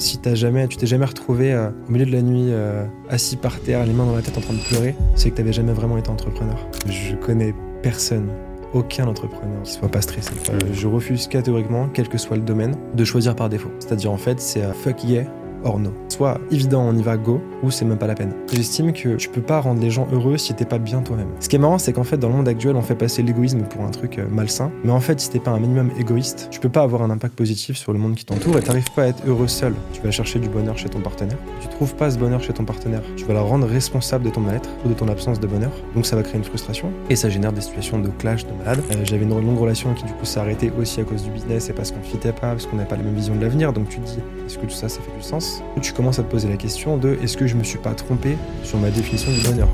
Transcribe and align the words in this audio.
Si 0.00 0.16
t'as 0.16 0.34
jamais, 0.34 0.66
tu 0.66 0.78
t'es 0.78 0.86
jamais 0.86 1.04
retrouvé 1.04 1.52
euh, 1.52 1.68
au 1.86 1.92
milieu 1.92 2.06
de 2.06 2.10
la 2.12 2.22
nuit, 2.22 2.46
euh, 2.48 2.86
assis 3.10 3.36
par 3.36 3.60
terre, 3.60 3.84
les 3.84 3.92
mains 3.92 4.06
dans 4.06 4.16
la 4.16 4.22
tête 4.22 4.38
en 4.38 4.40
train 4.40 4.54
de 4.54 4.62
pleurer, 4.62 4.94
c'est 5.14 5.30
que 5.30 5.36
t'avais 5.36 5.52
jamais 5.52 5.74
vraiment 5.74 5.98
été 5.98 6.08
entrepreneur. 6.08 6.56
Je 6.86 7.14
connais 7.16 7.54
personne, 7.82 8.30
aucun 8.72 9.06
entrepreneur 9.06 9.62
qui 9.62 9.72
soit 9.72 9.90
pas 9.90 10.00
stressé. 10.00 10.32
Euh, 10.48 10.58
je 10.72 10.86
refuse 10.86 11.28
catégoriquement, 11.28 11.90
quel 11.92 12.08
que 12.08 12.16
soit 12.16 12.38
le 12.38 12.42
domaine, 12.42 12.76
de 12.94 13.04
choisir 13.04 13.36
par 13.36 13.50
défaut. 13.50 13.70
C'est-à-dire 13.78 14.10
en 14.10 14.16
fait, 14.16 14.40
c'est 14.40 14.62
fuck 14.72 15.04
yeah 15.04 15.24
or 15.64 15.78
no. 15.78 15.90
Soit 16.08 16.38
évident, 16.50 16.82
on 16.82 16.96
y 16.96 17.02
va, 17.02 17.16
go, 17.16 17.40
ou 17.62 17.70
c'est 17.70 17.84
même 17.84 17.98
pas 17.98 18.06
la 18.06 18.14
peine. 18.14 18.32
J'estime 18.52 18.92
que 18.92 19.16
tu 19.16 19.28
peux 19.28 19.40
pas 19.40 19.60
rendre 19.60 19.80
les 19.80 19.90
gens 19.90 20.06
heureux 20.12 20.36
si 20.36 20.54
t'es 20.54 20.64
pas 20.64 20.78
bien 20.78 21.00
toi-même. 21.02 21.28
Ce 21.40 21.48
qui 21.48 21.56
est 21.56 21.58
marrant, 21.58 21.78
c'est 21.78 21.92
qu'en 21.92 22.04
fait, 22.04 22.18
dans 22.18 22.28
le 22.28 22.34
monde 22.34 22.48
actuel, 22.48 22.76
on 22.76 22.82
fait 22.82 22.94
passer 22.94 23.22
l'égoïsme 23.22 23.62
pour 23.62 23.82
un 23.84 23.90
truc 23.90 24.18
euh, 24.18 24.26
malsain. 24.30 24.70
Mais 24.84 24.92
en 24.92 25.00
fait, 25.00 25.20
si 25.20 25.30
t'es 25.30 25.38
pas 25.38 25.50
un 25.50 25.60
minimum 25.60 25.90
égoïste, 25.98 26.48
tu 26.50 26.60
peux 26.60 26.68
pas 26.68 26.82
avoir 26.82 27.02
un 27.02 27.10
impact 27.10 27.34
positif 27.34 27.76
sur 27.76 27.92
le 27.92 27.98
monde 27.98 28.14
qui 28.14 28.24
t'entoure 28.24 28.58
et 28.58 28.62
t'arrives 28.62 28.90
pas 28.94 29.04
à 29.04 29.06
être 29.06 29.22
heureux 29.26 29.48
seul. 29.48 29.74
Tu 29.92 30.00
vas 30.02 30.10
chercher 30.10 30.38
du 30.38 30.48
bonheur 30.48 30.76
chez 30.76 30.88
ton 30.88 31.00
partenaire. 31.00 31.38
Tu 31.60 31.68
trouves 31.68 31.94
pas 31.94 32.10
ce 32.10 32.18
bonheur 32.18 32.42
chez 32.42 32.52
ton 32.52 32.64
partenaire. 32.64 33.02
Tu 33.16 33.24
vas 33.24 33.34
la 33.34 33.42
rendre 33.42 33.66
responsable 33.66 34.24
de 34.24 34.30
ton 34.30 34.40
mal-être 34.40 34.68
ou 34.84 34.88
de 34.88 34.94
ton 34.94 35.08
absence 35.08 35.40
de 35.40 35.46
bonheur. 35.46 35.72
Donc 35.94 36.06
ça 36.06 36.16
va 36.16 36.22
créer 36.22 36.38
une 36.38 36.44
frustration 36.44 36.90
et 37.08 37.16
ça 37.16 37.28
génère 37.28 37.52
des 37.52 37.60
situations 37.60 37.98
de 37.98 38.08
clash, 38.08 38.46
de 38.46 38.52
malade. 38.52 38.80
Euh, 38.92 39.04
J'avais 39.04 39.24
une 39.24 39.30
longue 39.30 39.58
relation 39.58 39.94
qui 39.94 40.04
du 40.04 40.12
coup 40.12 40.24
s'est 40.24 40.40
arrêtée 40.40 40.72
aussi 40.78 41.00
à 41.00 41.04
cause 41.04 41.22
du 41.22 41.30
business 41.30 41.70
et 41.70 41.72
parce 41.72 41.90
qu'on 41.90 42.02
fitait 42.02 42.32
pas, 42.32 42.50
parce 42.50 42.66
qu'on 42.66 42.76
n'avait 42.76 42.88
pas 42.88 42.96
la 42.96 43.02
même 43.02 43.14
vision 43.14 43.34
de 43.34 43.40
l'avenir. 43.40 43.72
Donc 43.72 43.88
tu 43.88 43.98
te 43.98 44.06
dis, 44.06 44.18
est-ce 44.46 44.58
que 44.58 44.66
tout 44.66 44.70
ça, 44.70 44.88
ça 44.88 45.00
fait 45.00 45.16
du 45.16 45.22
sens? 45.22 45.49
Tu 45.82 45.92
commences 45.92 46.18
à 46.18 46.22
te 46.22 46.30
poser 46.30 46.48
la 46.48 46.56
question 46.56 46.98
de 46.98 47.18
est-ce 47.22 47.36
que 47.36 47.46
je 47.46 47.56
me 47.56 47.64
suis 47.64 47.78
pas 47.78 47.94
trompé 47.94 48.36
sur 48.64 48.78
ma 48.78 48.90
définition 48.90 49.32
du 49.32 49.40
bonheur? 49.40 49.68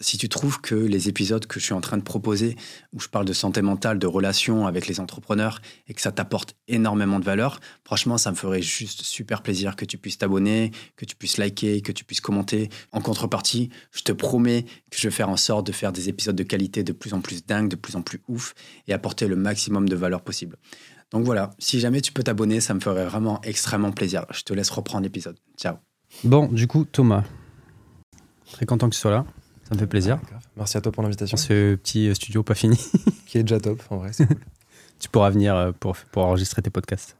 Si 0.00 0.16
tu 0.16 0.28
trouves 0.28 0.60
que 0.60 0.76
les 0.76 1.08
épisodes 1.08 1.44
que 1.46 1.58
je 1.58 1.64
suis 1.64 1.74
en 1.74 1.80
train 1.80 1.96
de 1.96 2.02
proposer, 2.02 2.56
où 2.94 3.00
je 3.00 3.08
parle 3.08 3.24
de 3.24 3.32
santé 3.32 3.62
mentale, 3.62 3.98
de 3.98 4.06
relations 4.06 4.66
avec 4.66 4.86
les 4.86 5.00
entrepreneurs, 5.00 5.60
et 5.88 5.94
que 5.94 6.00
ça 6.00 6.12
t'apporte 6.12 6.54
énormément 6.68 7.18
de 7.18 7.24
valeur, 7.24 7.58
franchement, 7.84 8.16
ça 8.16 8.30
me 8.30 8.36
ferait 8.36 8.62
juste 8.62 9.02
super 9.02 9.42
plaisir 9.42 9.74
que 9.74 9.84
tu 9.84 9.98
puisses 9.98 10.18
t'abonner, 10.18 10.70
que 10.96 11.04
tu 11.04 11.16
puisses 11.16 11.36
liker, 11.36 11.82
que 11.82 11.90
tu 11.90 12.04
puisses 12.04 12.20
commenter. 12.20 12.68
En 12.92 13.00
contrepartie, 13.00 13.70
je 13.90 14.02
te 14.02 14.12
promets 14.12 14.62
que 14.90 14.98
je 14.98 15.08
vais 15.08 15.14
faire 15.14 15.30
en 15.30 15.36
sorte 15.36 15.66
de 15.66 15.72
faire 15.72 15.92
des 15.92 16.08
épisodes 16.08 16.36
de 16.36 16.44
qualité 16.44 16.84
de 16.84 16.92
plus 16.92 17.12
en 17.12 17.20
plus 17.20 17.44
dingues, 17.44 17.68
de 17.68 17.76
plus 17.76 17.96
en 17.96 18.02
plus 18.02 18.20
ouf, 18.28 18.54
et 18.86 18.92
apporter 18.92 19.26
le 19.26 19.36
maximum 19.36 19.88
de 19.88 19.96
valeur 19.96 20.22
possible. 20.22 20.56
Donc 21.10 21.24
voilà, 21.24 21.50
si 21.58 21.80
jamais 21.80 22.00
tu 22.00 22.12
peux 22.12 22.22
t'abonner, 22.22 22.60
ça 22.60 22.74
me 22.74 22.80
ferait 22.80 23.06
vraiment 23.06 23.40
extrêmement 23.42 23.92
plaisir. 23.92 24.26
Je 24.30 24.42
te 24.42 24.52
laisse 24.52 24.70
reprendre 24.70 25.04
l'épisode. 25.04 25.36
Ciao. 25.56 25.76
Bon, 26.24 26.46
du 26.46 26.66
coup, 26.66 26.84
Thomas, 26.84 27.24
très 28.52 28.66
content 28.66 28.88
que 28.88 28.94
tu 28.94 29.00
sois 29.00 29.10
là. 29.10 29.24
Ça 29.68 29.74
me 29.74 29.80
fait 29.80 29.86
plaisir. 29.86 30.18
Grave. 30.28 30.42
Merci 30.56 30.76
à 30.76 30.80
toi 30.80 30.92
pour 30.92 31.02
l'invitation. 31.02 31.36
Ce 31.36 31.74
petit 31.74 32.14
studio 32.14 32.42
pas 32.42 32.54
fini. 32.54 32.78
Qui 33.26 33.38
est 33.38 33.42
déjà 33.42 33.60
top, 33.60 33.82
en 33.90 33.98
vrai, 33.98 34.12
c'est 34.12 34.26
cool. 34.26 34.36
tu 34.98 35.08
pourras 35.08 35.30
venir 35.30 35.54
euh, 35.54 35.72
pour, 35.78 35.96
pour 36.10 36.24
enregistrer 36.24 36.62
tes 36.62 36.70
podcasts. 36.70 37.16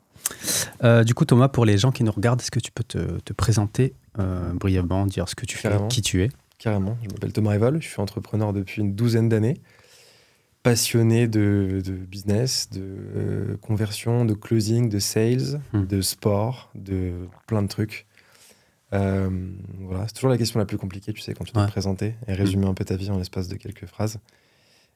Euh, 0.83 1.05
du 1.05 1.15
coup, 1.15 1.25
Thomas, 1.25 1.49
pour 1.49 1.65
les 1.65 1.79
gens 1.79 1.93
qui 1.93 2.05
nous 2.05 2.13
regardent, 2.13 2.41
est-ce 2.41 2.51
que 2.51 2.61
tu 2.61 2.73
peux 2.73 2.85
te, 2.85 3.21
te 3.21 3.33
présenter 3.33 3.95
euh, 4.19 4.53
brièvement, 4.53 5.07
dire 5.07 5.29
ce 5.29 5.35
que 5.35 5.47
tu 5.47 5.57
fais, 5.57 5.71
qui 5.89 6.03
tu 6.03 6.23
es? 6.23 6.31
Carrément. 6.59 6.97
Je 7.03 7.09
m'appelle 7.09 7.33
Thomas 7.33 7.53
Revol, 7.53 7.81
je 7.81 7.89
suis 7.89 8.01
entrepreneur 8.01 8.53
depuis 8.53 8.83
une 8.83 8.95
douzaine 8.95 9.29
d'années. 9.29 9.61
Passionné 10.71 11.29
de, 11.29 11.81
de 11.85 11.93
business, 11.93 12.69
de 12.71 12.81
euh, 12.83 13.57
conversion, 13.59 14.25
de 14.25 14.35
closing, 14.35 14.89
de 14.89 14.99
sales, 14.99 15.61
Hmm. 15.73 15.87
de 15.87 16.01
sport, 16.03 16.71
de 16.75 17.13
plein 17.47 17.63
de 17.63 17.69
trucs. 17.69 18.07
Euh, 18.93 19.31
voilà, 19.81 20.07
c'est 20.09 20.15
toujours 20.15 20.31
la 20.31 20.39
question 20.39 20.59
la 20.59 20.67
plus 20.67 20.79
compliquée, 20.79 21.13
tu 21.13 21.21
sais, 21.21 21.35
quand 21.35 21.45
tu 21.45 21.53
dois 21.53 21.67
te 21.67 21.71
présenter 21.71 22.15
et 22.27 22.33
résumer 22.35 22.67
un 22.67 22.75
peu 22.75 22.85
ta 22.85 22.97
vie 22.97 23.11
en 23.11 23.19
l'espace 23.19 23.49
de 23.49 23.57
quelques 23.57 23.87
phrases. 23.87 24.19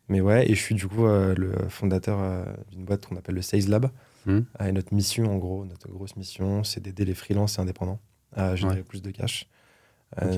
Mais 0.09 0.21
ouais, 0.21 0.51
et 0.51 0.55
je 0.55 0.61
suis 0.61 0.75
du 0.75 0.87
coup 0.89 1.07
euh, 1.07 1.35
le 1.37 1.53
fondateur 1.69 2.47
d'une 2.71 2.85
boîte 2.85 3.07
qu'on 3.07 3.17
appelle 3.17 3.35
le 3.37 3.43
Sales 3.43 3.69
Lab. 3.69 3.91
Hmm. 4.27 4.41
Et 4.65 4.73
notre 4.73 4.93
mission, 4.95 5.25
en 5.33 5.37
gros, 5.39 5.65
notre 5.65 5.89
grosse 5.89 6.17
mission, 6.17 6.65
c'est 6.65 6.81
d'aider 6.81 7.05
les 7.05 7.15
freelances 7.15 7.59
et 7.59 7.61
indépendants 7.63 7.99
à 8.35 8.57
générer 8.57 8.79
Ouais. 8.79 8.83
plus 8.83 9.03
de 9.03 9.11
cash, 9.11 9.47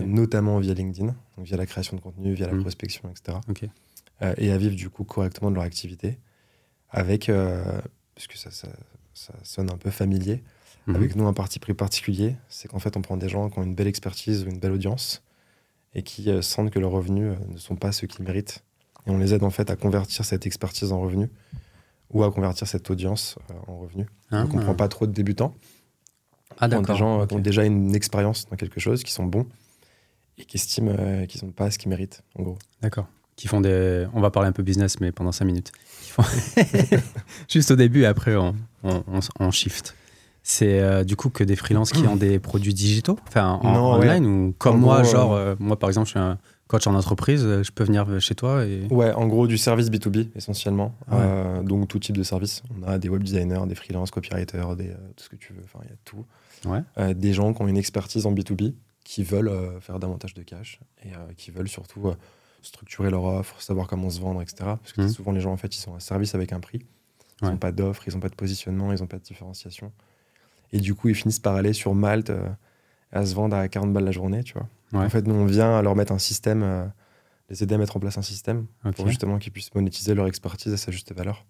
notamment 0.04 0.58
via 0.58 0.74
LinkedIn, 0.74 1.14
donc 1.36 1.46
via 1.46 1.56
la 1.56 1.66
création 1.66 1.96
de 1.96 2.00
contenu, 2.02 2.32
via 2.34 2.46
la 2.46 2.54
Hmm. 2.54 2.60
prospection, 2.60 3.08
etc. 3.10 3.38
Ok. 3.48 3.64
Euh, 4.22 4.34
et 4.38 4.52
à 4.52 4.58
vivre 4.58 4.76
du 4.76 4.90
coup 4.90 5.04
correctement 5.04 5.50
de 5.50 5.56
leur 5.56 5.64
activité, 5.64 6.18
avec, 6.90 7.28
euh, 7.28 7.64
parce 8.14 8.26
que 8.28 8.38
ça, 8.38 8.50
ça, 8.50 8.68
ça 9.12 9.32
sonne 9.42 9.70
un 9.70 9.76
peu 9.76 9.90
familier, 9.90 10.42
Mhm. 10.86 10.96
avec 10.96 11.16
nous 11.16 11.26
un 11.26 11.32
parti 11.32 11.58
pris 11.58 11.72
particulier, 11.74 12.36
c'est 12.48 12.68
qu'en 12.68 12.78
fait 12.78 12.96
on 12.96 13.00
prend 13.02 13.16
des 13.16 13.28
gens 13.28 13.48
qui 13.48 13.58
ont 13.58 13.62
une 13.62 13.74
belle 13.74 13.86
expertise 13.86 14.44
ou 14.44 14.48
une 14.50 14.58
belle 14.58 14.72
audience 14.72 15.22
et 15.94 16.02
qui 16.02 16.30
euh, 16.30 16.42
sentent 16.42 16.70
que 16.70 16.78
leurs 16.78 16.90
revenus 16.90 17.36
ne 17.48 17.56
sont 17.56 17.74
pas 17.74 17.90
ceux 17.90 18.06
qu'ils 18.06 18.22
méritent. 18.24 18.62
Et 19.06 19.10
on 19.10 19.16
les 19.18 19.32
aide 19.34 19.44
en 19.44 19.50
fait 19.50 19.70
à 19.70 19.76
convertir 19.76 20.24
cette 20.26 20.44
expertise 20.46 20.92
en 20.92 21.00
revenus 21.00 21.30
ou 22.10 22.22
à 22.22 22.30
convertir 22.30 22.68
cette 22.68 22.90
audience 22.90 23.36
en 23.66 23.78
revenus. 23.78 24.06
Ah, 24.30 24.42
Donc 24.42 24.54
on 24.54 24.58
prend 24.60 24.74
pas 24.74 24.88
trop 24.88 25.06
de 25.06 25.12
débutants, 25.12 25.54
Ah, 26.58 26.68
on 26.70 26.82
des 26.82 26.94
gens 26.96 27.26
qui 27.26 27.34
ont 27.34 27.38
déjà 27.40 27.64
une 27.64 27.94
expérience 27.96 28.46
dans 28.48 28.56
quelque 28.56 28.78
chose, 28.78 29.02
qui 29.02 29.12
sont 29.12 29.24
bons 29.24 29.46
et 30.38 30.44
qui 30.44 30.56
estiment 30.58 31.26
qu'ils 31.26 31.44
n'ont 31.44 31.52
pas 31.52 31.70
ce 31.70 31.78
qu'ils 31.78 31.88
méritent, 31.88 32.22
en 32.38 32.42
gros. 32.42 32.58
D'accord. 32.82 33.06
Qui 33.36 33.48
font 33.48 33.60
des. 33.60 34.06
On 34.14 34.20
va 34.20 34.30
parler 34.30 34.48
un 34.48 34.52
peu 34.52 34.62
business, 34.62 35.00
mais 35.00 35.10
pendant 35.12 35.32
5 35.32 35.44
minutes. 35.44 35.72
Qui 36.02 36.10
font- 36.10 36.22
Juste 37.48 37.70
au 37.70 37.76
début, 37.76 38.02
et 38.02 38.06
après, 38.06 38.36
on, 38.36 38.54
on, 38.82 39.02
on- 39.08 39.20
on 39.40 39.50
shift. 39.50 39.94
C'est 40.46 40.80
euh, 40.80 41.04
du 41.04 41.16
coup 41.16 41.30
que 41.30 41.42
des 41.42 41.56
freelances 41.56 41.90
qui 41.90 42.06
ont 42.06 42.16
des 42.16 42.38
produits 42.38 42.74
digitaux 42.74 43.18
Enfin, 43.26 43.58
en, 43.62 43.72
Non, 43.72 43.98
ouais. 43.98 44.06
online 44.10 44.26
ou 44.26 44.54
comme 44.58 44.76
En 44.76 44.78
moi, 44.78 45.00
gros, 45.02 45.10
genre, 45.10 45.32
euh, 45.32 45.52
euh, 45.52 45.56
moi 45.58 45.78
par 45.78 45.88
exemple, 45.88 46.04
je 46.06 46.10
suis 46.10 46.18
un 46.20 46.36
coach 46.66 46.86
en 46.86 46.94
entreprise, 46.94 47.40
je 47.42 47.70
peux 47.72 47.84
venir 47.84 48.06
chez 48.20 48.34
toi 48.34 48.64
et. 48.66 48.86
Ouais, 48.90 49.10
en 49.12 49.26
gros, 49.26 49.46
du 49.46 49.56
service 49.56 49.88
B2B, 49.90 50.28
essentiellement. 50.36 50.94
Ah 51.10 51.16
ouais. 51.16 51.22
Euh, 51.24 51.62
donc, 51.62 51.88
tout 51.88 51.98
type 51.98 52.16
de 52.16 52.22
service. 52.22 52.62
On 52.78 52.86
a 52.86 52.98
des 52.98 53.08
web 53.08 53.22
designers, 53.22 53.62
des 53.66 53.74
freelance, 53.74 54.10
copywriters, 54.10 54.76
des, 54.76 54.88
tout 55.16 55.24
ce 55.24 55.28
que 55.30 55.36
tu 55.36 55.54
veux. 55.54 55.62
Enfin, 55.64 55.78
il 55.84 55.90
y 55.90 55.92
a 55.92 55.96
tout. 56.04 56.24
Ouais. 56.66 57.14
Des 57.14 57.32
gens 57.32 57.52
qui 57.54 57.62
ont 57.62 57.68
une 57.68 57.76
expertise 57.78 58.26
en 58.26 58.32
B2B, 58.32 58.74
qui 59.02 59.22
veulent 59.24 59.50
faire 59.80 59.98
davantage 59.98 60.34
de 60.34 60.42
cash 60.42 60.78
et 61.04 61.08
qui 61.36 61.50
veulent 61.50 61.68
surtout 61.68 62.12
structurer 62.64 63.10
leur 63.10 63.24
offre, 63.24 63.60
savoir 63.62 63.86
comment 63.86 64.10
se 64.10 64.20
vendre, 64.20 64.40
etc. 64.42 64.56
Parce 64.80 64.92
que 64.92 65.02
Mhm. 65.02 65.08
souvent, 65.08 65.32
les 65.32 65.40
gens, 65.40 65.52
en 65.52 65.56
fait, 65.56 65.74
ils 65.76 65.80
sont 65.80 65.94
un 65.94 66.00
service 66.00 66.34
avec 66.34 66.52
un 66.52 66.60
prix. 66.60 66.84
Ils 67.42 67.46
n'ont 67.46 67.52
Ouais. 67.52 67.56
pas 67.58 67.72
d'offre, 67.72 68.06
ils 68.08 68.14
n'ont 68.14 68.20
pas 68.20 68.28
de 68.28 68.34
positionnement, 68.34 68.92
ils 68.92 69.00
n'ont 69.00 69.06
pas 69.06 69.18
de 69.18 69.22
différenciation. 69.22 69.92
Et 70.72 70.80
du 70.80 70.94
coup, 70.94 71.08
ils 71.08 71.14
finissent 71.14 71.38
par 71.40 71.54
aller 71.56 71.72
sur 71.72 71.94
Malte 71.94 72.30
euh, 72.30 72.48
à 73.12 73.24
se 73.26 73.34
vendre 73.34 73.56
à 73.56 73.68
40 73.68 73.92
balles 73.92 74.04
la 74.04 74.10
journée, 74.12 74.42
tu 74.42 74.54
vois. 74.54 74.68
Ouais. 74.92 75.04
En 75.06 75.08
fait, 75.10 75.26
nous, 75.26 75.34
on 75.34 75.44
vient 75.46 75.80
leur 75.82 75.94
mettre 75.96 76.12
un 76.12 76.18
système, 76.18 76.62
euh, 76.62 76.86
les 77.50 77.62
aider 77.62 77.74
à 77.74 77.78
mettre 77.78 77.96
en 77.96 78.00
place 78.00 78.16
un 78.18 78.22
système 78.22 78.66
pour 78.96 79.06
justement 79.08 79.38
qu'ils 79.38 79.52
puissent 79.52 79.74
monétiser 79.74 80.14
leur 80.14 80.26
expertise 80.26 80.72
à 80.72 80.76
sa 80.76 80.90
juste 80.92 81.12
valeur. 81.14 81.44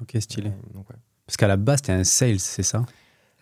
ok, 0.00 0.16
stylé. 0.20 0.50
Euh, 0.50 0.72
donc, 0.74 0.88
ouais. 0.90 0.96
Parce 1.26 1.36
qu'à 1.36 1.48
la 1.48 1.56
base, 1.56 1.82
t'es 1.82 1.92
un 1.92 2.04
sales, 2.04 2.38
c'est 2.38 2.62
ça? 2.62 2.84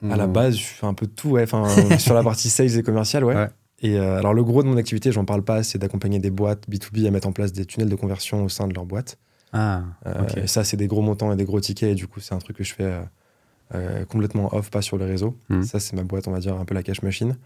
À 0.08 0.16
la 0.16 0.26
base, 0.26 0.56
je 0.56 0.62
fais 0.64 0.86
un 0.86 0.94
peu 0.94 1.06
de 1.06 1.12
tout, 1.12 1.30
ouais. 1.30 1.42
Enfin, 1.42 1.64
sur 1.98 2.14
la 2.14 2.22
partie 2.22 2.48
sales 2.50 2.76
et 2.78 2.82
commercial, 2.82 3.24
ouais. 3.24 3.48
Et 3.84 3.98
euh, 3.98 4.16
alors, 4.18 4.32
le 4.32 4.42
gros 4.42 4.62
de 4.62 4.68
mon 4.68 4.78
activité, 4.78 5.12
j'en 5.12 5.26
parle 5.26 5.42
pas, 5.42 5.62
c'est 5.62 5.78
d'accompagner 5.78 6.18
des 6.18 6.30
boîtes 6.30 6.66
B2B 6.70 7.06
à 7.06 7.10
mettre 7.10 7.28
en 7.28 7.32
place 7.32 7.52
des 7.52 7.66
tunnels 7.66 7.90
de 7.90 7.94
conversion 7.94 8.42
au 8.42 8.48
sein 8.48 8.66
de 8.66 8.72
leur 8.72 8.86
boîte. 8.86 9.18
Ah, 9.52 9.82
Euh. 10.06 10.26
Et 10.36 10.46
ça, 10.46 10.64
c'est 10.64 10.78
des 10.78 10.86
gros 10.86 11.02
montants 11.02 11.30
et 11.30 11.36
des 11.36 11.44
gros 11.44 11.60
tickets. 11.60 11.92
Et 11.92 11.94
du 11.94 12.08
coup, 12.08 12.18
c'est 12.18 12.34
un 12.34 12.38
truc 12.38 12.56
que 12.56 12.64
je 12.64 12.72
fais 12.72 12.98
euh, 13.74 14.04
complètement 14.06 14.54
off, 14.54 14.70
pas 14.70 14.80
sur 14.80 14.96
le 14.96 15.04
réseau. 15.04 15.36
Mhm. 15.50 15.64
Ça, 15.64 15.80
c'est 15.80 15.94
ma 15.94 16.02
boîte, 16.02 16.26
on 16.28 16.32
va 16.32 16.40
dire, 16.40 16.58
un 16.58 16.64
peu 16.64 16.74
la 16.74 16.82
cash 16.82 17.02
machine. 17.02 17.36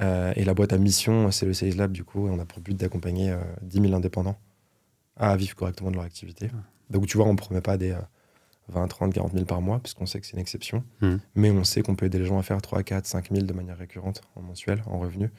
Et 0.00 0.44
la 0.44 0.54
boîte 0.54 0.72
à 0.72 0.78
mission, 0.78 1.32
c'est 1.32 1.46
le 1.46 1.52
Sales 1.52 1.76
Lab, 1.76 1.90
du 1.90 2.04
coup. 2.04 2.28
Et 2.28 2.30
on 2.30 2.38
a 2.38 2.44
pour 2.44 2.60
but 2.60 2.76
d'accompagner 2.76 3.30
euh, 3.32 3.38
10 3.62 3.80
000 3.80 3.94
indépendants 3.94 4.36
à 5.16 5.36
vivre 5.36 5.56
correctement 5.56 5.90
de 5.90 5.96
leur 5.96 6.04
activité. 6.04 6.48
Ah. 6.52 6.58
Donc, 6.90 7.06
tu 7.06 7.16
vois, 7.16 7.26
on 7.26 7.32
ne 7.32 7.38
promet 7.38 7.60
pas 7.60 7.76
des 7.76 7.90
euh, 7.90 7.98
20, 8.68 8.86
30, 8.86 9.14
40 9.14 9.32
000 9.32 9.44
par 9.46 9.60
mois, 9.62 9.80
puisqu'on 9.80 10.06
sait 10.06 10.20
que 10.20 10.26
c'est 10.26 10.34
une 10.34 10.38
exception. 10.38 10.84
Mhm. 11.00 11.18
Mais 11.34 11.50
on 11.50 11.64
sait 11.64 11.82
qu'on 11.82 11.96
peut 11.96 12.06
aider 12.06 12.20
les 12.20 12.24
gens 12.26 12.38
à 12.38 12.42
faire 12.42 12.62
3, 12.62 12.84
4, 12.84 13.04
5 13.06 13.30
000 13.32 13.46
de 13.46 13.52
manière 13.52 13.76
récurrente 13.78 14.22
en 14.36 14.42
mensuel, 14.42 14.84
en 14.86 15.00
revenu. 15.00 15.30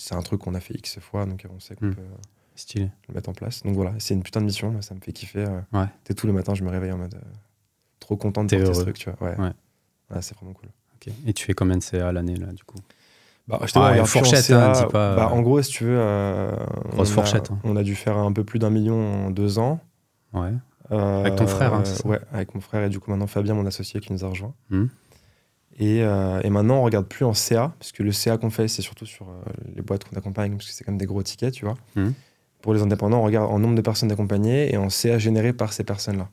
C'est 0.00 0.14
un 0.14 0.22
truc 0.22 0.40
qu'on 0.40 0.54
a 0.54 0.60
fait 0.60 0.74
X 0.74 0.98
fois, 1.00 1.26
donc 1.26 1.44
on 1.54 1.58
sait 1.60 1.74
qu'on 1.76 1.86
Mhm. 1.86 1.94
peut 1.96 2.00
euh, 2.02 2.16
Stylé. 2.54 2.90
le 3.08 3.14
mettre 3.14 3.28
en 3.28 3.32
place. 3.34 3.62
Donc 3.64 3.74
voilà, 3.74 3.92
c'est 3.98 4.14
une 4.14 4.22
putain 4.22 4.40
de 4.40 4.46
mission, 4.46 4.70
moi, 4.70 4.80
ça 4.82 4.94
me 4.94 5.00
fait 5.00 5.12
kiffer. 5.12 5.44
euh. 5.46 5.60
Ouais. 5.72 5.86
T'es 6.04 6.14
tous 6.14 6.26
les 6.26 6.32
matins, 6.32 6.54
je 6.54 6.62
me 6.64 6.70
réveille 6.70 6.92
en 6.92 6.98
mode 6.98 7.14
euh, 7.14 7.20
trop 8.00 8.16
content 8.16 8.44
de 8.44 8.48
porter 8.56 8.74
ce 8.74 8.80
truc, 8.82 8.98
tu 8.98 9.10
vois. 9.10 9.28
Ouais. 9.28 9.36
Ouais. 9.38 9.52
Ouais, 10.10 10.22
c'est 10.22 10.34
vraiment 10.36 10.54
cool. 10.54 10.68
Ok. 10.94 11.12
Et 11.26 11.32
tu 11.34 11.44
fais 11.44 11.52
combien 11.52 11.76
de 11.76 11.82
CA 11.82 12.08
à 12.08 12.12
l'année, 12.12 12.36
là, 12.36 12.46
du 12.52 12.62
coup? 12.64 12.78
Bah, 13.46 13.60
je 13.64 13.72
regarde, 13.78 14.06
fourchette, 14.06 14.50
en 14.50 14.56
hein, 14.56 14.74
CA, 14.74 14.84
dis 14.86 14.92
pas, 14.92 15.16
bah, 15.16 15.26
euh, 15.30 15.34
en 15.34 15.40
gros, 15.42 15.60
si 15.62 15.70
tu 15.70 15.84
veux, 15.84 15.98
euh, 15.98 16.54
Grosse 16.90 17.08
on 17.08 17.12
a- 17.12 17.14
fourchette, 17.14 17.50
hein. 17.50 17.58
On 17.64 17.76
a 17.76 17.82
dû 17.82 17.94
faire 17.94 18.16
un 18.18 18.32
peu 18.32 18.44
plus 18.44 18.58
d'un 18.58 18.70
million 18.70 19.26
en 19.26 19.30
deux 19.30 19.58
ans. 19.58 19.80
Ouais. 20.32 20.52
Euh, 20.90 21.20
Avec 21.20 21.36
ton 21.36 21.46
frère, 21.46 21.74
hein, 21.74 21.84
ça? 21.84 22.06
Ouais, 22.06 22.20
avec 22.32 22.54
mon 22.54 22.60
frère 22.60 22.82
et 22.84 22.88
du 22.88 22.98
coup 23.00 23.10
maintenant 23.10 23.26
Fabien, 23.26 23.54
mon 23.54 23.66
associé, 23.66 24.00
qui 24.00 24.12
nous 24.12 24.24
a 24.24 24.28
rejoint. 24.28 24.54
Mhm. 24.70 24.88
Et, 25.78 26.02
euh, 26.02 26.40
et 26.42 26.50
maintenant, 26.50 26.78
on 26.78 26.82
regarde 26.82 27.06
plus 27.06 27.24
en 27.24 27.34
CA, 27.34 27.72
parce 27.78 27.92
que 27.92 28.02
le 28.02 28.10
CA 28.12 28.36
qu'on 28.36 28.50
fait, 28.50 28.66
c'est 28.68 28.82
surtout 28.82 29.06
sur 29.06 29.28
euh, 29.28 29.34
les 29.76 29.82
boîtes 29.82 30.04
qu'on 30.04 30.16
accompagne, 30.16 30.52
parce 30.56 30.66
que 30.66 30.72
c'est 30.72 30.82
comme 30.84 30.98
des 30.98 31.06
gros 31.06 31.22
tickets, 31.22 31.54
tu 31.54 31.64
vois. 31.64 31.76
Mhm. 31.94 32.14
Pour 32.62 32.74
les 32.74 32.82
indépendants, 32.82 33.20
on 33.20 33.22
regarde 33.22 33.50
en 33.50 33.58
nombre 33.60 33.76
de 33.76 33.80
personnes 33.80 34.10
accompagnées 34.10 34.72
et 34.72 34.76
en 34.76 34.90
CA 34.90 35.18
généré 35.18 35.52
par 35.52 35.72
ces 35.72 35.84
personnes-là. 35.84 36.28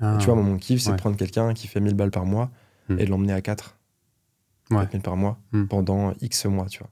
Ah, 0.00 0.16
tu 0.20 0.26
vois, 0.26 0.36
moi, 0.36 0.44
mon 0.44 0.56
kiff, 0.58 0.80
c'est 0.80 0.90
Ouais. 0.90 0.96
de 0.96 1.00
prendre 1.00 1.16
quelqu'un 1.16 1.52
qui 1.54 1.66
fait 1.66 1.80
1000 1.80 1.94
balles 1.94 2.12
par 2.12 2.24
mois 2.24 2.50
Mhm. 2.88 3.00
et 3.00 3.04
de 3.04 3.10
l'emmener 3.10 3.32
à 3.32 3.40
4. 3.40 3.76
Ouais. 4.70 4.76
4000 4.76 5.02
par 5.02 5.16
mois 5.16 5.38
Mhm. 5.52 5.66
pendant 5.66 6.12
X 6.20 6.44
mois, 6.46 6.66
tu 6.66 6.78
vois. 6.78 6.90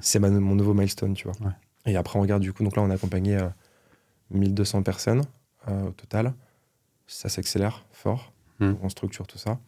C'est 0.00 0.18
mon 0.18 0.54
nouveau 0.54 0.72
milestone, 0.72 1.12
tu 1.12 1.28
vois. 1.28 1.36
Ouais. 1.46 1.52
Et 1.84 1.96
après, 1.96 2.18
on 2.18 2.22
regarde 2.22 2.40
du 2.42 2.54
coup, 2.54 2.64
donc 2.64 2.74
là, 2.76 2.82
on 2.82 2.88
a 2.90 2.94
accompagné 2.94 3.36
euh, 3.36 3.48
1200 4.30 4.82
personnes 4.82 5.22
euh, 5.68 5.88
au 5.88 5.90
total. 5.90 6.32
Ça 7.06 7.28
s'accélère 7.28 7.84
fort. 7.92 8.32
Hmm. 8.60 8.74
On 8.82 8.88
structure 8.88 9.26
tout 9.26 9.38
ça. 9.38 9.58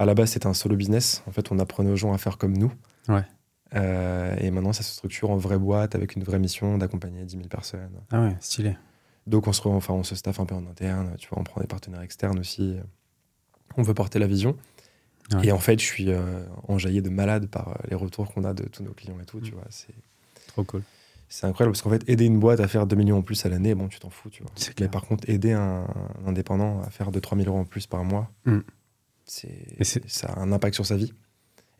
À 0.00 0.06
la 0.06 0.14
base, 0.14 0.30
c'était 0.30 0.46
un 0.46 0.54
solo 0.54 0.76
business. 0.76 1.22
En 1.26 1.30
fait, 1.30 1.52
on 1.52 1.58
apprenait 1.58 1.90
aux 1.90 1.96
gens 1.96 2.12
à 2.12 2.18
faire 2.18 2.38
comme 2.38 2.56
nous. 2.56 2.72
Ouais. 3.08 3.22
Euh, 3.74 4.34
et 4.40 4.50
maintenant, 4.50 4.72
ça 4.72 4.82
se 4.82 4.92
structure 4.94 5.30
en 5.30 5.36
vraie 5.36 5.58
boîte 5.58 5.94
avec 5.94 6.16
une 6.16 6.24
vraie 6.24 6.38
mission 6.38 6.78
d'accompagner 6.78 7.24
10 7.24 7.36
000 7.36 7.48
personnes. 7.48 8.00
Ah 8.10 8.22
ouais, 8.22 8.36
stylé. 8.40 8.76
Donc, 9.26 9.46
on 9.46 9.52
se, 9.52 9.66
enfin, 9.68 9.94
on 9.94 10.02
se 10.02 10.14
staffe 10.14 10.40
un 10.40 10.46
peu 10.46 10.54
en 10.54 10.66
interne. 10.66 11.14
Tu 11.18 11.28
vois, 11.28 11.38
on 11.38 11.44
prend 11.44 11.60
des 11.60 11.66
partenaires 11.66 12.00
externes 12.00 12.38
aussi. 12.38 12.76
On 13.76 13.82
veut 13.82 13.94
porter 13.94 14.18
la 14.18 14.26
vision. 14.26 14.56
Ouais. 15.34 15.46
Et 15.48 15.52
en 15.52 15.58
fait, 15.58 15.78
je 15.78 15.84
suis 15.84 16.10
euh, 16.10 16.44
enjaillé 16.66 17.02
de 17.02 17.10
malade 17.10 17.46
par 17.48 17.68
euh, 17.68 17.74
les 17.90 17.94
retours 17.94 18.32
qu'on 18.32 18.42
a 18.44 18.54
de 18.54 18.64
tous 18.64 18.82
nos 18.82 18.92
clients 18.92 19.20
et 19.22 19.26
tout. 19.26 19.40
Tu 19.40 19.52
vois, 19.52 19.66
c'est 19.68 19.94
Trop 20.48 20.64
cool. 20.64 20.82
c'est 21.28 21.46
incroyable 21.46 21.72
parce 21.74 21.82
qu'en 21.82 21.90
fait, 21.90 22.02
aider 22.08 22.24
une 22.24 22.40
boîte 22.40 22.58
à 22.58 22.66
faire 22.66 22.86
2 22.86 22.96
millions 22.96 23.18
en 23.18 23.22
plus 23.22 23.44
à 23.46 23.48
l'année, 23.48 23.74
bon, 23.76 23.86
tu 23.86 24.00
t'en 24.00 24.10
fous, 24.10 24.30
tu 24.30 24.42
vois. 24.42 24.50
Mais 24.66 24.74
clair. 24.74 24.90
par 24.90 25.02
contre, 25.04 25.28
aider 25.30 25.52
un, 25.52 25.84
un 26.24 26.28
indépendant 26.28 26.80
à 26.82 26.90
faire 26.90 27.12
2-3 27.12 27.36
000 27.36 27.48
euros 27.50 27.58
en 27.60 27.64
plus 27.66 27.86
par 27.86 28.02
mois, 28.02 28.30
Mm. 28.46 28.60
C'est, 29.30 30.08
ça 30.08 30.28
a 30.28 30.40
un 30.40 30.52
impact 30.52 30.74
sur 30.74 30.86
sa 30.86 30.96
vie. 30.96 31.12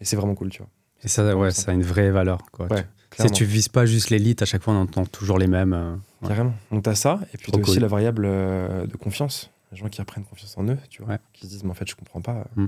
Et 0.01 0.05
c'est 0.05 0.17
vraiment 0.17 0.35
cool, 0.35 0.51
tu 0.51 0.59
vois. 0.59 0.69
Et 1.03 1.09
ça, 1.09 1.37
ouais, 1.37 1.51
ça 1.51 1.71
a 1.71 1.75
une 1.75 1.83
vraie 1.83 2.11
valeur. 2.11 2.51
Quoi. 2.53 2.67
Ouais, 2.71 2.85
Tu- 3.11 3.23
tu 3.27 3.31
tu 3.33 3.45
vises 3.45 3.69
pas 3.69 3.87
juste 3.87 4.11
l'élite, 4.11 4.43
à 4.43 4.45
chaque 4.45 4.63
fois 4.63 4.75
on 4.75 4.83
entend 4.83 5.05
toujours 5.07 5.39
les 5.39 5.47
mêmes. 5.47 5.73
euh, 5.73 5.95
ouais. 6.23 6.29
Carrément. 6.29 6.55
Donc, 6.71 6.83
t'as 6.85 6.95
ça, 6.95 7.21
et 7.33 7.39
puis 7.39 7.51
Trop 7.53 7.61
t'as 7.61 7.69
aussi 7.71 7.81
la 7.81 7.89
variable 7.89 8.25
euh, 8.27 8.87
de 8.87 8.97
confiance. 8.97 9.51
Les 9.73 9.79
gens 9.79 9.89
qui 9.89 10.01
reprennent 10.01 10.25
confiance 10.25 10.57
en 10.59 10.65
eux, 10.69 10.79
tu 10.89 11.03
vois. 11.03 11.13
Ouais. 11.15 11.19
Qui 11.33 11.47
se 11.47 11.51
disent, 11.53 11.65
mais 11.65 11.71
en 11.71 11.75
fait, 11.75 11.89
je 11.89 11.95
comprends 11.97 12.21
pas. 12.21 12.47
Mm. 12.57 12.67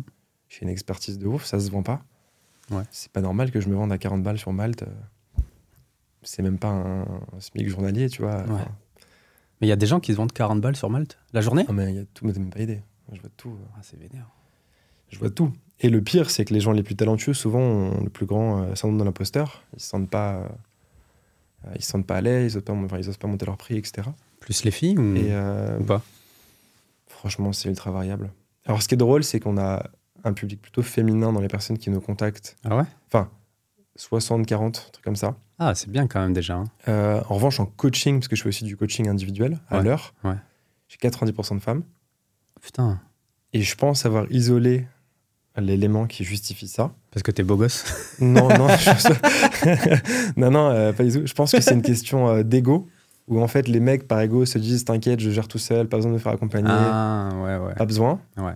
J'ai 0.48 0.62
une 0.62 0.68
expertise 0.68 1.18
de 1.18 1.26
ouf, 1.26 1.44
ça 1.44 1.58
se 1.60 1.70
vend 1.70 1.82
pas. 1.82 2.02
C'est 2.90 3.12
pas 3.12 3.20
normal 3.20 3.50
que 3.50 3.60
je 3.60 3.68
me 3.68 3.74
vende 3.74 3.92
à 3.92 3.98
40 3.98 4.22
balles 4.22 4.38
sur 4.38 4.52
Malte. 4.52 4.84
C'est 6.22 6.42
même 6.42 6.58
pas 6.58 6.68
un, 6.68 7.02
un 7.02 7.40
SMIC 7.40 7.68
journalier, 7.68 8.08
tu 8.08 8.22
vois. 8.22 8.42
Enfin, 8.42 8.68
Mais 9.60 9.66
il 9.66 9.68
y 9.68 9.72
a 9.72 9.76
des 9.76 9.86
gens 9.86 10.00
qui 10.00 10.12
se 10.12 10.16
vendent 10.16 10.32
40 10.32 10.60
balles 10.60 10.76
sur 10.76 10.88
Malte 10.88 11.18
la 11.32 11.40
journée? 11.42 11.64
Ah, 11.68 11.72
mais 11.72 11.90
il 11.92 11.96
y 11.96 11.98
a 11.98 12.04
tout, 12.14 12.24
mais 12.24 12.32
t'as 12.32 12.38
même 12.40 12.50
pas 12.50 12.60
idée. 12.60 12.80
Je 13.12 13.20
vois 13.20 13.30
tout. 13.36 13.58
Ah, 13.76 13.80
C'est 13.82 13.98
vénère. 13.98 14.30
Je 15.12 15.18
vois 15.18 15.30
tout. 15.30 15.52
Et 15.80 15.88
le 15.88 16.00
pire, 16.02 16.30
c'est 16.30 16.44
que 16.44 16.54
les 16.54 16.60
gens 16.60 16.72
les 16.72 16.82
plus 16.82 16.96
talentueux, 16.96 17.34
souvent, 17.34 17.60
ont 17.60 18.02
le 18.02 18.10
plus 18.10 18.26
grand 18.26 18.62
euh, 18.62 18.74
syndrome 18.74 18.98
de 18.98 19.04
l'imposteur. 19.04 19.62
Ils 19.76 19.80
se 19.80 19.88
sentent 19.88 20.08
pas, 20.10 20.34
euh, 20.34 20.48
ils 21.76 21.82
se 21.84 21.90
sentent 21.90 22.06
pas 22.06 22.16
à 22.16 22.20
l'aise, 22.20 22.54
ils 22.54 22.56
osent 22.58 22.64
pas, 22.64 22.72
enfin, 22.72 22.98
ils 22.98 23.08
osent 23.08 23.16
pas 23.16 23.28
monter 23.28 23.46
leur 23.46 23.56
prix, 23.56 23.76
etc. 23.76 24.08
Plus 24.40 24.64
les 24.64 24.70
filles 24.70 24.98
ou, 24.98 25.16
Et 25.16 25.28
euh, 25.30 25.78
ou 25.78 25.84
pas? 25.84 26.02
Franchement, 27.06 27.52
c'est 27.52 27.68
ultra 27.68 27.90
variable. 27.90 28.30
Alors, 28.64 28.82
ce 28.82 28.88
qui 28.88 28.94
est 28.94 28.98
drôle, 28.98 29.22
c'est 29.24 29.40
qu'on 29.40 29.58
a 29.58 29.84
un 30.24 30.32
public 30.32 30.60
plutôt 30.62 30.82
féminin 30.82 31.32
dans 31.32 31.40
les 31.40 31.48
personnes 31.48 31.78
qui 31.78 31.90
nous 31.90 32.00
contactent. 32.00 32.56
Ah 32.64 32.76
ouais? 32.76 32.84
Enfin, 33.08 33.28
60, 33.96 34.46
40, 34.46 34.84
un 34.88 34.90
truc 34.92 35.04
comme 35.04 35.16
ça. 35.16 35.36
Ah, 35.58 35.74
c'est 35.74 35.90
bien 35.90 36.06
quand 36.06 36.20
même 36.20 36.32
déjà. 36.32 36.56
hein. 36.56 36.64
Euh, 36.88 37.20
en 37.28 37.34
revanche, 37.34 37.60
en 37.60 37.66
coaching, 37.66 38.18
parce 38.18 38.28
que 38.28 38.36
je 38.36 38.42
fais 38.42 38.48
aussi 38.48 38.64
du 38.64 38.76
coaching 38.76 39.08
individuel 39.08 39.58
à 39.68 39.78
Ouais, 39.78 39.84
l'heure, 39.84 40.14
ouais. 40.24 40.36
j'ai 40.88 40.96
90% 40.98 41.56
de 41.56 41.60
femmes. 41.60 41.82
Putain, 42.60 43.00
Et 43.52 43.62
je 43.62 43.74
pense 43.76 44.06
avoir 44.06 44.30
isolé 44.30 44.86
l'élément 45.60 46.06
qui 46.06 46.24
justifie 46.24 46.66
ça. 46.68 46.92
parce 47.10 47.22
que 47.22 47.30
t'es 47.30 47.42
beau 47.42 47.56
gosse. 47.56 47.84
Non, 48.20 48.48
non, 48.48 48.68
je- 48.76 50.32
non, 50.40 50.50
non, 50.50 50.70
euh, 50.70 50.92
pas 50.92 51.04
du 51.04 51.12
tout. 51.12 51.26
Je 51.26 51.32
pense 51.34 51.52
que 51.52 51.60
c'est 51.60 51.74
une 51.74 51.82
question 51.82 52.28
euh, 52.28 52.42
d'ego, 52.42 52.88
où 53.28 53.40
en 53.42 53.48
fait 53.48 53.68
les 53.68 53.80
mecs 53.80 54.08
par 54.08 54.20
ego 54.20 54.44
se 54.46 54.58
disent 54.58 54.84
T'inquiète, 54.84 55.20
je 55.20 55.30
gère 55.30 55.48
tout 55.48 55.58
seul, 55.58 55.88
pas 55.88 55.96
besoin 55.98 56.10
de 56.10 56.14
me 56.16 56.20
faire 56.20 56.32
accompagner, 56.32 56.68
Ah, 56.70 57.28
ouais, 57.44 57.56
ouais. 57.58 57.74
pas 57.74 57.84
besoin. 57.86 58.20
Ouais. 58.36 58.54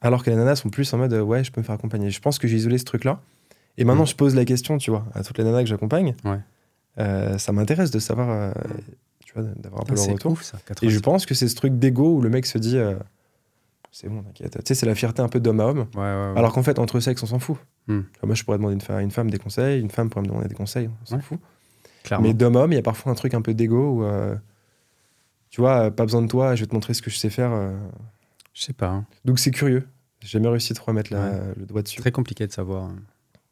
Alors 0.00 0.24
que 0.24 0.30
les 0.30 0.36
nanas 0.36 0.56
sont 0.56 0.70
plus 0.70 0.92
en 0.94 0.98
mode 0.98 1.12
euh, 1.12 1.20
Ouais, 1.22 1.44
je 1.44 1.52
peux 1.52 1.60
me 1.60 1.64
faire 1.66 1.74
accompagner. 1.74 2.10
Je 2.10 2.20
pense 2.20 2.38
que 2.38 2.48
j'ai 2.48 2.56
isolé 2.56 2.78
ce 2.78 2.84
truc-là. 2.84 3.20
Et 3.78 3.84
maintenant, 3.84 4.02
Mm. 4.02 4.08
je 4.08 4.16
pose 4.16 4.34
la 4.34 4.44
question, 4.44 4.76
tu 4.78 4.90
vois, 4.90 5.04
à 5.14 5.22
toutes 5.22 5.38
les 5.38 5.44
nanas 5.44 5.62
que 5.62 5.68
j'accompagne. 5.68 6.14
Ouais. 6.24 6.38
Euh, 6.98 7.38
ça 7.38 7.52
m'intéresse 7.52 7.90
de 7.90 7.98
savoir, 8.00 8.52
tu 9.24 9.32
vois, 9.34 9.42
d'avoir 9.56 9.82
un 9.82 9.84
peu 9.84 9.94
Putain, 9.94 10.06
leur 10.08 10.14
retour. 10.14 10.32
ouf 10.32 10.42
ça. 10.42 10.58
Et 10.58 10.68
80. 10.68 10.90
je 10.90 10.98
pense 10.98 11.24
que 11.26 11.34
c'est 11.34 11.48
ce 11.48 11.54
truc 11.54 11.78
d'ego 11.78 12.16
où 12.16 12.20
le 12.20 12.28
mec 12.28 12.44
se 12.46 12.58
dit 12.58 12.76
C'est 13.94 14.08
bon, 14.08 14.22
t'inquiète. 14.22 14.54
Tu 14.54 14.60
sais, 14.66 14.74
c'est 14.74 14.86
la 14.86 14.94
fierté 14.94 15.20
un 15.22 15.28
peu 15.28 15.38
d'homme 15.38 15.60
à 15.60 15.66
homme. 15.66 15.80
Ouais, 15.94 16.00
ouais, 16.00 16.02
ouais. 16.32 16.32
Alors 16.38 16.52
qu'en 16.54 16.62
fait, 16.62 16.78
entre 16.78 16.98
sexes, 16.98 17.22
on 17.22 17.26
s'en 17.26 17.38
fout. 17.38 17.58
Hmm. 17.88 18.00
Moi, 18.24 18.34
je 18.34 18.42
pourrais 18.42 18.56
demander 18.56 18.78
à 18.88 19.02
une 19.02 19.10
femme 19.10 19.30
des 19.30 19.38
conseils, 19.38 19.80
une 19.80 19.90
femme 19.90 20.08
pourrait 20.08 20.22
me 20.22 20.28
demander 20.28 20.48
des 20.48 20.54
conseils, 20.54 20.88
on 21.02 21.06
s'en 21.06 21.20
fout. 21.20 21.38
Clairement. 22.02 22.26
Mais 22.26 22.32
d'homme 22.34 22.56
à 22.56 22.60
homme, 22.60 22.72
il 22.72 22.76
y 22.76 22.78
a 22.78 22.82
parfois 22.82 23.12
un 23.12 23.14
truc 23.14 23.34
un 23.34 23.42
peu 23.42 23.52
d'ego 23.54 23.98
où, 23.98 24.04
euh, 24.04 24.34
tu 25.50 25.60
vois, 25.60 25.84
euh, 25.86 25.90
pas 25.90 26.04
besoin 26.04 26.22
de 26.22 26.26
toi, 26.26 26.54
je 26.54 26.62
vais 26.62 26.66
te 26.66 26.74
montrer 26.74 26.94
ce 26.94 27.02
que 27.02 27.10
je 27.10 27.16
sais 27.18 27.30
faire. 27.30 27.52
euh. 27.52 27.76
Je 28.54 28.62
sais 28.62 28.72
pas. 28.72 28.88
hein. 28.88 29.06
Donc 29.24 29.38
c'est 29.38 29.50
curieux. 29.50 29.86
J'ai 30.20 30.28
jamais 30.28 30.48
réussi 30.48 30.72
trop 30.74 30.90
à 30.90 30.94
mettre 30.94 31.12
la- 31.12 31.52
le 31.56 31.66
doigt 31.66 31.82
dessus. 31.82 32.00
Très 32.00 32.12
compliqué 32.12 32.46
de 32.46 32.52
savoir. 32.52 32.84
hein. 32.84 32.96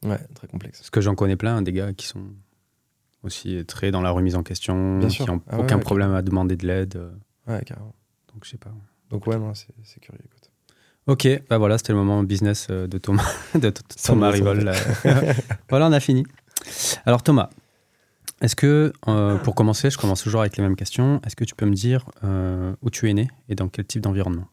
Ouais, 0.05 0.19
très 0.35 0.47
complexe. 0.49 0.79
Parce 0.79 0.91
que 0.91 1.01
j'en 1.03 1.15
connais 1.15 1.37
plein, 1.37 1.61
des 1.63 1.73
gars 1.73 1.93
qui 1.93 2.07
sont 2.07 2.25
aussi 3.23 3.63
très 3.67 3.91
dans 3.91 4.01
la 4.01 4.11
remise 4.11 4.35
en 4.37 4.43
question, 4.43 4.99
Bien 4.99 5.09
qui 5.09 5.25
n'ont 5.27 5.43
Ah 5.49 5.59
aucun 5.61 5.79
problème 5.79 6.15
à 6.15 6.23
demander 6.23 6.57
de 6.57 6.67
l'aide. 6.67 6.99
Ouais, 7.47 7.63
carrément. 7.67 7.95
Donc 8.33 8.45
je 8.45 8.51
sais 8.51 8.57
pas. 8.59 8.73
Donc 9.11 9.27
ouais, 9.27 9.39
non, 9.39 9.55
c'est 9.55 9.69
c'est 9.85 10.01
curieux. 10.01 10.21
Écoute. 10.25 10.51
Ok, 11.07 11.29
bah 11.49 11.59
voilà, 11.59 11.79
c'était 11.79 11.93
le 11.93 11.99
moment 11.99 12.23
business 12.23 12.69
euh, 12.71 12.87
de 12.87 12.99
Thomas, 12.99 13.27
de 13.55 13.71
Thomas 14.05 14.31
Rivol. 14.31 14.61
là. 14.61 14.73
voilà, 15.69 15.89
on 15.89 15.93
a 15.93 16.01
fini. 16.01 16.25
Alors 17.07 17.23
Thomas, 17.23 17.51
est-ce 18.41 18.55
que, 18.57 18.93
euh, 19.09 19.37
pour 19.39 19.55
commencer, 19.55 19.91
je 19.91 19.99
commence 19.99 20.23
toujours 20.23 20.41
avec 20.41 20.57
les 20.57 20.63
mêmes 20.63 20.77
questions, 20.77 21.21
est-ce 21.27 21.37
que 21.37 21.45
tu 21.45 21.55
peux 21.55 21.67
me 21.67 21.75
dire 21.75 22.07
euh, 22.25 22.75
où 22.83 22.91
tu 22.91 23.09
es 23.11 23.15
né 23.15 23.29
et 23.49 23.55
dans 23.55 23.69
quel 23.69 23.85
type 23.87 24.03
d'environnement? 24.03 24.47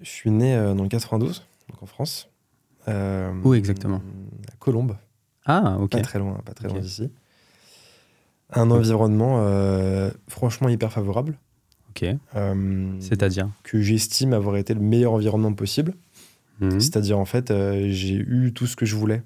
Je 0.00 0.10
suis 0.10 0.30
né 0.30 0.54
euh, 0.54 0.74
dans 0.74 0.82
le 0.82 0.88
92, 0.88 1.44
donc 1.70 1.82
en 1.82 1.86
France. 1.86 2.28
Euh, 2.88 3.32
Où 3.42 3.54
exactement? 3.54 4.02
À 4.52 4.56
Colombes, 4.58 4.96
Ah, 5.46 5.76
ok. 5.80 5.92
pas 5.92 6.00
très 6.02 6.18
loin, 6.18 6.34
pas 6.44 6.52
très 6.52 6.68
loin 6.68 6.80
d'ici. 6.80 7.10
Un 8.50 8.70
environnement 8.70 9.38
euh, 9.40 10.10
franchement 10.28 10.68
hyper 10.68 10.92
favorable. 10.92 11.38
Ok, 11.96 12.08
euh, 12.34 12.96
c'est-à-dire 13.00 13.48
que 13.62 13.80
j'estime 13.80 14.32
avoir 14.32 14.56
été 14.56 14.74
le 14.74 14.80
meilleur 14.80 15.12
environnement 15.12 15.52
possible. 15.52 15.94
Mhm. 16.60 16.80
C'est-à-dire, 16.80 17.18
en 17.18 17.24
fait, 17.24 17.50
euh, 17.50 17.86
j'ai 17.90 18.14
eu 18.16 18.52
tout 18.52 18.66
ce 18.66 18.74
que 18.76 18.84
je 18.86 18.96
voulais 18.96 19.22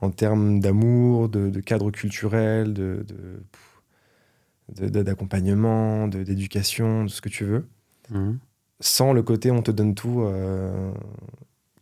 en 0.00 0.10
termes 0.10 0.60
d'amour, 0.60 1.28
de, 1.28 1.50
de 1.50 1.60
cadre 1.60 1.90
culturel, 1.90 2.72
de, 2.74 3.04
de- 3.08 3.42
de- 4.74 4.88
de- 4.88 5.02
d'accompagnement, 5.02 6.08
de, 6.08 6.22
d'éducation, 6.22 7.04
de 7.04 7.08
ce 7.08 7.20
que 7.20 7.28
tu 7.28 7.44
veux, 7.44 7.66
Mhm. 8.10 8.38
sans 8.80 9.12
le 9.12 9.22
côté 9.22 9.50
on 9.50 9.62
te 9.62 9.70
donne 9.70 9.94
tout, 9.94 10.22
euh, 10.22 10.92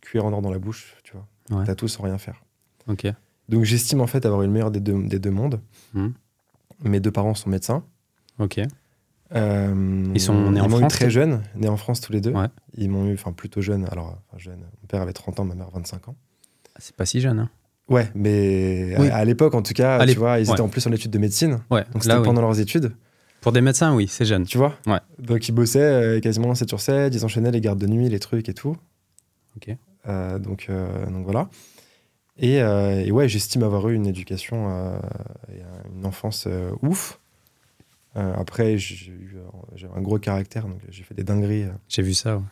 cuire 0.01 0.25
en 0.25 0.33
or 0.33 0.41
dans 0.41 0.51
la 0.51 0.59
bouche, 0.59 0.95
tu 1.03 1.13
vois. 1.13 1.59
Ouais. 1.59 1.65
T'as 1.65 1.75
tout 1.75 1.87
sans 1.87 2.03
rien 2.03 2.17
faire. 2.17 2.43
Ok, 2.87 3.07
Donc 3.49 3.63
j'estime 3.63 4.01
en 4.01 4.07
fait 4.07 4.25
avoir 4.25 4.41
eu 4.41 4.45
le 4.47 4.51
meilleur 4.51 4.71
des 4.71 4.79
deux, 4.79 5.01
des 5.03 5.19
deux 5.19 5.31
mondes. 5.31 5.59
Mhm. 5.93 6.13
Mes 6.83 6.99
deux 6.99 7.11
parents 7.11 7.35
sont 7.35 7.49
médecins. 7.49 7.83
ok. 8.39 8.61
Euh, 9.35 10.11
Ils 10.13 10.21
sont 10.21 10.51
nés 10.51 10.61
en 10.61 10.69
m'ont 10.69 10.77
eu 10.77 10.81
France, 10.81 10.93
très 10.93 11.09
jeunes, 11.09 11.41
nés 11.55 11.67
en 11.69 11.77
France 11.77 12.01
tous 12.01 12.11
les 12.13 12.21
deux. 12.21 12.31
Ouais. 12.31 12.47
Ils 12.77 12.89
m'ont 12.89 13.07
eu, 13.07 13.13
enfin 13.13 13.31
plutôt 13.31 13.61
jeunes. 13.61 13.87
Alors, 13.91 14.17
jeunes. 14.37 14.59
Mon 14.81 14.87
père 14.87 15.01
avait 15.01 15.13
30 15.13 15.39
ans, 15.39 15.45
ma 15.45 15.55
mère 15.55 15.69
25 15.73 16.09
ans. 16.09 16.15
Ah, 16.75 16.79
C'est 16.79 16.95
pas 16.95 17.05
si 17.05 17.19
jeune. 17.21 17.39
Hein. 17.39 17.49
Ouais, 17.89 18.09
mais 18.15 18.95
Oui. 18.99 19.09
à, 19.09 19.17
à 19.17 19.25
l'époque, 19.25 19.55
en 19.55 19.61
tout 19.61 19.73
cas, 19.73 19.97
À 19.99 20.05
tu 20.07 20.15
vois, 20.17 20.39
ils 20.39 20.47
ouais. 20.47 20.53
étaient 20.53 20.61
en 20.61 20.69
plus 20.69 20.85
en 20.87 20.91
études 20.91 21.11
de 21.11 21.17
médecine. 21.19 21.59
Ouais, 21.71 21.83
Donc 21.93 22.03
c'était 22.03 22.15
oui. 22.15 22.23
pendant 22.23 22.41
leurs 22.41 22.59
études, 22.59 22.93
Pour 23.41 23.51
des 23.51 23.61
médecins, 23.61 23.93
oui, 23.95 24.07
c'est 24.07 24.23
jeune. 24.25 24.45
tu 24.45 24.57
vois. 24.57 24.75
Ouais. 24.87 24.99
Donc 25.19 25.47
ils 25.49 25.51
bossaient 25.51 25.81
euh, 25.81 26.19
quasiment 26.19 26.53
7 26.55 26.69
sur 26.69 26.79
7, 26.79 27.13
ils 27.13 27.25
enchaînaient 27.25 27.51
les 27.51 27.59
gardes 27.61 27.79
de 27.79 27.87
nuit, 27.87 28.07
les 28.09 28.19
trucs 28.19 28.47
et 28.49 28.53
tout. 28.53 28.77
Ok. 29.57 29.75
Euh, 30.07 30.39
donc, 30.39 30.69
donc 31.11 31.25
voilà. 31.25 31.49
Et, 32.37 32.55
et 32.57 33.11
ouais, 33.11 33.27
j'estime 33.29 33.63
avoir 33.63 33.89
eu 33.89 33.95
une 33.95 34.07
éducation 34.07 34.69
une 35.93 36.05
enfance 36.05 36.47
ouf. 36.81 37.19
Euh, 38.15 38.33
après, 38.37 38.77
j'ai 38.77 39.11
eu 39.11 39.37
un 39.95 40.01
gros 40.01 40.19
caractère, 40.19 40.67
donc 40.67 40.79
j'ai 40.89 41.03
fait 41.03 41.15
des 41.15 41.23
dingueries. 41.23 41.63
euh, 41.63 41.71
J'ai 41.89 42.01
vu 42.03 42.13
ça, 42.13 42.37
ouais. 42.37 42.43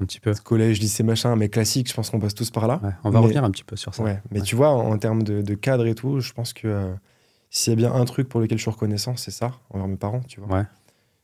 un 0.00 0.04
petit 0.04 0.20
peu. 0.20 0.34
collège, 0.34 0.80
lycée, 0.80 1.02
machin, 1.02 1.34
mais 1.36 1.48
classique, 1.48 1.88
je 1.88 1.94
pense 1.94 2.10
qu'on 2.10 2.20
passe 2.20 2.34
tous 2.34 2.50
par 2.50 2.66
là. 2.68 2.80
Ouais, 2.82 2.90
On 3.04 3.10
va 3.10 3.18
Mais- 3.20 3.24
revenir 3.24 3.44
un 3.44 3.50
petit 3.50 3.64
peu 3.64 3.76
sur 3.76 3.94
ça. 3.94 4.02
Ouais, 4.02 4.20
mais 4.30 4.40
tu 4.42 4.54
vois, 4.56 4.70
en, 4.70 4.92
en 4.92 4.98
termes 4.98 5.22
de, 5.22 5.40
de 5.42 5.54
cadre 5.54 5.86
et 5.86 5.94
tout, 5.94 6.20
je 6.20 6.32
pense 6.32 6.52
que 6.52 6.68
euh, 6.68 6.94
s'il 7.50 7.70
y 7.70 7.72
a 7.72 7.76
bien 7.76 7.92
un 7.94 8.04
truc 8.04 8.28
pour 8.28 8.40
lequel 8.40 8.58
je 8.58 8.62
suis 8.62 8.70
reconnaissant, 8.70 9.16
c'est 9.16 9.30
ça, 9.30 9.52
envers 9.70 9.88
mes 9.88 9.96
parents, 9.96 10.20
tu 10.20 10.40
vois. 10.40 10.66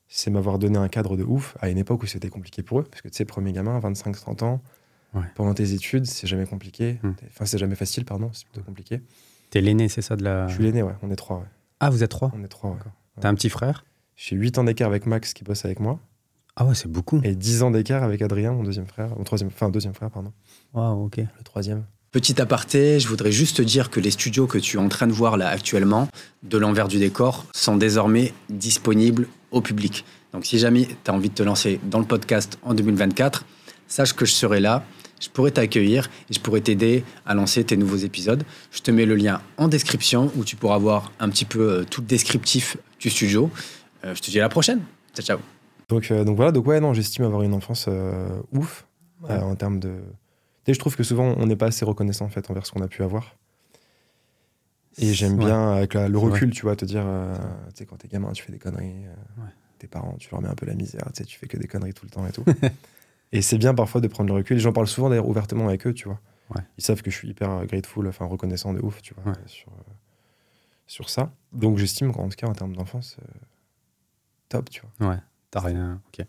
C'est 0.09 0.31
m'avoir 0.31 0.59
donné 0.59 0.79
un 0.79 0.89
cadre 0.89 1.17
de 1.17 1.25
ouf 1.25 1.57
à 1.61 1.69
une 1.71 1.79
époque 1.79 2.03
où 2.03 2.07
c'était 2.07 2.29
compliqué 2.29 2.63
pour 2.63 2.81
eux, 2.81 2.85
parce 2.85 3.03
que 3.03 3.09
tu 3.09 3.17
sais, 3.17 3.25
premier 3.25 3.53
gamin, 3.53 3.79
25-30 3.81 4.45
ans, 4.45 4.61
pendant 5.35 5.55
tes 5.55 5.73
études, 5.75 6.07
c'est 6.07 6.27
jamais 6.27 6.47
compliqué. 6.47 6.99
Hmm. 7.03 7.13
Enfin, 7.29 7.45
c'est 7.47 7.59
jamais 7.59 7.75
facile, 7.75 8.05
pardon, 8.05 8.31
c'est 8.33 8.47
plutôt 8.47 8.65
compliqué. 8.65 9.01
T'es 9.51 9.61
l'aîné, 9.61 9.89
c'est 9.89 10.03
ça 10.03 10.17
de 10.17 10.25
la. 10.25 10.49
Je 10.49 10.55
suis 10.55 10.63
l'aîné, 10.63 10.83
ouais, 10.83 10.95
on 11.03 11.11
est 11.11 11.17
trois, 11.17 11.39
ouais. 11.39 11.47
Ah, 11.81 11.91
vous 11.91 12.03
êtes 12.03 12.11
trois? 12.11 12.33
On 12.35 12.43
est 12.43 12.49
trois, 12.49 12.71
ouais. 12.71 12.77
T'as 13.21 13.29
un 13.29 13.35
petit 13.35 13.49
frère? 13.51 13.85
J'ai 14.17 14.37
8 14.37 14.59
ans 14.59 14.65
d'écart 14.65 14.89
avec 14.89 15.07
Max 15.07 15.33
qui 15.35 15.45
bosse 15.45 15.65
avec 15.65 15.81
moi, 15.81 15.99
Ah 16.57 16.65
ouais, 16.65 16.75
c'est 16.75 16.91
beaucoup. 16.91 17.21
et 17.25 17.35
10 17.35 17.63
ans 17.63 17.71
d'écart 17.71 18.03
avec 18.03 18.23
Adrien, 18.23 18.53
mon 18.53 18.63
deuxième 18.63 18.87
frère, 18.87 19.11
mon 19.17 19.25
troisième, 19.25 19.49
enfin, 19.49 19.69
deuxième 19.69 19.95
frère, 19.95 20.11
pardon, 20.11 20.33
Waouh, 20.73 21.07
ok. 21.07 21.17
le 21.19 21.45
troisième. 21.45 21.85
Petit 22.13 22.41
aparté, 22.41 23.01
je 23.01 23.09
voudrais 23.09 23.33
juste 23.33 23.57
te 23.57 23.63
dire 23.63 23.91
que 23.91 23.99
les 23.99 24.13
studios 24.13 24.47
que 24.47 24.59
tu 24.59 24.77
es 24.77 24.81
en 24.81 24.89
train 24.89 25.09
de 25.09 25.13
voir 25.13 25.37
là 25.37 25.49
actuellement, 25.49 26.09
de 26.45 26.59
l'envers 26.59 26.87
du 26.87 26.99
décor, 26.99 27.45
sont 27.53 27.77
désormais 27.77 28.33
disponibles 28.51 29.27
au 29.51 29.61
public. 29.61 30.05
Donc 30.33 30.47
si 30.47 30.59
jamais 30.59 30.87
tu 31.05 31.11
as 31.11 31.15
envie 31.15 31.29
de 31.31 31.35
te 31.35 31.43
lancer 31.43 31.81
dans 31.91 31.99
le 31.99 32.05
podcast 32.05 32.59
en 32.63 32.75
2024, 32.75 33.45
sache 33.89 34.13
que 34.13 34.25
je 34.27 34.33
serai 34.33 34.61
là, 34.61 34.85
je 35.25 35.31
pourrais 35.31 35.51
t'accueillir 35.53 36.11
et 36.29 36.35
je 36.35 36.41
pourrais 36.41 36.61
t'aider 36.61 37.03
à 37.25 37.35
lancer 37.35 37.65
tes 37.65 37.77
nouveaux 37.77 37.97
épisodes. 37.97 38.43
Je 38.71 38.81
te 38.81 38.91
mets 38.91 39.07
le 39.07 39.15
lien 39.15 39.41
en 39.57 39.69
description 39.69 40.31
où 40.37 40.45
tu 40.45 40.55
pourras 40.57 40.77
voir 40.79 41.13
un 41.19 41.29
petit 41.31 41.45
peu 41.47 41.61
euh, 41.81 41.85
tout 41.85 42.01
le 42.03 42.07
descriptif 42.07 42.77
du 43.01 43.09
studio. 43.11 43.51
Euh, 44.05 44.15
je 44.15 44.21
te 44.21 44.31
dis 44.31 44.39
à 44.39 44.43
la 44.43 44.49
prochaine. 44.51 44.83
Ciao, 45.15 45.25
ciao. 45.25 45.39
Donc, 45.89 46.11
euh, 46.11 46.25
donc 46.25 46.37
voilà, 46.37 46.53
donc 46.53 46.67
ouais, 46.67 46.81
non, 46.81 46.93
j'estime 46.95 47.25
avoir 47.25 47.43
une 47.43 47.55
enfance 47.55 47.87
euh, 47.89 48.29
ouf 48.53 48.87
euh, 49.31 49.41
en 49.41 49.55
termes 49.57 49.81
de. 49.81 49.93
Et 50.67 50.75
je 50.75 50.79
trouve 50.79 50.97
que 50.97 51.03
souvent 51.03 51.35
on 51.39 51.47
n'est 51.47 51.57
pas 51.57 51.67
assez 51.67 51.85
reconnaissant 51.85 52.25
en 52.27 52.31
fait 52.31 52.51
envers 52.51 52.67
ce 52.67 52.73
qu'on 52.73 52.83
a 52.83 52.89
pu 52.89 53.03
avoir. 53.03 53.37
Et 54.99 55.13
j'aime 55.13 55.39
Ouais. 55.39 55.45
bien 55.47 55.73
avec 55.73 55.95
la- 55.95 56.09
le 56.09 56.19
recul, 56.19 56.51
tu 56.53 56.63
vois, 56.63 56.77
te 56.77 56.85
dire, 56.85 57.05
tu 57.71 57.79
sais, 57.79 57.85
quand 57.87 57.97
t'es 57.97 58.09
gamin, 58.09 58.31
tu 58.33 58.43
fais 58.45 58.53
des 58.53 58.59
conneries. 58.59 58.95
Ouais. 59.39 59.45
Tes 59.79 59.89
parents, 59.89 60.15
tu 60.21 60.29
leur 60.31 60.41
mets 60.41 60.49
un 60.49 60.55
peu 60.55 60.67
la 60.67 60.75
misère, 60.75 61.05
tu 61.13 61.19
sais, 61.19 61.25
tu 61.25 61.37
fais 61.39 61.47
que 61.49 61.57
des 61.57 61.67
conneries 61.67 61.93
tout 61.95 62.05
le 62.07 62.11
temps 62.11 62.27
et 62.27 62.31
tout. 62.33 62.45
et 63.37 63.43
c'est 63.43 63.59
bien 63.59 63.75
parfois 63.75 64.01
de 64.01 64.09
prendre 64.09 64.29
le 64.31 64.37
recul. 64.37 64.59
J'en 64.59 64.73
parle 64.73 64.87
souvent 64.87 65.11
d'ailleurs 65.11 65.29
ouvertement 65.29 65.69
avec 65.69 65.87
eux, 65.87 65.93
tu 65.93 66.07
vois. 66.09 66.21
Ouais. 66.55 66.63
Ils 66.79 66.85
savent 66.85 67.03
que 67.03 67.11
je 67.11 67.17
suis 67.17 67.29
hyper 67.29 67.67
grateful, 67.67 68.07
enfin 68.09 68.25
reconnaissant 68.27 68.73
de 68.73 68.81
ouf, 68.81 69.03
tu 69.03 69.13
vois, 69.15 69.33
Ouais. 69.33 69.39
sur, 69.47 69.69
euh, 69.73 69.93
sur 70.87 71.09
ça. 71.11 71.33
Donc 71.53 71.79
j'estime 71.79 72.13
qu'en 72.13 72.29
tout 72.29 72.37
cas, 72.37 72.47
en 72.47 72.53
termes 72.53 72.75
d'enfance, 72.77 73.17
euh, 73.21 73.27
top, 74.49 74.71
tu 74.71 74.83
vois. 74.99 75.11
Ouais, 75.11 75.19
t'as 75.51 75.61
rien. 75.61 76.01
Ok. 76.09 76.25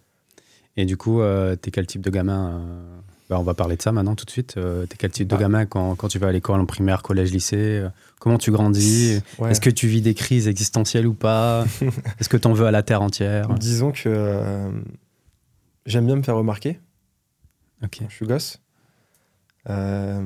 Et 0.78 0.86
du 0.86 0.98
coup, 0.98 1.22
euh, 1.22 1.56
t'es 1.56 1.72
quel 1.72 1.86
type 1.88 2.02
de 2.02 2.10
gamin 2.10 2.50
euh, 2.60 2.98
bah, 3.30 3.40
On 3.40 3.44
va 3.44 3.54
parler 3.54 3.78
de 3.78 3.82
ça 3.82 3.92
maintenant 3.92 4.16
tout 4.16 4.26
de 4.26 4.30
suite. 4.32 4.56
T'es 4.56 4.96
quel 4.98 5.12
type 5.12 5.28
de 5.28 5.36
Ah. 5.36 5.40
gamin 5.40 5.66
quand, 5.66 5.96
quand 5.96 6.08
tu 6.10 6.20
vas 6.20 6.28
à 6.28 6.32
l'école, 6.32 6.60
en 6.60 6.66
primaire, 6.66 7.02
collège, 7.02 7.32
lycée 7.32 7.86
Comment 8.20 8.38
tu 8.38 8.52
grandis? 8.52 9.20
Ouais. 9.38 9.52
Est-ce 9.52 9.62
que 9.62 9.70
tu 9.70 9.88
vis 9.88 10.02
des 10.02 10.14
crises 10.16 10.48
existentielles 10.48 11.06
ou 11.08 11.14
pas? 11.14 11.66
Est-ce 12.20 12.28
que 12.30 12.38
t'en 12.38 12.54
veux 12.54 12.66
à 12.66 12.72
la 12.72 12.82
terre 12.84 13.02
entière? 13.02 13.50
Disons 13.56 13.92
que 13.92 14.72
j'aime 15.86 16.06
bien 16.08 16.16
me 16.16 16.24
faire 16.24 16.36
remarquer 16.38 16.80
Ok. 17.84 17.98
quand 18.00 18.10
je 18.10 18.16
suis 18.16 18.26
gosse. 18.26 18.62
Euh, 19.70 20.22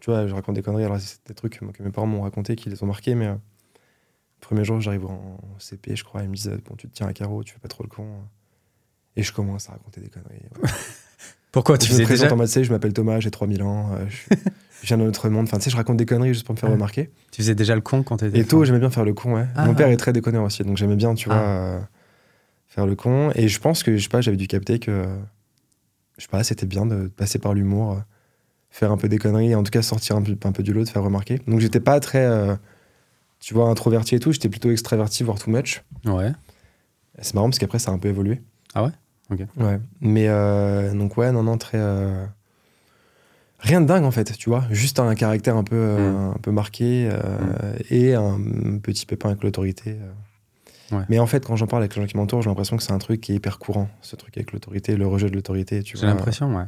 tu 0.00 0.10
vois, 0.10 0.26
je 0.26 0.34
raconte 0.34 0.54
des 0.56 0.62
conneries, 0.62 0.84
alors 0.84 0.98
c'est 1.00 1.18
des 1.26 1.34
trucs 1.34 1.58
que 1.60 1.82
mes 1.82 1.90
parents 1.90 2.06
m'ont 2.06 2.22
raconté 2.22 2.56
qui 2.56 2.68
les 2.68 2.82
ont 2.82 2.86
marqués, 2.86 3.14
mais 3.14 3.26
euh, 3.28 3.32
le 3.34 4.40
premier 4.40 4.64
jour, 4.64 4.80
j'arrive 4.80 5.06
en 5.06 5.38
CP, 5.58 5.94
je 5.96 6.02
crois, 6.04 6.22
ils 6.22 6.28
me 6.28 6.34
disent 6.34 6.50
Bon, 6.68 6.74
tu 6.76 6.88
te 6.88 6.94
tiens 6.94 7.06
à 7.06 7.12
carreau, 7.12 7.44
tu 7.44 7.52
fais 7.54 7.60
pas 7.60 7.68
trop 7.68 7.84
le 7.84 7.88
con. 7.88 8.06
Et 9.14 9.22
je 9.22 9.32
commence 9.32 9.68
à 9.68 9.72
raconter 9.72 10.00
des 10.00 10.08
conneries. 10.08 10.42
ouais. 10.62 10.70
Pourquoi 11.52 11.76
tu 11.76 11.86
je 11.86 11.92
me 11.92 11.96
faisais 11.96 12.04
présente 12.04 12.24
déjà 12.28 12.34
en 12.34 12.38
mode, 12.38 12.48
je 12.64 12.72
m'appelle 12.72 12.94
Thomas, 12.94 13.20
j'ai 13.20 13.30
3000 13.30 13.62
ans, 13.62 13.90
euh, 13.92 14.06
je, 14.08 14.16
suis- 14.16 14.26
je 14.82 14.86
viens 14.86 14.96
d'un 14.96 15.04
autre 15.06 15.28
monde. 15.28 15.44
Enfin, 15.44 15.58
tu 15.58 15.64
sais, 15.64 15.70
je 15.70 15.76
raconte 15.76 15.98
des 15.98 16.06
conneries 16.06 16.32
juste 16.32 16.46
pour 16.46 16.54
me 16.54 16.58
faire 16.58 16.70
Ouais. 16.70 16.74
remarquer. 16.76 17.10
Tu 17.30 17.42
faisais 17.42 17.54
déjà 17.54 17.74
le 17.74 17.82
con 17.82 18.02
quand 18.02 18.16
t'étais 18.16 18.38
Et 18.38 18.44
tôt, 18.46 18.64
j'aimais 18.64 18.78
bien 18.78 18.88
faire 18.90 19.04
le 19.04 19.12
con, 19.12 19.34
ouais. 19.34 19.46
Ah, 19.54 19.66
Mon 19.66 19.74
père 19.74 19.86
ouais. 19.88 19.92
est 19.92 19.98
très 19.98 20.14
déconneur 20.14 20.42
aussi, 20.44 20.62
donc 20.64 20.78
j'aimais 20.78 20.96
bien, 20.96 21.14
tu 21.14 21.28
vois, 21.28 21.36
Ah. 21.38 21.40
euh, 21.76 21.80
faire 22.68 22.86
le 22.86 22.96
con. 22.96 23.30
Et 23.34 23.48
je 23.48 23.60
pense 23.60 23.82
que, 23.82 23.96
je 23.98 24.02
sais 24.02 24.08
pas, 24.08 24.22
j'avais 24.22 24.38
dû 24.38 24.46
capter 24.48 24.78
que, 24.78 25.06
je 26.18 26.22
sais 26.22 26.28
pas, 26.28 26.42
c'était 26.44 26.66
bien 26.66 26.86
de 26.86 27.08
passer 27.08 27.38
par 27.38 27.54
l'humour, 27.54 27.92
euh, 27.92 27.96
faire 28.70 28.90
un 28.92 28.96
peu 28.96 29.08
des 29.08 29.18
conneries, 29.18 29.50
et 29.50 29.54
en 29.54 29.62
tout 29.62 29.70
cas 29.70 29.82
sortir 29.82 30.16
un 30.16 30.22
peu, 30.22 30.36
un 30.44 30.52
peu 30.52 30.62
du 30.62 30.72
lot, 30.72 30.84
de 30.84 30.88
faire 30.88 31.02
remarquer. 31.02 31.40
Donc 31.46 31.60
j'étais 31.60 31.80
pas 31.80 31.98
très, 32.00 32.24
euh, 32.24 32.54
tu 33.40 33.54
vois, 33.54 33.68
introverti 33.68 34.14
et 34.14 34.20
tout, 34.20 34.32
j'étais 34.32 34.48
plutôt 34.48 34.70
extraverti, 34.70 35.22
voire 35.24 35.38
too 35.38 35.50
much. 35.50 35.82
Ouais. 36.04 36.32
C'est 37.20 37.34
marrant 37.34 37.48
parce 37.48 37.58
qu'après, 37.58 37.78
ça 37.78 37.90
a 37.90 37.94
un 37.94 37.98
peu 37.98 38.08
évolué. 38.08 38.40
Ah 38.74 38.84
ouais? 38.84 38.90
Ok. 39.30 39.40
Ouais. 39.58 39.78
Mais 40.00 40.26
euh, 40.28 40.92
donc, 40.94 41.16
ouais, 41.16 41.30
non, 41.32 41.42
non, 41.42 41.58
très. 41.58 41.78
Rien 43.60 43.80
de 43.80 43.86
dingue 43.86 44.04
en 44.04 44.10
fait, 44.10 44.36
tu 44.36 44.48
vois. 44.50 44.64
Juste 44.70 44.98
un 44.98 45.14
caractère 45.14 45.56
un 45.56 45.62
peu, 45.62 45.76
Mm. 45.76 46.32
un 46.34 46.38
peu 46.42 46.50
marqué 46.50 47.08
euh, 47.12 47.76
et 47.90 48.14
un 48.14 48.38
petit 48.82 49.06
pépin 49.06 49.28
avec 49.30 49.42
l'autorité. 49.44 49.96
Ouais. 50.92 51.04
Mais 51.08 51.18
en 51.18 51.26
fait, 51.26 51.44
quand 51.46 51.56
j'en 51.56 51.66
parle 51.66 51.82
avec 51.82 51.96
les 51.96 52.02
gens 52.02 52.06
qui 52.06 52.16
m'entourent, 52.16 52.42
j'ai 52.42 52.50
l'impression 52.50 52.76
que 52.76 52.82
c'est 52.82 52.92
un 52.92 52.98
truc 52.98 53.20
qui 53.20 53.32
est 53.32 53.36
hyper 53.36 53.58
courant, 53.58 53.88
ce 54.02 54.14
truc 54.14 54.36
avec 54.36 54.52
l'autorité, 54.52 54.96
le 54.96 55.06
rejet 55.06 55.28
de 55.30 55.34
l'autorité. 55.34 55.82
J'ai 55.84 56.06
l'impression, 56.06 56.54
ouais. 56.56 56.64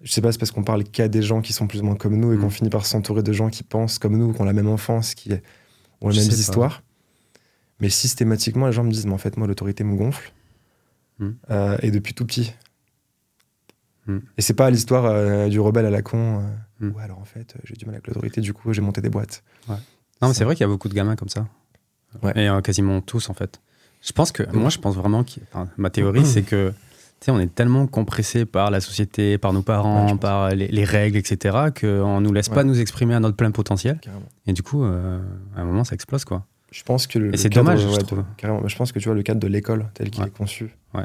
Je 0.00 0.12
sais 0.12 0.20
pas, 0.20 0.32
c'est 0.32 0.38
parce 0.38 0.50
qu'on 0.50 0.64
parle 0.64 0.84
qu'à 0.84 1.08
des 1.08 1.22
gens 1.22 1.40
qui 1.40 1.52
sont 1.54 1.66
plus 1.66 1.80
ou 1.80 1.84
moins 1.84 1.94
comme 1.96 2.16
nous 2.18 2.32
et 2.32 2.36
Mm. 2.36 2.40
qu'on 2.40 2.50
finit 2.50 2.68
par 2.70 2.84
s'entourer 2.84 3.22
de 3.22 3.32
gens 3.32 3.48
qui 3.48 3.62
pensent 3.62 3.98
comme 3.98 4.18
nous, 4.18 4.32
qui 4.34 4.40
ont 4.40 4.44
la 4.44 4.52
même 4.52 4.68
enfance, 4.68 5.14
qui 5.14 5.30
ont 6.02 6.08
les 6.10 6.18
mêmes 6.20 6.28
histoires. 6.30 6.82
Mais 7.80 7.88
systématiquement, 7.88 8.66
les 8.66 8.72
gens 8.72 8.84
me 8.84 8.90
disent, 8.90 9.06
mais 9.06 9.12
en 9.14 9.18
fait, 9.18 9.36
moi, 9.38 9.46
l'autorité 9.46 9.82
me 9.84 9.96
gonfle. 9.96 10.32
Mm. 11.20 11.28
Euh, 11.50 11.78
et 11.80 11.90
depuis 11.90 12.12
tout 12.12 12.26
petit. 12.26 12.52
Mm. 14.06 14.18
Et 14.36 14.42
c'est 14.42 14.54
pas 14.54 14.70
l'histoire 14.70 15.06
euh, 15.06 15.48
du 15.48 15.58
rebelle 15.60 15.86
à 15.86 15.90
la 15.90 16.02
con. 16.02 16.42
euh. 16.82 16.90
Ouais, 16.90 17.02
alors 17.02 17.18
en 17.18 17.24
fait, 17.24 17.54
j'ai 17.64 17.74
du 17.74 17.86
mal 17.86 17.94
avec 17.94 18.06
l'autorité, 18.06 18.40
du 18.42 18.52
coup, 18.52 18.72
j'ai 18.74 18.82
monté 18.82 19.00
des 19.00 19.08
boîtes. 19.10 19.42
Non, 19.68 20.28
mais 20.28 20.34
c'est 20.34 20.44
vrai 20.44 20.54
qu'il 20.54 20.62
y 20.62 20.64
a 20.64 20.68
beaucoup 20.68 20.88
de 20.88 20.94
gamins 20.94 21.16
comme 21.16 21.28
ça. 21.30 21.46
Ouais. 22.22 22.32
Et 22.36 22.48
euh, 22.48 22.60
quasiment 22.60 23.00
tous, 23.00 23.28
en 23.30 23.34
fait. 23.34 23.60
Je 24.02 24.12
pense 24.12 24.32
que, 24.32 24.42
moi, 24.54 24.68
je 24.70 24.78
pense 24.78 24.94
vraiment 24.96 25.24
que, 25.24 25.40
enfin, 25.52 25.68
ma 25.78 25.90
théorie, 25.90 26.26
c'est 26.26 26.42
que, 26.42 26.70
tu 27.20 27.24
sais, 27.26 27.30
on 27.30 27.40
est 27.40 27.54
tellement 27.54 27.86
compressé 27.86 28.44
par 28.44 28.70
la 28.70 28.80
société, 28.80 29.38
par 29.38 29.52
nos 29.54 29.62
parents, 29.62 30.16
par 30.18 30.50
les, 30.50 30.68
les 30.68 30.84
règles, 30.84 31.16
etc., 31.16 31.56
qu'on 31.80 32.20
nous 32.20 32.32
laisse 32.32 32.48
Ouais. 32.48 32.54
pas 32.54 32.64
nous 32.64 32.78
exprimer 32.80 33.14
à 33.14 33.20
notre 33.20 33.36
plein 33.36 33.50
potentiel. 33.50 33.98
Carrément. 34.00 34.26
Et 34.46 34.52
du 34.52 34.62
coup, 34.62 34.84
euh, 34.84 35.18
à 35.56 35.60
un 35.62 35.64
moment, 35.64 35.84
ça 35.84 35.94
explose, 35.94 36.24
quoi. 36.24 36.44
Je 36.70 36.82
pense 36.82 37.06
que 37.06 37.18
le, 37.18 37.32
Et 37.32 37.36
c'est 37.36 37.48
dommage, 37.50 37.80
je 37.80 38.00
trouve. 38.00 38.18
de- 38.18 38.24
carrément. 38.36 38.66
Je 38.68 38.76
pense 38.76 38.90
que 38.92 38.98
tu 38.98 39.06
vois 39.08 39.14
le 39.14 39.22
cadre 39.22 39.40
de 39.40 39.46
l'école 39.46 39.86
tel 39.94 40.10
qu'il 40.10 40.24
est 40.24 40.30
conçu. 40.36 40.76
Ouais. 40.92 41.04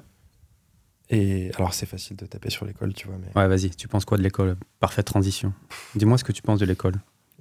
Et 1.11 1.51
alors, 1.55 1.73
c'est 1.73 1.85
facile 1.85 2.17
de 2.17 2.25
taper 2.25 2.49
sur 2.49 2.65
l'école, 2.65 2.93
tu 2.93 3.07
vois. 3.07 3.17
Mais... 3.19 3.27
Ouais, 3.39 3.47
vas-y, 3.47 3.69
tu 3.71 3.87
penses 3.87 4.03
quoi 4.05 4.17
de 4.17 4.23
l'école? 4.23 4.57
Parfaite 4.79 5.05
transition. 5.05 5.53
Dis-moi 5.95 6.17
ce 6.17 6.23
que 6.23 6.31
tu 6.31 6.41
penses 6.41 6.59
de 6.59 6.65
l'école. 6.65 6.95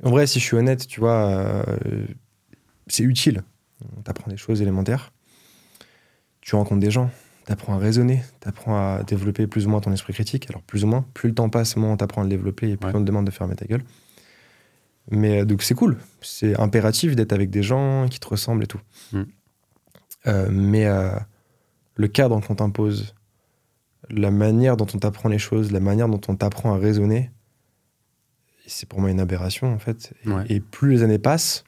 En 0.05 0.11
vrai, 0.11 0.27
si 0.27 0.39
je 0.41 0.45
suis 0.45 0.57
honnête, 0.57 0.87
tu 0.87 1.01
vois, 1.01 1.27
euh, 1.27 2.07
c'est 2.87 3.03
utile. 3.03 3.43
On 3.97 4.03
t'apprend 4.03 4.31
des 4.31 4.37
choses 4.37 4.61
élémentaires. 4.63 5.13
Tu 6.41 6.55
rencontres 6.57 6.81
des 6.81 6.91
gens, 6.91 7.11
t'apprends 7.45 7.75
à 7.75 7.79
raisonner, 7.79 8.23
t'apprends 8.41 8.77
à 8.77 9.03
développer 9.03 9.47
plus 9.47 9.67
ou 9.67 9.71
moins 9.71 9.81
ton 9.81 9.93
esprit 9.93 10.13
critique. 10.13 10.49
Alors, 10.51 10.63
plus 10.63 10.85
ou 10.85 10.87
moins, 10.87 11.05
plus 11.15 11.29
le 11.29 11.35
temps 11.35 11.49
passe, 11.51 11.77
moins 11.77 11.93
on 11.93 11.97
t'apprend 11.97 12.23
à 12.23 12.25
le 12.25 12.31
développer 12.31 12.71
et 12.71 12.77
plus 12.77 12.89
Ouais. 12.89 12.97
on 12.97 13.01
te 13.01 13.05
demande 13.07 13.27
de 13.27 13.31
fermer 13.31 13.55
ta 13.55 13.67
gueule. 13.67 13.83
Mais 15.11 15.41
euh, 15.41 15.45
donc, 15.45 15.63
c'est 15.63 15.75
cool. 15.75 15.99
C'est 16.21 16.59
impératif 16.59 17.17
d'être 17.17 17.33
avec 17.33 17.51
des 17.51 17.63
gens 17.63 18.07
qui 18.09 18.19
te 18.21 18.27
ressemblent 18.29 18.65
et 18.65 18.67
tout. 18.67 18.81
Mm. 19.13 19.23
Euh, 20.27 20.49
mais 20.51 20.87
euh, 20.87 21.11
le 21.95 22.09
cadre 22.09 22.41
qu'on 22.41 22.55
t'impose, 22.55 23.15
la 24.11 24.31
manière 24.31 24.77
dont 24.77 24.87
on 24.95 24.99
t'apprend 24.99 25.29
les 25.29 25.39
choses, 25.39 25.71
la 25.73 25.81
manière 25.81 26.09
dont 26.09 26.21
on 26.29 26.37
t'apprend 26.37 26.75
à 26.75 26.79
raisonner, 26.79 27.31
c'est 28.67 28.87
pour 28.89 29.01
moi 29.01 29.11
une 29.11 29.21
aberration 29.21 29.73
en 29.73 29.79
fait. 29.79 30.13
Et, 30.25 30.29
Ouais. 30.29 30.45
et 30.49 30.61
plus 30.61 30.91
les 30.91 31.03
années 31.03 31.19
passent, 31.19 31.65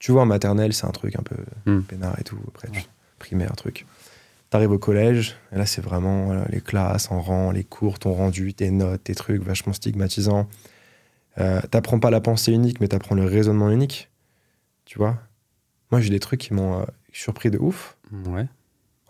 tu 0.00 0.12
vois, 0.12 0.22
en 0.22 0.26
maternelle, 0.26 0.72
c'est 0.72 0.86
un 0.86 0.90
truc 0.92 1.16
un 1.18 1.22
peu 1.22 1.36
Mm. 1.70 1.82
peinard 1.82 2.18
et 2.20 2.24
tout. 2.24 2.38
Après, 2.48 2.68
Ouais. 2.70 2.84
primaire, 3.18 3.54
truc. 3.56 3.86
T'arrives 4.50 4.70
au 4.70 4.78
collège, 4.78 5.36
et 5.52 5.56
là, 5.56 5.66
c'est 5.66 5.80
vraiment 5.82 6.26
voilà, 6.26 6.44
les 6.50 6.60
classes 6.60 7.10
en 7.10 7.20
rang, 7.20 7.50
les 7.50 7.64
cours, 7.64 7.98
ton 7.98 8.12
rendu, 8.14 8.54
tes 8.54 8.70
notes, 8.70 9.02
tes 9.04 9.14
trucs 9.14 9.42
vachement 9.42 9.72
stigmatisants. 9.72 10.48
Euh, 11.38 11.60
t'apprends 11.70 11.98
pas 11.98 12.10
la 12.10 12.20
pensée 12.20 12.52
unique, 12.52 12.80
mais 12.80 12.88
t'apprends 12.88 13.14
le 13.14 13.24
raisonnement 13.24 13.70
unique. 13.70 14.10
Tu 14.84 14.98
vois 14.98 15.18
Moi, 15.90 16.00
j'ai 16.00 16.10
des 16.10 16.20
trucs 16.20 16.40
qui 16.40 16.54
m'ont 16.54 16.80
euh, 16.80 16.84
surpris 17.12 17.50
de 17.50 17.58
ouf. 17.58 17.96
Ouais. 18.26 18.46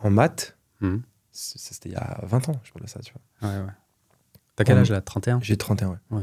En 0.00 0.10
maths, 0.10 0.56
c- 0.80 1.54
c'était 1.58 1.90
il 1.90 1.92
y 1.92 1.96
a 1.96 2.18
20 2.22 2.48
ans, 2.48 2.60
je 2.64 2.72
parle 2.72 2.84
de 2.84 2.90
ça, 2.90 3.00
tu 3.00 3.12
vois. 3.40 3.48
Ouais, 3.50 3.58
ouais. 3.64 3.72
T'as 4.56 4.64
quel 4.64 4.78
âge 4.78 4.90
là? 4.90 5.00
31 5.02 5.38
J'ai 5.42 5.56
31, 5.58 5.88
ouais. 5.90 5.96
Ouais. 6.10 6.22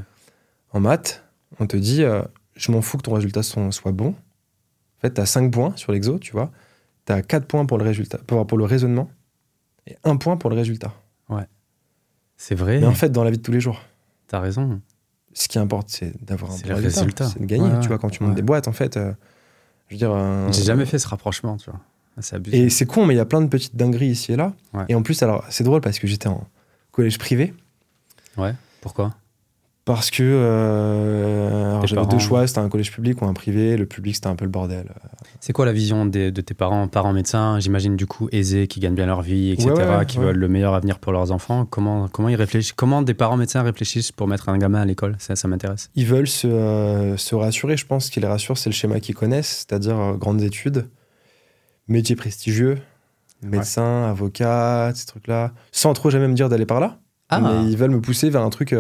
En 0.72 0.79
maths, 0.79 1.24
on 1.60 1.67
te 1.67 1.77
dit, 1.77 2.03
euh, 2.03 2.24
je 2.55 2.72
m'en 2.72 2.82
fous 2.82 2.98
que 2.98 3.03
ton 3.03 3.13
résultat 3.13 3.43
soit, 3.43 3.72
soit 3.72 3.91
bon. 3.91 4.15
En 5.03 5.07
fait, 5.07 5.13
t'as 5.15 5.25
5 5.25 5.51
points 5.51 5.74
sur 5.75 5.91
l'exo, 5.91 6.17
tu 6.17 6.31
vois. 6.31 6.50
T'as 7.05 7.22
4 7.22 7.45
points 7.45 7.65
pour 7.65 7.77
le, 7.77 7.83
résultat, 7.83 8.19
pour, 8.25 8.48
pour 8.48 8.57
le 8.57 8.63
raisonnement 8.63 9.10
et 9.86 9.98
1 10.05 10.15
point 10.15 10.38
pour 10.38 10.50
le 10.50 10.55
résultat. 10.55 10.93
C'est 12.38 12.55
vrai, 12.55 12.79
Mais 12.79 12.88
en 12.88 12.93
fait, 12.93 13.10
dans 13.10 13.24
la 13.24 13.31
vie 13.31 13.38
de 13.38 13.43
tous 13.43 13.51
les 13.51 13.62
jours, 13.62 13.79
t'as 14.27 14.39
raison. 14.39 14.81
ce 15.33 15.48
qui 15.48 15.60
importe, 15.60 15.89
c'est 15.89 16.13
d'avoir 16.25 16.51
un 16.51 16.57
bon 16.57 16.75
résultat. 16.75 17.29
C'est 17.29 17.39
de 17.39 17.45
gagner, 17.45 17.69
Ouais, 17.69 17.79
tu 17.79 17.88
vois, 17.88 17.98
quand 18.00 18.10
tu 18.10 18.22
montes 18.24 18.31
ouais. 18.31 18.36
des 18.36 18.41
boîtes, 18.41 18.67
en 18.67 18.74
fait. 18.74 18.98
euh, 18.98 19.13
je 19.88 19.93
veux 19.95 19.98
dire. 20.00 20.12
euh, 20.12 20.51
J'ai 20.51 20.63
jamais 20.63 20.86
fait 20.86 21.00
ce 21.00 21.07
rapprochement, 21.07 21.55
tu 21.57 21.69
vois. 21.69 21.79
Ah, 22.17 22.22
C'est 22.22 22.36
abusé. 22.36 22.57
Et 22.57 22.69
c'est 22.69 22.86
con, 22.86 23.05
mais 23.05 23.13
il 23.13 23.17
y 23.17 23.22
a 23.22 23.25
plein 23.25 23.41
de 23.41 23.48
petites 23.48 23.75
dingueries 23.77 24.07
ici 24.10 24.33
et 24.33 24.36
là. 24.36 24.53
Ouais. 24.74 24.83
Et 24.89 24.95
en 24.95 25.03
plus, 25.03 25.22
alors, 25.24 25.45
c'est 25.50 25.63
drôle 25.63 25.79
parce 25.81 26.00
que 26.00 26.07
j'étais 26.07 26.27
en 26.27 26.45
collège 26.91 27.17
privé. 27.17 27.53
Ouais. 28.36 28.53
Pourquoi? 28.81 29.13
Parce 29.86 30.12
que 30.12 30.24
euh, 30.24 31.86
j'avais 31.86 32.06
deux 32.08 32.20
choix, 32.20 32.48
c'était 32.48 32.60
un 32.60 32.70
collège 32.70 32.92
public 32.92 33.22
ou 33.22 33.25
un 33.25 33.34
privé. 33.34 33.75
Le 33.75 33.86
public, 33.86 34.16
c'était 34.16 34.28
un 34.28 34.36
peu 34.38 34.46
le 34.46 34.52
bordel. 34.52 34.86
C'est 35.42 35.52
quoi 35.52 35.66
la 35.66 35.74
vision 35.74 36.06
des- 36.06 36.32
de 36.32 36.40
tes 36.40 36.54
parents, 36.54 36.88
parents 36.88 37.12
médecins, 37.12 37.60
j'imagine 37.60 37.98
du 37.98 38.06
coup 38.06 38.30
aisés, 38.32 38.68
qui 38.68 38.80
gagnent 38.80 38.96
bien 38.96 39.08
leur 39.08 39.22
vie, 39.22 39.52
etc., 39.52 39.72
Ouais, 39.74 39.86
ouais, 39.98 40.06
qui 40.06 40.20
ouais. 40.20 40.25
veulent 40.28 40.38
le 40.38 40.48
meilleur 40.48 40.74
avenir 40.74 41.00
pour 41.00 41.12
leurs 41.12 41.34
enfants? 41.34 41.66
Comment, 41.66 42.08
comment 42.08 42.30
ils 42.30 42.36
réfléchissent 42.38 42.72
Comment 42.72 43.02
des 43.02 43.13
parents 43.13 43.36
médecins 43.36 43.62
réfléchissent 43.62 44.13
pour 44.13 44.30
mettre 44.30 44.48
un 44.48 44.58
gamin 44.58 44.80
à 44.82 44.86
l'école? 44.86 45.16
Ça, 45.20 45.36
ça 45.36 45.50
m'intéresse. 45.50 45.90
Ils 45.96 46.06
veulent 46.06 46.30
se, 46.30 46.48
euh, 46.48 47.18
se 47.18 47.36
rassurer. 47.36 47.75
Je 47.75 47.86
pense 47.86 48.06
ce 48.06 48.12
qui 48.12 48.22
les 48.22 48.28
rassure, 48.28 48.58
c'est 48.58 48.70
le 48.70 48.74
schéma 48.75 49.02
qu'ils 49.02 49.16
connaissent, 49.16 49.66
c'est-à-dire 49.68 50.00
euh, 50.00 50.13
grandes 50.13 50.42
études, 50.42 50.88
métiers 51.90 52.16
prestigieux, 52.16 52.78
médecin, 53.42 54.06
avocat, 54.10 54.94
ces 54.96 55.06
trucs-là, 55.08 55.52
sans 55.74 55.94
trop 55.94 56.10
jamais 56.10 56.30
me 56.30 56.36
dire 56.36 56.48
d'aller 56.48 56.66
par 56.66 56.80
là. 56.80 57.00
Ah. 57.28 57.42
Mais 57.42 57.70
ils 57.70 57.75
veulent 57.78 57.92
me 57.92 58.00
pousser 58.00 58.30
vers 58.30 58.44
un 58.44 58.50
truc. 58.50 58.74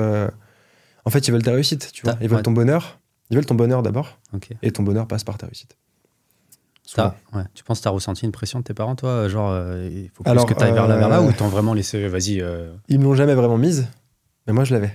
Euh, 1.05 1.09
En 1.09 1.09
fait, 1.09 1.27
ils 1.27 1.31
veulent 1.31 1.43
ta 1.43 1.51
réussite, 1.51 1.91
tu 1.93 2.03
vois. 2.03 2.15
Ils 2.21 2.27
veulent 2.27 2.37
ouais. 2.37 2.43
ton 2.43 2.51
bonheur. 2.51 2.99
Ils 3.29 3.35
veulent 3.35 3.45
ton 3.45 3.55
bonheur 3.55 3.81
d'abord, 3.81 4.19
et 4.61 4.71
ton 4.71 4.83
bonheur 4.83 5.07
passe 5.07 5.23
par 5.23 5.37
ta 5.37 5.47
réussite. 5.47 5.77
Ouais. 6.97 7.43
Tu 7.55 7.63
penses 7.63 7.79
que 7.79 7.83
tu 7.83 7.87
as 7.87 7.91
ressenti 7.91 8.25
une 8.25 8.31
pression 8.31 8.59
de 8.59 8.63
tes 8.63 8.73
parents, 8.75 8.95
toi 8.95 9.27
Genre, 9.27 9.49
euh, 9.49 9.89
il 9.91 10.09
faut 10.13 10.21
plus 10.23 10.29
Alors, 10.31 10.45
que 10.45 10.53
tu 10.53 10.61
ailles 10.63 10.73
vers 10.73 10.87
là, 10.87 10.97
vers 10.97 11.09
là, 11.09 11.19
euh, 11.21 11.27
ou 11.27 11.31
t'ont 11.31 11.47
vraiment 11.47 11.73
laissé, 11.73 12.07
vas-y. 12.07 12.39
euh, 12.41 12.71
Ils 12.89 12.99
me 12.99 13.05
l'ont 13.05 13.15
jamais 13.15 13.33
vraiment 13.33 13.57
mise, 13.57 13.87
mais 14.45 14.53
moi 14.53 14.63
je 14.65 14.73
l'avais. 14.73 14.91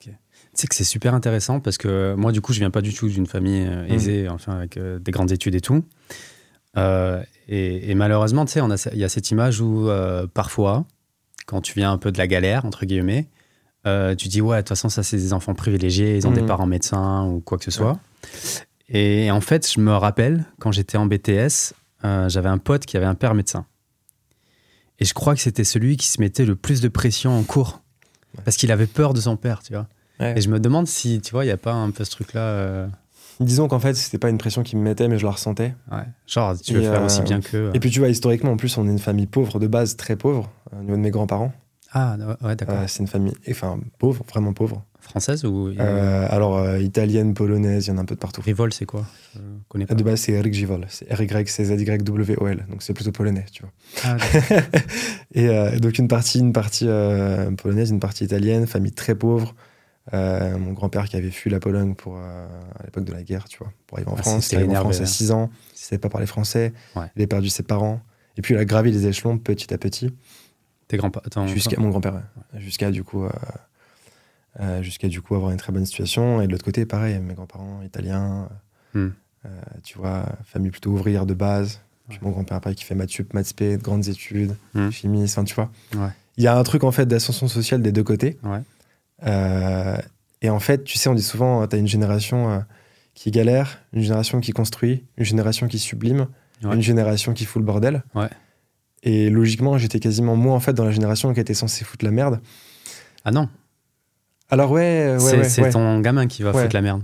Tu 0.00 0.62
sais 0.62 0.66
que 0.66 0.74
c'est 0.74 0.82
super 0.84 1.14
intéressant 1.14 1.60
parce 1.60 1.78
que 1.78 2.14
moi, 2.16 2.32
du 2.32 2.40
coup, 2.40 2.52
je 2.52 2.58
viens 2.58 2.70
pas 2.70 2.80
du 2.80 2.92
tout 2.92 3.08
d'une 3.08 3.26
famille 3.26 3.64
euh, 3.68 3.86
Mm. 3.86 3.92
aisée, 3.92 4.28
enfin, 4.28 4.56
avec 4.56 4.76
euh, 4.76 4.98
des 4.98 5.12
grandes 5.12 5.30
études 5.30 5.54
et 5.54 5.60
tout. 5.60 5.84
Euh, 6.76 7.22
et, 7.48 7.90
et 7.90 7.94
malheureusement, 7.94 8.44
tu 8.44 8.52
sais, 8.52 8.90
il 8.92 8.98
y 8.98 9.04
a 9.04 9.08
cette 9.08 9.30
image 9.30 9.60
où 9.60 9.88
euh, 9.88 10.26
parfois, 10.26 10.84
quand 11.46 11.60
tu 11.60 11.74
viens 11.74 11.92
un 11.92 11.98
peu 11.98 12.10
de 12.10 12.18
la 12.18 12.26
galère, 12.26 12.64
entre 12.64 12.86
guillemets, 12.86 13.28
euh, 13.88 14.14
tu 14.14 14.28
dis, 14.28 14.40
ouais, 14.40 14.56
de 14.58 14.60
toute 14.62 14.68
façon, 14.70 14.88
ça, 14.88 15.02
c'est 15.02 15.16
des 15.16 15.32
enfants 15.32 15.54
privilégiés, 15.54 16.16
ils 16.16 16.26
ont 16.26 16.32
des 16.32 16.40
Mhm. 16.42 16.46
parents 16.46 16.66
médecins 16.66 17.24
ou 17.26 17.40
quoi 17.40 17.58
que 17.58 17.64
ce 17.64 17.70
soit. 17.70 17.98
Et 18.88 19.30
en 19.30 19.40
fait, 19.40 19.70
je 19.70 19.80
me 19.80 19.92
rappelle, 19.92 20.44
quand 20.60 20.72
j'étais 20.72 20.96
en 20.96 21.06
BTS, 21.06 21.74
euh, 22.04 22.28
j'avais 22.28 22.48
un 22.48 22.58
pote 22.58 22.86
qui 22.86 22.96
avait 22.96 23.06
un 23.06 23.14
père 23.14 23.34
médecin. 23.34 23.66
Et 24.98 25.04
je 25.04 25.14
crois 25.14 25.34
que 25.34 25.40
c'était 25.40 25.64
celui 25.64 25.96
qui 25.96 26.06
se 26.08 26.20
mettait 26.20 26.44
le 26.44 26.56
plus 26.56 26.80
de 26.80 26.88
pression 26.88 27.36
en 27.38 27.42
cours. 27.42 27.80
Ouais. 28.36 28.42
Parce 28.44 28.56
qu'il 28.56 28.72
avait 28.72 28.86
peur 28.86 29.14
de 29.14 29.20
son 29.20 29.36
père, 29.36 29.62
tu 29.62 29.72
vois. 29.72 29.86
Ouais. 30.20 30.36
Et 30.36 30.40
je 30.40 30.48
me 30.48 30.58
demande 30.58 30.86
si, 30.88 31.20
tu 31.20 31.30
vois, 31.32 31.44
il 31.44 31.48
n'y 31.48 31.52
a 31.52 31.56
pas 31.56 31.72
un 31.72 31.90
peu 31.90 32.04
ce 32.04 32.10
truc-là. 32.10 32.40
euh, 32.40 32.86
Disons 33.40 33.68
qu'en 33.68 33.78
fait, 33.78 33.94
c'était 33.94 34.18
pas 34.18 34.30
une 34.30 34.38
pression 34.38 34.64
qui 34.64 34.74
me 34.74 34.82
mettait, 34.82 35.06
mais 35.06 35.16
je 35.18 35.24
la 35.24 35.30
ressentais. 35.32 35.74
ouais. 35.92 35.98
Genre, 36.26 36.58
tu 36.60 36.74
veux 36.74 36.80
Et, 36.80 36.84
faire 36.84 37.02
euh, 37.02 37.06
aussi 37.06 37.22
bien 37.22 37.40
que. 37.40 37.70
Et 37.74 37.78
puis 37.78 37.90
tu 37.90 38.00
vois, 38.00 38.08
historiquement, 38.08 38.50
en 38.52 38.56
plus, 38.56 38.76
on 38.78 38.86
est 38.88 38.90
une 38.90 38.98
famille 38.98 39.26
pauvre 39.26 39.60
de 39.60 39.66
base, 39.68 39.96
très 39.96 40.16
pauvre, 40.16 40.50
au 40.76 40.82
niveau 40.82 40.96
de 40.96 41.00
mes 41.02 41.10
grands-parents. 41.10 41.52
Ah, 41.92 42.16
ouais, 42.42 42.54
d'accord. 42.54 42.76
Euh, 42.76 42.84
c'est 42.86 42.98
une 43.00 43.06
famille, 43.06 43.32
enfin, 43.50 43.80
pauvre, 43.98 44.22
vraiment 44.28 44.52
pauvre. 44.52 44.84
Française 45.00 45.44
ou. 45.46 45.68
Euh, 45.68 46.26
alors, 46.28 46.58
euh, 46.58 46.78
italienne, 46.80 47.32
polonaise, 47.32 47.86
il 47.86 47.90
y 47.90 47.92
en 47.94 47.98
a 47.98 48.02
un 48.02 48.04
peu 48.04 48.14
de 48.14 48.20
partout. 48.20 48.42
Rivol, 48.42 48.72
c'est 48.74 48.84
quoi? 48.84 49.06
Je 49.34 49.40
connais 49.68 49.86
pas. 49.86 49.94
De 49.94 50.02
base, 50.02 50.20
c'est 50.20 50.32
Eric 50.32 50.52
Givol, 50.52 50.84
c'est 50.88 51.10
R-Y-C-Z-Y-W-O-L, 51.10 52.66
donc 52.68 52.82
c'est 52.82 52.92
plutôt 52.92 53.12
polonais, 53.12 53.46
tu 53.50 53.62
vois. 53.62 53.72
Ah. 54.04 54.16
Et 55.32 55.48
euh, 55.48 55.78
donc 55.78 55.98
une 55.98 56.08
partie, 56.08 56.40
une 56.40 56.52
partie 56.52 56.86
polonaise, 57.56 57.90
une 57.90 58.00
partie 58.00 58.24
italienne, 58.24 58.66
famille 58.66 58.92
très 58.92 59.14
pauvre. 59.14 59.54
Mon 60.12 60.72
grand-père 60.72 61.08
qui 61.08 61.16
avait 61.16 61.30
fui 61.30 61.50
la 61.50 61.60
Pologne 61.60 61.94
pour, 61.94 62.16
à 62.18 62.48
l'époque 62.84 63.04
de 63.04 63.12
la 63.12 63.22
guerre, 63.22 63.44
tu 63.48 63.58
vois, 63.58 63.72
pour 63.86 63.98
arriver 63.98 64.10
en 64.10 64.16
Ah, 64.18 64.22
France. 64.22 64.52
Il 64.52 64.56
arrive 64.58 64.70
en 64.70 64.74
France 64.80 65.00
à 65.00 65.02
hein. 65.04 65.06
6 65.06 65.30
ans, 65.32 65.50
il 65.74 65.78
savait 65.78 65.98
pas 66.00 66.08
parler 66.08 66.26
français, 66.26 66.72
Ouais. 66.96 67.04
il 67.16 67.22
a 67.22 67.26
perdu 67.26 67.48
ses 67.48 67.62
parents. 67.62 68.00
Et 68.36 68.40
puis 68.42 68.54
il 68.54 68.58
a 68.58 68.64
gravi 68.64 68.90
les 68.92 69.06
échelons 69.06 69.36
petit 69.38 69.72
à 69.74 69.78
petit, 69.78 70.10
Tes 70.88 70.96
grands-parents. 70.96 71.46
jusqu'à 71.46 71.78
mon 71.80 71.90
grand-père, 71.90 72.14
ouais. 72.14 72.60
jusqu'à 72.60 72.90
du 72.90 73.04
coup, 73.04 73.24
euh, 73.24 73.30
euh, 74.60 74.82
jusqu'à 74.82 75.08
du 75.08 75.20
coup 75.22 75.34
avoir 75.34 75.50
une 75.50 75.58
très 75.58 75.72
bonne 75.72 75.84
situation. 75.86 76.40
Et 76.40 76.46
de 76.46 76.52
l'autre 76.52 76.64
côté, 76.64 76.86
pareil, 76.86 77.18
mes 77.20 77.34
grands-parents 77.34 77.82
italiens, 77.82 78.48
Hmm. 78.94 79.08
euh, 79.44 79.48
tu 79.84 79.98
vois, 79.98 80.24
famille 80.44 80.70
plutôt 80.70 80.90
ouvrière 80.90 81.26
de 81.26 81.34
base. 81.34 81.80
Puis 82.08 82.18
mon 82.22 82.30
grand-père 82.30 82.56
après 82.56 82.74
qui 82.74 82.84
fait 82.84 82.94
maths 82.94 83.10
sup, 83.10 83.34
maths 83.34 83.48
spé, 83.48 83.76
de 83.76 83.82
grandes 83.82 84.08
études, 84.08 84.56
Hmm. 84.74 84.90
chimie, 84.90 85.24
enfin 85.24 85.44
tu 85.44 85.54
vois. 85.54 85.70
Ouais. 85.94 86.08
Il 86.38 86.44
y 86.44 86.46
a 86.46 86.56
un 86.56 86.62
truc 86.62 86.84
en 86.84 86.90
fait 86.90 87.04
d'ascension 87.06 87.48
sociale 87.48 87.82
des 87.82 87.92
deux 87.92 88.02
côtés. 88.04 88.38
Ouais. 88.42 88.60
Euh, 89.26 89.98
et 90.40 90.48
en 90.50 90.60
fait, 90.60 90.84
tu 90.84 90.96
sais, 90.96 91.08
on 91.10 91.14
dit 91.14 91.22
souvent, 91.22 91.66
tu 91.66 91.76
as 91.76 91.78
une 91.78 91.88
génération 91.88 92.64
qui 93.14 93.30
galère, 93.30 93.80
une 93.92 94.02
génération 94.02 94.40
qui 94.40 94.52
construit, 94.52 95.04
une 95.16 95.24
génération 95.24 95.66
qui 95.68 95.78
sublime, 95.78 96.28
une 96.62 96.80
génération 96.80 97.34
qui 97.34 97.44
fout 97.44 97.60
le 97.60 97.66
bordel. 97.66 98.02
Et 99.02 99.30
logiquement, 99.30 99.78
j'étais 99.78 100.00
quasiment 100.00 100.36
moi 100.36 100.54
en 100.54 100.60
fait 100.60 100.72
dans 100.72 100.84
la 100.84 100.90
génération 100.90 101.32
qui 101.32 101.40
était 101.40 101.54
censée 101.54 101.84
foutre 101.84 102.04
la 102.04 102.10
merde. 102.10 102.40
Ah 103.24 103.30
non, 103.30 103.48
Alors 104.50 104.70
ouais, 104.70 105.12
ouais, 105.12 105.18
c'est 105.18 105.36
ouais, 105.36 105.44
c'est 105.44 105.62
ouais. 105.62 105.70
ton 105.70 106.00
gamin 106.00 106.26
qui 106.26 106.42
va 106.42 106.52
foutre 106.52 106.74
la 106.74 106.82
merde. 106.82 107.02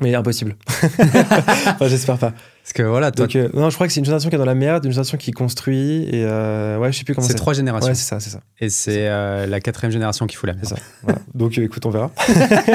mais 0.00 0.14
impossible. 0.14 0.56
enfin, 0.68 1.88
j'espère 1.88 2.18
pas. 2.18 2.32
Parce 2.62 2.72
que 2.72 2.82
voilà, 2.82 3.10
toi, 3.10 3.26
Donc, 3.26 3.36
euh, 3.36 3.50
non, 3.52 3.68
je 3.68 3.74
crois 3.74 3.86
que 3.86 3.92
c'est 3.92 4.00
une 4.00 4.06
génération 4.06 4.30
qui 4.30 4.36
est 4.36 4.38
dans 4.38 4.44
la 4.46 4.54
merde, 4.54 4.84
une 4.86 4.90
génération 4.90 5.18
qui 5.18 5.32
construit, 5.32 6.08
et 6.10 6.24
euh, 6.24 6.78
ouais, 6.78 6.92
je 6.92 6.98
sais 6.98 7.04
plus 7.04 7.14
comment 7.14 7.26
c'est 7.26 7.34
c'est. 7.34 7.38
trois 7.38 7.52
générations. 7.52 7.90
Ouais, 7.90 7.94
c'est 7.94 8.08
ça, 8.08 8.20
c'est 8.20 8.30
ça. 8.30 8.40
et 8.58 8.70
c'est 8.70 9.06
euh, 9.08 9.46
la 9.46 9.60
quatrième 9.60 9.92
génération 9.92 10.26
qui 10.26 10.36
fout 10.36 10.46
la 10.46 10.54
merde. 10.54 10.66
C'est 10.66 10.76
ça. 10.76 10.80
Voilà. 11.02 11.18
Donc 11.34 11.58
écoute, 11.58 11.84
on 11.84 11.90
verra. 11.90 12.10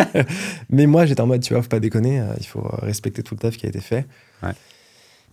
Mais 0.70 0.86
moi, 0.86 1.08
j'étais 1.08 1.22
en 1.22 1.28
mode, 1.28 1.42
tu 1.42 1.54
vois, 1.54 1.64
faut 1.64 1.70
pas 1.70 1.80
déconner, 1.80 2.22
il 2.40 2.46
faut 2.46 2.62
respecter 2.84 3.24
tout 3.24 3.34
le 3.34 3.40
taf 3.40 3.58
qui 3.58 3.66
a 3.66 3.70
été 3.70 3.82
fait. 3.82 4.06
Ouais. 4.44 4.54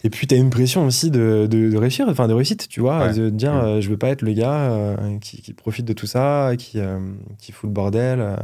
Et 0.04 0.10
puis, 0.10 0.26
tu 0.26 0.34
as 0.34 0.38
une 0.38 0.50
pression 0.50 0.84
aussi 0.86 1.10
de, 1.10 1.46
de, 1.50 1.70
de 1.70 1.76
réussir, 1.76 2.06
enfin 2.08 2.28
de 2.28 2.32
réussite, 2.34 2.68
tu 2.68 2.80
vois, 2.80 3.06
Ouais. 3.06 3.14
de 3.14 3.30
dire, 3.30 3.52
Mm. 3.54 3.56
euh, 3.64 3.80
je 3.80 3.88
veux 3.88 3.96
pas 3.96 4.08
être 4.08 4.22
le 4.22 4.32
gars 4.32 4.70
euh, 4.70 5.18
qui, 5.18 5.40
qui 5.42 5.52
profite 5.54 5.84
de 5.86 5.92
tout 5.92 6.06
ça, 6.06 6.52
qui, 6.58 6.78
euh, 6.78 6.98
qui 7.38 7.52
fout 7.52 7.68
le 7.68 7.72
bordel. 7.74 8.20
euh. 8.20 8.36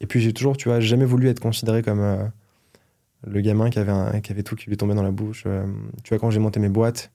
Et 0.00 0.06
puis, 0.06 0.20
j'ai 0.20 0.32
toujours, 0.32 0.56
tu 0.56 0.68
vois, 0.68 0.80
jamais 0.80 1.04
voulu 1.04 1.28
être 1.28 1.40
considéré 1.40 1.82
comme 1.82 2.30
le 3.26 3.40
gamin 3.40 3.70
qui 3.70 3.78
avait, 3.78 3.92
un- 3.92 4.20
qui 4.20 4.32
avait 4.32 4.42
tout 4.42 4.56
qui 4.56 4.68
lui 4.68 4.76
tombait 4.76 4.94
dans 4.94 5.02
la 5.02 5.12
bouche. 5.12 5.44
Tu 6.02 6.08
vois, 6.10 6.18
quand 6.18 6.30
j'ai 6.30 6.40
monté 6.40 6.60
mes 6.60 6.68
boîtes, 6.68 7.10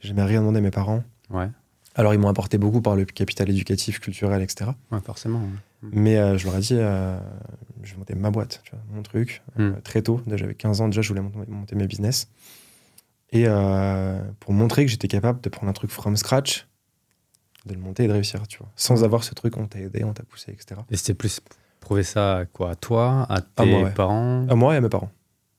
j'ai 0.00 0.08
jamais 0.08 0.22
rien 0.22 0.40
demandé 0.40 0.58
à 0.58 0.62
mes 0.62 0.70
parents. 0.70 1.02
Ouais, 1.30 1.48
Alors, 1.96 2.14
ils 2.14 2.20
m'ont 2.20 2.28
apporté 2.28 2.58
beaucoup 2.58 2.80
par 2.80 2.94
le 2.94 3.04
capital 3.06 3.50
éducatif, 3.50 3.98
culturel, 4.00 4.40
etc. 4.42 4.70
ouais, 4.92 5.00
forcément. 5.04 5.38
ouais. 5.40 5.88
Mais 5.92 6.16
euh, 6.18 6.38
je 6.38 6.44
leur 6.46 6.56
ai 6.56 6.60
dit, 6.60 6.74
euh, 6.74 7.18
je 7.82 7.92
vais 7.92 7.98
monter 7.98 8.14
ma 8.14 8.30
boîte, 8.30 8.60
tu 8.64 8.70
vois, 8.70 8.80
mon 8.94 9.02
truc, 9.02 9.42
euh, 9.58 9.70
Mm. 9.72 9.80
très 9.82 10.02
tôt. 10.02 10.20
Déjà, 10.26 10.36
j'avais 10.36 10.54
15 10.54 10.80
ans, 10.80 10.86
déjà, 10.88 11.02
je 11.02 11.08
voulais 11.08 11.22
monter, 11.22 11.38
monter 11.50 11.74
mes 11.74 11.86
business. 11.88 12.28
Et 13.32 13.44
euh, 13.46 14.20
pour 14.40 14.52
montrer 14.52 14.84
que 14.84 14.90
j'étais 14.90 15.08
capable 15.08 15.40
de 15.40 15.48
prendre 15.48 15.68
un 15.70 15.72
truc 15.72 15.90
from 15.90 16.16
scratch, 16.16 16.66
de 17.66 17.74
le 17.74 17.80
monter 17.80 18.04
et 18.04 18.08
de 18.08 18.12
réussir, 18.12 18.46
tu 18.46 18.58
vois. 18.58 18.68
Sans 18.76 19.04
avoir 19.04 19.24
ce 19.24 19.34
truc, 19.34 19.56
on 19.56 19.66
t'a 19.66 19.78
aidé, 19.80 20.04
on 20.04 20.12
t'a 20.12 20.22
poussé, 20.24 20.52
etc. 20.52 20.80
Et 20.90 20.96
c'était 20.96 21.14
plus 21.14 21.40
prouver 21.80 22.02
ça 22.02 22.38
à 22.38 22.44
quoi? 22.44 22.70
À 22.72 22.74
toi? 22.74 23.26
À 23.28 23.40
tes 23.40 23.62
À 23.62 23.64
moi, 23.64 23.82
ouais. 23.84 23.90
parents? 23.92 24.46
À 24.48 24.54
moi 24.54 24.74
et 24.74 24.76
à 24.76 24.80
mes 24.80 24.88
parents. 24.88 25.10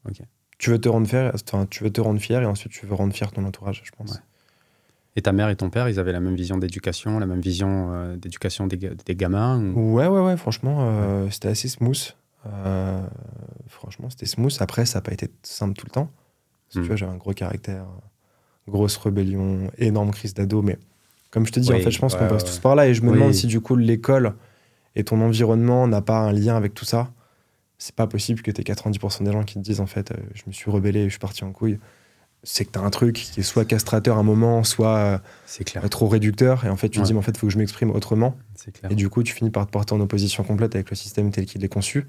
Ok. 0.08 0.18
Tu 0.60 0.70
veux 0.70 0.80
te 0.80 0.88
rendre 0.88 1.08
fier, 1.08 1.32
enfin, 1.34 1.66
tu 1.66 1.84
veux 1.84 1.90
te 1.92 2.00
rendre 2.00 2.20
fier 2.22 2.42
et 2.42 2.46
ensuite 2.46 2.72
tu 2.72 2.86
veux 2.86 2.94
rendre 2.94 3.14
fier 3.14 3.32
ton 3.32 3.44
entourage, 3.46 3.82
je 3.84 3.92
pense. 3.92 4.12
Ouais. 4.12 4.18
Et 5.16 5.22
ta 5.22 5.32
mère 5.32 5.50
et 5.50 5.56
ton 5.56 5.70
père, 5.70 5.90
ils 5.90 6.00
avaient 6.00 6.12
la 6.12 6.20
même 6.20 6.36
vision 6.36 6.58
d'éducation, 6.58 7.20
la 7.20 7.26
même 7.26 7.42
vision 7.42 7.94
euh, 7.94 8.16
d'éducation 8.18 8.66
des, 8.68 8.78
ga- 8.78 8.94
des 9.06 9.16
gamins 9.16 9.62
ou- 9.62 9.94
Ouais, 9.96 10.08
ouais, 10.08 10.22
ouais, 10.22 10.38
franchement, 10.38 10.78
euh, 10.82 11.30
c'était 11.30 11.50
assez 11.50 11.68
smooth. 11.68 12.16
Euh, 12.48 13.02
franchement, 13.68 14.10
c'était 14.10 14.26
smooth. 14.26 14.56
Après, 14.60 14.86
ça 14.86 15.00
n'a 15.00 15.02
pas 15.04 15.14
été 15.14 15.30
simple 15.44 15.74
tout 15.76 15.86
le 15.86 15.92
temps. 15.92 16.10
Parce 16.74 16.80
que, 16.80 16.80
tu 16.82 16.88
vois, 16.88 16.96
j'avais 16.96 17.12
un 17.12 17.18
gros 17.18 17.34
caractère, 17.34 17.86
grosse 18.68 18.98
rébellion, 18.98 19.70
énorme 19.78 20.12
crise 20.12 20.34
d'ado. 20.34 20.62
Mais 20.62 20.78
comme 21.32 21.46
je 21.46 21.52
te 21.52 21.60
dis, 21.60 21.70
Oui, 21.72 21.80
en 21.80 21.84
fait, 21.84 21.92
je 21.92 22.00
pense 22.00 22.14
ouais, 22.14 22.20
qu'on 22.20 22.28
passe 22.28 22.44
ouais, 22.44 22.50
tous 22.50 22.60
par 22.60 22.76
là. 22.76 22.88
Et 22.88 22.94
je 22.94 23.02
me 23.04 23.10
Oui. 23.10 23.16
demande 23.16 23.34
si, 23.34 23.48
du 23.48 23.60
coup, 23.62 23.76
l'école 23.76 24.34
et 24.96 25.04
ton 25.04 25.22
environnement 25.22 25.88
n'a 25.88 26.02
pas 26.02 26.20
un 26.20 26.32
lien 26.32 26.56
avec 26.56 26.74
tout 26.74 26.86
ça. 26.86 27.12
C'est 27.78 27.96
pas 27.96 28.08
possible 28.08 28.42
que 28.42 28.52
tu 28.52 28.62
aies 28.62 28.64
90% 28.64 29.24
des 29.24 29.32
gens 29.32 29.44
qui 29.44 29.56
te 29.56 29.60
disent, 29.60 29.80
en 29.82 29.86
fait, 29.88 30.12
euh, 30.12 30.16
je 30.36 30.44
me 30.48 30.52
suis 30.54 30.72
rebellé, 30.72 31.06
je 31.06 31.10
suis 31.10 31.20
parti 31.20 31.44
en 31.44 31.52
couille. 31.52 31.80
C'est 32.46 32.66
que 32.66 32.72
tu 32.72 32.80
as 32.80 32.82
un 32.82 32.90
truc 32.90 33.16
qui 33.16 33.40
est 33.40 33.44
soit 33.44 33.64
castrateur 33.64 34.18
à 34.18 34.20
un 34.20 34.24
moment, 34.24 34.64
soit 34.66 34.98
euh, 34.98 35.18
C'est 35.46 35.64
clair. 35.64 35.88
trop 35.90 36.08
réducteur. 36.08 36.66
Et 36.66 36.70
en 36.70 36.76
fait, 36.76 36.90
tu 36.90 37.00
te 37.00 37.06
dis, 37.06 37.14
mais 37.14 37.20
en 37.20 37.22
fait, 37.22 37.32
il 37.32 37.38
faut 37.40 37.48
que 37.48 37.54
je 37.54 37.58
m'exprime 37.58 37.90
autrement. 37.92 38.36
C'est 38.56 38.72
clair. 38.74 38.92
Et 38.92 38.96
du 38.96 39.10
coup, 39.10 39.24
tu 39.24 39.34
finis 39.34 39.50
par 39.50 39.66
te 39.66 39.72
porter 39.72 39.94
en 39.94 40.00
opposition 40.02 40.44
complète 40.44 40.76
avec 40.76 40.90
le 40.90 40.96
système 40.96 41.32
tel 41.32 41.46
qu'il 41.46 41.64
est 41.64 41.70
conçu. 41.70 42.06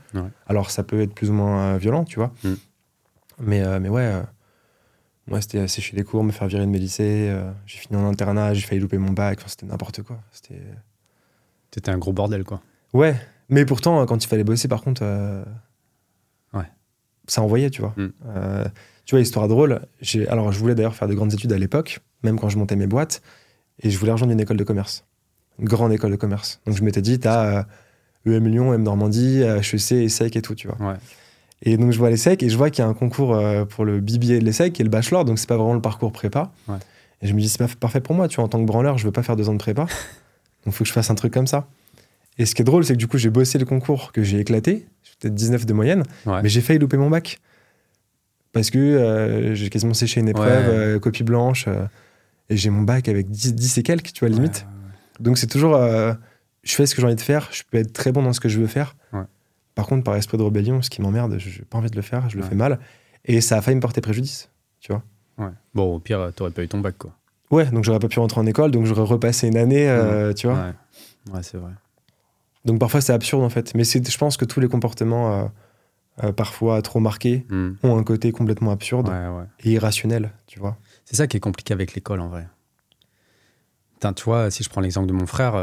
Alors, 0.47 0.71
ça 0.71 0.83
peut 0.83 1.01
être 1.01 1.15
plus 1.15 1.31
ou 1.31 1.35
moins 1.35 1.75
euh, 1.75 1.79
violent, 1.79 2.05
tu 2.05 2.17
vois. 2.19 2.33
Mm. 2.43 2.53
Mais, 3.41 3.63
euh, 3.63 3.81
mais 3.81 3.89
ouais, 3.89 4.23
moi, 5.27 5.41
c'était 5.41 5.59
euh, 5.59 5.67
sécher 5.69 5.97
les 5.97 6.05
cours, 6.05 6.23
me 6.25 6.33
faire 6.33 6.47
virer 6.49 6.65
de 6.67 6.71
mes 6.71 6.79
lycées. 6.79 7.29
euh, 7.31 7.51
j'ai 7.67 7.79
fini 7.79 7.97
en 7.99 8.07
internat, 8.09 8.53
j'ai 8.55 8.61
failli 8.67 8.81
louper 8.81 8.99
mon 8.99 9.13
bac. 9.13 9.39
Enfin, 9.41 9.49
c'était 9.49 9.67
n'importe 9.67 10.03
quoi. 10.03 10.19
C'était... 10.33 10.61
C'était 11.73 11.91
un 11.91 11.99
gros 11.99 12.13
bordel, 12.13 12.45
quoi. 12.45 12.61
Ouais, 12.93 13.17
mais 13.49 13.65
pourtant, 13.67 14.01
euh, 14.01 14.05
quand 14.07 14.23
il 14.23 14.29
fallait 14.29 14.45
bosser, 14.45 14.69
par 14.69 14.83
contre, 14.83 15.03
euh, 15.05 15.45
Ouais. 16.53 16.67
ça 17.27 17.43
envoyait, 17.43 17.69
tu 17.71 17.81
vois. 17.81 17.95
Mm. 17.97 18.13
Euh, 18.27 18.65
tu 19.05 19.15
vois, 19.17 19.21
histoire 19.21 19.49
drôle. 19.49 19.81
Alors, 20.29 20.53
je 20.53 20.59
voulais 20.61 20.75
d'ailleurs 20.77 20.95
faire 20.95 21.09
de 21.09 21.15
grandes 21.15 21.33
études 21.35 21.53
à 21.53 21.59
l'époque, 21.59 22.01
même 22.23 22.39
quand 22.39 22.49
je 22.49 22.59
montais 22.59 22.77
mes 22.77 22.87
boîtes. 22.87 23.23
Et 23.81 23.91
je 23.91 23.99
voulais 23.99 24.13
rejoindre 24.13 24.33
une 24.33 24.41
école 24.41 24.57
de 24.57 24.63
commerce. 24.65 25.05
Une 25.59 25.67
grande 25.69 25.93
école 25.93 26.13
de 26.13 26.17
commerce. 26.17 26.61
Donc, 26.65 26.77
je 26.77 26.85
m'étais 26.85 27.03
dit, 27.03 27.19
t'as 27.19 27.67
euh, 28.27 28.37
EM 28.37 28.47
Lyon, 28.47 28.73
EM 28.73 28.83
Normandie, 28.85 29.43
euh, 29.43 29.59
HEC, 29.61 29.93
ESSEC 29.93 30.37
et 30.37 30.43
tout, 30.43 30.55
tu 30.55 30.69
vois. 30.69 30.77
Ouais. 30.93 30.97
Et 31.67 31.77
donc, 31.77 31.93
je 31.93 31.99
vois 31.99 32.11
l'ESSEC 32.11 32.43
et 32.43 32.49
je 32.51 32.57
vois 32.57 32.71
qu'il 32.71 32.83
y 32.85 32.87
a 32.87 32.89
un 32.89 32.95
concours 32.95 33.35
euh, 33.35 33.65
pour 33.65 33.85
le 33.85 34.01
BBA 34.01 34.39
de 34.39 34.45
l'ESSEC 34.45 34.73
qui 34.75 34.83
est 34.83 34.85
le 34.85 34.91
bachelor, 34.91 35.25
donc 35.25 35.39
c'est 35.39 35.49
pas 35.49 35.57
vraiment 35.57 35.75
le 35.75 35.81
parcours 35.81 36.13
prépa. 36.13 36.53
Ouais. 36.69 36.77
Et 37.23 37.27
je 37.27 37.33
me 37.33 37.41
dis, 37.41 37.49
c'est 37.49 37.59
pas 37.59 37.69
parfait 37.81 38.01
pour 38.01 38.15
moi, 38.15 38.29
tu 38.29 38.37
vois, 38.37 38.45
en 38.45 38.49
tant 38.49 38.61
que 38.61 38.67
branleur, 38.67 38.99
je 38.99 39.05
veux 39.07 39.13
pas 39.13 39.23
faire 39.23 39.35
deux 39.37 39.49
ans 39.49 39.55
de 39.55 39.59
prépa. 39.59 39.83
donc, 39.85 39.89
il 40.67 40.73
faut 40.73 40.85
que 40.85 40.89
je 40.89 40.93
fasse 40.93 41.11
un 41.11 41.15
truc 41.15 41.33
comme 41.33 41.47
ça. 41.47 41.67
Et 42.37 42.45
ce 42.47 42.55
qui 42.55 42.63
est 42.63 42.65
drôle, 42.65 42.85
c'est 42.85 42.93
que 42.95 42.99
du 42.99 43.07
coup, 43.07 43.17
j'ai 43.17 43.31
bossé 43.31 43.59
le 43.59 43.65
concours 43.65 44.13
que 44.13 44.23
j'ai 44.23 44.39
éclaté, 44.41 44.87
j'ai 45.05 45.13
peut-être 45.21 45.35
19 45.35 45.65
de 45.67 45.73
moyenne, 45.73 46.03
Ouais. 46.27 46.43
mais 46.43 46.49
j'ai 46.49 46.61
failli 46.61 46.79
louper 46.79 46.97
mon 46.99 47.09
bac. 47.09 47.39
Parce 48.53 48.71
que 48.71 48.79
euh, 48.79 49.55
j'ai 49.55 49.69
quasiment 49.71 49.95
séché 49.95 50.21
une 50.21 50.29
épreuve, 50.29 50.69
Ouais. 50.69 50.75
euh, 50.75 50.99
copie 50.99 51.23
blanche, 51.25 51.65
euh, 51.67 51.87
et 52.51 52.57
j'ai 52.57 52.71
mon 52.71 52.83
bac 52.83 53.09
avec 53.09 53.31
10, 53.31 53.55
10 53.55 53.79
et 53.79 53.83
quelques, 53.83 54.13
tu 54.13 54.21
vois, 54.21 54.29
limite. 54.29 54.67
Donc 55.19 55.39
c'est 55.39 55.47
toujours, 55.47 55.79
je 55.79 56.75
fais 56.75 56.87
ce 56.87 56.95
que 56.95 57.01
j'ai 57.01 57.07
envie 57.07 57.17
de 57.17 57.21
faire, 57.21 57.49
je 57.53 57.63
peux 57.71 57.79
être 57.79 57.93
très 57.93 58.13
bon 58.13 58.23
dans 58.23 58.33
ce 58.33 58.41
que 58.41 58.49
je 58.49 58.61
veux 58.61 58.67
faire. 58.67 58.97
Ouais. 59.77 59.83
Par 59.83 59.87
contre, 59.87 60.05
par 60.05 60.15
esprit 60.17 60.39
de 60.39 60.43
rébellion, 60.43 60.83
ce 60.83 60.91
qui 60.91 61.03
m'emmerde, 61.03 61.37
je 61.39 61.59
n'ai 61.59 61.65
pas 61.65 61.79
envie 61.79 61.91
de 61.91 61.97
le 61.97 62.03
faire, 62.03 62.29
je 62.31 62.37
le 62.37 62.43
Ouais. 62.43 62.49
fais 62.49 62.55
mal. 62.55 62.79
Et 63.25 63.41
ça 63.41 63.57
a 63.59 63.63
failli 63.63 63.75
me 63.77 63.81
porter 63.81 64.01
préjudice, 64.01 64.51
tu 64.81 64.93
vois. 64.93 65.03
ouais. 65.39 65.53
Bon, 65.75 65.95
au 65.95 65.99
pire, 65.99 66.31
t'aurais 66.37 66.51
pas 66.53 66.63
eu 66.63 66.69
ton 66.69 66.79
bac, 66.81 66.97
quoi. 66.99 67.13
Ouais, 67.51 67.67
donc 67.67 67.85
j'aurais 67.85 67.99
pas 67.99 68.09
pu 68.09 68.19
rentrer 68.21 68.41
en 68.41 68.47
école, 68.47 68.71
donc 68.71 68.85
j'aurais 68.87 69.03
repassé 69.03 69.49
une 69.49 69.57
année, 69.57 69.89
euh, 69.89 70.33
tu 70.33 70.47
vois. 70.49 70.57
Ouais, 71.27 71.35
ouais 71.35 71.43
c'est 71.43 71.57
vrai. 71.59 71.73
Donc 72.65 72.79
parfois 72.81 73.01
c'est 73.03 73.13
absurde 73.13 73.43
en 73.43 73.49
fait. 73.51 73.75
Mais 73.75 73.85
je 73.85 74.19
pense 74.19 74.37
que 74.37 74.45
tous 74.47 74.59
les 74.61 74.69
comportements, 74.69 75.41
euh, 75.43 75.45
euh, 76.25 76.33
parfois 76.33 76.81
trop 76.83 76.99
marqués, 77.01 77.45
Hmm. 77.51 77.73
ont 77.83 77.99
un 77.99 78.03
côté 78.05 78.33
complètement 78.33 78.71
absurde 78.73 79.09
Ouais, 79.09 79.29
ouais. 79.29 79.45
et 79.61 79.73
irrationnel, 79.73 80.33
tu 80.47 80.59
vois. 80.61 80.77
C'est 81.05 81.17
ça 81.17 81.27
qui 81.27 81.37
est 81.37 81.41
compliqué 81.41 81.73
avec 81.75 81.95
l'école 81.95 82.21
en 82.21 82.29
vrai. 82.29 82.47
Putain, 83.95 84.13
tu 84.15 84.25
vois, 84.25 84.51
si 84.51 84.63
je 84.65 84.69
prends 84.71 84.81
l'exemple 84.81 85.07
de 85.09 85.13
mon 85.13 85.27
frère, 85.27 85.55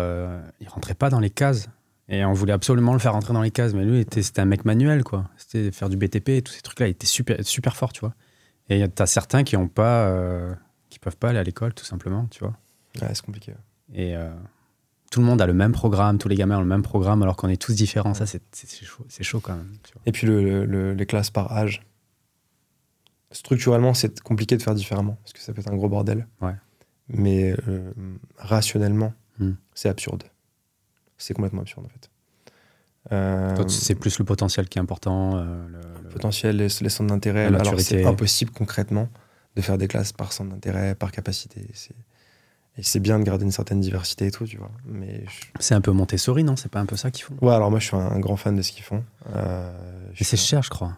il 0.59 0.67
rentrait 0.69 0.93
pas 0.93 1.09
dans 1.09 1.19
les 1.19 1.29
cases. 1.31 1.69
Et 2.09 2.25
on 2.25 2.33
voulait 2.33 2.53
absolument 2.53 2.93
le 2.93 2.99
faire 2.99 3.13
rentrer 3.13 3.33
dans 3.33 3.41
les 3.41 3.51
cases. 3.51 3.73
Mais 3.73 3.85
lui, 3.85 4.05
c'était 4.09 4.41
un 4.41 4.45
mec 4.45 4.65
manuel, 4.65 5.03
quoi. 5.03 5.29
C'était 5.37 5.71
faire 5.71 5.87
du 5.89 5.97
BTP 5.97 6.29
et 6.29 6.41
tous 6.41 6.51
ces 6.53 6.61
trucs-là. 6.61 6.87
Il 6.87 6.91
était 6.91 7.07
super, 7.07 7.37
super 7.45 7.75
fort, 7.77 7.93
tu 7.93 8.01
vois. 8.01 8.13
Et 8.69 8.87
t'as 8.89 9.05
certains 9.05 9.43
qui 9.43 9.55
ont 9.57 9.67
pas, 9.67 10.07
euh, 10.07 10.53
qui 10.89 10.99
peuvent 10.99 11.17
pas 11.17 11.29
aller 11.29 11.39
à 11.39 11.43
l'école, 11.43 11.73
tout 11.73 11.85
simplement, 11.85 12.25
tu 12.31 12.39
vois. 12.43 12.53
Ouais, 13.01 13.07
c'est 13.13 13.25
compliqué. 13.25 13.53
Et 13.93 14.15
euh, 14.15 14.29
tout 15.09 15.19
le 15.21 15.25
monde 15.25 15.41
a 15.41 15.45
le 15.45 15.53
même 15.53 15.71
programme, 15.71 16.17
tous 16.17 16.27
les 16.27 16.35
gamins 16.35 16.57
ont 16.57 16.61
le 16.61 16.67
même 16.67 16.81
programme, 16.81 17.21
alors 17.23 17.35
qu'on 17.37 17.49
est 17.49 17.61
tous 17.61 17.73
différents. 17.75 18.13
Ça, 18.13 18.25
c'est 18.25 18.41
chaud, 18.85 19.05
chaud 19.21 19.39
quand 19.39 19.55
même. 19.55 19.71
tu 19.83 19.93
vois. 19.93 20.01
Et 20.05 20.11
puis 20.11 20.27
le- 20.27 20.65
le- 20.65 20.93
les 20.93 21.05
classes 21.05 21.29
par 21.29 21.51
âge. 21.53 21.81
Structurellement, 23.31 23.93
c'est 23.93 24.19
compliqué 24.19 24.57
de 24.57 24.61
faire 24.61 24.75
différemment, 24.75 25.17
parce 25.23 25.31
que 25.33 25.39
ça 25.39 25.53
peut 25.53 25.61
être 25.61 25.71
un 25.71 25.75
gros 25.77 25.87
bordel. 25.87 26.27
Ouais. 26.41 26.55
Mais 27.07 27.55
euh, 27.67 27.91
rationnellement, 28.37 29.13
Hmm. 29.39 29.53
c'est 29.73 29.87
absurde. 29.89 30.23
C'est 31.21 31.33
complètement 31.33 31.61
absurde, 31.61 31.85
en 31.85 31.89
fait. 31.89 32.09
Euh, 33.11 33.67
c'est 33.67 33.95
plus 33.95 34.19
le 34.19 34.25
potentiel 34.25 34.67
qui 34.69 34.77
est 34.77 34.81
important. 34.81 35.37
euh, 35.37 35.67
le- 36.03 36.09
potentiel, 36.09 36.57
les, 36.57 36.67
les 36.81 36.89
centres 36.89 37.09
d'intérêt. 37.09 37.45
Alors, 37.45 37.79
c'est 37.79 38.05
impossible 38.05 38.51
concrètement 38.51 39.07
de 39.55 39.61
faire 39.61 39.77
des 39.77 39.87
classes 39.87 40.11
par 40.13 40.33
centre 40.33 40.49
d'intérêt, 40.51 40.95
par 40.95 41.11
capacité. 41.11 41.67
C'est- 41.73 41.95
Et 42.77 42.83
c'est 42.83 42.99
bien 43.01 43.19
de 43.19 43.23
garder 43.25 43.43
une 43.43 43.51
certaine 43.51 43.81
diversité 43.81 44.27
et 44.27 44.31
tout, 44.31 44.45
tu 44.45 44.57
vois. 44.57 44.71
Mais 44.85 45.25
je- 45.27 45.47
C'est 45.59 45.75
un 45.75 45.81
peu 45.81 45.91
Montessori, 45.91 46.43
non? 46.45 46.55
C'est 46.55 46.71
pas 46.71 46.79
un 46.79 46.85
peu 46.85 46.95
ça 46.95 47.11
qu'ils 47.11 47.25
font? 47.25 47.35
Ouais, 47.41 47.53
alors 47.53 47.69
moi, 47.69 47.79
je 47.79 47.87
suis 47.87 47.97
un 47.97 48.17
grand 48.19 48.37
fan 48.37 48.55
de 48.55 48.61
ce 48.61 48.71
qu'ils 48.71 48.83
font. 48.83 49.03
Euh, 49.35 49.69
c'est 50.19 50.35
un- 50.35 50.37
cher, 50.37 50.63
je 50.63 50.69
crois. 50.69 50.97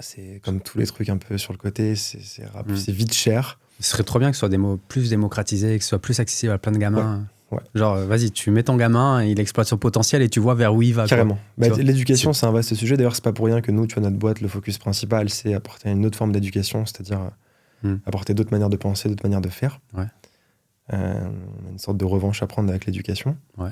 C'est 0.00 0.40
comme 0.44 0.60
tous 0.60 0.78
les 0.78 0.86
trucs 0.86 1.08
un 1.10 1.18
peu 1.18 1.36
sur 1.38 1.52
le 1.52 1.58
côté, 1.58 1.94
c'est 1.96 2.18
Mm. 2.18 2.76
c'est 2.76 2.92
vite 2.92 3.12
cher. 3.12 3.58
Ce 3.80 3.90
serait 3.90 4.02
trop 4.04 4.18
bien 4.18 4.30
que 4.30 4.36
ce 4.36 4.46
soit 4.48 4.78
plus 4.88 5.10
démocratisé, 5.10 5.76
que 5.78 5.84
ce 5.84 5.90
soit 5.90 5.98
plus 6.00 6.18
accessible 6.18 6.52
à 6.52 6.58
plein 6.58 6.72
de 6.72 6.78
gamins. 6.78 7.18
Ouais, 7.18 7.24
ouais. 7.54 7.60
Genre, 7.74 7.94
euh, 7.94 8.06
vas-y, 8.06 8.30
tu 8.30 8.50
mets 8.50 8.62
ton 8.62 8.76
gamin, 8.76 9.22
il 9.24 9.40
exploite 9.40 9.66
son 9.66 9.76
potentiel 9.78 10.22
et 10.22 10.28
tu 10.28 10.40
vois 10.40 10.54
vers 10.54 10.74
où 10.74 10.82
il 10.82 10.92
va. 10.94 11.06
Carrément. 11.06 11.38
Bah, 11.58 11.68
L'éducation, 11.78 12.32
c'est 12.32 12.46
un 12.46 12.52
vaste 12.52 12.74
sujet. 12.74 12.96
D'ailleurs, 12.96 13.14
c'est 13.14 13.24
pas 13.24 13.32
pour 13.32 13.46
rien 13.46 13.60
que 13.60 13.70
nous, 13.70 13.86
tu 13.86 13.94
vois, 13.94 14.02
notre 14.02 14.16
boîte, 14.18 14.40
le 14.40 14.48
focus 14.48 14.78
principal, 14.78 15.28
c'est 15.30 15.54
apporter 15.54 15.90
une 15.90 16.04
autre 16.06 16.18
forme 16.18 16.32
d'éducation, 16.32 16.84
c'est-à-dire 16.86 17.20
euh, 17.20 17.28
Mm. 17.82 18.00
apporter 18.06 18.32
d'autres 18.34 18.50
manières 18.50 18.70
de 18.70 18.76
penser, 18.78 19.08
d'autres 19.10 19.24
manières 19.24 19.42
de 19.42 19.48
faire. 19.50 19.78
Ouais. 19.94 20.06
Euh, 20.92 21.28
une 21.70 21.78
sorte 21.78 21.96
de 21.98 22.04
revanche 22.04 22.42
à 22.42 22.46
prendre 22.46 22.68
avec 22.70 22.86
l'éducation. 22.86 23.36
Ouais. 23.58 23.70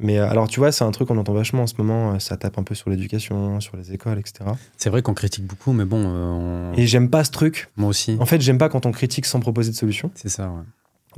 Mais 0.00 0.18
euh, 0.18 0.28
alors, 0.28 0.46
tu 0.46 0.60
vois, 0.60 0.70
c'est 0.70 0.84
un 0.84 0.90
truc 0.92 1.08
qu'on 1.08 1.18
entend 1.18 1.32
vachement 1.32 1.62
en 1.62 1.66
ce 1.66 1.74
moment. 1.78 2.18
Ça 2.20 2.36
tape 2.36 2.56
un 2.58 2.62
peu 2.62 2.76
sur 2.76 2.88
l'éducation, 2.88 3.58
sur 3.60 3.76
les 3.76 3.92
écoles, 3.92 4.18
etc. 4.20 4.50
C'est 4.76 4.90
vrai 4.90 5.02
qu'on 5.02 5.14
critique 5.14 5.44
beaucoup, 5.44 5.72
mais 5.72 5.84
bon, 5.84 6.04
euh, 6.06 6.70
on- 6.72 6.72
Et 6.76 6.86
j'aime 6.86 7.10
pas 7.10 7.24
ce 7.24 7.32
truc. 7.32 7.68
moi 7.76 7.88
aussi. 7.88 8.16
En 8.20 8.26
fait, 8.26 8.40
j'aime 8.40 8.58
pas 8.58 8.68
quand 8.68 8.86
on 8.86 8.92
critique 8.92 9.26
sans 9.26 9.40
proposer 9.40 9.72
de 9.72 9.76
solution. 9.76 10.12
C'est 10.14 10.28
ça, 10.28 10.48
ouais. 10.50 10.62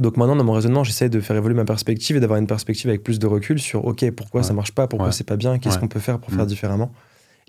Donc 0.00 0.16
maintenant, 0.16 0.34
dans 0.34 0.44
mon 0.44 0.52
raisonnement, 0.54 0.82
j'essaie 0.82 1.08
de 1.10 1.20
faire 1.20 1.36
évoluer 1.36 1.54
ma 1.54 1.64
perspective 1.64 2.16
et 2.16 2.20
d'avoir 2.20 2.38
une 2.38 2.46
perspective 2.46 2.88
avec 2.88 3.02
plus 3.04 3.18
de 3.18 3.26
recul 3.26 3.60
sur 3.60 3.84
OK, 3.84 4.10
pourquoi 4.12 4.40
Ouais. 4.40 4.46
ça 4.46 4.52
marche 4.54 4.72
pas, 4.72 4.88
pourquoi 4.88 5.06
Ouais. 5.08 5.12
c'est 5.12 5.24
pas 5.24 5.36
bien, 5.36 5.58
qu'est-ce 5.58 5.74
Ouais. 5.76 5.80
qu'on 5.82 5.88
peut 5.88 6.00
faire 6.00 6.18
pour 6.18 6.32
Mm. 6.32 6.36
faire 6.36 6.46
différemment. 6.46 6.90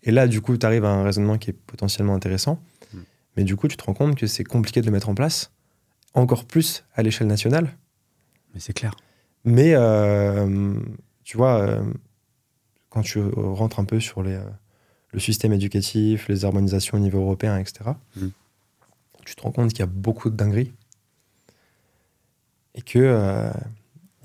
Et 0.03 0.11
là, 0.11 0.27
du 0.27 0.41
coup, 0.41 0.57
tu 0.57 0.65
arrives 0.65 0.83
à 0.85 0.89
un 0.91 1.03
raisonnement 1.03 1.37
qui 1.37 1.51
est 1.51 1.53
potentiellement 1.53 2.13
intéressant. 2.13 2.61
Mm. 2.93 2.97
Mais 3.37 3.43
du 3.45 3.55
coup, 3.55 3.67
tu 3.69 3.77
te 3.77 3.83
rends 3.85 3.93
compte 3.93 4.15
que 4.15 4.27
c'est 4.27 4.43
compliqué 4.43 4.81
de 4.81 4.85
le 4.85 4.91
mettre 4.91 5.07
en 5.09 5.15
place, 5.15 5.51
encore 6.13 6.43
plus 6.45 6.83
à 6.93 7.03
l'échelle 7.03 7.27
nationale. 7.27 7.71
Mais 8.53 8.59
c'est 8.59 8.73
clair. 8.73 8.93
Mais 9.45 9.73
euh, 9.73 10.73
tu 11.23 11.37
vois, 11.37 11.61
euh, 11.61 11.81
quand 12.89 13.01
tu 13.01 13.21
rentres 13.35 13.79
un 13.79 13.85
peu 13.85 13.99
sur 14.01 14.21
les, 14.23 14.33
euh, 14.33 14.43
le 15.13 15.19
système 15.19 15.53
éducatif, 15.53 16.27
les 16.27 16.43
harmonisations 16.43 16.97
au 16.97 17.01
niveau 17.01 17.19
européen, 17.21 17.57
etc., 17.57 17.91
Mm. 18.17 18.27
tu 19.25 19.35
te 19.35 19.41
rends 19.41 19.51
compte 19.51 19.69
qu'il 19.69 19.79
y 19.79 19.83
a 19.83 19.85
beaucoup 19.85 20.29
de 20.29 20.35
dingueries 20.35 20.73
et 22.75 22.81
que 22.81 22.99
euh, 22.99 23.51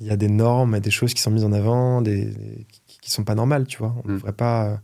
il 0.01 0.07
y 0.07 0.11
a 0.11 0.17
des 0.17 0.29
normes 0.29 0.75
et 0.75 0.81
des 0.81 0.91
choses 0.91 1.15
qui 1.15 1.23
sont 1.23 1.31
mises 1.31 1.45
en 1.45 1.53
avant, 1.53 2.03
des, 2.03 2.27
des- 2.27 2.67
qui, 2.87 2.99
qui 3.01 3.11
sont 3.11 3.25
pas 3.25 3.35
normales, 3.35 3.67
tu 3.67 3.79
vois. 3.79 3.95
On 4.05 4.11
Mm. 4.11 4.15
devrait 4.17 4.33
pas, 4.33 4.67
euh, 4.69 4.77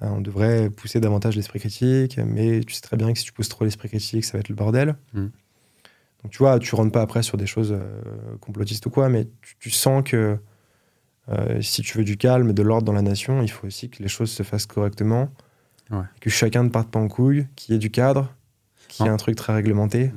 on 0.00 0.20
devrait 0.20 0.70
pousser 0.70 1.00
davantage 1.00 1.36
l'esprit 1.36 1.60
critique, 1.60 2.18
mais 2.18 2.60
tu 2.64 2.72
sais 2.74 2.80
très 2.80 2.96
bien 2.96 3.12
que 3.12 3.18
si 3.18 3.24
tu 3.24 3.32
pousses 3.32 3.48
trop 3.48 3.64
l'esprit 3.64 3.88
critique, 3.88 4.24
ça 4.24 4.32
va 4.32 4.40
être 4.40 4.48
le 4.48 4.54
bordel. 4.54 4.96
Mm. 5.14 5.26
Donc 6.22 6.30
tu 6.30 6.38
vois, 6.38 6.58
tu 6.58 6.74
rentres 6.74 6.92
pas 6.92 7.02
après 7.02 7.22
sur 7.22 7.36
des 7.36 7.46
choses 7.46 7.72
euh, 7.72 8.00
complotistes 8.40 8.86
ou 8.86 8.90
quoi, 8.90 9.08
mais 9.08 9.26
tu, 9.42 9.56
tu 9.58 9.70
sens 9.70 10.02
que 10.04 10.38
euh, 11.28 11.60
si 11.62 11.82
tu 11.82 11.98
veux 11.98 12.04
du 12.04 12.16
calme 12.16 12.50
et 12.50 12.52
de 12.52 12.62
l'ordre 12.62 12.84
dans 12.84 12.92
la 12.92 13.02
nation, 13.02 13.42
il 13.42 13.50
faut 13.50 13.66
aussi 13.66 13.90
que 13.90 14.02
les 14.02 14.08
choses 14.08 14.30
se 14.30 14.42
fassent 14.42 14.66
correctement, 14.66 15.28
Ouais. 15.90 16.04
que 16.20 16.30
chacun 16.30 16.62
ne 16.64 16.68
parte 16.70 16.90
pas 16.90 16.98
en 17.00 17.08
couille, 17.08 17.46
qu'il 17.54 17.72
y 17.74 17.76
ait 17.76 17.78
du 17.78 17.90
cadre, 17.90 18.32
qu'il 18.88 19.04
y 19.04 19.08
ait 19.08 19.12
un 19.12 19.16
truc 19.18 19.36
très 19.36 19.52
réglementé. 19.52 20.10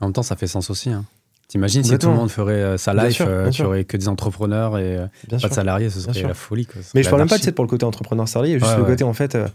En 0.00 0.06
même 0.06 0.12
temps, 0.12 0.24
ça 0.24 0.34
fait 0.34 0.48
sens 0.48 0.70
aussi. 0.70 0.90
Hein. 0.90 1.04
T'imagines 1.48 1.84
si 1.84 1.96
tout 1.98 2.08
le 2.08 2.14
monde 2.14 2.30
ferait 2.30 2.52
euh, 2.54 2.76
sa 2.78 2.94
life, 2.94 3.16
sûr, 3.16 3.26
euh, 3.28 3.50
tu 3.50 3.62
aurais 3.62 3.84
que 3.84 3.96
des 3.96 4.08
entrepreneurs 4.08 4.78
et 4.78 4.96
euh, 4.98 5.06
pas 5.28 5.38
sûr. 5.38 5.48
de 5.50 5.54
salariés, 5.54 5.90
ce 5.90 6.00
serait 6.00 6.22
la 6.22 6.34
folie. 6.34 6.66
Quoi. 6.66 6.80
Mais 6.94 7.02
je 7.02 7.08
parle 7.10 7.22
même 7.22 7.28
pas 7.28 7.38
de 7.38 7.50
pour 7.50 7.64
le 7.64 7.68
côté 7.70 7.84
entrepreneur 7.84 8.26
salarié, 8.28 8.58
juste 8.58 8.70
Ouais, 8.70 8.76
le 8.76 8.82
ouais. 8.82 8.88
côté 8.88 9.04
en 9.04 9.12
fait, 9.12 9.34
euh, 9.34 9.46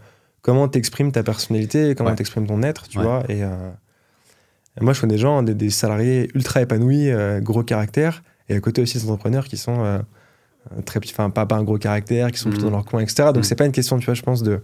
comment 0.42 0.68
t'exprimes 0.68 1.12
ta 1.12 1.24
personnalité, 1.24 1.96
comment 1.96 2.12
Ouais. 2.12 2.16
t'exprimes 2.16 2.48
ton 2.48 2.62
être, 2.64 2.88
tu 2.88 3.00
vois. 3.00 3.24
Et, 3.28 3.40
et 3.40 4.82
moi, 4.82 4.94
je 4.94 5.02
connais 5.02 5.16
des 5.16 5.20
gens, 5.20 5.42
des, 5.44 5.54
des 5.56 5.70
salariés 5.72 6.30
ultra 6.36 6.62
épanouis, 6.62 7.10
gros 7.42 7.64
caractère, 7.64 8.24
et 8.48 8.56
à 8.56 8.60
côté 8.60 8.82
aussi 8.82 8.98
des 8.98 9.04
entrepreneurs 9.06 9.46
qui 9.48 9.58
sont 9.58 10.02
très 10.86 11.00
enfin 11.04 11.30
pas, 11.32 11.46
pas 11.46 11.56
un 11.56 11.64
gros 11.64 11.78
caractère, 11.80 12.32
qui 12.32 12.38
sont 12.38 12.50
plutôt 12.50 12.66
Mhm. 12.66 12.72
dans 12.72 12.78
leur 12.78 12.86
coin, 12.86 13.02
etc. 13.02 13.24
Donc 13.28 13.38
Mhm. 13.38 13.44
c'est 13.44 13.56
pas 13.56 13.66
une 13.66 13.72
question, 13.72 13.98
tu 13.98 14.06
vois, 14.06 14.14
je 14.14 14.22
pense 14.22 14.44
de 14.44 14.62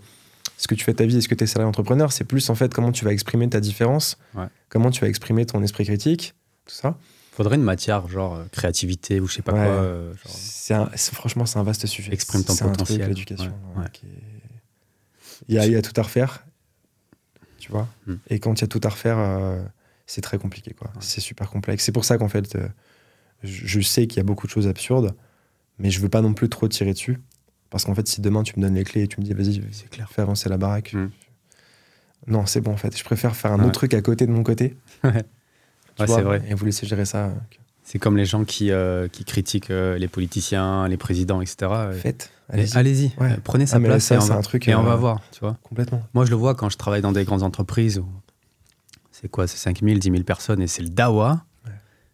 ce 0.58 0.68
que 0.68 0.76
tu 0.76 0.84
fais 0.86 0.92
de 0.94 0.98
ta 0.98 1.06
vie, 1.06 1.18
est-ce 1.18 1.28
que 1.28 1.36
tu 1.36 1.44
es 1.44 1.48
salarié 1.48 1.68
entrepreneur, 1.68 2.12
c'est 2.12 2.24
plus 2.24 2.50
en 2.50 2.56
fait 2.56 2.74
comment 2.74 2.92
tu 2.92 3.04
vas 3.04 3.12
exprimer 3.12 3.50
ta 3.50 3.60
différence, 3.60 4.18
comment 4.70 4.92
tu 4.92 5.02
vas 5.02 5.08
exprimer 5.08 5.46
ton 5.46 5.62
esprit 5.64 5.84
critique, 5.86 6.34
tout 6.66 6.74
ça. 6.76 6.96
Faudrait 7.36 7.58
une 7.58 7.64
matière, 7.64 8.08
genre 8.08 8.36
euh, 8.36 8.46
créativité 8.52 9.20
ou 9.20 9.28
je 9.28 9.34
sais 9.36 9.42
pas 9.42 9.52
Ouais. 9.52 9.60
quoi. 9.60 9.68
euh, 9.68 10.14
genre- 10.70 10.88
un- 10.94 10.98
franchement, 10.98 11.46
c'est 11.46 11.60
un 11.60 11.64
vaste 11.64 11.86
sujet. 11.86 12.14
Exprime 12.14 12.44
ton 12.46 12.56
potentiel. 12.56 13.08
l'éducation. 13.10 13.54
Ouais, 13.76 13.82
ouais, 13.84 13.88
est- 13.88 15.42
Il, 15.50 15.56
y 15.56 15.60
a, 15.60 15.66
il 15.66 15.74
y 15.74 15.76
a 15.76 15.82
tout 15.82 15.92
à 16.00 16.04
refaire, 16.04 16.46
tu 17.60 17.70
vois. 17.72 17.90
Hmm. 18.08 18.16
Et 18.30 18.40
quand 18.40 18.54
il 18.60 18.62
y 18.62 18.64
a 18.64 18.68
tout 18.68 18.80
à 18.84 18.90
refaire, 18.90 19.18
euh, 19.20 19.62
c'est 20.08 20.22
très 20.22 20.38
compliqué, 20.38 20.74
quoi. 20.74 20.92
C'est 21.02 21.20
super 21.20 21.50
complexe. 21.50 21.84
C'est 21.84 21.92
pour 21.92 22.06
ça 22.06 22.18
qu'en 22.18 22.30
fait, 22.30 22.56
euh, 22.56 22.70
je, 23.44 23.82
sais 23.82 24.08
qu'il 24.08 24.18
y 24.18 24.22
a 24.22 24.24
beaucoup 24.24 24.48
de 24.48 24.52
choses 24.52 24.68
absurdes, 24.68 25.14
mais 25.78 25.90
je 25.92 26.00
veux 26.00 26.08
pas 26.10 26.22
non 26.22 26.34
plus 26.34 26.48
trop 26.48 26.68
tirer 26.70 26.94
dessus. 26.94 27.20
Parce 27.70 27.84
qu'en 27.84 27.94
fait, 27.96 28.08
si 28.08 28.22
demain 28.22 28.44
tu 28.44 28.54
me 28.58 28.62
donnes 28.62 28.76
les 28.76 28.86
clés 28.86 29.02
et 29.04 29.08
tu 29.10 29.20
me 29.20 29.26
dis, 29.26 29.34
vas-y, 29.34 29.62
C'est 29.74 29.90
clair. 29.90 30.10
fais 30.10 30.22
avancer 30.22 30.48
la 30.48 30.58
baraque. 30.58 30.94
Hmm. 30.94 31.10
Non, 32.28 32.46
c'est 32.46 32.62
bon, 32.62 32.72
en 32.72 32.78
fait. 32.78 32.98
Je 32.98 33.04
préfère 33.04 33.36
faire 33.36 33.52
un 33.52 33.60
autre 33.62 33.74
truc 33.74 33.94
à 33.94 34.02
côté 34.02 34.26
de 34.26 34.32
mon 34.32 34.42
côté. 34.44 34.78
Ouais, 36.00 36.08
c'est 36.08 36.22
vrai. 36.22 36.44
Et 36.48 36.54
vous 36.54 36.66
laisser 36.66 36.86
gérer 36.86 37.06
ça. 37.06 37.34
C'est 37.84 38.00
comme 38.00 38.18
les 38.18 38.26
gens 38.26 38.44
qui, 38.46 38.72
euh, 38.72 39.08
qui 39.08 39.24
critiquent 39.26 39.70
euh, 39.70 39.98
les 39.98 40.08
politiciens, 40.08 40.88
les 40.88 40.98
présidents, 40.98 41.40
etc. 41.42 41.56
euh, 41.72 41.94
Faites. 41.94 42.32
Allez-y. 42.50 43.12
Ouais. 43.20 43.38
prenez 43.44 43.66
sa 43.66 43.76
Ah, 43.78 43.80
mais 43.80 43.88
place 43.90 44.06
ça, 44.06 44.16
et, 44.16 44.18
on 44.18 44.26
va, 44.26 44.36
un 44.36 44.42
truc, 44.42 44.68
et 44.68 44.76
on 44.76 44.84
va 44.84 44.96
voir, 44.96 45.22
tu 45.32 45.40
vois. 45.40 45.58
Complètement. 45.64 46.02
Moi, 46.14 46.26
je 46.26 46.32
le 46.32 46.36
vois 46.36 46.56
quand 46.56 46.70
je 46.70 46.78
travaille 46.78 47.02
dans 47.02 47.12
des 47.12 47.24
grandes 47.26 47.44
entreprises 47.44 48.00
où 48.00 48.08
c'est 49.12 49.30
quoi, 49.30 49.48
c'est 49.48 49.58
5 49.58 49.82
000, 49.84 49.98
10 50.00 50.12
000 50.12 50.24
personnes 50.24 50.62
et 50.62 50.68
c'est 50.68 50.82
le 50.84 50.90
dawa. 50.90 51.46
Ouais. 51.66 51.72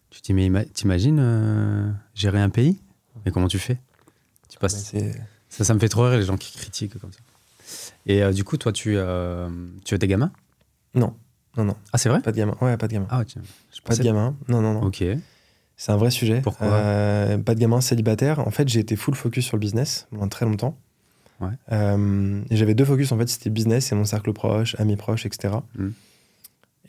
Tu 0.09 0.21
te 0.21 0.25
dis, 0.27 0.33
mais 0.33 0.45
ima- 0.49 0.65
t'imagines 0.65 1.95
gérer 2.15 2.39
un 2.41 2.49
pays? 2.49 2.79
Mais 3.25 3.31
comment 3.31 3.47
tu 3.47 3.59
fais? 3.59 3.77
Tu 4.49 4.57
passes, 4.59 4.93
ça, 5.49 5.63
ça 5.63 5.73
me 5.73 5.79
fait 5.79 5.89
trop 5.89 6.03
rire 6.03 6.17
les 6.19 6.25
gens 6.25 6.37
qui 6.37 6.51
critiquent 6.57 6.99
comme 6.99 7.11
ça. 7.13 7.19
Et 8.05 8.29
du 8.33 8.43
coup, 8.43 8.57
toi, 8.57 8.71
tu, 8.73 8.97
tu 9.85 9.93
as 9.95 9.97
des 9.97 10.07
gamins? 10.07 10.31
Non, 10.95 11.15
non, 11.57 11.65
non. 11.65 11.75
Ah, 11.93 11.97
c'est 11.97 12.09
vrai? 12.09 12.21
Pas 12.21 12.31
de 12.31 12.37
gamin. 12.37 12.55
Ouais, 12.61 12.77
pas 12.77 12.87
de 12.87 12.93
gamin. 12.93 13.07
Ah. 13.09 13.23
Je 13.27 13.81
Pas 13.81 13.95
de 13.95 14.03
gamin. 14.03 14.35
Non, 14.47 14.61
non, 14.61 14.73
non. 14.73 14.83
Ok. 14.83 15.03
C'est 15.77 15.91
un 15.91 15.97
vrai 15.97 16.11
sujet. 16.11 16.41
Pourquoi? 16.41 16.67
Euh, 16.67 17.37
Pas 17.39 17.55
de 17.55 17.59
gamin 17.59 17.81
célibataire. 17.81 18.39
En 18.47 18.51
fait, 18.51 18.69
j'ai 18.69 18.79
été 18.79 18.95
full 18.95 19.15
focus 19.15 19.45
sur 19.45 19.57
le 19.57 19.61
business 19.61 20.07
pendant 20.11 20.27
très 20.27 20.45
longtemps. 20.45 20.77
Ouais. 21.39 21.49
Euh, 21.71 22.41
et 22.51 22.55
j'avais 22.55 22.75
deux 22.75 22.85
focus. 22.85 23.11
En 23.11 23.17
fait, 23.17 23.27
c'était 23.27 23.49
business 23.49 23.91
et 23.91 23.95
mon 23.95 24.05
cercle 24.05 24.31
proche, 24.31 24.75
amis 24.79 24.95
proches, 24.95 25.25
etc. 25.25 25.55
Mm. 25.75 25.89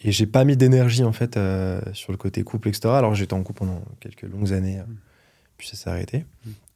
Et 0.04 0.12
j'ai 0.12 0.26
pas 0.26 0.44
mis 0.44 0.56
d'énergie 0.56 1.04
en 1.04 1.12
fait 1.12 1.36
euh, 1.36 1.80
sur 1.92 2.12
le 2.12 2.18
côté 2.18 2.42
couple, 2.42 2.68
etc. 2.68 2.88
Alors 2.94 3.14
j'étais 3.14 3.34
en 3.34 3.42
couple 3.42 3.60
pendant 3.60 3.82
quelques 4.00 4.22
longues 4.22 4.52
années, 4.52 4.80
euh, 4.80 4.82
Mm. 4.84 4.96
puis 5.56 5.68
ça 5.68 5.76
s'est 5.76 5.88
arrêté. 5.90 6.26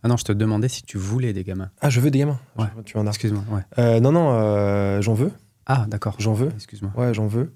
Ah 0.03 0.09
non, 0.09 0.17
je 0.17 0.25
te 0.25 0.33
demandais 0.33 0.69
si 0.69 0.85
tu 0.85 0.97
voulais 0.97 1.33
des 1.33 1.43
gamins. 1.45 1.71
Ah, 1.81 1.91
je 1.91 2.01
veux 2.01 2.11
des 2.11 2.21
gamins. 2.21 2.39
Ouais. 2.57 2.67
Je- 2.79 2.83
Tu 2.83 2.97
en 2.97 3.07
as. 3.07 3.11
Excuse-moi, 3.11 3.43
ouais. 3.51 4.01
Non, 4.01 4.13
non, 4.13 5.01
j'en 5.03 5.15
veux. 5.15 5.33
Ah, 5.67 5.85
d'accord. 5.89 6.15
J'en 6.19 6.33
veux. 6.35 6.51
Excuse-moi. 6.55 6.93
Ouais, 6.97 7.13
j'en 7.13 7.27
veux. 7.27 7.53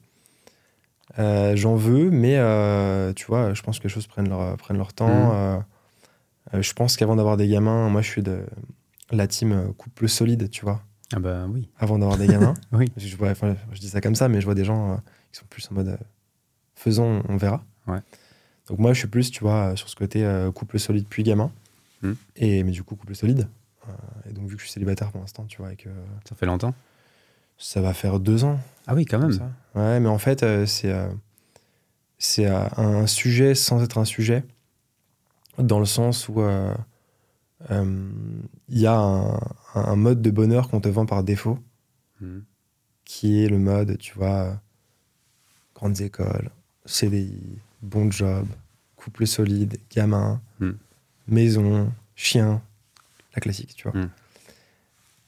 Euh, 1.21 1.55
j'en 1.55 1.77
veux, 1.77 2.11
mais 2.11 2.37
euh, 2.39 3.13
tu 3.13 3.27
vois, 3.27 3.53
je 3.53 3.63
pense 3.63 3.79
que 3.79 3.85
les 3.85 3.89
choses 3.91 4.07
prennent 4.07 4.29
leur, 4.29 4.57
prennent 4.57 4.79
leur 4.79 4.93
temps. 4.93 5.33
Mhm. 5.33 5.65
Euh, 6.55 6.63
je 6.63 6.73
pense 6.73 6.97
qu'avant 6.97 7.17
d'avoir 7.17 7.37
des 7.37 7.47
gamins, 7.47 7.89
moi 7.91 8.01
je 8.01 8.09
suis 8.09 8.23
de 8.23 8.45
la 9.11 9.27
team 9.27 9.73
couple 9.77 10.09
solide, 10.09 10.51
tu 10.51 10.65
vois, 10.65 10.83
Ah 11.15 11.21
bah 11.21 11.47
oui. 11.49 11.69
avant 11.79 11.99
d'avoir 11.99 12.17
des 12.17 12.27
gamins. 12.27 12.55
Oui. 12.73 12.91
Je, 12.97 13.81
dis 13.81 13.89
ça 13.89 14.01
comme 14.01 14.15
ça, 14.15 14.29
mais 14.29 14.41
je 14.41 14.47
vois 14.47 14.55
des 14.55 14.65
gens 14.65 15.01
qui 15.33 15.41
sont 15.41 15.47
plus 15.51 15.69
en 15.71 15.75
mode 15.75 15.99
faisons, 16.75 17.23
on 17.29 17.37
verra. 17.37 17.63
Ouais. 17.87 18.01
Donc 18.69 18.79
moi 18.79 18.93
je 18.95 19.01
suis 19.01 19.09
plus, 19.09 19.31
tu 19.31 19.41
vois, 19.41 19.77
sur 19.77 19.89
ce 19.89 19.97
côté 19.97 20.27
couple 20.55 20.79
solide 20.79 21.07
puis 21.09 21.23
gamin. 21.23 21.53
Mhm. 22.03 22.17
Et, 22.37 22.63
mais 22.65 22.71
du 22.71 22.83
coup, 22.83 22.97
couple 22.97 23.15
solide. 23.15 23.47
Et 24.29 24.33
donc 24.33 24.49
vu 24.49 24.55
que 24.55 24.63
je 24.63 24.67
suis 24.67 24.73
célibataire 24.73 25.11
pour 25.11 25.21
l'instant, 25.21 25.45
tu 25.45 25.59
vois, 25.59 25.73
et 25.73 25.77
que 25.77 25.91
Ça 26.29 26.35
fait 26.35 26.47
longtemps? 26.47 26.75
Ça 27.61 27.81
va 27.81 27.95
faire 27.95 28.19
deux 28.19 28.43
ans 28.45 28.59
Ah 28.89 28.95
oui, 28.95 29.05
quand 29.05 29.19
même. 29.21 29.33
ça. 29.33 29.51
Ouais, 29.77 30.01
mais 30.01 30.09
en 30.09 30.19
fait, 30.19 30.43
euh, 30.43 30.67
c'est 30.67 30.91
euh, 30.93 31.09
c'est 32.19 32.47
euh, 32.47 32.67
un 32.77 33.07
sujet 33.07 33.55
sans 33.55 33.83
être 33.85 33.99
un 33.99 34.05
sujet, 34.05 34.43
dans 35.59 35.79
le 35.79 35.87
sens 35.87 36.29
où 36.29 36.41
il 37.71 38.79
y 38.79 38.87
a 38.87 38.95
un, 38.99 39.39
un 39.75 39.97
mode 39.97 40.23
de 40.23 40.31
bonheur 40.31 40.69
qu'on 40.69 40.81
te 40.81 40.89
vend 40.89 41.07
par 41.07 41.23
défaut, 41.23 41.59
Mhm. 42.21 42.45
qui 43.05 43.43
est 43.45 43.49
le 43.49 43.59
mode, 43.59 43.97
tu 43.99 44.15
vois, 44.15 44.61
grandes 45.75 46.01
écoles, 46.01 46.51
CDI, 46.87 47.59
bon 47.83 48.11
job, 48.11 48.47
couple 48.97 49.27
solide, 49.27 49.79
gamin, 49.91 50.41
Hmm. 50.61 50.73
maison, 51.27 51.91
chien, 52.17 52.61
la 53.35 53.41
classique, 53.41 53.75
tu 53.75 53.89
vois. 53.89 53.99
Hmm. 53.99 54.09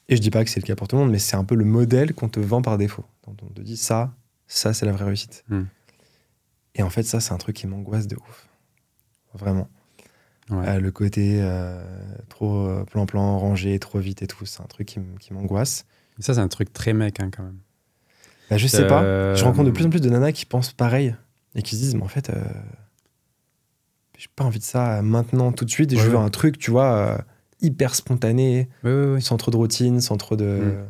Et 0.09 0.15
je 0.15 0.21
dis 0.21 0.29
pas 0.29 0.43
que 0.43 0.49
c'est 0.49 0.59
le 0.59 0.65
cas 0.65 0.75
pour 0.75 0.87
tout 0.87 0.95
le 0.95 1.03
monde, 1.03 1.11
mais 1.11 1.19
c'est 1.19 1.35
un 1.35 1.43
peu 1.45 1.55
le 1.55 1.65
modèle 1.65 2.13
qu'on 2.13 2.29
te 2.29 2.39
vend 2.39 2.61
par 2.61 2.77
défaut. 2.77 3.05
Dont 3.25 3.35
on 3.41 3.53
te 3.53 3.61
dit 3.61 3.77
ça, 3.77 4.13
ça 4.47 4.73
c'est 4.73 4.85
la 4.85 4.91
vraie 4.91 5.05
réussite. 5.05 5.43
Hmm. 5.49 5.63
Et 6.75 6.83
en 6.83 6.89
fait, 6.89 7.03
ça, 7.03 7.19
c'est 7.19 7.33
un 7.33 7.37
truc 7.37 7.55
qui 7.55 7.67
m'angoisse 7.67 8.07
de 8.07 8.15
ouf. 8.15 8.49
Vraiment. 9.33 9.69
Ouais. 10.49 10.67
Euh, 10.67 10.79
le 10.79 10.91
côté 10.91 11.39
euh, 11.41 11.83
trop 12.29 12.67
euh, 12.67 12.83
plan-plan, 12.83 13.39
rangé, 13.39 13.77
trop 13.79 13.99
vite 13.99 14.21
et 14.21 14.27
tout, 14.27 14.45
c'est 14.45 14.61
un 14.61 14.65
truc 14.65 14.87
qui, 15.19 15.33
m'angoisse. 15.33 15.85
Ça, 16.19 16.33
c'est 16.33 16.39
un 16.39 16.47
truc 16.47 16.73
très 16.73 16.93
mec, 16.93 17.19
hein, 17.19 17.29
quand 17.35 17.43
même. 17.43 17.59
Bah, 18.49 18.57
je 18.57 18.67
sais 18.67 18.87
pas. 18.87 19.33
Je 19.35 19.43
rencontre 19.43 19.65
de 19.65 19.71
plus 19.71 19.85
en 19.85 19.89
plus 19.89 20.01
de 20.01 20.09
nanas 20.09 20.31
qui 20.31 20.45
pensent 20.45 20.73
pareil 20.73 21.15
et 21.55 21.61
qui 21.61 21.75
se 21.75 21.81
disent, 21.81 21.95
mais 21.95 22.03
en 22.03 22.07
fait, 22.07 22.31
j'ai 24.17 24.27
pas 24.35 24.43
envie 24.43 24.59
de 24.59 24.63
ça 24.63 25.01
maintenant, 25.01 25.51
tout 25.51 25.65
de 25.65 25.69
suite. 25.69 25.93
Et 25.93 25.97
je 25.97 26.03
veux 26.03 26.17
ouais. 26.17 26.23
un 26.23 26.29
truc, 26.29 26.57
tu 26.57 26.71
vois, 26.71 27.23
hyper 27.63 27.95
spontané, 27.95 28.69
Oui, 28.83 28.91
oui, 28.91 29.05
oui. 29.15 29.21
sans 29.21 29.37
trop 29.37 29.49
de 29.51 29.57
routine, 29.57 29.99
sans 30.01 30.17
trop 30.17 30.35
de. 30.35 30.45
Mm. 30.45 30.85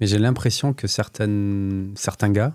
Mais 0.00 0.06
j'ai 0.06 0.18
l'impression 0.18 0.72
que 0.74 0.86
certaines, 0.86 1.92
certains 1.96 2.30
gars, 2.30 2.54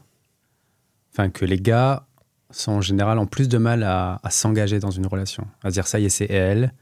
enfin 1.13 1.29
que 1.29 1.45
les 1.45 1.57
gars 1.59 2.05
sont 2.51 2.73
en 2.73 2.81
général 2.81 3.17
en 3.19 3.25
plus 3.25 3.47
de 3.47 3.57
mal 3.57 3.83
à, 3.83 4.19
à 4.23 4.29
s'engager 4.29 4.79
dans 4.79 4.91
une 4.91 5.07
relation, 5.07 5.47
à 5.63 5.69
se 5.69 5.73
dire 5.73 5.87
ça 5.87 5.99
y 5.99 6.05
est, 6.05 6.09
c'est 6.09 6.29
elle, 6.29 6.73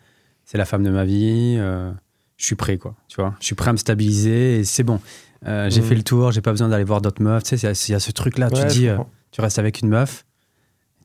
c'est 0.45 0.57
la 0.57 0.65
femme 0.65 0.83
de 0.83 0.89
ma 0.89 1.05
vie, 1.05 1.55
euh, 1.59 1.91
je 2.37 2.45
suis 2.45 2.55
prêt 2.55 2.77
quoi, 2.77 2.95
tu 3.07 3.21
vois, 3.21 3.35
je 3.39 3.45
suis 3.45 3.55
prêt 3.55 3.69
à 3.69 3.73
me 3.73 3.77
stabiliser 3.77 4.59
et 4.59 4.63
c'est 4.63 4.83
bon. 4.83 4.99
Euh, 5.45 5.69
j'ai 5.69 5.81
Mhm. 5.81 5.87
fait 5.87 5.95
le 5.95 6.03
tour, 6.03 6.31
j'ai 6.31 6.41
pas 6.41 6.51
besoin 6.51 6.67
d'aller 6.69 6.83
voir 6.83 6.99
d'autres 7.01 7.21
meufs. 7.21 7.43
Tu 7.43 7.57
sais, 7.57 7.71
il 7.87 7.91
y 7.91 7.95
a 7.95 7.99
ce 7.99 8.11
truc-là, 8.11 8.49
tu 8.49 8.55
Ouais, 8.57 8.63
te 8.63 8.73
je 8.73 8.73
dis, 8.73 8.87
euh, 8.87 8.97
tu 9.31 9.41
restes 9.41 9.59
avec 9.59 9.81
une 9.81 9.89
meuf, 9.89 10.25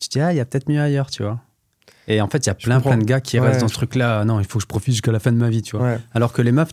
tu 0.01 0.09
dis, 0.09 0.21
ah, 0.21 0.33
il 0.33 0.37
y 0.37 0.41
a 0.41 0.47
peut-être 0.47 0.69
mieux 0.71 0.81
ailleurs, 0.81 1.11
tu 1.11 1.23
vois. 1.23 1.39
Et 2.09 2.21
en 2.21 2.29
fait, 2.29 2.39
il 2.45 2.49
y 2.49 2.51
a 2.51 2.55
plein, 2.55 2.81
plein 2.81 2.99
de 2.99 3.05
gars 3.05 3.21
qui 3.21 3.39
Ouais, 3.39 3.47
restent 3.49 3.61
dans 3.61 3.69
ce 3.69 3.75
truc-là. 3.75 4.25
Non, 4.25 4.41
il 4.41 4.47
faut 4.47 4.59
que 4.59 4.63
je 4.63 4.67
profite 4.69 4.95
jusqu'à 4.95 5.13
la 5.13 5.21
fin 5.21 5.33
de 5.33 5.37
ma 5.39 5.49
vie, 5.51 5.63
tu 5.63 5.77
vois. 5.77 5.87
Ouais. 5.87 5.99
Alors 6.15 6.33
que 6.33 6.43
les 6.43 6.53
meufs 6.53 6.71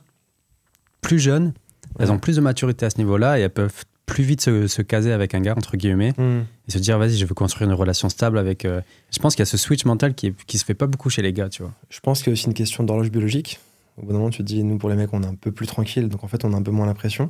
plus 1.01 1.19
jeunes, 1.19 1.53
elles 1.99 2.11
ont 2.11 2.19
plus 2.19 2.35
de 2.35 2.41
maturité 2.41 2.85
à 2.85 2.89
ce 2.89 2.97
niveau-là 2.97 3.39
et 3.39 3.41
elles 3.43 3.49
peuvent 3.49 3.85
plus 4.05 4.23
vite 4.23 4.41
se, 4.41 4.67
se 4.67 4.81
caser 4.81 5.11
avec 5.11 5.35
un 5.35 5.39
gars, 5.41 5.53
entre 5.55 5.77
guillemets, 5.77 6.13
Mm. 6.17 6.39
et 6.67 6.71
se 6.71 6.79
dire, 6.79 6.97
vas-y, 6.97 7.15
je 7.17 7.25
veux 7.25 7.35
construire 7.35 7.69
une 7.69 7.75
relation 7.75 8.09
stable 8.09 8.39
avec. 8.39 8.65
euh, 8.65 8.81
Je 9.11 9.19
pense 9.19 9.35
qu'il 9.35 9.41
y 9.41 9.43
a 9.43 9.45
ce 9.45 9.57
switch 9.57 9.85
mental 9.85 10.15
qui, 10.15 10.33
qui 10.47 10.57
se 10.57 10.65
fait 10.65 10.73
pas 10.73 10.87
beaucoup 10.87 11.09
chez 11.11 11.21
les 11.21 11.31
gars, 11.31 11.47
tu 11.49 11.61
vois. 11.61 11.71
Je 11.91 11.99
pense 11.99 12.19
qu'il 12.23 12.27
y 12.27 12.31
a 12.31 12.33
aussi 12.33 12.47
une 12.47 12.55
question 12.55 12.83
d'horloge 12.83 13.11
biologique. 13.11 13.59
Au 13.97 14.01
bout 14.05 14.11
d'un 14.13 14.17
moment, 14.17 14.29
tu 14.31 14.39
te 14.39 14.43
dis, 14.43 14.63
nous, 14.63 14.77
pour 14.79 14.89
les 14.89 14.95
mecs, 14.95 15.13
on 15.13 15.21
est 15.21 15.27
un 15.27 15.35
peu 15.35 15.51
plus 15.51 15.67
tranquille, 15.67 16.09
donc 16.09 16.23
en 16.23 16.27
fait, 16.27 16.43
on 16.43 16.53
a 16.53 16.57
un 16.57 16.61
peu 16.63 16.71
moins 16.71 16.87
la 16.87 16.93
pression. 16.95 17.29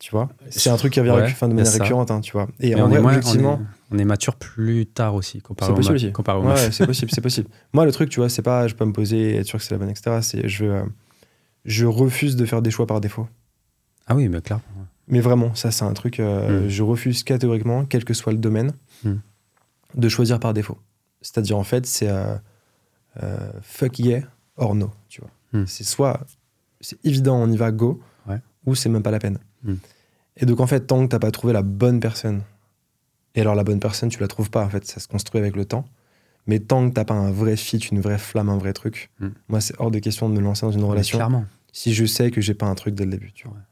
Tu 0.00 0.10
vois 0.12 0.28
C'est 0.48 0.70
un 0.70 0.76
truc 0.76 0.92
qui 0.94 0.98
revient 1.00 1.10
Ouais, 1.12 1.22
enfin, 1.24 1.46
de 1.46 1.54
manière 1.54 1.70
récurrente, 1.72 2.10
hein, 2.10 2.20
tu 2.22 2.32
vois. 2.32 2.48
Et 2.58 2.74
en 2.74 2.86
on, 2.86 2.88
vrai, 2.88 2.98
est 2.98 3.00
moins, 3.02 3.20
on, 3.26 3.38
est, 3.38 3.58
on 3.92 3.98
est 3.98 4.04
mature 4.04 4.34
plus 4.34 4.86
tard 4.86 5.14
aussi, 5.14 5.40
comparé 5.42 5.70
C'est 5.76 5.76
possible 5.92 6.12
comparé 6.12 6.38
aux 6.38 6.42
Ouais, 6.48 6.70
c'est 6.72 6.86
possible, 6.86 7.10
c'est 7.14 7.20
possible. 7.20 7.48
Moi, 7.74 7.84
le 7.84 7.92
truc, 7.92 8.08
tu 8.08 8.18
vois, 8.18 8.28
c'est 8.30 8.40
pas 8.42 8.66
je 8.66 8.74
peux 8.74 8.84
me 8.86 8.92
poser 8.92 9.34
et 9.34 9.36
être 9.36 9.46
sûr 9.46 9.58
que 9.58 9.64
c'est 9.64 9.74
la 9.74 9.78
bonne, 9.78 9.90
etc. 9.90 10.18
C'est 10.22 10.48
je, 10.48 10.64
euh, 10.64 10.82
je 11.66 11.84
refuse 11.86 12.34
de 12.36 12.46
faire 12.46 12.62
des 12.62 12.70
choix 12.70 12.86
par 12.86 13.00
défaut. 13.02 13.28
Ah 14.06 14.16
oui, 14.16 14.28
mais 14.28 14.40
clairement. 14.40 14.64
ouais. 14.78 14.84
Mais 15.08 15.20
vraiment, 15.20 15.54
ça, 15.54 15.70
c'est 15.70 15.84
un 15.84 15.92
truc, 15.92 16.18
euh, 16.18 16.64
Mm. 16.64 16.68
je 16.68 16.82
refuse 16.82 17.22
catégoriquement, 17.22 17.84
quel 17.84 18.04
que 18.04 18.14
soit 18.14 18.32
le 18.32 18.38
domaine, 18.38 18.72
Mm. 19.04 19.14
de 19.96 20.08
choisir 20.08 20.40
par 20.40 20.54
défaut. 20.54 20.78
C'est-à-dire, 21.20 21.58
en 21.58 21.64
fait, 21.64 21.84
c'est 21.84 22.08
euh, 22.08 22.36
euh, 23.22 23.50
fuck 23.60 23.98
yeah 23.98 24.22
or 24.56 24.74
no, 24.74 24.90
tu 25.10 25.20
vois. 25.20 25.30
Mm. 25.60 25.66
C'est 25.66 25.84
soit, 25.84 26.20
c'est 26.80 26.96
évident, 27.04 27.36
on 27.36 27.50
y 27.50 27.56
va, 27.58 27.70
go, 27.70 28.00
Ouais. 28.26 28.38
ou 28.64 28.74
c'est 28.74 28.88
même 28.88 29.02
pas 29.02 29.10
la 29.10 29.18
peine. 29.18 29.38
Mm. 29.64 29.74
Et 30.38 30.46
donc, 30.46 30.60
en 30.60 30.66
fait, 30.66 30.80
tant 30.86 31.02
que 31.04 31.08
t'as 31.10 31.18
pas 31.18 31.30
trouvé 31.30 31.52
la 31.52 31.62
bonne 31.62 32.00
personne, 32.00 32.42
et 33.34 33.40
alors 33.42 33.54
la 33.54 33.64
bonne 33.64 33.80
personne, 33.80 34.08
tu 34.08 34.20
la 34.20 34.28
trouves 34.28 34.50
pas, 34.50 34.64
en 34.64 34.68
fait, 34.68 34.84
ça 34.86 35.00
se 35.00 35.08
construit 35.08 35.40
avec 35.40 35.56
le 35.56 35.64
temps. 35.64 35.84
Mais 36.46 36.58
tant 36.58 36.88
que 36.88 36.94
t'as 36.94 37.04
pas 37.04 37.14
un 37.14 37.30
vrai 37.30 37.56
fit, 37.56 37.76
une 37.78 38.00
vraie 38.00 38.18
flamme, 38.18 38.48
un 38.48 38.56
vrai 38.58 38.72
truc, 38.72 39.10
Mm. 39.20 39.28
moi, 39.48 39.60
c'est 39.60 39.74
hors 39.78 39.90
de 39.90 39.98
question 39.98 40.28
de 40.28 40.34
me 40.34 40.40
lancer 40.40 40.62
dans 40.66 40.72
une 40.72 40.80
Mais 40.80 40.86
relation 40.88 41.18
clairement. 41.18 41.44
si 41.72 41.92
je 41.94 42.04
sais 42.06 42.30
que 42.30 42.40
j'ai 42.40 42.54
pas 42.54 42.66
un 42.66 42.74
truc 42.74 42.94
dès 42.94 43.04
le 43.04 43.10
début, 43.10 43.32
tu 43.32 43.46
vois. 43.46 43.56
Ouais. 43.56 43.62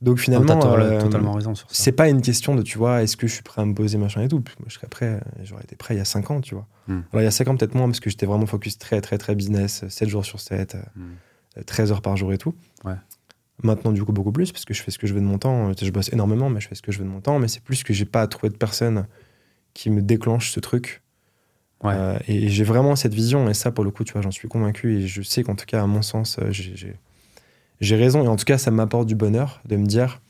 Donc 0.00 0.18
Non, 0.18 0.22
finalement, 0.22 0.58
t'as 0.60 0.78
euh, 0.78 1.00
totalement 1.00 1.32
raison 1.32 1.56
sur 1.56 1.68
ça. 1.68 1.74
c'est 1.76 1.90
pas 1.90 2.08
une 2.08 2.22
question 2.22 2.54
de, 2.54 2.62
tu 2.62 2.78
vois, 2.78 3.02
est-ce 3.02 3.16
que 3.16 3.26
je 3.26 3.32
suis 3.34 3.42
prêt 3.42 3.60
à 3.62 3.64
me 3.64 3.74
poser, 3.74 3.98
machin 3.98 4.22
et 4.22 4.28
tout. 4.28 4.36
Moi, 4.60 4.66
je 4.68 4.74
serais 4.74 4.86
prêt, 4.86 5.06
euh, 5.06 5.20
j'aurais 5.42 5.64
été 5.64 5.74
prêt 5.74 5.94
il 5.96 5.98
y 5.98 6.00
a 6.00 6.04
5 6.04 6.30
ans, 6.30 6.40
tu 6.40 6.54
vois. 6.54 6.68
Mm. 6.86 6.92
Alors, 7.12 7.22
il 7.22 7.24
y 7.24 7.26
a 7.26 7.32
5 7.32 7.48
ans, 7.48 7.56
peut-être 7.56 7.74
moins, 7.74 7.86
parce 7.88 7.98
que 7.98 8.08
j'étais 8.08 8.26
vraiment 8.26 8.46
focus 8.46 8.78
très, 8.78 9.00
très, 9.00 9.18
très 9.18 9.34
business, 9.34 9.84
7 9.88 10.08
jours 10.08 10.24
sur 10.24 10.38
7, 10.40 10.76
euh, 10.76 10.78
Mm. 10.94 11.62
13 11.66 11.90
heures 11.90 12.02
par 12.02 12.16
jour 12.16 12.32
et 12.32 12.38
tout. 12.38 12.54
Maintenant, 13.62 13.90
du 13.92 14.04
coup, 14.04 14.12
beaucoup 14.12 14.30
plus, 14.32 14.52
parce 14.52 14.64
que 14.64 14.72
je 14.72 14.82
fais 14.82 14.90
ce 14.92 14.98
que 14.98 15.06
je 15.08 15.14
veux 15.14 15.20
de 15.20 15.24
mon 15.26 15.38
temps. 15.38 15.72
Je 15.80 15.90
bosse 15.90 16.12
énormément, 16.12 16.48
mais 16.48 16.60
je 16.60 16.68
fais 16.68 16.74
ce 16.76 16.82
que 16.82 16.92
je 16.92 16.98
veux 16.98 17.04
de 17.04 17.10
mon 17.10 17.20
temps. 17.20 17.38
Mais 17.40 17.48
c'est 17.48 17.62
plus 17.62 17.82
que 17.82 17.92
j'ai 17.92 18.04
pas 18.04 18.26
trouvé 18.28 18.50
de 18.50 18.56
personne 18.56 19.06
qui 19.74 19.90
me 19.90 20.00
déclenche 20.00 20.52
ce 20.52 20.60
truc. 20.60 21.02
Ouais. 21.82 21.92
Euh, 21.94 22.18
et 22.28 22.48
j'ai 22.48 22.64
vraiment 22.64 22.94
cette 22.96 23.14
vision, 23.14 23.48
et 23.48 23.54
ça, 23.54 23.70
pour 23.72 23.84
le 23.84 23.90
coup, 23.90 24.04
tu 24.04 24.12
vois, 24.12 24.22
j'en 24.22 24.30
suis 24.32 24.48
convaincu, 24.48 24.96
et 24.98 25.06
je 25.08 25.22
sais 25.22 25.42
qu'en 25.44 25.54
tout 25.54 25.66
cas, 25.66 25.82
à 25.82 25.86
mon 25.86 26.02
sens, 26.02 26.38
euh, 26.40 26.50
j'ai- 26.50 26.96
raison, 27.96 28.24
et 28.24 28.28
en 28.28 28.34
tout 28.36 28.44
cas, 28.44 28.58
ça 28.58 28.70
m'apporte 28.72 29.06
du 29.06 29.14
bonheur 29.14 29.60
de 29.64 29.76
me 29.76 29.86
dire, 29.86 30.20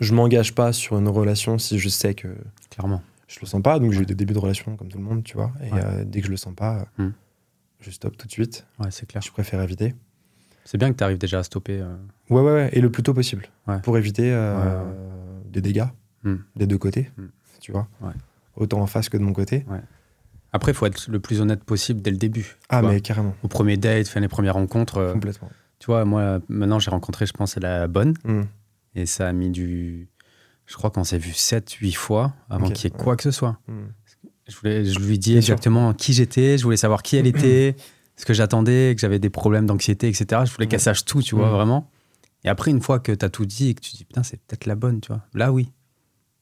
je 0.00 0.12
m'engage 0.14 0.54
pas 0.54 0.72
sur 0.72 0.96
une 0.98 1.08
relation 1.08 1.58
si 1.58 1.78
je 1.80 1.88
sais 1.88 2.14
que 2.14 2.28
Clairement. 2.70 3.02
je 3.26 3.38
le 3.40 3.46
sens 3.46 3.62
pas. 3.62 3.78
Donc, 3.80 3.92
j'ai 3.92 4.02
eu 4.02 4.06
des 4.06 4.14
débuts 4.14 4.34
de 4.34 4.38
relation 4.38 4.76
comme 4.76 4.88
tout 4.88 4.98
le 4.98 5.04
monde, 5.04 5.24
tu 5.24 5.34
vois, 5.36 5.52
et 5.60 5.72
Ouais. 5.72 5.80
euh, 5.84 6.04
dès 6.04 6.20
que 6.20 6.26
je 6.26 6.30
le 6.32 6.36
sens 6.36 6.54
pas, 6.54 6.86
Hmm. 6.98 7.10
je 7.80 7.90
stoppe 7.90 8.16
tout 8.16 8.26
de 8.28 8.32
suite. 8.32 8.64
Ouais, 8.78 8.90
c'est 8.92 9.06
clair. 9.06 9.22
Je 9.22 9.30
préfère 9.32 9.60
éviter. 9.60 9.94
C'est 10.64 10.78
bien 10.78 10.90
que 10.92 10.96
tu 10.96 11.04
arrives 11.04 11.18
déjà 11.18 11.38
à 11.40 11.42
stopper. 11.42 11.80
euh, 11.80 11.94
Ouais, 12.30 12.40
ouais, 12.40 12.52
ouais, 12.52 12.70
et 12.72 12.80
le 12.80 12.90
plus 12.90 13.02
tôt 13.02 13.12
possible, 13.14 13.46
Ouais. 13.66 13.80
pour 13.80 13.98
éviter 13.98 14.32
euh, 14.32 14.82
Ouais, 14.82 14.92
des 15.50 15.60
dégâts 15.60 15.86
Hmm. 16.24 16.36
des 16.56 16.66
deux 16.66 16.78
côtés, 16.78 17.10
Hmm. 17.18 17.26
tu 17.60 17.70
vois, 17.72 17.86
autant 18.56 18.80
en 18.80 18.86
face 18.86 19.08
que 19.10 19.16
de 19.18 19.22
mon 19.22 19.32
côté. 19.34 19.66
Après, 20.52 20.72
il 20.72 20.74
faut 20.74 20.86
être 20.86 21.06
le 21.10 21.18
plus 21.20 21.40
honnête 21.40 21.64
possible 21.64 22.00
dès 22.00 22.10
le 22.12 22.16
début. 22.16 22.56
Ah, 22.70 22.80
mais 22.80 23.00
carrément, 23.00 23.34
Au 23.42 23.48
premier 23.48 23.76
date, 23.76 24.06
faire 24.08 24.22
les 24.22 24.28
premières 24.28 24.54
rencontres. 24.54 24.98
euh, 24.98 25.12
complètement. 25.12 25.50
tu 25.80 25.86
vois, 25.86 26.04
moi, 26.04 26.38
maintenant, 26.48 26.78
j'ai 26.78 26.90
rencontré, 26.90 27.26
je 27.26 27.32
pense, 27.32 27.56
la 27.56 27.88
bonne. 27.88 28.14
Hmm. 28.24 28.42
Et 28.94 29.04
ça 29.06 29.28
a 29.28 29.32
mis 29.32 29.50
du. 29.50 30.08
Je 30.66 30.76
crois 30.76 30.90
qu'on 30.90 31.04
s'est 31.04 31.18
vu 31.18 31.32
7-8 31.32 31.92
fois 31.94 32.32
avant 32.48 32.70
qu'il 32.70 32.84
y 32.84 32.94
ait 32.94 32.96
quoi 32.96 33.16
que 33.16 33.22
ce 33.24 33.30
soit. 33.32 33.58
Je, 34.48 34.56
voulais, 34.56 34.84
je 34.86 34.98
lui 35.00 35.18
dis 35.18 35.36
exactement 35.36 35.92
qui 35.92 36.12
j'étais, 36.14 36.56
je 36.56 36.62
voulais 36.64 36.76
savoir 36.78 37.02
qui 37.02 37.16
elle 37.16 37.26
était, 37.34 37.74
ce 38.16 38.24
que 38.24 38.32
j'attendais, 38.34 38.92
que 38.94 39.00
j'avais 39.00 39.18
des 39.18 39.30
problèmes 39.30 39.66
d'anxiété, 39.66 40.08
etc. 40.08 40.42
Je 40.44 40.52
voulais 40.52 40.66
qu'elle 40.66 40.78
Ouais. 40.78 40.82
sache 40.84 41.04
tout, 41.04 41.22
tu 41.22 41.34
vois, 41.34 41.50
vraiment. 41.50 41.90
Et 42.44 42.48
après, 42.48 42.70
une 42.70 42.80
fois 42.80 42.98
que 43.00 43.12
tu 43.12 43.24
as 43.24 43.28
tout 43.30 43.46
dit 43.46 43.70
et 43.70 43.74
que 43.74 43.80
tu 43.80 43.92
dis, 43.96 44.04
putain, 44.04 44.22
c'est 44.22 44.36
peut-être 44.38 44.66
la 44.66 44.74
bonne, 44.74 45.00
tu 45.00 45.08
vois. 45.08 45.22
Là, 45.34 45.50
oui. 45.52 45.70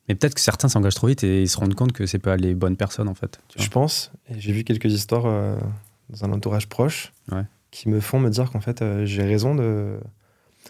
Mais 0.09 0.15
peut-être 0.17 0.35
que 0.35 0.41
certains 0.41 0.69
s'engagent 0.69 0.97
trop 0.97 1.07
vite 1.07 1.23
et 1.25 1.43
ils 1.43 1.49
se 1.49 1.57
rendent 1.57 1.75
compte 1.75 1.93
que 1.93 2.07
c'est 2.07 2.19
pas 2.19 2.37
les 2.37 2.55
bonnes 2.55 2.77
personnes, 2.77 3.09
en 3.09 3.15
fait. 3.15 3.39
tu 3.49 3.59
vois. 3.59 3.65
Je 3.65 3.71
pense, 3.71 4.11
et 4.29 4.39
j'ai 4.41 4.53
vu 4.53 4.65
quelques 4.65 4.93
histoires 4.93 5.27
euh, 5.27 5.57
dans 6.11 6.25
un 6.25 6.33
entourage 6.33 6.69
proche 6.69 7.13
Ouais. 7.31 7.45
qui 7.71 7.89
me 7.89 8.01
font 8.01 8.19
me 8.19 8.29
dire 8.29 8.51
qu'en 8.51 8.61
fait, 8.61 8.83
euh, 8.83 9.07
j'ai 9.07 9.23
raison 9.23 9.55
de. 9.55 9.99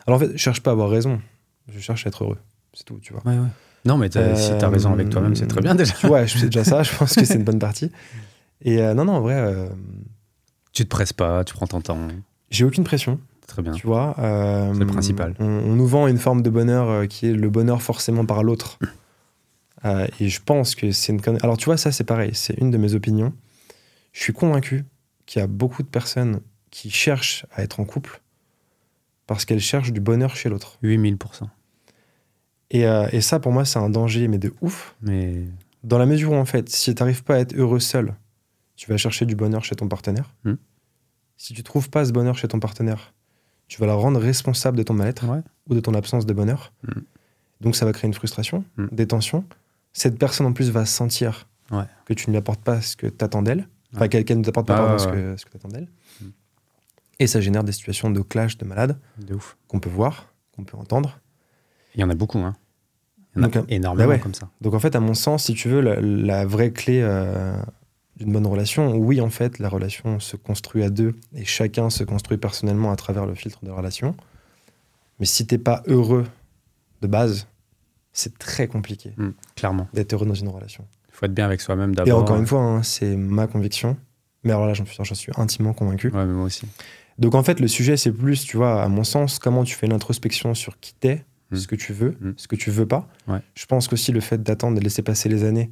Alors 0.07 0.21
en 0.21 0.25
fait, 0.25 0.33
je 0.33 0.37
cherche 0.37 0.61
pas 0.61 0.71
à 0.71 0.75
avoir 0.75 0.91
raison, 0.91 1.21
je 1.69 1.79
cherche 1.81 2.07
à 2.07 2.09
être 2.09 2.25
heureux. 2.25 2.39
C'est 2.75 2.85
tout, 2.85 2.99
tu 3.01 3.13
vois. 3.15 3.23
Ouais, 3.25 3.39
ouais. 3.39 3.49
Non, 3.87 3.97
mais 3.97 4.09
t'as- 4.11 4.37
si 4.37 4.57
tu 4.57 4.65
as 4.65 4.69
raison 4.69 4.93
avec 4.93 5.09
toi-même, 5.11 5.35
c'est 5.35 5.47
très 5.47 5.61
bien 5.63 5.75
déjà. 5.75 5.95
Tu 5.95 6.07
vois, 6.07 6.25
je 6.27 6.37
fais 6.39 6.47
déjà 6.47 6.63
ça, 6.65 6.83
je 6.83 6.95
pense 6.97 7.15
que 7.15 7.25
c'est 7.25 7.35
une 7.35 7.45
bonne 7.45 7.59
partie. 7.59 7.91
Et 8.61 8.81
euh, 8.83 8.93
non, 8.95 9.05
non, 9.07 9.15
en 9.15 9.21
vrai, 9.23 9.35
euh, 9.35 9.67
Tu 10.73 10.85
te 10.85 10.89
presses 10.89 11.13
pas, 11.13 11.45
tu 11.45 11.55
prends 11.55 11.67
ton 11.67 11.81
temps. 11.81 11.99
j'ai 12.51 12.65
aucune 12.65 12.85
pression, 12.85 13.21
Très 13.47 13.63
bien. 13.63 13.73
tu 13.73 13.87
vois. 13.87 14.15
euh, 14.19 14.73
C'est 14.73 14.81
le 14.81 14.87
principal. 14.87 15.35
On, 15.39 15.45
on 15.45 15.75
nous 15.75 15.87
vend 15.87 16.07
une 16.07 16.19
forme 16.19 16.43
de 16.43 16.51
bonheur 16.51 16.89
euh, 16.89 17.07
qui 17.07 17.27
est 17.29 17.33
le 17.35 17.51
bonheur 17.51 17.83
forcément 17.83 18.25
par 18.25 18.43
l'autre. 18.43 18.79
Euh, 19.85 20.07
et 20.21 20.29
je 20.29 20.41
pense 20.43 20.75
que 20.75 20.93
c'est 20.93 21.13
une 21.13 21.21
Alors 21.43 21.57
tu 21.57 21.67
vois, 21.67 21.77
ça 21.77 21.91
c'est 21.93 22.05
pareil, 22.05 22.31
c'est 22.35 22.55
une 22.59 22.71
de 22.71 22.79
mes 22.79 22.95
opinions. 22.95 23.33
Je 24.13 24.23
suis 24.23 24.33
convaincu 24.33 24.85
qu'il 25.27 25.41
y 25.41 25.43
a 25.43 25.47
beaucoup 25.49 25.83
de 25.83 25.89
personnes 25.89 26.41
qui 26.71 26.89
cherchent 26.91 27.45
à 27.53 27.63
être 27.63 27.81
en 27.81 27.85
couple 27.85 28.21
parce 29.27 29.45
qu'elles 29.45 29.61
cherchent 29.61 29.93
du 29.93 30.01
bonheur 30.01 30.37
chez 30.37 30.49
l'autre. 30.49 30.79
8000%. 30.83 31.45
Et, 32.71 32.83
et 33.13 33.21
ça, 33.21 33.39
pour 33.41 33.53
moi, 33.53 33.65
c'est 33.67 33.79
un 33.79 33.91
danger, 33.91 34.29
mais 34.29 34.39
de 34.39 34.55
ouf. 34.63 34.95
Mais 35.03 35.45
Dans 35.85 35.99
la 35.99 36.07
mesure 36.07 36.33
où, 36.33 36.35
en 36.37 36.45
fait, 36.47 36.69
si 36.71 36.95
tu 36.95 37.03
n'arrives 37.03 37.23
pas 37.23 37.35
à 37.35 37.39
être 37.41 37.55
heureux 37.55 37.81
seul, 37.81 38.15
tu 38.77 38.91
vas 38.91 38.97
chercher 38.97 39.27
du 39.27 39.37
bonheur 39.37 39.65
chez 39.65 39.77
ton 39.77 39.89
partenaire. 39.89 40.35
Hmm. 40.45 40.55
Si 41.37 41.55
tu 41.55 41.63
trouves 41.63 41.91
pas 41.91 42.05
ce 42.05 42.13
bonheur 42.13 42.37
chez 42.37 42.49
ton 42.49 42.61
partenaire, 42.61 43.13
tu 43.69 43.81
vas 43.81 43.87
la 43.87 43.95
rendre 43.95 44.21
responsable 44.21 44.77
de 44.77 44.83
ton 44.83 44.95
mal-être 44.95 45.27
ouais. 45.29 45.41
ou 45.69 45.75
de 45.75 45.81
ton 45.81 45.95
absence 45.95 46.27
de 46.27 46.33
bonheur. 46.33 46.73
Hmm. 46.87 47.01
Donc 47.61 47.77
ça 47.77 47.85
va 47.85 47.93
créer 47.93 48.09
une 48.09 48.15
frustration, 48.15 48.65
Hmm. 48.77 48.87
des 48.93 49.07
tensions. 49.07 49.45
Cette 49.93 50.19
personne 50.19 50.47
en 50.47 50.53
plus 50.53 50.71
va 50.71 50.87
sentir 50.87 51.49
Ouais. 51.71 51.85
que 52.07 52.13
tu 52.15 52.29
ne 52.29 52.33
lui 52.33 52.39
apportes 52.39 52.61
pas 52.63 52.81
ce 52.81 52.97
que 52.97 53.07
tu 53.07 53.25
attends 53.25 53.43
d'elle. 53.43 53.69
Enfin, 53.93 54.03
Ouais. 54.03 54.09
qu'elle 54.09 54.25
qu'elle 54.25 54.39
ne 54.39 54.45
t'apporte 54.45 54.67
pas 54.67 54.77
Ah, 54.77 54.83
pardon, 54.97 54.99
ce 54.99 55.07
que, 55.09 55.37
ce 55.37 55.45
que 55.45 55.51
tu 55.51 55.57
attends 55.59 55.69
d'elle. 55.69 55.89
Et 57.19 57.27
ça 57.27 57.41
génère 57.41 57.63
des 57.63 57.73
situations 57.73 58.11
de 58.11 58.21
clash, 58.21 58.59
de 58.59 58.65
malades 58.65 58.99
De 59.19 59.37
qu'on 59.69 59.79
peut 59.81 59.91
voir, 59.91 60.33
qu'on 60.57 60.65
peut 60.65 60.77
entendre. 60.77 61.21
Il 61.95 62.01
y 62.01 62.05
en 62.05 62.11
a 62.11 62.15
beaucoup, 62.15 62.39
hein. 62.39 62.57
Il 63.37 63.39
y 63.39 63.41
en 63.41 63.45
a 63.45 63.47
Donc, 63.49 63.57
euh, 63.57 63.63
énormément 63.69 64.09
bah 64.09 64.19
comme 64.19 64.35
ça. 64.35 64.49
Donc 64.61 64.75
en 64.75 64.79
fait, 64.81 64.97
à 64.97 65.01
mon 65.01 65.15
sens, 65.15 65.45
si 65.45 65.55
tu 65.55 65.69
veux, 65.69 65.81
la, 65.81 66.01
la 66.01 66.45
vraie 66.47 66.73
clé 66.73 67.01
euh, 67.03 67.55
d'une 68.23 68.33
bonne 68.33 68.47
relation, 68.47 68.95
oui, 68.97 69.21
en 69.21 69.31
fait, 69.31 69.59
la 69.59 69.69
relation 69.69 70.21
se 70.21 70.37
construit 70.37 70.83
à 70.83 70.91
deux 70.91 71.15
et 71.35 71.45
chacun 71.45 71.91
se 71.91 72.05
construit 72.05 72.39
personnellement 72.39 72.91
à 72.93 72.97
travers 72.97 73.27
le 73.27 73.35
filtre 73.35 73.59
de 73.63 73.69
la 73.69 73.75
relation. 73.75 74.15
Mais 75.21 75.27
si 75.27 75.47
t'es 75.47 75.59
pas 75.59 75.83
heureux 75.87 76.27
de 77.03 77.07
base, 77.07 77.47
c'est 78.13 78.39
très 78.39 78.67
compliqué 78.69 79.13
Hmm, 79.17 79.31
clairement. 79.57 79.89
d'être 79.93 80.13
heureux 80.13 80.27
dans 80.27 80.35
une 80.35 80.49
relation. 80.49 80.85
Il 81.09 81.15
faut 81.15 81.27
être 81.27 81.35
bien 81.35 81.47
avec 81.47 81.61
soi-même 81.61 81.93
Et 81.93 81.95
d'abord. 81.95 82.23
encore 82.23 82.37
une 82.39 82.47
fois, 82.47 82.61
hein, 82.61 82.83
c'est 82.83 83.17
ma 83.17 83.47
conviction. 83.47 83.97
Mais 84.45 84.53
alors 84.53 84.67
là, 84.67 84.75
j'en 84.75 84.85
suis, 84.87 84.97
j'en 85.03 85.15
suis 85.15 85.33
intimement 85.37 85.73
convaincu. 85.73 86.09
Ouais, 86.09 86.25
mais 86.25 86.33
moi 86.33 86.45
aussi. 86.47 86.67
Donc 87.19 87.35
en 87.35 87.43
fait, 87.43 87.61
le 87.61 87.69
sujet, 87.69 87.97
c'est 87.97 88.11
plus, 88.13 88.45
tu 88.45 88.57
vois, 88.57 88.83
à 88.83 88.89
mon 88.89 89.05
sens, 89.05 89.39
comment 89.39 89.65
tu 89.65 89.75
fais 89.75 89.87
l'introspection 89.87 90.55
sur 90.55 90.79
qui 90.81 90.95
t'es, 90.95 91.25
Mm. 91.51 91.57
ce 91.57 91.67
que 91.69 91.77
tu 91.77 91.93
veux, 91.93 92.17
Mm. 92.21 92.33
ce 92.39 92.49
que 92.49 92.57
tu 92.57 92.71
veux 92.71 92.87
pas. 92.87 93.07
Ouais. 93.29 93.41
Je 93.55 93.67
pense 93.67 93.87
qu'aussi 93.87 94.11
le 94.11 94.21
fait 94.21 94.43
d'attendre, 94.43 94.79
de 94.79 94.83
laisser 94.83 95.03
passer 95.03 95.29
les 95.29 95.45
années, 95.45 95.71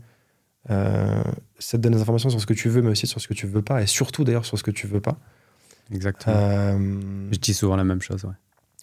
euh, 0.68 1.22
ça 1.58 1.78
te 1.78 1.82
donne 1.82 1.92
des 1.94 2.00
informations 2.02 2.28
sur 2.30 2.40
ce 2.40 2.46
que 2.46 2.52
tu 2.54 2.68
veux, 2.68 2.82
mais 2.82 2.90
aussi 2.90 3.06
sur 3.06 3.20
ce 3.20 3.28
que 3.28 3.34
tu 3.34 3.46
veux 3.46 3.62
pas, 3.62 3.82
et 3.82 3.86
surtout 3.86 4.24
d'ailleurs 4.24 4.44
sur 4.44 4.58
ce 4.58 4.62
que 4.62 4.70
tu 4.70 4.86
veux 4.86 5.00
pas. 5.00 5.18
Exactement. 5.92 6.36
Euh, 6.36 7.00
Je 7.32 7.38
dis 7.38 7.54
souvent 7.54 7.76
la 7.76 7.84
même 7.84 8.02
chose. 8.02 8.24
Ouais. 8.24 8.34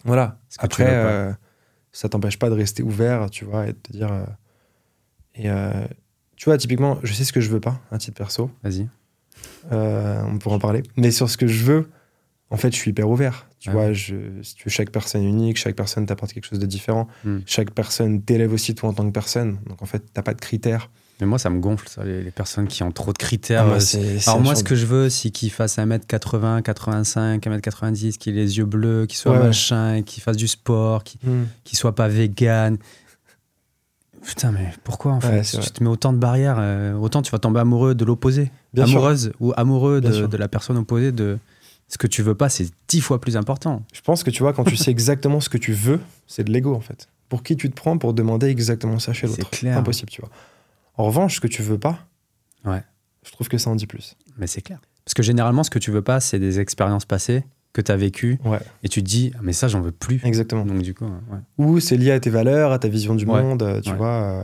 voilà. 0.04 0.40
Ce 0.50 0.58
Après, 0.60 0.86
euh, 0.90 1.32
ça 1.92 2.10
t'empêche 2.10 2.40
pas 2.40 2.50
de 2.50 2.56
rester 2.56 2.84
ouvert, 2.84 3.30
tu 3.30 3.46
vois, 3.46 3.66
et 3.68 3.74
de 3.74 3.78
te 3.78 3.92
dire. 3.92 4.12
euh, 4.12 4.26
et 5.36 5.50
euh, 5.50 5.72
tu 6.36 6.46
vois, 6.46 6.58
typiquement, 6.58 7.00
je 7.04 7.14
sais 7.14 7.24
ce 7.24 7.32
que 7.34 7.42
je 7.42 7.50
veux 7.50 7.60
pas, 7.60 7.80
un 7.92 7.98
titre 7.98 8.18
perso. 8.18 8.50
Vas-y. 8.64 8.88
Euh, 9.72 10.22
on 10.26 10.38
pourra 10.40 10.56
en 10.56 10.60
parler. 10.60 10.84
Mais 10.98 11.12
sur 11.12 11.30
ce 11.30 11.38
que 11.38 11.48
je 11.48 11.64
veux, 11.64 11.90
en 12.50 12.58
fait, 12.58 12.72
je 12.72 12.78
suis 12.78 12.92
hyper 12.92 13.10
ouvert. 13.10 13.48
Tu 13.60 13.70
Ouais. 13.70 13.76
vois, 13.76 13.94
je, 13.94 14.16
si 14.44 14.56
tu 14.56 14.66
veux, 14.66 14.70
chaque 14.70 14.92
personne 14.92 15.22
est 15.24 15.28
unique, 15.28 15.58
chaque 15.58 15.76
personne 15.76 16.06
t'apporte 16.06 16.34
quelque 16.34 16.46
chose 16.46 16.60
de 16.60 16.66
différent. 16.66 17.08
Mm. 17.24 17.40
Chaque 17.46 17.72
personne 17.72 18.22
t'élève 18.22 18.54
aussi 18.54 18.76
toi 18.76 18.90
en 18.90 18.94
tant 18.94 19.06
que 19.06 19.12
personne. 19.12 19.60
Donc 19.68 19.82
en 19.82 19.86
fait, 19.86 20.04
t'as 20.14 20.22
pas 20.22 20.34
de 20.34 20.40
critères. 20.42 20.90
Mais 21.20 21.26
moi, 21.26 21.40
ça 21.40 21.50
me 21.50 21.60
gonfle, 21.60 21.88
ça, 21.90 22.04
les, 22.04 22.22
les 22.24 22.30
personnes 22.32 22.68
qui 22.68 22.84
ont 22.84 22.92
trop 22.92 23.12
de 23.12 23.18
critères. 23.18 23.64
Ah, 23.64 23.66
moi, 23.66 23.76
Euh, 23.78 23.80
c'est- 23.80 24.20
c'est 24.20 24.30
Alors 24.30 24.42
moi, 24.42 24.54
ce 24.56 24.64
que 24.64 24.76
je 24.76 24.86
veux, 24.86 25.10
c'est 25.10 25.32
qu'il 25.32 25.50
fasse 25.52 25.78
1m80, 25.80 26.62
85, 26.62 27.44
1m90, 27.48 28.18
qu'il 28.18 28.38
ait 28.38 28.42
les 28.42 28.58
yeux 28.60 28.66
bleus, 28.66 29.06
qu'il 29.08 29.18
soit 29.18 29.32
Ouais. 29.32 29.40
machin, 29.40 30.04
qu'il 30.04 30.22
fasse 30.22 30.38
du 30.38 30.48
sport, 30.48 31.04
qu'il 31.04 31.20
Mm. 31.28 31.46
qu'il 31.64 31.78
soit 31.78 31.96
pas 31.96 32.08
vegan. 32.08 32.78
Putain, 34.24 34.52
mais 34.52 34.72
pourquoi 34.84 35.14
en 35.14 35.22
fait? 35.22 35.30
Ouais, 35.30 35.44
c'est 35.44 35.60
Tu 35.60 35.72
te 35.72 35.84
mets 35.84 35.90
autant 35.90 36.12
de 36.12 36.18
barrières, 36.18 36.58
euh, 36.60 36.94
autant 36.96 37.22
tu 37.22 37.32
vas 37.32 37.40
tomber 37.40 37.60
amoureux 37.60 37.96
de 37.96 38.04
l'opposé. 38.04 38.52
Sûr. 38.76 38.84
Amoureuse 38.84 39.32
ou 39.40 39.54
amoureux 39.58 40.02
de, 40.02 40.28
de 40.28 40.38
la 40.38 40.48
personne 40.48 40.78
opposée. 40.78 41.12
De... 41.12 41.38
Ce 41.88 41.98
que 41.98 42.08
tu 42.08 42.22
veux 42.22 42.36
pas, 42.36 42.50
c'est 42.50 42.68
dix 42.90 43.00
fois 43.02 43.22
plus 43.22 43.38
important. 43.38 43.84
Je 43.94 44.02
pense 44.02 44.24
que 44.24 44.30
tu 44.30 44.44
vois, 44.44 44.54
quand 44.54 44.66
tu 44.66 44.76
sais 44.76 44.92
exactement 44.92 45.40
ce 45.40 45.50
que 45.50 45.58
tu 45.58 45.72
veux, 45.72 46.00
c'est 46.28 46.44
de 46.44 46.52
l'ego 46.52 46.76
en 46.76 46.82
fait. 46.82 47.08
Pour 47.30 47.44
qui 47.44 47.56
tu 47.56 47.70
te 47.70 47.76
prends 47.76 47.98
pour 47.98 48.14
demander 48.14 48.48
exactement 48.48 49.00
ça 49.00 49.14
chez 49.14 49.28
C'est 49.28 49.38
l'autre? 49.38 49.50
clair. 49.52 49.78
Impossible, 49.78 50.10
tu 50.12 50.22
vois. 50.22 50.30
En 50.98 51.06
revanche, 51.06 51.36
ce 51.36 51.42
que 51.42 51.48
tu 51.48 51.62
veux 51.62 51.78
pas, 51.78 52.00
Ouais. 52.66 52.84
je 53.26 53.32
trouve 53.32 53.48
que 53.48 53.58
ça 53.58 53.70
en 53.70 53.76
dit 53.76 53.88
plus. 53.88 54.16
Mais 54.38 54.48
c'est 54.48 54.62
clair. 54.62 54.80
Parce 55.06 55.14
que 55.14 55.24
généralement, 55.24 55.64
ce 55.64 55.70
que 55.70 55.80
tu 55.80 55.92
veux 55.92 56.02
pas, 56.02 56.20
c'est 56.20 56.40
des 56.40 56.60
expériences 56.60 57.06
passées 57.06 57.44
que 57.74 57.82
tu 57.82 57.92
as 57.92 57.96
vécues 57.98 58.40
Ouais, 58.44 58.60
et 58.84 58.90
tu 58.90 59.02
te 59.02 59.08
dis, 59.08 59.32
Ah, 59.36 59.40
mais 59.44 59.54
ça, 59.54 59.68
j'en 59.68 59.82
veux 59.82 59.92
plus. 59.92 60.20
exactement. 60.26 60.66
Donc 60.66 60.82
du 60.82 60.94
coup, 60.94 61.06
ouais. 61.06 61.40
ou 61.58 61.80
c'est 61.80 61.96
lié 61.98 62.12
à 62.12 62.20
tes 62.20 62.30
valeurs, 62.32 62.72
à 62.72 62.80
ta 62.80 62.88
vision 62.88 63.14
du 63.16 63.26
monde, 63.26 63.62
euh, 63.64 63.82
tu 63.82 63.94
vois. 63.94 64.08
euh. 64.24 64.44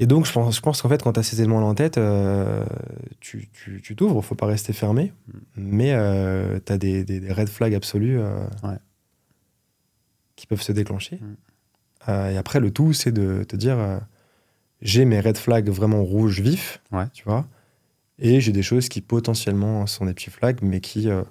Et 0.00 0.06
donc, 0.06 0.26
je 0.26 0.32
pense, 0.32 0.56
je 0.56 0.60
pense 0.60 0.82
qu'en 0.82 0.88
fait, 0.88 1.00
quand 1.02 1.12
tu 1.12 1.20
as 1.20 1.22
ces 1.22 1.38
éléments-là 1.40 1.66
en 1.66 1.74
tête, 1.76 1.98
euh, 1.98 2.64
tu 3.20 3.48
tu- 3.52 3.80
tu 3.80 3.94
t'ouvres, 3.94 4.20
faut 4.22 4.34
pas 4.34 4.46
rester 4.46 4.72
fermé, 4.72 5.12
Mm. 5.28 5.38
mais 5.56 5.90
tu 6.66 6.72
as 6.72 6.78
des, 6.78 7.04
des- 7.04 7.20
des 7.20 7.32
red 7.32 7.48
flags 7.48 7.74
absolus 7.74 8.18
euh, 8.18 8.44
Ouais. 8.64 8.76
qui 10.34 10.46
peuvent 10.48 10.62
se 10.62 10.72
déclencher. 10.72 11.20
Mm. 11.20 12.12
Et 12.32 12.36
après, 12.36 12.58
le 12.60 12.70
tout, 12.72 12.92
c'est 12.92 13.12
de 13.12 13.44
te 13.44 13.54
dire 13.56 13.78
j'ai 14.84 15.04
mes 15.04 15.18
red 15.20 15.36
flags 15.36 15.68
vraiment 15.68 16.04
rouges 16.04 16.40
vifs, 16.40 16.80
Ouais. 16.92 17.06
tu 17.12 17.24
vois, 17.24 17.46
et 18.20 18.40
j'ai 18.40 18.52
des 18.52 18.62
choses 18.62 18.88
qui 18.88 19.00
potentiellement 19.00 19.86
sont 19.88 20.06
des 20.06 20.14
petits 20.14 20.30
flags, 20.30 20.58
mais 20.62 20.80
qui. 20.80 21.08
euh, 21.10 21.22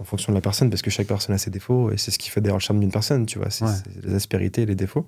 en 0.00 0.02
fonction 0.02 0.32
de 0.32 0.36
la 0.36 0.40
personne, 0.40 0.70
parce 0.70 0.82
que 0.82 0.90
chaque 0.90 1.06
personne 1.06 1.36
a 1.36 1.38
ses 1.38 1.50
défauts, 1.50 1.92
et 1.92 1.96
c'est 1.98 2.10
ce 2.10 2.18
qui 2.18 2.28
fait 2.28 2.40
d'ailleurs 2.40 2.56
le 2.56 2.60
charme 2.62 2.80
d'une 2.80 2.90
personne, 2.90 3.26
tu 3.26 3.38
vois, 3.38 3.48
c'est 3.50 3.64
Ouais. 3.64 3.72
les 4.02 4.12
aspérités 4.14 4.62
et 4.62 4.66
les 4.66 4.74
défauts. 4.74 5.06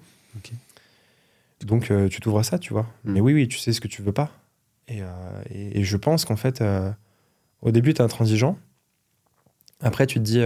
Donc 1.63 1.91
euh, 1.91 2.09
tu 2.09 2.21
t'ouvres 2.21 2.39
à 2.39 2.43
ça, 2.45 2.59
tu 2.59 2.73
vois. 2.73 2.87
Mm. 3.05 3.13
Mais 3.13 3.21
oui, 3.21 3.33
oui, 3.35 3.49
tu 3.49 3.59
sais 3.59 3.73
ce 3.73 3.81
que 3.81 3.89
tu 3.89 4.03
veux 4.03 4.13
pas. 4.13 4.31
Et, 4.89 5.03
euh, 5.03 5.07
et, 5.51 5.81
et 5.81 5.85
je 5.85 5.97
pense 5.97 6.25
qu'en 6.25 6.37
fait, 6.37 6.63
au 7.63 7.71
début, 7.73 7.95
tu 7.95 8.01
es 8.01 8.05
intransigeant. 8.05 8.57
Après, 9.81 10.07
tu 10.07 10.15
te 10.21 10.25
dis, 10.25 10.43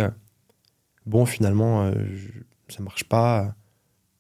bon, 1.05 1.27
finalement, 1.27 1.93
je- 1.93 2.29
ça 2.75 2.83
marche 2.83 3.05
pas, 3.05 3.55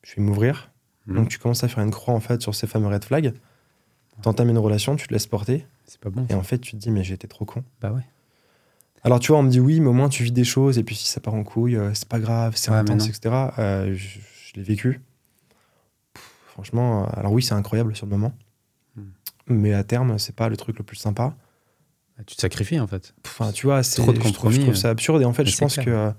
je 0.02 0.16
vais 0.16 0.22
m'ouvrir. 0.22 0.70
Mhm. 1.06 1.16
Donc 1.16 1.28
tu 1.28 1.38
commences 1.38 1.64
à 1.64 1.68
faire 1.68 1.82
une 1.82 1.90
croix, 1.90 2.14
en 2.14 2.20
fait, 2.20 2.40
sur 2.42 2.54
ces 2.54 2.66
fameux 2.66 2.88
red 2.88 3.04
flags. 3.04 3.32
T'entames 4.22 4.50
une 4.50 4.58
relation, 4.58 4.96
tu 4.96 5.06
te 5.08 5.12
laisses 5.14 5.26
porter. 5.26 5.66
c'est 5.86 6.00
pas 6.00 6.10
bon. 6.10 6.26
Et 6.28 6.34
en 6.34 6.42
fait, 6.42 6.58
tu 6.58 6.72
te 6.72 6.76
dis, 6.76 6.90
mais 6.90 7.08
été 7.08 7.26
trop 7.26 7.44
con. 7.46 7.64
Bah 7.80 7.90
ouais. 7.92 8.02
Alors, 9.02 9.18
tu 9.18 9.32
vois, 9.32 9.38
on 9.38 9.42
me 9.42 9.48
dit, 9.50 9.60
oui, 9.60 9.80
mais 9.80 9.86
au 9.88 9.92
moins, 9.94 10.10
tu 10.10 10.22
vis 10.24 10.30
des 10.32 10.44
choses. 10.44 10.76
Et 10.78 10.84
puis, 10.84 10.94
si 10.94 11.06
ça 11.08 11.20
part 11.20 11.32
en 11.34 11.42
couille, 11.42 11.74
euh, 11.76 11.94
c'est 11.94 12.06
pas 12.06 12.18
grave, 12.20 12.52
c'est 12.56 12.70
Ouais, 12.70 12.76
intense, 12.76 13.08
etc. 13.08 13.34
Euh, 13.58 13.94
je 13.94 14.18
je 14.50 14.54
l'ai 14.56 14.62
vécu. 14.62 15.00
Pff, 16.12 16.22
franchement, 16.48 17.04
euh, 17.04 17.06
alors 17.18 17.32
oui, 17.32 17.42
c'est 17.42 17.54
incroyable 17.54 17.96
sur 17.96 18.04
le 18.06 18.10
moment. 18.10 18.32
Mm. 18.96 19.02
Mais 19.46 19.72
à 19.72 19.84
terme, 19.84 20.18
c'est 20.18 20.34
pas 20.36 20.48
le 20.50 20.56
truc 20.58 20.76
le 20.76 20.84
plus 20.84 20.96
sympa. 20.96 21.34
Bah, 22.18 22.24
Tu 22.26 22.36
te 22.36 22.40
sacrifies 22.42 22.78
en 22.80 22.86
fait. 22.88 23.14
Enfin, 23.24 23.52
tu 23.52 23.66
vois, 23.66 23.82
c'est 23.82 24.02
Trop 24.02 24.10
de 24.12 24.16
je 24.16 24.20
trouve- 24.20 24.32
compromis, 24.32 24.56
Je 24.56 24.60
trouve, 24.62 24.74
ça 24.74 24.90
absurde. 24.90 25.22
Et 25.22 25.24
en 25.24 25.32
fait, 25.32 25.44
Mais 25.44 25.50
je 25.50 25.56
pense 25.56 25.74
clair. 25.74 25.84
que 25.86 25.90
euh, 25.90 26.10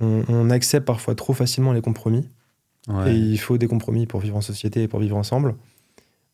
on, 0.00 0.24
on 0.28 0.50
accepte 0.50 0.86
parfois 0.86 1.14
trop 1.14 1.32
facilement 1.32 1.72
les 1.72 1.80
compromis. 1.80 2.28
Ouais. 2.88 3.14
Et 3.14 3.16
il 3.16 3.38
faut 3.38 3.58
des 3.58 3.68
compromis 3.68 4.06
pour 4.06 4.20
vivre 4.20 4.36
en 4.36 4.40
société 4.40 4.82
et 4.84 4.88
pour 4.88 5.00
vivre 5.00 5.16
ensemble. 5.16 5.54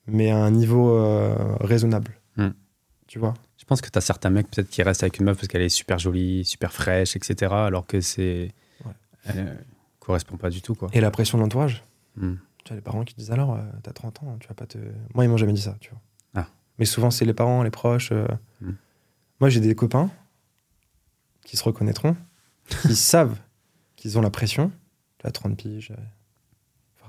Mais 0.06 0.30
à 0.30 0.38
un 0.38 0.50
niveau 0.50 0.96
euh, 0.96 1.56
raisonnable. 1.60 2.12
Mm. 2.36 2.48
Tu 3.08 3.18
vois? 3.18 3.34
Je 3.56 3.64
pense 3.64 3.80
que 3.80 3.90
tu 3.90 3.98
as 3.98 4.00
certains 4.00 4.30
mecs 4.30 4.48
peut-être 4.50 4.70
qui 4.70 4.82
restent 4.82 5.02
avec 5.02 5.18
une 5.18 5.24
meuf 5.24 5.36
parce 5.36 5.48
qu'elle 5.48 5.62
est 5.62 5.68
super 5.68 5.98
jolie, 5.98 6.44
super 6.44 6.72
fraîche, 6.72 7.16
etc. 7.16 7.52
Alors 7.52 7.86
que 7.86 8.00
c'est. 8.00 8.52
Ouais. 8.84 8.92
Elle 9.24 9.38
euh, 9.38 9.54
correspond 9.98 10.36
pas 10.36 10.50
du 10.50 10.62
tout 10.62 10.74
quoi. 10.74 10.88
Et 10.92 11.00
la 11.00 11.10
pression 11.10 11.38
de 11.38 11.42
l'entourage? 11.42 11.82
Hmm. 12.16 12.34
Tu 12.64 12.72
as 12.72 12.76
les 12.76 12.82
parents 12.82 13.04
qui 13.04 13.14
disent 13.14 13.30
alors, 13.32 13.54
euh, 13.54 13.62
t'as 13.82 13.92
30 13.92 14.22
ans, 14.22 14.36
tu 14.38 14.48
vas 14.48 14.54
pas 14.54 14.66
te. 14.66 14.78
Moi, 15.14 15.24
ils 15.24 15.28
m'ont 15.28 15.36
jamais 15.36 15.52
dit 15.52 15.62
ça, 15.62 15.76
tu 15.80 15.90
vois. 15.90 16.00
Ah. 16.34 16.46
Mais 16.78 16.84
souvent, 16.84 17.10
c'est 17.10 17.24
les 17.24 17.34
parents, 17.34 17.62
les 17.62 17.70
proches. 17.70 18.12
euh. 18.12 18.26
Mm. 18.60 18.72
Moi, 19.40 19.48
j'ai 19.50 19.60
des 19.60 19.74
copains 19.74 20.10
qui 21.44 21.56
se 21.56 21.64
reconnaîtront, 21.64 22.16
qui 22.82 22.94
savent 22.94 23.38
qu'ils 23.96 24.16
ont 24.18 24.20
la 24.22 24.30
pression. 24.30 24.70
Tu 25.18 25.26
as 25.26 25.30
30 25.32 25.56
piges, 25.56 25.92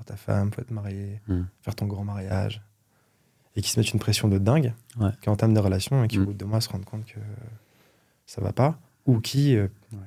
ta 0.04 0.16
femme, 0.16 0.52
faut 0.52 0.60
être 0.60 0.70
marié, 0.70 1.20
Mm. 1.28 1.42
faire 1.62 1.74
ton 1.74 1.86
grand 1.86 2.04
mariage. 2.04 2.62
Et 3.56 3.62
qui 3.62 3.70
se 3.70 3.80
mettent 3.80 3.92
une 3.92 3.98
pression 3.98 4.28
de 4.28 4.38
dingue, 4.38 4.72
Ouais. 4.98 5.10
qui 5.20 5.28
entament 5.30 5.52
des 5.54 5.60
relations 5.60 6.04
et 6.04 6.08
qui, 6.08 6.18
au 6.18 6.24
bout 6.26 6.32
de 6.32 6.38
deux 6.38 6.46
mois, 6.46 6.60
se 6.60 6.68
rendent 6.68 6.84
compte 6.84 7.04
que 7.06 7.18
ça 8.26 8.40
va 8.40 8.52
pas. 8.52 8.78
Ou 9.06 9.20
qui, 9.20 9.56
euh, 9.56 9.66
Ouais. 9.92 9.98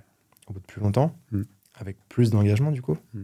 au 0.47 0.53
bout 0.53 0.59
de 0.59 0.65
plus 0.65 0.81
longtemps, 0.81 1.13
Mm. 1.31 1.41
avec 1.75 1.97
plus 2.07 2.29
d'engagement, 2.29 2.71
du 2.71 2.81
coup, 2.81 2.97
Mm. 3.13 3.23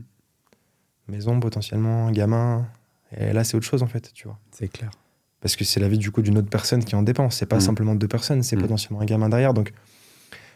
maison 1.08 1.40
potentiellement, 1.40 2.12
gamin. 2.12 2.68
Et 3.16 3.32
là, 3.32 3.44
c'est 3.44 3.56
autre 3.56 3.66
chose 3.66 3.84
en 3.84 3.88
fait, 3.88 4.12
tu 4.14 4.28
vois. 4.28 4.38
C'est 4.52 4.68
clair. 4.68 4.92
Parce 5.40 5.56
que 5.56 5.64
c'est 5.64 5.80
la 5.80 5.88
vie 5.88 5.98
du 6.00 6.12
coup 6.12 6.22
d'une 6.22 6.38
autre 6.40 6.50
personne 6.50 6.84
qui 6.84 6.96
en 6.96 7.04
dépend. 7.04 7.30
C'est 7.30 7.46
pas 7.46 7.60
simplement 7.62 7.96
deux 7.96 8.08
personnes, 8.08 8.44
c'est 8.44 8.58
potentiellement 8.58 9.00
un 9.02 9.06
gamin 9.06 9.30
derrière. 9.30 9.54
Donc 9.54 9.72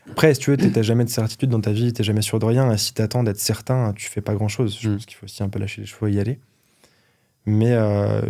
après, 0.10 0.34
si 0.34 0.40
tu 0.42 0.50
veux, 0.52 0.58
t'as 0.58 0.82
jamais 0.82 1.06
de 1.06 1.10
certitude 1.10 1.50
dans 1.50 1.62
ta 1.62 1.72
vie, 1.72 1.94
t'es 1.94 2.04
jamais 2.04 2.22
sûr 2.22 2.40
de 2.40 2.46
rien. 2.46 2.72
Et 2.72 2.78
si 2.78 2.94
t'attends 2.94 3.24
d'être 3.24 3.40
certain, 3.40 3.94
tu 3.94 4.10
fais 4.10 4.22
pas 4.22 4.34
grand 4.34 4.48
chose. 4.48 4.78
Je 4.80 4.90
Mm. 4.90 4.94
pense 4.96 5.06
qu'il 5.06 5.16
faut 5.18 5.26
aussi 5.26 5.44
un 5.44 5.50
peu 5.50 5.60
lâcher 5.60 5.82
les 5.82 5.88
chevaux 5.88 6.08
et 6.08 6.14
y 6.14 6.20
aller. 6.20 6.40
Mais 7.46 7.72
euh, 7.74 8.22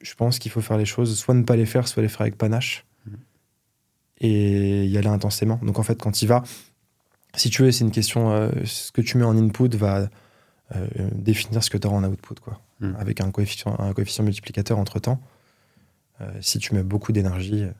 je 0.00 0.14
pense 0.14 0.38
qu'il 0.38 0.50
faut 0.50 0.60
faire 0.60 0.78
les 0.78 0.84
choses, 0.86 1.16
soit 1.18 1.34
ne 1.34 1.42
pas 1.42 1.56
les 1.56 1.66
faire, 1.66 1.86
soit 1.88 2.02
les 2.02 2.08
faire 2.08 2.22
avec 2.22 2.36
panache. 2.38 2.84
Mm. 3.06 3.14
Et 4.22 4.86
y 4.86 4.98
aller 4.98 5.08
intensément. 5.08 5.58
Donc 5.62 5.78
en 5.78 5.82
fait, 5.82 6.00
quand 6.00 6.12
tu 6.12 6.26
vas, 6.26 6.42
si 7.36 7.48
tu 7.50 7.62
veux, 7.62 7.70
c'est 7.72 7.84
une 7.84 7.90
question. 7.90 8.30
euh, 8.32 8.50
ce 8.64 8.90
que 8.92 9.00
tu 9.02 9.16
mets 9.18 9.24
en 9.24 9.36
input 9.36 9.68
va 9.76 10.08
euh, 10.74 10.86
définir 11.12 11.62
ce 11.62 11.70
que 11.70 11.78
tu 11.78 11.86
auras 11.86 11.96
en 11.96 12.04
output, 12.04 12.34
quoi. 12.40 12.60
Mm. 12.80 12.96
Avec 12.98 13.20
un 13.20 13.30
coefficient, 13.30 13.76
un 13.78 13.92
coefficient 13.92 14.24
multiplicateur 14.24 14.78
entre 14.78 14.98
temps. 15.00 15.20
Si 16.40 16.58
tu 16.58 16.74
mets 16.74 16.82
beaucoup 16.82 17.12
d'énergie, 17.12 17.64
va 17.64 17.70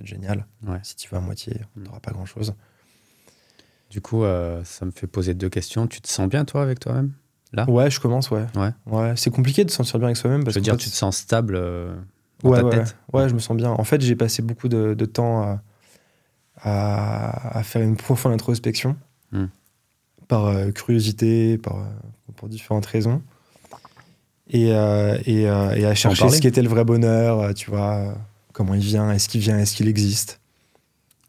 être 0.00 0.06
génial. 0.06 0.46
Ouais. 0.66 0.78
Si 0.82 0.96
tu 0.96 1.08
vas 1.10 1.18
à 1.18 1.20
moitié, 1.20 1.54
Mm. 1.76 1.82
tu 1.82 1.88
n'auras 1.88 2.00
pas 2.00 2.10
grand-chose. 2.12 2.54
Du 3.90 4.00
coup, 4.00 4.22
euh, 4.24 4.62
ça 4.64 4.84
me 4.86 4.90
fait 4.92 5.06
poser 5.06 5.34
deux 5.34 5.48
questions. 5.48 5.86
Tu 5.86 6.00
te 6.00 6.08
sens 6.08 6.28
bien 6.28 6.44
toi 6.44 6.62
avec 6.62 6.78
toi-même 6.80 7.12
Là? 7.52 7.68
Ouais, 7.68 7.90
je 7.90 7.98
commence, 7.98 8.30
ouais. 8.30 8.46
Ouais. 8.56 8.70
ouais. 8.86 9.14
C'est 9.16 9.30
compliqué 9.30 9.64
de 9.64 9.70
se 9.70 9.76
sentir 9.76 9.98
bien 9.98 10.06
avec 10.08 10.16
soi-même. 10.16 10.44
Je 10.48 10.54
veux 10.54 10.60
dire, 10.60 10.74
fait, 10.74 10.78
tu 10.78 10.90
te 10.90 10.94
sens 10.94 11.16
stable 11.16 11.56
euh, 11.56 11.96
dans 12.44 12.50
ouais, 12.50 12.62
ta 12.62 12.68
tête? 12.70 12.96
ouais, 13.12 13.28
je 13.28 13.34
me 13.34 13.40
sens 13.40 13.56
bien. 13.56 13.70
En 13.70 13.82
fait, 13.82 14.00
j'ai 14.00 14.14
passé 14.14 14.40
beaucoup 14.42 14.68
de, 14.68 14.94
de 14.94 15.04
temps 15.06 15.42
à, 15.42 15.62
à- 16.62 17.58
à 17.58 17.62
faire 17.64 17.82
une 17.82 17.96
profonde 17.96 18.32
introspection 18.32 18.96
Mm. 19.32 19.46
par 20.28 20.46
euh, 20.46 20.70
curiosité, 20.70 21.58
par, 21.58 21.88
pour 22.36 22.48
différentes 22.48 22.86
raisons. 22.86 23.22
Et, 24.52 24.68
et, 24.70 25.42
et 25.42 25.48
à 25.48 25.94
chercher 25.94 26.28
ce 26.30 26.40
qu'était 26.40 26.62
le 26.62 26.68
vrai 26.68 26.84
bonheur, 26.84 27.54
tu 27.54 27.70
vois, 27.70 28.14
comment 28.52 28.74
il 28.74 28.80
vient, 28.80 29.10
est-ce 29.12 29.28
qu'il 29.28 29.40
vient, 29.40 29.58
est-ce 29.58 29.74
qu'il 29.74 29.88
existe, 29.88 30.40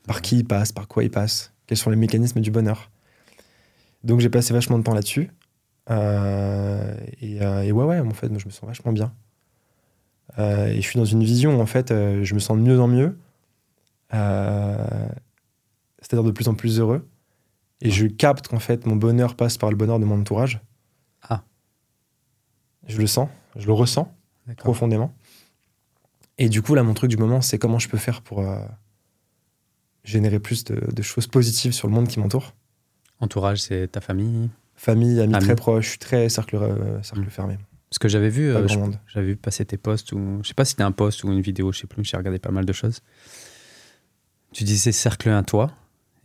par 0.08 0.22
qui 0.22 0.40
il 0.40 0.46
passe, 0.46 0.72
par 0.72 0.88
quoi 0.88 1.04
il 1.04 1.12
passe, 1.12 1.54
quels 1.68 1.78
sont 1.78 1.90
les 1.90 1.96
mécanismes 1.96 2.42
du 2.42 2.52
bonheur. 2.52 2.90
Donc 4.04 4.20
j'ai 4.20 4.30
passé 4.30 4.54
vachement 4.54 4.78
de 4.78 4.84
temps 4.84 4.94
là-dessus. 4.94 5.30
Euh, 5.90 6.96
et, 7.22 7.42
euh, 7.42 7.62
et 7.64 7.72
ouais, 7.72 7.86
ouais, 7.86 8.00
en 8.00 8.12
fait, 8.12 8.30
moi, 8.30 8.40
je 8.40 8.46
me 8.46 8.52
sens 8.52 8.66
vachement 8.68 8.92
bien. 8.92 9.14
Euh, 10.40 10.68
et 10.68 10.82
je 10.82 10.88
suis 10.88 10.98
dans 10.98 11.06
une 11.06 11.24
vision, 11.24 11.60
en 11.60 11.66
fait, 11.66 11.92
euh, 11.92 12.24
je 12.24 12.34
me 12.34 12.40
sens 12.40 12.58
de 12.58 12.62
mieux 12.62 12.80
en 12.80 12.88
mieux. 12.88 13.18
C'est-à-dire 16.02 16.24
de 16.24 16.32
plus 16.32 16.48
en 16.48 16.56
plus 16.56 16.80
heureux. 16.80 17.08
Et 17.82 17.90
je 17.90 18.06
capte 18.08 18.48
qu'en 18.48 18.60
fait, 18.60 18.86
mon 18.86 18.96
bonheur 18.96 19.36
passe 19.36 19.58
par 19.58 19.70
le 19.70 19.76
bonheur 19.76 20.00
de 20.00 20.06
mon 20.06 20.20
entourage. 20.20 20.62
Ah. 21.28 21.44
Je 22.88 22.98
le 23.00 23.08
sens, 23.08 23.30
je 23.56 23.66
le 23.68 23.74
ressens 23.74 24.14
profondément. 24.58 25.14
Et 26.38 26.50
du 26.50 26.62
coup, 26.62 26.74
là, 26.76 26.84
mon 26.84 26.94
truc 26.94 27.10
du 27.10 27.18
moment, 27.18 27.42
c'est 27.42 27.58
comment 27.58 27.80
je 27.80 27.88
peux 27.90 27.98
faire 27.98 28.22
pour 28.22 28.40
euh, 28.40 28.58
générer 30.04 30.40
plus 30.40 30.64
de, 30.64 30.92
de 30.92 31.02
choses 31.02 31.28
positives 31.28 31.74
sur 31.74 31.88
le 31.88 31.94
monde 31.94 32.08
qui 32.08 32.20
m'entoure. 32.20 32.54
Entourage, 33.20 33.62
c'est 33.62 33.88
ta 33.92 34.02
famille. 34.02 34.50
Famille, 34.76 35.20
amis 35.22 35.36
Amis. 35.36 35.46
très 35.46 35.56
proches, 35.56 36.00
très 36.00 36.28
cercle, 36.30 36.56
euh, 36.56 37.02
cercle 37.04 37.26
Mm. 37.26 37.30
fermé. 37.30 37.58
Parce 37.90 38.00
que 38.00 38.08
j'avais 38.08 38.30
vu, 38.30 38.50
euh, 38.50 38.66
j'avais 39.14 39.28
vu 39.28 39.36
passer 39.36 39.66
tes 39.66 39.76
posts 39.78 40.14
ou 40.14 40.40
je 40.42 40.48
sais 40.48 40.54
pas 40.54 40.64
si 40.66 40.72
c'était 40.72 40.84
un 40.84 40.94
post 40.94 41.24
ou 41.26 41.32
une 41.32 41.42
vidéo, 41.42 41.72
je 41.74 41.80
sais 41.80 41.88
plus. 41.88 42.04
J'ai 42.06 42.16
regardé 42.18 42.40
pas 42.40 42.50
mal 42.52 42.66
de 42.66 42.72
choses. 42.74 43.02
Tu 44.54 44.64
disais 44.64 44.92
cercle 44.94 45.30
1 45.30 45.44
toi 45.44 45.72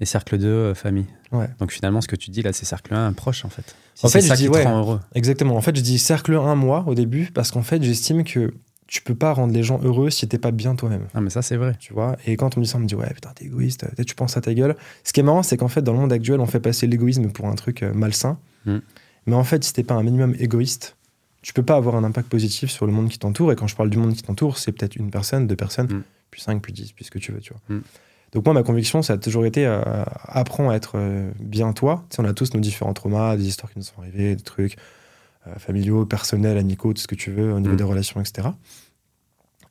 et 0.00 0.04
cercle 0.06 0.38
2 0.38 0.46
euh, 0.46 0.74
famille. 0.74 1.06
Ouais. 1.32 1.48
Donc 1.58 1.72
finalement, 1.72 2.00
ce 2.00 2.06
que 2.08 2.14
tu 2.16 2.30
dis 2.30 2.40
là, 2.42 2.52
c'est 2.52 2.64
cercle 2.64 2.94
1 2.94 3.12
proche 3.14 3.44
en 3.44 3.48
fait. 3.48 3.74
Si 3.94 4.06
En 4.06 4.08
fait, 4.08 4.20
ça 4.20 4.34
je 4.36 4.44
qui 4.44 4.46
dis, 4.48 4.52
te 4.54 4.58
rend 4.62 4.78
heureux. 4.78 5.00
Exactement. 5.14 5.56
En 5.56 5.60
fait, 5.60 5.74
je 5.76 5.80
dis 5.82 5.98
cercle 5.98 6.34
1 6.34 6.54
moi 6.54 6.84
au 6.86 6.94
début 6.94 7.30
parce 7.34 7.50
qu'en 7.50 7.62
fait, 7.62 7.82
j'estime 7.82 8.22
que 8.24 8.54
tu 8.86 9.02
peux 9.02 9.14
pas 9.14 9.32
rendre 9.32 9.52
les 9.52 9.62
gens 9.62 9.80
heureux 9.82 10.10
si 10.10 10.28
t'es 10.28 10.38
pas 10.38 10.52
bien 10.52 10.76
toi-même. 10.76 11.06
Ah 11.14 11.20
mais 11.20 11.30
ça 11.30 11.42
c'est 11.42 11.56
vrai. 11.56 11.74
Tu 11.78 11.92
vois 11.92 12.16
Et 12.26 12.36
quand 12.36 12.56
on 12.56 12.60
me 12.60 12.64
dit 12.64 12.70
ça, 12.70 12.78
on 12.78 12.80
me 12.80 12.86
dit 12.86 12.94
ouais, 12.94 13.12
putain, 13.12 13.30
t'es 13.34 13.46
égoïste, 13.46 13.80
peut-être 13.80 14.06
tu 14.06 14.14
penses 14.14 14.36
à 14.36 14.40
ta 14.40 14.54
gueule. 14.54 14.76
Ce 15.02 15.12
qui 15.12 15.20
est 15.20 15.22
marrant, 15.22 15.42
c'est 15.42 15.56
qu'en 15.56 15.68
fait, 15.68 15.82
dans 15.82 15.92
le 15.92 15.98
monde 15.98 16.12
actuel, 16.12 16.40
on 16.40 16.46
fait 16.46 16.60
passer 16.60 16.86
l'égoïsme 16.86 17.30
pour 17.30 17.46
un 17.46 17.54
truc 17.54 17.82
euh, 17.82 17.92
malsain. 17.92 18.38
Mm. 18.64 18.76
Mais 19.26 19.34
en 19.34 19.44
fait, 19.44 19.64
si 19.64 19.72
t'es 19.72 19.82
pas 19.82 19.94
un 19.94 20.02
minimum 20.02 20.36
égoïste, 20.38 20.96
tu 21.42 21.52
peux 21.52 21.64
pas 21.64 21.76
avoir 21.76 21.96
un 21.96 22.04
impact 22.04 22.28
positif 22.28 22.70
sur 22.70 22.86
le 22.86 22.92
monde 22.92 23.08
qui 23.08 23.18
t'entoure. 23.18 23.52
Et 23.52 23.56
quand 23.56 23.66
je 23.66 23.74
parle 23.76 23.90
du 23.90 23.98
monde 23.98 24.14
qui 24.14 24.22
t'entoure, 24.22 24.58
c'est 24.58 24.72
peut-être 24.72 24.96
une 24.96 25.10
personne, 25.10 25.46
deux 25.46 25.56
personnes, 25.56 25.86
Mm. 25.86 26.02
puis 26.30 26.40
cinq, 26.40 26.62
puis 26.62 26.72
dix, 26.72 26.92
puis 26.92 27.04
ce 27.04 27.10
que 27.10 27.18
tu 27.18 27.32
veux, 27.32 27.40
tu 27.40 27.52
vois. 27.52 27.76
Mm. 27.76 27.82
Donc 28.32 28.44
moi, 28.44 28.54
ma 28.54 28.62
conviction, 28.62 29.02
ça 29.02 29.14
a 29.14 29.18
toujours 29.18 29.46
été 29.46 29.66
euh, 29.66 29.80
apprends 30.26 30.70
à 30.70 30.74
être 30.74 30.92
euh, 30.96 31.30
bien 31.40 31.72
toi. 31.72 32.04
Tu 32.10 32.16
sais, 32.16 32.22
on 32.22 32.24
a 32.24 32.34
tous 32.34 32.54
nos 32.54 32.60
différents 32.60 32.92
traumas, 32.92 33.36
des 33.36 33.46
histoires 33.48 33.72
qui 33.72 33.78
nous 33.78 33.84
sont 33.84 33.98
arrivées, 34.00 34.36
des 34.36 34.42
trucs 34.42 34.76
euh, 34.76 34.80
familiaux, 35.58 36.06
personnels, 36.06 36.58
amicaux, 36.58 36.92
tout 36.92 37.00
ce 37.02 37.06
que 37.08 37.14
tu 37.14 37.30
veux, 37.32 37.52
au 37.52 37.60
niveau 37.60 37.74
Mm. 37.74 37.76
des 37.76 37.84
relations, 37.84 38.20
etc. 38.20 38.48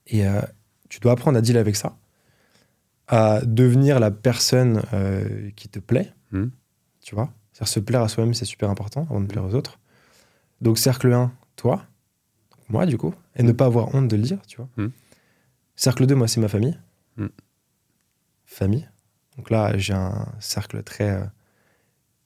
Et 0.07 0.27
euh, 0.27 0.41
tu 0.89 0.99
dois 0.99 1.11
apprendre 1.13 1.37
à 1.37 1.41
dealer 1.41 1.59
avec 1.59 1.75
ça, 1.75 1.97
à 3.07 3.41
devenir 3.45 3.99
la 3.99 4.11
personne 4.11 4.81
euh, 4.93 5.49
qui 5.55 5.69
te 5.69 5.79
plaît, 5.79 6.11
Mm. 6.31 6.45
tu 7.01 7.15
vois. 7.15 7.31
C'est-à-dire 7.53 7.67
se 7.73 7.79
plaire 7.79 8.01
à 8.01 8.07
soi-même, 8.09 8.33
c'est 8.33 8.45
super 8.45 8.69
important 8.69 9.03
avant 9.09 9.21
de 9.21 9.27
plaire 9.27 9.43
aux 9.45 9.53
autres. 9.55 9.79
Donc 10.61 10.77
cercle 10.77 11.11
1, 11.11 11.31
toi, 11.55 11.85
moi 12.69 12.85
du 12.85 12.97
coup, 12.97 13.13
et 13.35 13.43
ne 13.43 13.51
pas 13.51 13.65
avoir 13.65 13.93
honte 13.95 14.07
de 14.07 14.15
le 14.15 14.23
dire, 14.23 14.39
tu 14.47 14.57
vois. 14.57 14.69
Mm. 14.77 14.87
Cercle 15.75 16.05
2, 16.05 16.15
moi, 16.15 16.27
c'est 16.27 16.39
ma 16.41 16.47
famille. 16.47 16.77
Mm. 17.17 17.27
Famille. 18.45 18.87
Donc 19.37 19.49
là, 19.49 19.77
j'ai 19.77 19.93
un 19.93 20.27
cercle 20.39 20.81
très, 20.83 21.09
euh, 21.11 21.25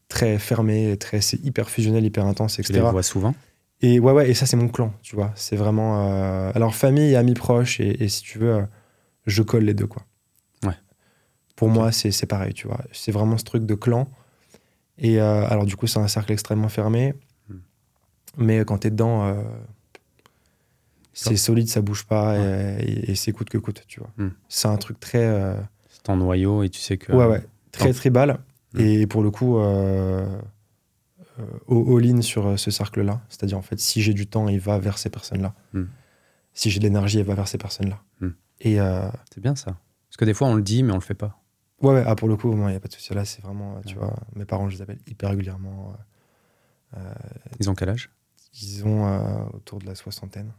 très 0.10 0.38
fermé, 0.40 0.98
très, 0.98 1.22
c'est 1.22 1.42
hyper 1.44 1.70
fusionnel, 1.70 2.04
hyper 2.04 2.26
intense, 2.26 2.56
Tu 2.56 2.62
etc. 2.62 2.74
les 2.74 2.92
vois 2.92 3.04
souvent? 3.04 3.34
Et 3.82 4.00
ouais, 4.02 4.12
ouais, 4.12 4.30
et 4.30 4.34
ça, 4.34 4.46
c'est 4.46 4.58
mon 4.58 4.68
clan, 4.68 4.92
tu 5.02 5.16
vois. 5.16 5.32
C'est 5.36 5.56
vraiment. 5.56 6.10
euh, 6.10 6.52
Alors, 6.54 6.76
famille 6.76 7.16
amis 7.16 7.34
proches, 7.36 7.80
et, 7.80 8.04
et 8.04 8.10
si 8.10 8.22
tu 8.22 8.38
veux, 8.38 8.54
euh, 8.56 8.62
je 9.26 9.42
colle 9.42 9.64
les 9.64 9.74
deux, 9.74 9.88
quoi. 9.88 10.04
Ouais. 10.66 10.74
Pour 11.56 11.70
moi, 11.70 11.92
c'est 11.94 12.12
c'est 12.12 12.26
pareil, 12.26 12.54
tu 12.54 12.68
vois. 12.68 12.82
C'est 12.92 13.14
vraiment 13.14 13.38
ce 13.38 13.46
truc 13.46 13.66
de 13.66 13.76
clan. 13.76 14.10
Et 14.98 15.22
euh, 15.22 15.48
alors, 15.48 15.66
du 15.66 15.78
coup, 15.78 15.88
c'est 15.88 16.00
un 16.00 16.10
cercle 16.10 16.34
extrêmement 16.34 16.68
fermé. 16.68 17.14
Hmm. 17.48 17.60
Mais 18.38 18.66
quand 18.66 18.80
t'es 18.80 18.90
dedans, 18.90 19.34
c'est 21.14 21.38
solide, 21.38 21.70
ça 21.70 21.82
bouge 21.82 22.06
pas, 22.06 22.38
et, 22.38 22.82
et- 22.84 23.12
et 23.12 23.16
c'est 23.16 23.32
coûte 23.32 23.50
que 23.50 23.58
coûte, 23.58 23.84
tu 23.88 24.00
vois. 24.00 24.10
Hmm. 24.18 24.32
C'est 24.50 24.68
un 24.68 24.78
truc 24.78 25.00
très. 25.00 25.56
C'est 25.90 26.04
ton 26.04 26.18
noyau 26.18 26.64
et 26.64 26.70
tu 26.70 26.80
sais 26.82 26.98
que. 26.98 27.12
Ouais, 27.14 27.26
ouais. 27.26 27.44
Très 27.72 27.94
tribal. 27.94 28.40
Mm. 28.74 28.80
Et 28.80 29.08
pour 29.08 29.22
le 29.24 29.32
coup, 29.32 29.58
euh, 29.58 30.40
euh, 31.40 31.98
all-in 31.98 32.22
sur 32.22 32.48
euh, 32.48 32.58
ce 32.58 32.72
cercle-là. 32.72 33.22
C'est-à-dire, 33.30 33.58
en 33.58 33.62
fait, 33.62 33.80
si 33.80 34.02
j'ai 34.02 34.14
du 34.14 34.28
temps, 34.28 34.48
il 34.48 34.60
va 34.60 34.78
vers 34.80 34.98
ces 34.98 35.10
personnes-là. 35.10 35.54
Mm. 35.74 35.84
Si 36.54 36.70
j'ai 36.70 36.80
de 36.80 36.84
l'énergie, 36.84 37.20
il 37.20 37.24
va 37.26 37.36
vers 37.36 37.48
ces 37.48 37.58
personnes-là. 37.58 38.02
Mm. 38.22 38.28
Et 38.62 38.80
euh, 38.82 39.08
C'est 39.34 39.42
bien 39.42 39.56
ça. 39.56 39.78
Parce 40.10 40.18
que 40.18 40.26
des 40.26 40.34
fois 40.34 40.48
on 40.48 40.56
le 40.56 40.64
dit 40.64 40.82
mais 40.84 40.92
on 40.92 40.96
le 40.96 41.02
fait 41.02 41.14
pas. 41.14 41.40
ouais, 41.82 41.94
ouais, 41.94 42.04
ah, 42.06 42.16
pour 42.16 42.28
le 42.28 42.36
coup, 42.36 42.52
il 42.52 42.58
n'y 42.58 42.76
a 42.76 42.80
pas 42.80 42.88
de 42.88 42.94
souci. 42.94 43.14
Là, 43.14 43.24
c'est 43.26 43.42
vraiment, 43.44 43.80
tu 43.86 43.96
vois, 43.96 44.14
mes 44.36 44.44
parents, 44.46 44.68
je 44.70 44.76
les 44.76 44.82
appelle 44.82 44.98
hyper 45.08 45.30
régulièrement. 45.30 45.94
euh, 46.98 47.14
Ils 47.60 47.70
ont 47.70 47.76
quel 47.76 47.90
âge? 47.90 48.10
ils 48.62 48.84
ont 48.86 49.06
euh, 49.08 49.44
autour 49.54 49.78
de 49.80 49.86
la 49.86 49.94
soixantaine. 49.96 50.52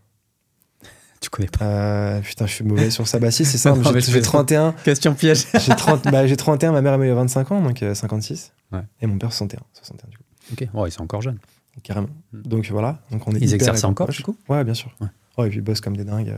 Tu 1.21 1.29
connais 1.31 1.49
pas. 1.49 1.65
Euh, 1.67 2.21
putain, 2.23 2.47
je 2.47 2.53
suis 2.55 2.65
mauvais 2.65 2.91
sur 2.91 3.07
ça. 3.07 3.19
Bah, 3.19 3.31
si, 3.31 3.45
c'est 3.45 3.59
mais 3.77 3.83
j'ai 3.85 4.01
je 4.01 4.07
j'ai 4.07 4.13
fais- 4.13 4.21
31. 4.23 4.73
Question 4.85 5.15
piège. 5.15 5.47
J'ai 5.59 5.75
30, 5.77 6.05
bah, 6.05 6.27
31, 6.37 6.73
ma 6.73 6.81
mère 6.81 6.95
elle 6.95 7.03
a 7.03 7.07
eu 7.07 7.13
25 7.13 7.53
ans, 7.53 7.61
donc 7.61 7.83
euh, 7.83 7.95
56. 7.95 8.53
Ouais. 8.73 8.81
Et 9.03 9.07
mon 9.07 9.19
père 9.19 9.31
61. 9.33 9.61
61 9.75 10.09
du 10.09 10.17
coup. 10.17 10.25
ok. 10.53 10.69
Oh 10.75 10.87
ils 10.87 10.91
sont 10.93 11.03
encore 11.03 11.21
jeunes. 11.21 11.39
Carrément. 11.83 12.09
Mm. 12.33 12.43
Donc 12.43 12.67
voilà. 12.71 13.01
Donc 13.11 13.27
on 13.29 13.33
est 13.33 13.39
Ils 13.41 13.55
exercent 13.55 13.85
encore 13.85 14.09
du 14.09 14.23
coup? 14.23 14.37
Ouais, 14.49 14.65
bien 14.65 14.75
sûr. 14.75 14.91
Ouais. 15.01 15.09
Ouais, 15.39 15.47
et 15.47 15.51
puis 15.51 15.59
ils 15.59 15.63
bossent 15.63 15.81
comme 15.81 15.97
des 15.97 16.05
dingues. 16.05 16.35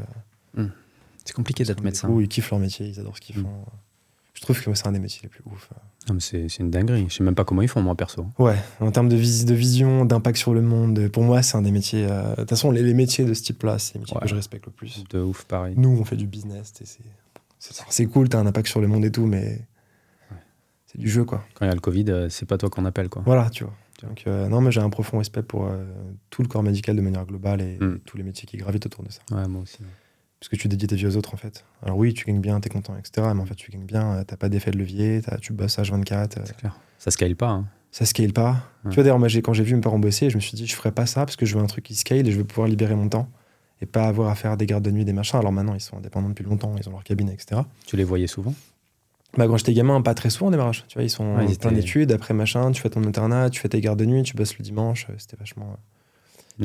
euh, 0.59 0.67
C'est 1.25 1.35
compliqué 1.35 1.63
d'être 1.65 1.83
médecin. 1.83 2.09
ils 2.21 2.29
kiffent 2.29 2.51
leur 2.51 2.59
métier, 2.61 2.87
ils 2.87 2.99
adorent 2.99 3.17
ce 3.17 3.21
qu'ils 3.21 3.39
Mm. 3.39 3.43
font. 3.45 3.65
Je 4.35 4.41
trouve 4.41 4.61
que 4.61 4.75
c'est 4.75 4.87
un 4.89 4.93
des 4.93 4.99
métiers 4.99 5.21
les 5.23 5.29
plus 5.29 5.43
ouf. 5.47 5.69
C'est 6.19 6.59
une 6.59 6.71
dinguerie. 6.71 7.07
Je 7.09 7.15
sais 7.15 7.25
même 7.25 7.35
pas 7.35 7.45
comment 7.45 7.63
ils 7.63 7.69
font 7.69 7.81
moi 7.83 7.95
perso. 7.95 8.27
Ouais, 8.39 8.57
en 8.81 8.91
termes 8.91 9.09
de, 9.09 9.17
vis- 9.17 9.45
de 9.45 9.55
vision, 9.55 10.05
d'impact 10.05 10.37
sur 10.39 10.53
le 10.55 10.61
monde, 10.63 10.95
de- 10.95 11.09
pour 11.09 11.23
moi, 11.23 11.43
c'est 11.43 11.57
un 11.57 11.63
des 11.63 11.71
métiers. 11.71 12.07
euh, 12.11 12.31
De 12.31 12.37
toute 12.37 12.51
façon, 12.51 12.71
les, 12.71 12.83
les 12.83 12.95
métiers 12.95 13.25
de 13.25 13.35
ce 13.35 13.43
type-là, 13.43 13.79
c'est 13.79 13.95
les 13.95 14.01
métiers 14.01 14.17
Ouais. 14.17 14.23
que 14.23 14.29
je 14.29 14.35
respecte 14.35 14.67
le 14.67 14.73
plus. 14.73 15.05
De 15.11 15.21
ouf 15.21 15.45
pareil. 15.45 15.75
Nous, 15.77 15.89
on 15.91 16.05
fait 16.05 16.17
du 16.17 16.27
business, 16.27 16.73
c'est- 16.75 18.07
cool, 18.07 18.29
t'as 18.29 18.39
un 18.41 18.47
impact 18.47 18.67
sur 18.69 18.81
le 18.81 18.89
monde 18.89 19.05
et 19.05 19.13
tout, 19.13 19.27
mais 19.27 19.61
c'est 20.87 20.99
du 20.99 21.09
jeu, 21.09 21.25
quoi. 21.25 21.45
Quand 21.55 21.65
il 21.65 21.69
y 21.69 21.73
a 21.73 21.75
le 21.75 21.81
Covid, 21.81 22.05
euh, 22.09 22.29
c'est 22.29 22.47
pas 22.47 22.59
toi 22.59 22.69
qu'on 22.69 22.85
appelle 22.85 23.09
quoi. 23.09 23.23
Voilà, 23.25 23.49
tu 23.51 23.65
vois. 23.65 23.73
Donc, 24.03 24.25
euh, 24.27 24.49
non, 24.49 24.61
mais 24.61 24.73
j'ai 24.73 24.81
un 24.81 24.91
profond 24.91 25.19
respect 25.19 25.43
pour 25.45 25.67
euh, 25.69 25.85
tout 26.29 26.43
le 26.43 26.49
corps 26.49 26.63
médical 26.65 26.97
de 26.97 27.01
manière 27.01 27.25
globale 27.25 27.61
et, 27.61 27.79
Mm. 27.81 27.95
et 27.97 27.99
tous 28.01 28.17
les 28.17 28.25
métiers 28.25 28.47
qui 28.49 28.57
gravitent 28.57 28.87
autour 28.87 29.05
de 29.05 29.13
ça. 29.13 29.21
Ouais 29.31 29.47
moi 29.47 29.63
aussi. 29.63 29.79
Parce 30.43 30.49
que 30.49 30.57
tu 30.57 30.67
dédies 30.67 30.89
ta 30.89 30.97
vie 30.97 31.07
aux 31.07 31.17
autres, 31.17 31.35
en 31.35 31.37
fait. 31.37 31.65
Alors 31.85 31.97
oui, 31.97 32.13
tu 32.15 32.25
gagnes 32.25 32.41
bien, 32.41 32.59
t'es 32.59 32.69
content, 32.69 32.97
etc. 32.99 33.29
Mais 33.33 33.41
en 33.41 33.47
fait, 33.47 33.55
tu 33.55 33.71
gagnes 33.71 33.85
bien, 33.85 34.15
euh, 34.17 34.25
t'as 34.27 34.35
pas 34.37 34.49
d'effet 34.49 34.73
de 34.73 34.77
levier, 34.79 35.21
tu 35.41 35.53
bosses 35.53 35.79
H24, 35.79 36.39
euh, 36.39 36.43
C'est 36.45 36.57
clair. 36.57 36.77
Ça 36.99 37.13
scale 37.13 37.37
pas. 37.37 37.51
hein. 37.51 37.67
ça 37.93 38.05
scale 38.07 38.33
pas. 38.33 38.51
Ouais. 38.85 38.91
Tu 38.91 38.95
vois, 38.97 39.05
d'ailleurs, 39.05 39.21
moi, 39.21 39.29
quand 39.29 39.53
j'ai 39.53 39.63
vu 39.63 39.77
mes 39.77 39.81
parents 39.81 40.01
bosser, 40.01 40.31
je 40.31 40.35
me 40.37 40.41
suis 40.41 40.57
dit, 40.57 40.67
je 40.67 40.75
ferais 40.75 40.91
pas 40.91 41.07
ça 41.07 41.25
parce 41.25 41.37
que 41.37 41.47
je 41.47 41.57
veux 41.57 41.63
un 41.63 41.67
truc 41.69 41.85
qui 41.85 41.95
scale 41.95 42.27
et 42.27 42.33
je 42.33 42.39
veux 42.39 42.45
pouvoir 42.45 42.67
libérer 42.67 42.97
mon 42.97 43.09
temps 43.09 43.29
et 43.81 43.87
pas 43.87 44.09
avoir 44.09 44.31
à 44.31 44.35
faire 44.35 44.57
des 44.57 44.67
gardes 44.67 44.83
de 44.85 44.91
nuit, 44.91 45.05
des 45.05 45.13
machins. 45.13 45.39
Alors 45.39 45.53
maintenant, 45.53 45.75
ils 45.75 45.81
sont 45.81 45.97
indépendants 45.99 46.29
depuis 46.31 46.45
longtemps, 46.45 46.75
ils 46.77 46.89
ont 46.89 46.93
leur 46.93 47.05
cabine, 47.05 47.29
etc. 47.31 47.61
Tu 47.87 47.97
les 47.97 48.03
voyais 48.05 48.27
souvent? 48.27 48.53
Bah, 49.37 49.47
quand 49.47 49.57
j'étais 49.59 49.75
gamin, 49.75 50.03
pas 50.03 50.15
très 50.15 50.29
souvent 50.29 50.49
au 50.49 50.51
démarrage. 50.51 50.85
Tu 50.89 50.95
vois, 50.95 51.05
ils 51.05 51.11
sont 51.11 51.37
Ouais, 51.37 51.45
ils 51.45 51.51
en 51.51 51.53
étaient- 51.53 51.73
d'études, 51.73 52.11
après 52.13 52.35
machin, 52.35 52.71
tu 52.73 52.83
fais 52.83 52.91
ton 52.91 53.05
internat, 53.05 53.49
tu 53.49 53.61
fais 53.61 53.69
tes 53.69 53.81
gardes 53.81 53.99
de 54.01 54.05
nuit, 54.07 54.25
tu 54.25 54.35
bosses 54.35 54.59
le 54.59 54.65
dimanche. 54.65 55.07
euh, 55.09 55.15
C'était 55.19 55.37
vachement 55.37 55.71
euh, 55.71 55.77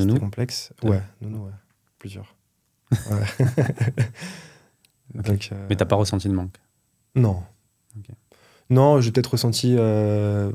Nounou? 0.03 0.19
complexe. 0.19 0.73
Ouais. 0.83 0.89
Ouais, 0.89 1.01
nounou, 1.21 1.45
ouais. 1.45 1.51
Plusieurs. 1.99 2.33
Donc, 5.13 5.49
euh, 5.51 5.65
Mais 5.69 5.75
t'as 5.75 5.85
pas 5.85 5.95
ressenti 5.95 6.27
de 6.27 6.33
manque. 6.33 6.55
Non. 7.15 7.43
Non, 8.69 8.99
j'ai 8.99 9.11
peut-être 9.11 9.31
ressenti, 9.31 9.75
euh, 9.77 10.51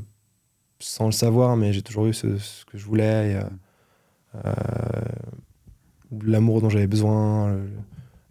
sans 0.79 1.07
le 1.07 1.11
savoir, 1.11 1.57
mais 1.57 1.73
j'ai 1.73 1.81
toujours 1.81 2.05
eu 2.05 2.13
ce, 2.13 2.37
ce 2.37 2.63
que 2.65 2.77
je 2.77 2.85
voulais. 2.85 3.31
et, 3.31 3.35
euh, 3.35 3.43
euh, 4.45 4.53
L'amour 6.21 6.61
dont 6.61 6.69
j'avais 6.69 6.85
besoin, 6.87 7.51
le- 7.53 7.69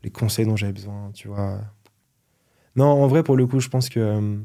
les 0.04 0.10
conseils 0.10 0.46
dont 0.46 0.54
j'avais 0.56 0.72
besoin, 0.72 1.10
tu 1.12 1.26
vois. 1.26 1.60
Non, 2.76 2.86
en 2.86 3.08
vrai, 3.08 3.24
pour 3.24 3.36
le 3.36 3.44
coup, 3.46 3.58
je 3.58 3.68
pense 3.68 3.88
que 3.88 4.38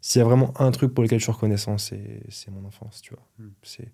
s'il 0.00 0.20
y 0.20 0.22
a 0.22 0.24
vraiment 0.24 0.52
un 0.60 0.70
truc 0.70 0.94
pour 0.94 1.02
lequel 1.02 1.18
je 1.18 1.24
suis 1.24 1.32
reconnaissant, 1.32 1.76
c'est 1.76 2.22
mon 2.52 2.64
enfance, 2.64 3.02
tu 3.02 3.14
vois. 3.14 3.26
Hmm. 3.38 3.50
C'est 3.62 3.92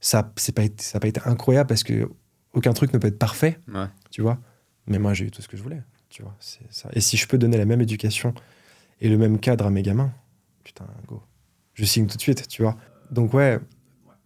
ça 0.00 0.22
n'a 0.22 0.52
pas 0.54 0.64
été 1.08 1.20
incroyable 1.24 1.68
parce 1.68 1.84
que 1.84 2.10
aucun 2.58 2.72
truc 2.72 2.92
ne 2.92 2.98
peut 2.98 3.08
être 3.08 3.18
parfait 3.18 3.58
Ouais. 3.72 3.86
tu 4.10 4.20
vois. 4.22 4.38
Mais 4.86 4.98
moi, 4.98 5.14
j'ai 5.14 5.26
eu 5.26 5.30
tout 5.30 5.42
ce 5.42 5.48
que 5.48 5.56
je 5.56 5.62
voulais, 5.62 5.82
tu 6.08 6.22
vois. 6.22 6.34
C'est 6.40 6.70
ça. 6.72 6.88
Et 6.92 7.00
si 7.00 7.16
je 7.16 7.26
peux 7.26 7.38
donner 7.38 7.56
la 7.58 7.64
même 7.64 7.80
éducation 7.80 8.34
et 9.00 9.08
le 9.08 9.16
même 9.18 9.38
cadre 9.38 9.66
à 9.66 9.70
mes 9.70 9.82
gamins, 9.82 10.12
putain, 10.64 10.86
go. 11.06 11.22
Je 11.74 11.84
signe 11.84 12.06
tout 12.06 12.16
de 12.16 12.22
suite, 12.22 12.48
tu 12.48 12.62
vois. 12.62 12.76
Donc, 13.10 13.32
ouais. 13.34 13.58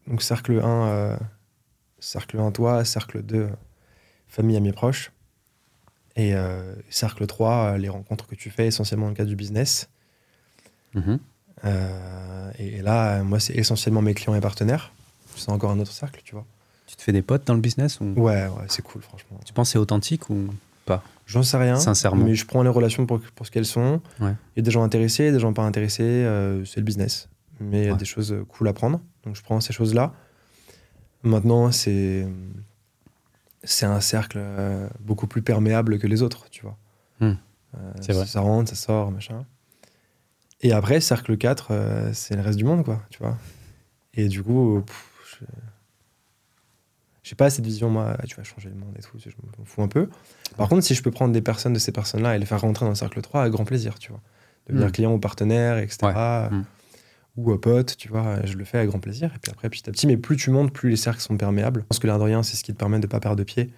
Donc, 0.06 0.22
cercle 0.22 0.60
1, 0.60 0.64
euh, 0.88 1.16
cercle 2.00 2.38
1, 2.38 2.50
toi. 2.52 2.84
Cercle 2.84 3.22
2, 3.22 3.36
euh, 3.36 3.48
famille, 4.28 4.56
amis 4.56 4.72
proches. 4.72 5.12
Et 6.16 6.34
euh, 6.34 6.74
cercle 6.88 7.26
3, 7.26 7.50
euh, 7.74 7.78
les 7.78 7.88
rencontres 7.88 8.26
que 8.26 8.34
tu 8.34 8.50
fais 8.50 8.66
essentiellement 8.66 9.06
dans 9.06 9.10
le 9.10 9.16
cadre 9.16 9.28
du 9.30 9.36
business. 9.36 9.88
Mhm. 10.94 11.18
Euh, 11.64 12.50
et, 12.58 12.78
et 12.78 12.82
là, 12.82 13.22
moi, 13.22 13.40
c'est 13.40 13.54
essentiellement 13.54 14.02
mes 14.02 14.14
clients 14.14 14.34
et 14.34 14.40
partenaires. 14.40 14.92
C'est 15.36 15.50
encore 15.50 15.70
un 15.70 15.78
autre 15.80 15.92
cercle, 15.92 16.20
tu 16.24 16.34
vois. 16.34 16.46
Tu 16.92 16.96
te 16.98 17.02
fais 17.04 17.12
des 17.12 17.22
potes 17.22 17.46
dans 17.46 17.54
le 17.54 17.60
business 17.60 18.00
ou? 18.00 18.12
Ouais, 18.16 18.46
ouais, 18.46 18.66
c'est 18.68 18.82
cool, 18.82 19.00
franchement. 19.00 19.40
tu 19.46 19.54
penses 19.54 19.68
que 19.70 19.72
c'est 19.72 19.78
authentique 19.78 20.28
ou 20.30 20.48
J'en 21.24 21.42
sais 21.42 21.56
rien. 21.56 21.76
Sincèrement. 21.76 22.24
Mais 22.26 22.34
je 22.34 22.44
prends 22.44 22.62
les 22.62 22.68
relations 22.68 23.06
pour, 23.06 23.18
pour 23.34 23.46
ce 23.46 23.50
qu'elles 23.50 23.64
sont. 23.64 24.02
Ouais. 24.20 24.34
Il 24.54 24.58
y 24.58 24.60
a 24.60 24.62
des 24.62 24.70
gens 24.70 24.82
intéressés, 24.82 25.32
des 25.32 25.38
gens 25.40 25.52
pas 25.54 25.62
intéressés. 25.62 26.02
euh, 26.02 26.62
c'est 26.66 26.80
le 26.80 26.84
business. 26.84 27.30
Mais 27.60 27.80
il 27.82 27.84
y 27.86 27.88
a 27.88 27.92
Ouais. 27.92 27.96
des 27.98 28.04
choses 28.04 28.36
cool 28.48 28.68
à 28.68 28.74
prendre. 28.74 29.00
Donc 29.24 29.34
je 29.36 29.42
prends 29.42 29.58
ces 29.60 29.72
choses-là. 29.72 30.12
Maintenant, 31.22 31.70
c'est. 31.72 32.26
C'est 33.64 33.86
un 33.86 34.00
cercle 34.00 34.38
euh, 34.40 34.88
beaucoup 35.00 35.28
plus 35.28 35.40
perméable 35.40 35.98
que 36.00 36.06
les 36.08 36.20
autres, 36.22 36.50
tu 36.50 36.62
vois. 36.62 36.76
Hmm. 37.20 37.34
Euh, 37.76 37.92
C'est 38.00 38.12
vrai. 38.12 38.26
Ça 38.26 38.40
rentre, 38.40 38.68
ça 38.70 38.74
sort, 38.76 39.12
machin. 39.12 39.46
Et 40.60 40.72
après, 40.72 41.00
cercle 41.00 41.36
4, 41.38 41.68
euh, 41.70 42.10
c'est 42.12 42.34
le 42.34 42.42
reste 42.42 42.58
du 42.58 42.64
monde, 42.64 42.84
quoi, 42.84 43.00
tu 43.10 43.20
vois. 43.20 43.38
Et 44.14 44.26
du 44.28 44.42
coup, 44.42 44.82
pff, 44.84 45.38
je- 45.40 45.46
J'ai 47.22 47.36
pas 47.36 47.50
cette 47.50 47.64
vision, 47.64 47.88
moi, 47.88 48.16
ah, 48.18 48.26
tu 48.26 48.34
vas 48.36 48.42
changer 48.42 48.68
le 48.68 48.74
monde 48.74 48.94
et 48.98 49.02
tout, 49.02 49.16
je 49.18 49.28
m'en 49.58 49.64
fous 49.64 49.82
un 49.82 49.88
peu. 49.88 50.08
Par 50.56 50.68
contre, 50.68 50.82
si 50.84 50.94
je 50.94 51.02
peux 51.02 51.12
prendre 51.12 51.32
des 51.32 51.40
personnes 51.42 51.72
de 51.72 51.78
ces 51.78 51.92
personnes-là 51.92 52.34
et 52.34 52.38
les 52.38 52.46
faire 52.46 52.60
rentrer 52.60 52.84
dans 52.84 52.90
le 52.90 52.96
cercle 52.96 53.20
3, 53.20 53.42
avec 53.42 53.52
grand 53.52 53.64
plaisir, 53.64 53.98
tu 53.98 54.10
vois. 54.10 54.20
Devenir 54.68 54.88
Mm. 54.88 54.92
client 54.92 55.12
ou 55.14 55.18
partenaire, 55.18 55.78
etc. 55.78 55.98
Mm. 56.50 56.62
Ou 57.36 57.56
pote, 57.58 57.96
tu 57.96 58.08
vois, 58.08 58.44
je 58.44 58.54
le 58.56 58.64
fais 58.64 58.78
avec 58.78 58.90
grand 58.90 58.98
plaisir. 58.98 59.32
Et 59.34 59.38
puis 59.38 59.50
après, 59.52 59.70
petit 59.70 59.88
à 59.88 59.92
petit, 59.92 60.06
mais 60.06 60.16
plus 60.16 60.36
tu 60.36 60.50
montes, 60.50 60.72
plus 60.72 60.90
les 60.90 60.96
cercles 60.96 61.20
sont 61.22 61.36
perméables. 61.36 61.80
Je 61.82 61.86
pense 61.86 61.98
que 61.98 62.06
l'air 62.06 62.18
de 62.18 62.24
rien, 62.24 62.42
c'est 62.42 62.56
ce 62.56 62.64
qui 62.64 62.72
te 62.72 62.78
permet 62.78 62.98
de 62.98 63.06
pas 63.06 63.20
perdre 63.20 63.36
de 63.36 63.44
pied. 63.44 63.72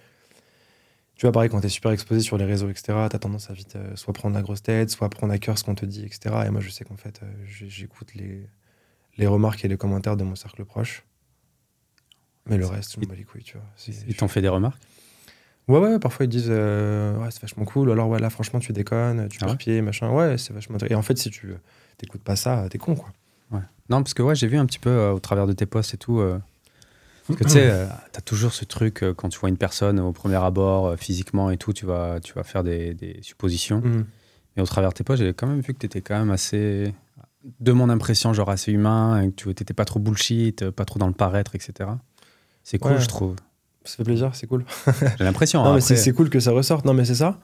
Tu 1.15 1.25
vois, 1.25 1.31
pareil, 1.31 1.49
quand 1.49 1.61
tu 1.61 1.67
es 1.67 1.69
super 1.69 1.91
exposé 1.91 2.19
sur 2.21 2.37
les 2.37 2.43
réseaux, 2.43 2.69
etc., 2.69 2.83
tu 3.09 3.15
as 3.15 3.19
tendance 3.19 3.49
à 3.49 3.53
vite 3.53 3.77
euh, 3.77 3.95
soit 3.95 4.11
prendre 4.13 4.35
la 4.35 4.41
grosse 4.41 4.61
tête, 4.61 4.89
soit 4.89 5.07
prendre 5.09 5.31
à 5.31 5.37
cœur 5.37 5.57
ce 5.57 5.63
qu'on 5.63 5.75
te 5.75 5.85
dit, 5.85 6.03
etc. 6.03 6.35
Et 6.45 6.49
moi, 6.49 6.59
je 6.59 6.69
sais 6.69 6.83
qu'en 6.83 6.97
fait, 6.97 7.21
euh, 7.23 7.27
j'écoute 7.45 8.13
les, 8.15 8.45
les 9.17 9.27
remarques 9.27 9.63
et 9.63 9.69
les 9.69 9.77
commentaires 9.77 10.17
de 10.17 10.25
mon 10.25 10.35
cercle 10.35 10.65
proche. 10.65 11.05
Mais 12.47 12.57
le 12.57 12.65
reste, 12.67 12.97
je 13.01 13.05
bats 13.05 13.15
les 13.15 13.23
couilles, 13.23 13.43
tu 13.43 13.57
vois. 13.57 13.65
C'est- 13.75 14.05
Ils 14.07 14.15
t'ont 14.15 14.27
fait 14.27 14.41
des 14.41 14.47
remarques 14.49 14.81
Ouais, 15.67 15.79
ouais, 15.79 15.97
parfois 15.97 16.25
ils 16.25 16.29
disent 16.29 16.49
euh, 16.49 17.17
Ouais, 17.17 17.29
c'est 17.31 17.41
vachement 17.41 17.65
cool. 17.65 17.89
Alors, 17.91 18.07
ouais, 18.09 18.19
là, 18.19 18.29
franchement, 18.29 18.59
tu 18.59 18.71
déconnes, 18.71 19.27
tu 19.29 19.37
Ah 19.41 19.45
perds 19.45 19.53
ouais 19.53 19.57
pied, 19.57 19.81
machin. 19.81 20.11
Ouais, 20.11 20.37
c'est 20.37 20.53
vachement. 20.53 20.77
Et 20.87 20.93
en 20.93 21.01
fait, 21.01 21.17
si 21.17 21.31
tu 21.31 21.55
t'écoutes 21.97 22.21
pas 22.23 22.35
ça, 22.35 22.67
t'es 22.69 22.77
con, 22.77 22.95
quoi. 22.95 23.09
Ouais. 23.51 23.61
Non, 23.89 24.03
parce 24.03 24.13
que 24.13 24.21
ouais, 24.21 24.35
j'ai 24.35 24.47
vu 24.47 24.57
un 24.57 24.65
petit 24.67 24.77
peu 24.79 24.89
euh, 24.91 25.13
au 25.13 25.19
travers 25.19 25.47
de 25.47 25.53
tes 25.53 25.65
posts 25.65 25.95
et 25.95 25.97
tout. 25.97 26.19
euh, 26.19 26.37
parce 27.27 27.39
que 27.39 27.43
tu 27.45 27.49
sais, 27.49 27.87
t'as 28.11 28.21
toujours 28.21 28.53
ce 28.53 28.63
truc 28.65 29.03
quand 29.17 29.29
tu 29.29 29.39
vois 29.39 29.49
une 29.49 29.57
personne 29.57 29.99
au 29.99 30.11
premier 30.11 30.35
abord, 30.35 30.95
physiquement 30.99 31.49
et 31.49 31.57
tout, 31.57 31.73
tu 31.73 31.87
vas, 31.87 32.19
tu 32.19 32.33
vas 32.33 32.43
faire 32.43 32.63
des, 32.63 32.93
des 32.93 33.17
suppositions. 33.23 33.81
Mhm. 33.81 34.05
Mais 34.55 34.61
au 34.61 34.65
travers 34.67 34.91
de 34.91 34.93
tes 34.95 35.03
posts, 35.03 35.23
j'ai 35.23 35.33
quand 35.33 35.47
même 35.47 35.61
vu 35.61 35.73
que 35.73 35.79
t'étais 35.79 36.01
quand 36.01 36.19
même 36.19 36.29
assez, 36.29 36.93
de 37.59 37.71
mon 37.71 37.89
impression, 37.89 38.31
genre 38.33 38.51
assez 38.51 38.71
humain, 38.71 39.21
et 39.23 39.29
que 39.31 39.35
tu 39.35 39.53
t'étais 39.55 39.73
pas 39.73 39.85
trop 39.85 39.99
bullshit, 39.99 40.69
pas 40.69 40.85
trop 40.85 40.99
dans 40.99 41.07
le 41.07 41.13
paraître, 41.13 41.55
etc. 41.55 41.89
C'est 42.65 42.77
cool, 42.79 42.93
Ouais. 42.93 42.99
je 42.99 43.07
trouve. 43.07 43.35
Ça 43.85 43.95
fait 43.97 44.03
plaisir, 44.03 44.31
c'est 44.33 44.47
cool. 44.47 44.65
J'ai 45.17 45.23
l'impression. 45.23 45.63
Non, 45.63 45.69
hein, 45.69 45.75
mais 45.75 45.81
c'est 45.81 45.93
après- 45.93 46.03
c'est 46.03 46.11
cool 46.13 46.29
que 46.29 46.39
ça 46.41 46.51
ressorte. 46.51 46.83
Non, 46.85 46.93
mais 46.95 47.05
c'est 47.05 47.15
ça. 47.15 47.39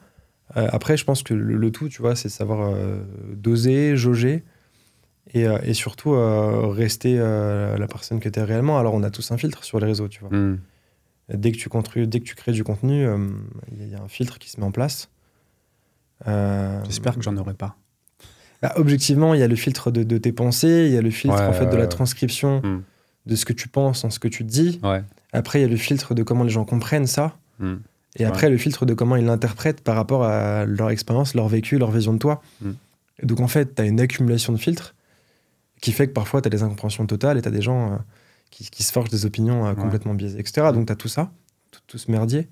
Euh, 0.56 0.68
après, 0.72 0.96
je 0.98 1.04
pense 1.04 1.22
que 1.22 1.32
le, 1.32 1.56
le 1.56 1.70
tout, 1.70 1.88
tu 1.88 2.02
vois, 2.02 2.16
c'est 2.16 2.28
savoir 2.28 2.68
euh, 2.74 3.02
doser, 3.36 3.96
jauger 3.96 4.44
et, 5.32 5.46
euh, 5.46 5.56
et 5.62 5.72
surtout 5.74 6.10
rester 6.70 7.16
la 7.16 7.86
personne 7.88 8.18
que 8.20 8.28
tu 8.28 8.38
es 8.38 8.42
réellement. 8.42 8.78
Alors, 8.78 8.92
on 8.94 9.02
a 9.04 9.10
tous 9.10 9.30
un 9.30 9.38
filtre 9.38 9.62
sur 9.64 9.78
les 9.80 9.86
réseaux, 9.86 10.08
tu 10.08 10.20
vois. 10.20 10.36
Hmm. 10.36 10.58
Dès, 11.32 11.52
que 11.52 11.56
tu 11.56 11.68
construis, 11.68 12.06
dès 12.08 12.18
que 12.18 12.24
tu 12.24 12.34
crées 12.34 12.52
du 12.52 12.64
contenu, 12.64 13.04
il 13.70 13.78
y, 13.78 13.82
a- 13.82 13.84
il 13.86 13.88
y 13.90 13.94
a 13.94 14.02
un 14.02 14.08
filtre 14.08 14.38
qui 14.40 14.50
se 14.50 14.58
met 14.60 14.66
en 14.66 14.72
place. 14.72 15.08
J'espère 16.84 17.14
que 17.16 17.22
j'en 17.22 17.36
aurai 17.36 17.54
pas. 17.54 17.76
bah, 18.60 18.72
objectivement, 18.76 19.34
il 19.34 19.40
y 19.40 19.42
a 19.42 19.48
le 19.48 19.56
filtre 19.56 19.90
de, 19.90 20.02
de 20.02 20.18
tes 20.18 20.32
pensées, 20.32 20.86
il 20.88 20.92
y 20.92 20.96
a 20.98 21.02
le 21.02 21.10
filtre 21.10 21.36
Ouais, 21.38 21.46
en 21.46 21.52
fait, 21.52 21.66
de 21.66 21.76
la 21.76 21.86
transcription 21.86 22.60
Hmm. 22.62 22.82
De 23.26 23.36
ce 23.36 23.44
que 23.44 23.52
tu 23.52 23.68
penses 23.68 24.04
en 24.04 24.10
ce 24.10 24.18
que 24.18 24.28
tu 24.28 24.44
dis. 24.44 24.80
Ouais. 24.82 25.02
Après, 25.32 25.60
il 25.60 25.62
y 25.62 25.64
a 25.64 25.68
le 25.68 25.76
filtre 25.76 26.14
de 26.14 26.22
comment 26.22 26.44
les 26.44 26.50
gens 26.50 26.64
comprennent 26.64 27.06
ça. 27.06 27.36
Hmm. 27.58 27.76
Et 28.16 28.24
après, 28.24 28.50
le 28.50 28.58
filtre 28.58 28.84
de 28.84 28.92
comment 28.92 29.16
ils 29.16 29.24
l'interprètent 29.24 29.80
par 29.80 29.96
rapport 29.96 30.24
à 30.24 30.66
leur 30.66 30.90
expérience, 30.90 31.34
leur 31.34 31.48
vécu, 31.48 31.78
leur 31.78 31.90
vision 31.90 32.12
de 32.12 32.18
toi. 32.18 32.42
Mm. 32.60 32.70
Et 33.22 33.26
donc, 33.26 33.40
en 33.40 33.48
fait, 33.48 33.74
tu 33.74 33.80
as 33.80 33.86
une 33.86 34.00
accumulation 34.00 34.52
de 34.52 34.58
filtres 34.58 34.94
qui 35.80 35.92
fait 35.92 36.08
que 36.08 36.12
parfois, 36.12 36.42
tu 36.42 36.48
as 36.48 36.50
des 36.50 36.62
incompréhensions 36.62 37.06
totales 37.06 37.38
et 37.38 37.42
tu 37.42 37.48
as 37.48 37.50
des 37.50 37.62
gens 37.62 37.92
euh, 37.92 37.96
qui, 38.50 38.68
qui 38.68 38.82
se 38.82 38.92
forgent 38.92 39.08
des 39.08 39.24
opinions 39.24 39.64
euh, 39.64 39.70
Ouais. 39.70 39.80
complètement 39.80 40.12
biaisées, 40.12 40.38
etc. 40.38 40.72
Donc, 40.74 40.86
tu 40.86 40.92
as 40.92 40.96
tout 40.96 41.08
ça, 41.08 41.32
tout, 41.70 41.80
tout 41.86 41.96
ce 41.96 42.10
merdier. 42.10 42.48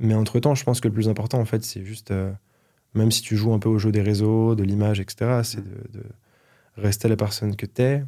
Mais 0.00 0.12
entre-temps, 0.12 0.54
je 0.54 0.64
pense 0.64 0.82
que 0.82 0.88
le 0.88 0.92
plus 0.94 1.08
important, 1.08 1.38
en 1.38 1.46
fait, 1.46 1.64
c'est 1.64 1.82
juste, 1.82 2.10
euh, 2.10 2.30
même 2.92 3.10
si 3.10 3.22
tu 3.22 3.36
joues 3.36 3.54
un 3.54 3.58
peu 3.58 3.70
au 3.70 3.78
jeu 3.78 3.90
des 3.90 4.02
réseaux, 4.02 4.54
de 4.54 4.64
l'image, 4.64 5.00
etc., 5.00 5.40
c'est 5.44 5.64
de, 5.64 5.98
de 5.98 6.04
rester 6.76 7.08
la 7.08 7.16
personne 7.16 7.56
que 7.56 7.64
tu 7.64 7.80
es. 7.80 8.04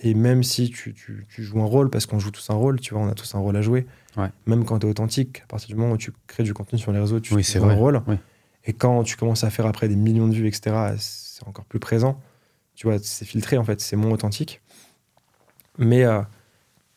Et 0.00 0.12
même 0.14 0.42
si 0.42 0.68
tu, 0.70 0.92
tu- 0.92 1.26
tu 1.28 1.42
joues 1.42 1.60
un 1.62 1.64
rôle, 1.66 1.88
parce 1.90 2.04
qu'on 2.06 2.18
joue 2.18 2.30
tous 2.30 2.50
un 2.50 2.54
rôle, 2.54 2.80
tu 2.80 2.92
vois, 2.94 3.02
on 3.02 3.08
a 3.08 3.14
tous 3.14 3.34
un 3.34 3.38
rôle 3.38 3.56
à 3.56 3.62
jouer, 3.62 3.86
Ouais. 4.16 4.28
même 4.46 4.64
quand 4.64 4.78
tu 4.78 4.86
es 4.86 4.90
authentique, 4.90 5.40
à 5.44 5.46
partir 5.46 5.68
du 5.68 5.74
moment 5.74 5.92
où 5.94 5.96
tu 5.96 6.12
crées 6.26 6.42
du 6.42 6.52
contenu 6.54 6.78
sur 6.78 6.92
les 6.92 6.98
réseaux, 7.00 7.18
tu 7.20 7.32
Oui, 7.34 7.42
joues 7.42 7.64
un 7.64 7.74
rôle. 7.74 8.02
Oui. 8.06 8.16
Et 8.64 8.72
quand 8.74 9.02
tu 9.04 9.16
commences 9.16 9.44
à 9.44 9.50
faire 9.50 9.64
après 9.66 9.88
des 9.88 9.96
millions 9.96 10.28
de 10.28 10.34
vues, 10.34 10.48
etc., 10.48 10.94
c'est 10.98 11.46
encore 11.46 11.64
plus 11.64 11.78
présent. 11.80 12.20
Tu 12.74 12.86
vois, 12.86 12.98
c'est 12.98 13.24
filtré 13.24 13.56
en 13.56 13.64
fait, 13.64 13.80
c'est 13.80 13.96
moins 13.96 14.10
authentique. 14.10 14.60
Mais 15.78 16.04
euh, 16.04 16.20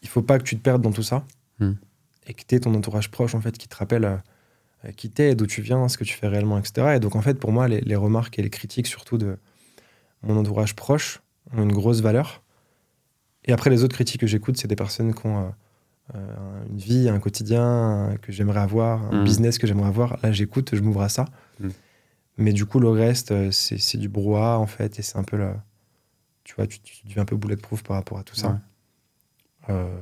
il 0.02 0.10
faut 0.10 0.22
pas 0.22 0.38
que 0.40 0.44
tu 0.44 0.58
te 0.58 0.62
perdes 0.62 0.82
dans 0.82 0.92
tout 0.92 1.04
ça 1.04 1.24
Hmm. 1.60 1.74
et 2.28 2.34
que 2.34 2.42
tu 2.48 2.56
aies 2.56 2.60
ton 2.62 2.74
entourage 2.74 3.12
proche 3.12 3.36
en 3.36 3.42
fait 3.42 3.58
qui 3.58 3.68
te 3.68 3.76
rappelle 3.76 4.06
euh, 4.06 4.16
euh, 4.86 4.92
qui 4.94 5.10
t'es, 5.10 5.36
d'où 5.36 5.46
tu 5.46 5.62
viens, 5.62 5.90
ce 5.90 5.98
que 5.98 6.06
tu 6.06 6.14
fais 6.14 6.28
réellement, 6.28 6.58
etc. 6.58 6.96
Et 6.96 7.00
donc 7.02 7.16
en 7.18 7.22
fait, 7.22 7.34
pour 7.36 7.52
moi, 7.52 7.68
les, 7.68 7.82
les 7.82 7.96
remarques 7.98 8.40
et 8.40 8.42
les 8.42 8.50
critiques, 8.50 8.88
surtout 8.88 9.18
de 9.18 9.38
mon 10.24 10.38
entourage 10.38 10.74
proche, 10.76 11.22
ont 11.54 11.64
une 11.64 11.74
grosse 11.74 12.00
valeur. 12.02 12.42
Et 13.50 13.52
après, 13.52 13.70
les 13.72 13.84
autres 13.84 13.96
critiques 13.96 14.22
que 14.22 14.28
j'écoute, 14.28 14.58
c'est 14.58 14.68
des 14.68 14.76
personnes 14.76 15.14
qui 15.14 15.26
ont 15.26 15.48
euh, 15.48 15.50
euh, 16.16 16.66
une 16.70 16.78
vie, 16.78 17.10
un 17.10 17.20
quotidien 17.20 17.64
euh, 18.12 18.18
que 18.18 18.32
j'aimerais 18.32 18.60
avoir, 18.60 19.12
un 19.12 19.22
Hmm. 19.22 19.24
business 19.24 19.58
que 19.58 19.66
j'aimerais 19.66 19.88
avoir. 19.88 20.20
Là, 20.22 20.32
j'écoute, 20.32 20.76
je 20.76 20.82
m'ouvre 20.82 21.02
à 21.02 21.10
ça. 21.10 21.26
Hmm. 21.60 21.70
Mais 22.38 22.54
du 22.54 22.66
coup, 22.68 22.80
le 22.80 22.90
reste, 22.90 23.52
c'est 23.52 23.98
du 23.98 24.08
brouhaha, 24.08 24.60
en 24.60 24.68
fait, 24.68 25.00
et 25.00 25.02
c'est 25.02 25.18
un 25.18 25.24
peu 25.24 25.36
la... 25.36 25.64
Tu 26.44 26.54
vois, 26.56 26.68
tu, 26.68 26.80
tu 26.80 27.06
deviens 27.08 27.24
un 27.24 27.26
peu 27.26 27.36
bulletproof 27.36 27.82
par 27.84 27.96
rapport 27.96 28.20
à 28.20 28.24
tout 28.24 28.36
ça. 28.36 28.50
Ouais. 28.50 28.56
Euh, 29.72 30.00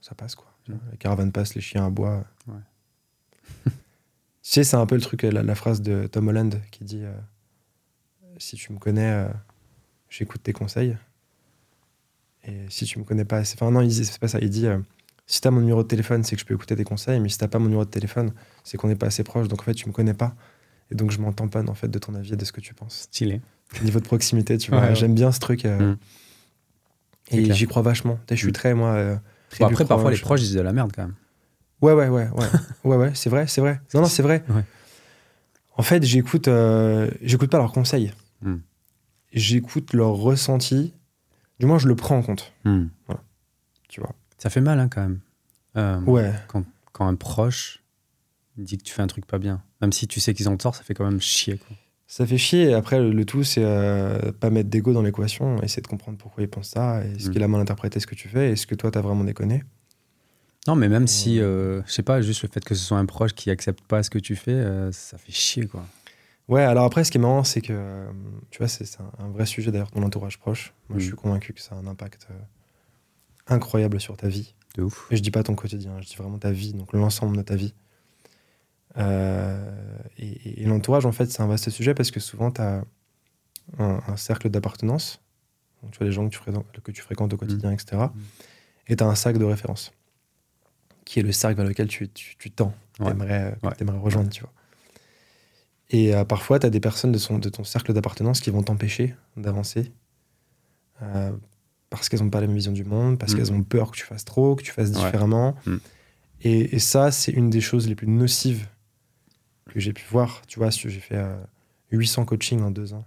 ça 0.00 0.14
passe, 0.14 0.34
quoi. 0.36 0.46
Hmm. 0.68 0.74
Les 0.92 0.98
caravanes 0.98 1.32
passent, 1.32 1.56
les 1.56 1.60
chiens 1.60 1.84
aboient. 1.86 2.24
Ouais. 2.46 2.54
tu 3.66 3.72
sais, 4.42 4.62
c'est 4.62 4.76
un 4.76 4.86
peu 4.86 4.94
le 4.94 5.00
truc, 5.00 5.22
la, 5.22 5.42
la 5.42 5.54
phrase 5.56 5.82
de 5.82 6.06
Tom 6.06 6.28
Holland 6.28 6.60
qui 6.70 6.84
dit 6.84 7.02
euh, 7.02 7.12
Si 8.38 8.54
tu 8.56 8.72
me 8.72 8.78
connais, 8.78 9.10
euh, 9.10 9.28
j'écoute 10.08 10.44
tes 10.44 10.52
conseils. 10.52 10.96
Et 12.44 12.66
si 12.68 12.84
tu 12.86 12.98
me 12.98 13.04
connais 13.04 13.24
pas 13.24 13.38
assez. 13.38 13.54
Enfin, 13.56 13.70
non, 13.70 13.80
il 13.80 13.88
dit- 13.88 14.04
c'est 14.04 14.18
pas 14.18 14.28
ça. 14.28 14.38
Il 14.40 14.50
dit 14.50 14.66
euh, 14.66 14.78
Si 15.26 15.40
t'as 15.40 15.50
mon 15.50 15.60
numéro 15.60 15.82
de 15.82 15.88
téléphone, 15.88 16.24
c'est 16.24 16.34
que 16.36 16.40
je 16.40 16.46
peux 16.46 16.54
écouter 16.54 16.74
tes 16.76 16.84
conseils. 16.84 17.20
Mais 17.20 17.28
si 17.28 17.38
t'as 17.38 17.48
pas 17.48 17.58
mon 17.58 17.66
numéro 17.66 17.84
de 17.84 17.90
téléphone, 17.90 18.32
c'est 18.64 18.76
qu'on 18.76 18.88
n'est 18.88 18.96
pas 18.96 19.06
assez 19.06 19.22
proche. 19.22 19.48
Donc 19.48 19.60
en 19.60 19.64
fait, 19.64 19.74
tu 19.74 19.86
me 19.88 19.92
connais 19.92 20.14
pas. 20.14 20.34
Et 20.90 20.94
donc 20.94 21.10
je 21.12 21.20
m'en 21.20 21.32
tamponne 21.32 21.70
en 21.70 21.74
fait 21.74 21.88
de 21.88 21.98
ton 21.98 22.14
avis 22.14 22.32
et 22.32 22.36
de 22.36 22.44
ce 22.44 22.52
que 22.52 22.60
tu 22.60 22.74
penses. 22.74 23.02
Stylé. 23.02 23.40
Niveau 23.82 24.00
de 24.00 24.04
proximité, 24.04 24.58
tu 24.58 24.70
vois. 24.72 24.80
Ouais, 24.80 24.88
ouais. 24.88 24.94
J'aime 24.94 25.14
bien 25.14 25.30
ce 25.32 25.38
truc. 25.40 25.64
euh, 25.64 25.92
Mm. 25.92 25.96
Et 27.30 27.42
clair. 27.44 27.56
j'y 27.56 27.66
crois 27.66 27.82
vachement. 27.82 28.18
Je 28.28 28.34
suis 28.34 28.48
Mm. 28.48 28.52
très, 28.52 28.74
moi. 28.74 28.90
euh, 28.90 29.16
Bon, 29.60 29.66
après, 29.66 29.84
parfois, 29.86 30.10
les 30.10 30.16
proche. 30.16 30.22
proches 30.22 30.40
disent 30.40 30.54
de 30.54 30.60
la 30.60 30.72
merde 30.72 30.92
quand 30.94 31.02
même. 31.02 31.14
Ouais, 31.80 31.92
ouais, 31.94 32.08
ouais, 32.08 32.28
ouais, 32.28 32.46
ouais, 32.84 32.96
ouais, 32.96 33.12
c'est 33.14 33.30
vrai, 33.30 33.46
c'est 33.46 33.60
vrai. 33.60 33.80
Non, 33.94 34.02
non, 34.02 34.06
c'est 34.08 34.22
vrai. 34.22 34.44
Ouais. 34.48 34.64
En 35.76 35.82
fait, 35.82 36.02
j'écoute, 36.04 36.48
euh, 36.48 37.10
j'écoute 37.22 37.50
pas 37.50 37.58
leurs 37.58 37.72
conseils. 37.72 38.12
Hmm. 38.42 38.56
J'écoute 39.32 39.94
leurs 39.94 40.12
ressentis. 40.14 40.92
Du 41.58 41.66
moins, 41.66 41.78
je 41.78 41.88
le 41.88 41.94
prends 41.96 42.16
en 42.16 42.22
compte, 42.22 42.52
Hmm. 42.64 42.86
tu 43.88 44.00
vois. 44.00 44.14
Ça 44.38 44.50
fait 44.50 44.60
mal 44.60 44.80
hein, 44.80 44.88
quand 44.88 45.02
même. 45.02 45.20
Euh, 45.76 46.00
Ouais, 46.02 46.32
Quand 46.92 47.06
un 47.06 47.14
proche 47.14 47.82
dit 48.56 48.76
que 48.78 48.82
tu 48.82 48.92
fais 48.92 49.02
un 49.02 49.06
truc 49.06 49.26
pas 49.26 49.38
bien. 49.38 49.62
Même 49.80 49.92
si 49.92 50.06
tu 50.06 50.20
sais 50.20 50.34
qu'ils 50.34 50.48
ont 50.48 50.56
tort, 50.56 50.74
ça 50.74 50.82
fait 50.82 50.94
quand 50.94 51.04
même 51.04 51.20
chier. 51.20 51.56
Quoi. 51.58 51.76
ça 52.06 52.26
fait 52.26 52.36
chier. 52.38 52.64
Et 52.70 52.74
après, 52.74 53.00
le, 53.00 53.12
le 53.12 53.24
tout, 53.24 53.42
c'est 53.44 53.64
euh, 53.64 54.30
pas 54.32 54.50
mettre 54.50 54.68
d'ego 54.68 54.92
dans 54.92 55.00
l'équation, 55.02 55.62
essayer 55.62 55.80
de 55.82 55.86
comprendre 55.86 56.18
pourquoi 56.18 56.42
ils 56.42 56.48
pensent 56.48 56.68
ça, 56.70 57.02
est-ce 57.04 57.28
Hmm. 57.28 57.32
qu'il 57.32 57.42
a 57.42 57.48
mal 57.48 57.60
interprété 57.60 57.98
ce 58.00 58.06
que 58.06 58.14
tu 58.14 58.28
fais, 58.28 58.52
est-ce 58.52 58.66
que 58.66 58.74
toi, 58.74 58.90
t'as 58.90 59.00
vraiment 59.00 59.24
déconné. 59.24 59.62
Non, 60.68 60.76
mais 60.76 60.88
même 60.88 61.06
si, 61.08 61.40
euh, 61.40 61.82
je 61.86 61.92
sais 61.92 62.02
pas, 62.04 62.20
juste 62.20 62.42
le 62.42 62.48
fait 62.48 62.62
que 62.64 62.74
ce 62.74 62.84
soit 62.84 62.98
un 62.98 63.06
proche 63.06 63.32
qui 63.34 63.50
accepte 63.50 63.80
pas 63.86 64.02
ce 64.02 64.10
que 64.10 64.18
tu 64.18 64.36
fais, 64.36 64.52
euh, 64.52 64.92
ça 64.92 65.16
fait 65.18 65.32
chier, 65.32 65.66
quoi. 65.66 65.84
Ouais, 66.48 66.62
alors 66.62 66.84
après, 66.84 67.04
ce 67.04 67.10
qui 67.10 67.18
est 67.18 67.20
marrant, 67.20 67.44
c'est 67.44 67.60
que, 67.60 67.72
euh, 67.72 68.10
tu 68.50 68.58
vois, 68.58 68.68
c'est 68.68 68.84
un, 69.00 69.10
un 69.24 69.28
vrai 69.30 69.46
sujet 69.46 69.70
d'ailleurs 69.70 69.90
dans 69.92 70.00
l'entourage 70.00 70.38
proche. 70.38 70.74
Moi, 70.88 70.98
je 70.98 71.04
Mm. 71.04 71.08
suis 71.08 71.16
convaincu 71.16 71.52
que 71.52 71.60
ça 71.60 71.74
a 71.74 71.78
un 71.78 71.86
impact 71.86 72.26
euh, 72.30 72.34
incroyable 73.46 74.00
sur 74.00 74.16
ta 74.16 74.28
vie. 74.28 74.54
De 74.76 74.82
ouf. 74.82 75.06
Et 75.10 75.16
je 75.16 75.22
dis 75.22 75.30
pas 75.30 75.42
ton 75.42 75.54
quotidien, 75.54 76.00
je 76.00 76.06
dis 76.08 76.16
vraiment 76.16 76.38
ta 76.38 76.50
vie, 76.50 76.72
donc 76.74 76.92
l'ensemble 76.92 77.36
de 77.36 77.42
ta 77.42 77.56
vie. 77.56 77.74
Euh, 78.98 79.98
et 80.18 80.62
et 80.62 80.64
l'entourage, 80.66 81.06
en 81.06 81.12
fait, 81.12 81.26
c'est 81.30 81.42
un 81.42 81.46
vaste 81.46 81.70
sujet 81.70 81.94
parce 81.94 82.10
que 82.10 82.20
souvent, 82.20 82.50
tu 82.50 82.60
as 82.60 82.84
un, 83.78 84.00
un 84.06 84.16
cercle 84.16 84.50
d'appartenance, 84.50 85.20
tu 85.90 85.98
vois 85.98 86.06
les 86.06 86.12
gens 86.12 86.24
que 86.28 86.30
tu, 86.34 86.38
fréquentes, 86.38 86.66
que 86.82 86.92
tu 86.92 87.00
fréquentes 87.02 87.32
au 87.32 87.36
quotidien, 87.36 87.70
etc. 87.72 88.02
Et 88.88 88.96
tu 88.96 89.04
as 89.04 89.06
un 89.06 89.14
cercle 89.14 89.38
de 89.38 89.44
référence, 89.44 89.92
qui 91.04 91.20
est 91.20 91.22
le 91.22 91.32
cercle 91.32 91.56
vers 91.56 91.66
lequel 91.66 91.88
tu, 91.88 92.08
tu, 92.10 92.36
tu 92.36 92.50
tends, 92.50 92.74
Ouais. 93.00 93.06
t'aimerais 93.10 93.56
Ouais. 93.62 93.98
rejoindre, 93.98 94.30
tu 94.30 94.42
vois. 94.42 94.52
Et 95.92 96.14
euh, 96.14 96.24
parfois, 96.24 96.58
tu 96.58 96.66
as 96.66 96.70
des 96.70 96.80
personnes 96.80 97.12
de, 97.12 97.18
son, 97.18 97.38
de 97.38 97.48
ton 97.48 97.64
cercle 97.64 97.92
d'appartenance 97.92 98.40
qui 98.40 98.50
vont 98.50 98.62
t'empêcher 98.62 99.14
d'avancer. 99.36 99.92
euh, 101.02 101.32
parce 101.90 102.08
qu'elles 102.08 102.20
n'ont 102.20 102.30
pas 102.30 102.40
la 102.40 102.46
même 102.46 102.56
vision 102.56 102.72
du 102.72 102.84
monde, 102.84 103.18
parce 103.18 103.34
Mm. 103.34 103.36
qu'elles 103.36 103.52
ont 103.52 103.62
peur 103.62 103.90
que 103.90 103.96
tu 103.98 104.04
fasses 104.04 104.24
trop, 104.24 104.54
que 104.56 104.62
tu 104.62 104.72
fasses 104.72 104.88
Ouais. 104.90 105.04
différemment. 105.04 105.54
Mm. 105.66 105.76
Et, 106.42 106.76
et 106.76 106.78
ça, 106.78 107.10
c'est 107.10 107.32
une 107.32 107.50
des 107.50 107.60
choses 107.60 107.86
les 107.86 107.94
plus 107.94 108.06
nocives 108.06 108.66
que 109.68 109.78
j'ai 109.78 109.92
pu 109.92 110.04
voir. 110.10 110.40
Tu 110.46 110.58
vois, 110.58 110.70
j'ai 110.70 110.88
fait 110.90 111.16
euh, 111.16 111.36
800 111.90 112.24
coachings 112.24 112.62
en 112.62 112.70
deux 112.70 112.94
ans. 112.94 113.04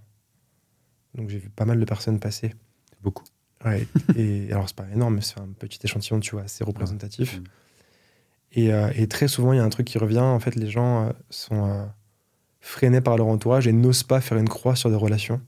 Donc 1.16 1.30
j'ai 1.30 1.40
vu 1.40 1.50
pas 1.50 1.66
mal 1.66 1.80
de 1.80 1.86
personnes 1.86 2.20
passer. 2.20 2.54
Beaucoup. 3.02 3.24
Ouais. 3.66 3.88
et 4.16 4.48
alors, 4.52 4.68
c'est 4.68 4.76
pas 4.76 4.88
énorme, 4.94 5.16
mais 5.16 5.22
c'est 5.22 5.40
un 5.40 5.48
petit 5.58 5.80
échantillon, 5.84 6.20
tu 6.20 6.32
vois, 6.36 6.44
assez 6.44 6.64
représentatif. 6.64 7.40
Mm. 7.40 7.44
Et, 8.52 8.74
euh, 8.74 8.92
et 8.96 9.08
très 9.08 9.28
souvent, 9.28 9.52
il 9.54 9.58
y 9.58 9.60
a 9.60 9.64
un 9.64 9.70
truc 9.70 9.88
qui 9.88 9.98
revient. 9.98 10.20
En 10.20 10.40
fait, 10.40 10.56
les 10.56 10.70
gens 10.70 11.06
euh, 11.08 11.12
sont 11.32 11.66
euh, 11.70 11.86
freinés 12.66 13.00
par 13.00 13.16
leur 13.16 13.28
entourage 13.28 13.68
et 13.68 13.72
n'osent 13.72 14.02
pas 14.02 14.20
faire 14.22 14.40
une 14.40 14.50
croix 14.50 14.76
sur 14.76 14.90
des 14.90 14.96
relations, 14.96 15.40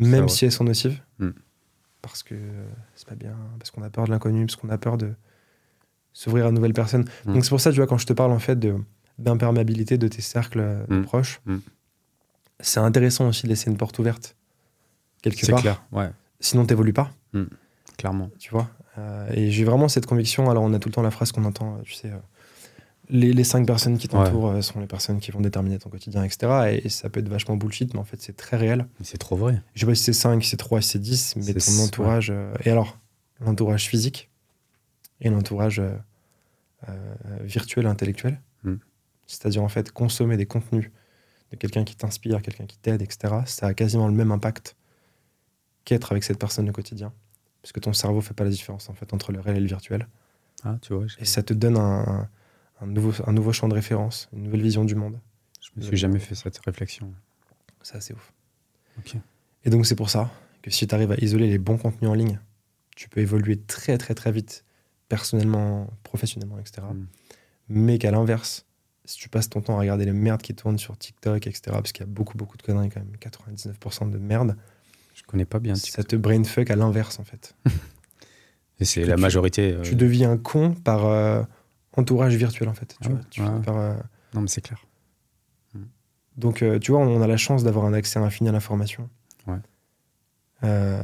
même 0.00 0.28
si 0.28 0.44
elles 0.44 0.52
sont 0.52 0.64
nocives. 0.64 1.00
Mm. 1.20 1.30
Parce 2.02 2.22
que 2.24 2.34
c'est 2.96 3.06
pas 3.08 3.14
bien, 3.14 3.36
parce 3.58 3.70
qu'on 3.70 3.82
a 3.82 3.88
peur 3.88 4.04
de 4.06 4.10
l'inconnu, 4.10 4.46
parce 4.46 4.56
qu'on 4.56 4.68
a 4.68 4.78
peur 4.78 4.98
de, 4.98 5.14
s'ouvrir 6.12 6.46
à 6.46 6.48
de 6.50 6.54
nouvelles 6.56 6.72
personnes. 6.74 7.04
Mm. 7.24 7.34
Donc 7.34 7.44
c'est 7.44 7.50
pour 7.50 7.60
ça, 7.60 7.70
tu 7.70 7.76
vois, 7.76 7.86
quand 7.86 7.98
je 7.98 8.06
te 8.06 8.12
parle 8.12 8.32
en 8.32 8.38
fait 8.38 8.58
de 8.58 8.74
d'imperméabilité 9.18 9.96
de 9.96 10.08
tes 10.08 10.22
cercles 10.22 10.58
euh, 10.58 10.84
Mm. 10.88 11.02
proches, 11.04 11.40
c'est 12.58 12.80
intéressant 12.80 13.28
aussi 13.28 13.44
de 13.44 13.48
laisser 13.48 13.70
une 13.70 13.76
porte 13.76 13.96
ouverte 14.00 14.36
quelque 15.22 15.38
C'est 15.46 15.52
part. 15.52 15.60
clair, 15.60 15.82
ouais, 15.92 16.10
Sinon, 16.40 16.66
t'évolues 16.66 16.92
pas, 16.92 17.12
clairement. 17.96 18.28
tu 18.40 18.50
vois. 18.50 18.68
Euh, 18.98 19.28
et 19.32 19.50
j'ai 19.52 19.62
vraiment 19.64 19.86
cette 19.88 20.06
conviction. 20.06 20.50
Alors, 20.50 20.64
on 20.64 20.72
a 20.74 20.78
tout 20.80 20.88
le 20.88 20.94
temps 20.94 21.02
la 21.02 21.12
phrase 21.12 21.30
qu'on 21.32 21.44
entend, 21.44 21.78
tu 21.84 21.94
sais, 21.94 22.10
euh, 22.10 22.16
les, 23.08 23.32
les 23.32 23.44
cinq 23.44 23.66
personnes 23.66 23.98
qui 23.98 24.08
t'entourent 24.08 24.48
euh, 24.48 24.60
sont 24.62 24.80
les 24.80 24.86
personnes 24.86 25.20
qui 25.20 25.30
vont 25.30 25.40
déterminer 25.40 25.78
ton 25.78 25.90
quotidien, 25.90 26.24
etc. 26.24 26.70
Et, 26.82 26.86
et 26.86 26.88
ça 26.88 27.10
peut 27.10 27.20
être 27.20 27.28
vachement 27.28 27.56
bullshit, 27.56 27.92
mais 27.94 28.00
en 28.00 28.04
fait, 28.04 28.20
c'est 28.20 28.36
très 28.36 28.56
réel. 28.56 28.86
C'est 29.02 29.18
trop 29.18 29.36
vrai. 29.36 29.60
Je 29.74 29.80
sais 29.80 29.86
pas 29.86 29.94
si 29.94 30.02
c'est 30.04 30.12
5, 30.12 30.42
si 30.42 30.50
c'est 30.50 30.56
3, 30.56 30.80
si 30.80 30.88
c'est 30.90 30.98
10, 30.98 31.36
mais 31.36 31.54
ton 31.54 31.78
entourage. 31.82 32.30
euh, 32.30 32.52
et 32.64 32.70
alors, 32.70 32.98
l'entourage 33.40 33.88
physique 33.88 34.30
et 35.20 35.28
l'entourage 35.30 35.80
euh, 35.80 35.90
euh, 36.88 37.14
virtuel 37.42 37.86
intellectuel. 37.86 38.40
Mm. 38.62 38.74
C'est-à-dire, 39.26 39.62
en 39.62 39.68
fait, 39.68 39.90
consommer 39.92 40.36
des 40.36 40.46
contenus 40.46 40.90
de 41.50 41.56
quelqu'un 41.56 41.84
qui 41.84 41.96
t'inspire, 41.96 42.42
quelqu'un 42.42 42.66
qui 42.66 42.78
t'aide, 42.78 43.02
etc. 43.02 43.34
Ça 43.46 43.66
a 43.66 43.74
quasiment 43.74 44.08
le 44.08 44.14
même 44.14 44.32
impact 44.32 44.76
qu'être 45.84 46.12
avec 46.12 46.24
cette 46.24 46.38
personne 46.38 46.68
au 46.68 46.72
quotidien. 46.72 47.12
Parce 47.62 47.72
que 47.72 47.80
ton 47.80 47.92
cerveau 47.92 48.20
fait 48.20 48.34
pas 48.34 48.44
la 48.44 48.50
différence, 48.50 48.88
en 48.88 48.94
fait, 48.94 49.12
entre 49.14 49.32
le 49.32 49.40
réel 49.40 49.58
et 49.58 49.60
le 49.60 49.66
virtuel. 49.66 50.08
Ah, 50.64 50.76
tu 50.80 50.94
vois, 50.94 51.04
Et 51.18 51.24
ça 51.24 51.42
te 51.42 51.52
donne 51.54 51.76
un, 51.76 52.00
un 52.06 52.28
nouveau, 52.82 53.12
un 53.26 53.32
nouveau 53.32 53.52
champ 53.52 53.68
de 53.68 53.74
référence, 53.74 54.28
une 54.32 54.42
nouvelle 54.44 54.62
vision 54.62 54.84
du 54.84 54.94
monde. 54.94 55.18
je 55.60 55.70
me 55.76 55.82
suis 55.82 55.96
jamais 55.96 56.18
fait 56.18 56.34
cette 56.34 56.58
réflexion. 56.58 57.12
C'est 57.82 57.96
assez 57.96 58.14
ouf. 58.14 58.32
Et 59.64 59.70
donc 59.70 59.86
c'est 59.86 59.96
pour 59.96 60.10
ça 60.10 60.30
que 60.62 60.70
si 60.70 60.86
tu 60.86 60.94
arrives 60.94 61.12
à 61.12 61.16
isoler 61.16 61.48
les 61.48 61.58
bons 61.58 61.78
contenus 61.78 62.10
en 62.10 62.14
ligne, 62.14 62.38
tu 62.96 63.08
peux 63.08 63.20
évoluer 63.20 63.58
très 63.58 63.98
très 63.98 64.14
très 64.14 64.32
vite, 64.32 64.64
personnellement, 65.08 65.88
professionnellement, 66.02 66.58
etc. 66.58 66.86
Mm. 66.92 67.06
Mais 67.68 67.98
qu'à 67.98 68.10
l'inverse, 68.10 68.66
si 69.04 69.18
tu 69.18 69.28
passes 69.28 69.48
ton 69.50 69.60
temps 69.60 69.76
à 69.76 69.80
regarder 69.80 70.04
les 70.04 70.12
merdes 70.12 70.42
qui 70.42 70.54
tournent 70.54 70.78
sur 70.78 70.96
TikTok, 70.96 71.46
etc., 71.46 71.60
parce 71.72 71.92
qu'il 71.92 72.04
y 72.06 72.08
a 72.08 72.12
beaucoup 72.12 72.36
beaucoup 72.38 72.56
de 72.56 72.62
conneries 72.62 72.88
quand 72.90 73.00
même, 73.00 73.12
99% 73.20 74.10
de 74.10 74.18
merde, 74.18 74.56
Je 75.14 75.22
connais 75.24 75.44
pas 75.44 75.58
bien. 75.58 75.74
ça 75.74 76.04
te 76.04 76.16
brainfuck 76.16 76.70
à 76.70 76.76
l'inverse 76.76 77.18
en 77.18 77.24
fait. 77.24 77.54
Et 78.80 78.84
c'est 78.84 79.04
la 79.04 79.14
tu- 79.16 79.20
majorité. 79.20 79.72
euh, 79.72 79.82
Tu 79.82 79.94
deviens 79.94 80.32
un 80.32 80.36
con 80.38 80.74
par 80.74 81.04
euh, 81.06 81.42
entourage 81.96 82.34
virtuel 82.36 82.68
en 82.68 82.74
fait. 82.74 82.96
Tu 83.00 83.06
Ah 83.06 83.08
vois, 83.08 83.18
ouais, 83.18 83.24
tu 83.30 83.40
ouais. 83.40 83.46
finis 83.48 83.60
par, 83.62 83.76
euh, 83.76 83.94
Non, 84.34 84.40
mais 84.42 84.48
c'est 84.48 84.60
clair. 84.60 84.84
Donc, 86.36 86.62
euh, 86.62 86.80
tu 86.80 86.90
vois, 86.90 87.00
on 87.00 87.22
a 87.22 87.26
la 87.28 87.36
chance 87.36 87.62
d'avoir 87.62 87.84
un 87.84 87.92
accès 87.92 88.18
infini 88.18 88.48
à 88.48 88.52
l'information. 88.52 89.08
Ouais. 89.46 89.54
Euh, 90.64 91.00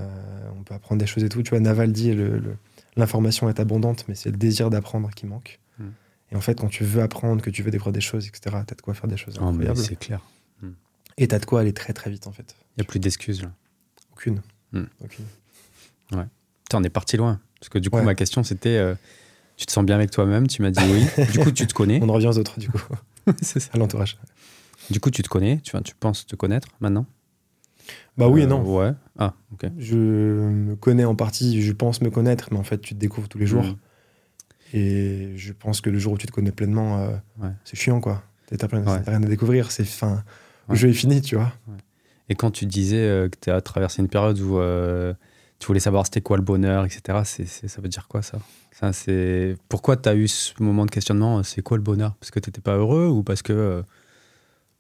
on 0.59 0.63
peut 0.65 0.75
apprendre 0.75 0.99
des 0.99 1.07
choses 1.07 1.23
et 1.23 1.29
tout. 1.29 1.43
Tu 1.45 1.51
vois, 1.51 1.61
Naval 1.61 1.93
dit 1.93 2.13
l'information 2.97 3.49
est 3.49 3.61
abondante, 3.61 4.07
mais 4.09 4.17
c'est 4.17 4.31
le 4.33 4.37
désir 4.37 4.71
d'apprendre 4.71 5.09
qui 5.11 5.27
manque. 5.27 5.61
Mm. 5.79 5.85
Et 6.33 6.37
en 6.37 6.41
fait, 6.41 6.59
quand 6.61 6.67
tu 6.69 6.83
veux 6.83 7.01
apprendre, 7.03 7.43
que 7.43 7.51
tu 7.51 7.63
veux 7.63 7.71
découvrir 7.71 7.93
des 7.93 8.01
choses, 8.01 8.27
etc., 8.27 8.57
t'as 8.67 8.75
de 8.75 8.81
quoi 8.83 8.95
faire 8.95 9.07
des 9.09 9.17
choses 9.17 9.37
Oh, 9.41 9.45
incroyables. 9.45 9.77
c'est 9.77 9.97
clair. 9.97 10.21
Et 11.17 11.29
t'as 11.29 11.39
de 11.39 11.45
quoi 11.45 11.61
aller 11.61 11.75
très 11.75 11.93
très 11.93 12.11
vite, 12.11 12.27
en 12.27 12.33
fait. 12.33 12.57
Il 12.77 12.81
n'y 12.81 12.87
a 12.87 12.89
plus 12.89 12.99
d'excuses. 12.99 13.43
là. 13.43 13.53
Aucune. 14.13 14.41
Mm. 14.73 14.83
Aucune. 15.05 15.25
Putain, 16.09 16.79
on 16.79 16.83
est 16.85 16.89
parti 16.91 17.17
loin. 17.17 17.41
Parce 17.61 17.69
que 17.69 17.79
du 17.79 17.89
coup, 17.91 17.99
Ouais. 17.99 18.03
ma 18.05 18.15
question, 18.15 18.43
c'était 18.43 18.79
euh, 18.79 18.95
tu 19.61 19.67
te 19.67 19.73
sens 19.73 19.85
bien 19.85 19.95
avec 19.95 20.11
toi-même 20.11 20.47
Tu 20.47 20.63
m'as 20.63 20.71
dit 20.71 20.81
oui. 20.91 21.25
du 21.33 21.39
coup, 21.39 21.51
tu 21.53 21.67
te 21.67 21.75
connais. 21.75 22.01
On 22.03 22.09
en 22.09 22.15
revient 22.15 22.29
aux 22.29 22.39
autres, 22.39 22.59
du 22.59 22.69
coup, 22.71 22.81
C'est 23.43 23.61
ça. 23.61 23.71
à 23.75 23.79
l'entourage. 23.79 24.17
Du 24.91 24.99
coup, 25.01 25.11
tu 25.11 25.23
te 25.23 25.29
connais 25.29 25.59
tu, 25.59 25.73
tu 25.85 25.95
penses 25.95 26.27
te 26.27 26.35
connaître 26.35 26.69
maintenant? 26.81 27.05
Bah 28.17 28.29
oui 28.29 28.41
et 28.41 28.45
Euh, 28.45 28.49
non. 28.49 28.63
Ouais. 28.65 28.93
Ah, 29.19 29.35
ok. 29.53 29.67
Je 29.79 29.97
me 29.97 30.77
connais 30.77 31.05
en 31.05 31.15
partie, 31.15 31.61
je 31.63 31.73
pense 31.73 32.01
me 32.01 32.11
connaître, 32.11 32.49
mais 32.53 32.59
en 32.59 32.63
fait, 32.65 32.79
tu 32.81 32.95
te 32.95 32.99
découvres 32.99 33.29
tous 33.29 33.39
les 33.39 33.47
jours. 33.47 33.65
Mm. 33.65 33.77
Et 34.73 35.33
je 35.37 35.53
pense 35.53 35.81
que 35.81 35.91
le 35.91 35.99
jour 35.99 36.13
où 36.15 36.19
tu 36.19 36.27
te 36.27 36.33
connais 36.33 36.53
pleinement, 36.53 36.99
euh, 37.01 37.11
Ouais. 37.43 37.51
c'est 37.65 37.77
chiant, 37.77 38.01
quoi. 38.01 38.23
T'as 38.57 38.67
plein- 38.69 38.83
Ouais. 38.85 39.01
rien 39.07 39.23
à 39.23 39.27
découvrir. 39.27 39.71
C'est 39.71 39.85
fin. 39.85 40.25
Le 40.69 40.73
Ouais. 40.73 40.79
jeu 40.79 40.89
est 40.89 40.93
fini, 40.95 41.21
tu 41.23 41.37
vois. 41.37 41.53
Et 42.29 42.35
quand 42.35 42.51
tu 42.51 42.67
disais 42.67 42.97
euh, 42.99 43.29
que 43.29 43.37
tu 43.41 43.51
as 43.51 43.61
traversé 43.61 44.01
une 44.03 44.09
période 44.09 44.39
où 44.41 44.59
euh, 44.59 45.13
tu 45.61 45.67
voulais 45.67 45.79
savoir 45.79 46.07
c'était 46.07 46.23
quoi 46.23 46.39
le 46.39 46.43
bonheur, 46.43 46.87
etc., 46.87 47.47
ça 47.69 47.81
veut 47.83 47.89
dire 47.89 48.09
quoi 48.09 48.23
ça, 48.23 48.39
ça 48.73 48.93
c'est... 48.95 49.57
Pourquoi 49.69 49.97
tu 49.97 50.09
as 50.09 50.15
eu 50.15 50.27
ce 50.27 50.55
moment 50.61 50.87
de 50.87 50.91
questionnement 50.91 51.39
euh, 51.39 51.43
C'est 51.43 51.63
quoi 51.63 51.77
le 51.77 51.83
bonheur? 51.83 52.17
Parce 52.19 52.31
que 52.31 52.41
tu 52.41 52.49
n'étais 52.49 52.63
pas 52.63 52.77
heureux 52.77 53.07
ou 53.07 53.23
parce 53.23 53.43
que, 53.43 53.53
euh, 53.53 53.83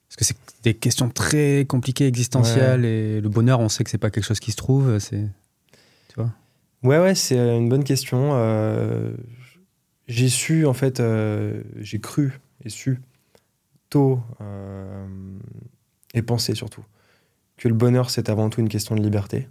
parce 0.08 0.16
que 0.16 0.24
c'est 0.24 0.36
des 0.62 0.72
questions 0.74 1.10
très 1.10 1.66
compliquées, 1.68 2.06
existentielles, 2.06 2.86
et 2.86 3.20
le 3.20 3.28
bonheur, 3.28 3.60
on 3.60 3.68
sait 3.68 3.84
que 3.84 3.90
c'est 3.90 3.98
pas 3.98 4.10
quelque 4.10 4.24
chose 4.24 4.40
qui 4.40 4.52
se 4.52 4.56
trouve. 4.56 4.88
euh, 4.88 4.98
C'est... 4.98 5.28
Tu 6.08 6.14
vois? 6.16 6.32
Ouais, 6.82 6.98
ouais, 6.98 7.14
c'est 7.14 7.36
une 7.36 7.68
bonne 7.68 7.84
question. 7.84 8.30
Euh, 8.32 9.12
j'ai 10.08 10.30
su, 10.30 10.64
en 10.64 10.72
fait, 10.72 10.98
euh, 10.98 11.62
j'ai 11.78 12.00
cru 12.00 12.40
et 12.64 12.70
su 12.70 13.00
tôt 13.90 14.20
et 16.14 16.22
pensé 16.22 16.54
surtout 16.54 16.84
que 17.58 17.68
le 17.68 17.74
bonheur, 17.74 18.08
c'est 18.08 18.30
avant 18.30 18.48
tout 18.48 18.60
une 18.60 18.68
question 18.70 18.94
de 18.94 19.02
liberté. 19.02 19.48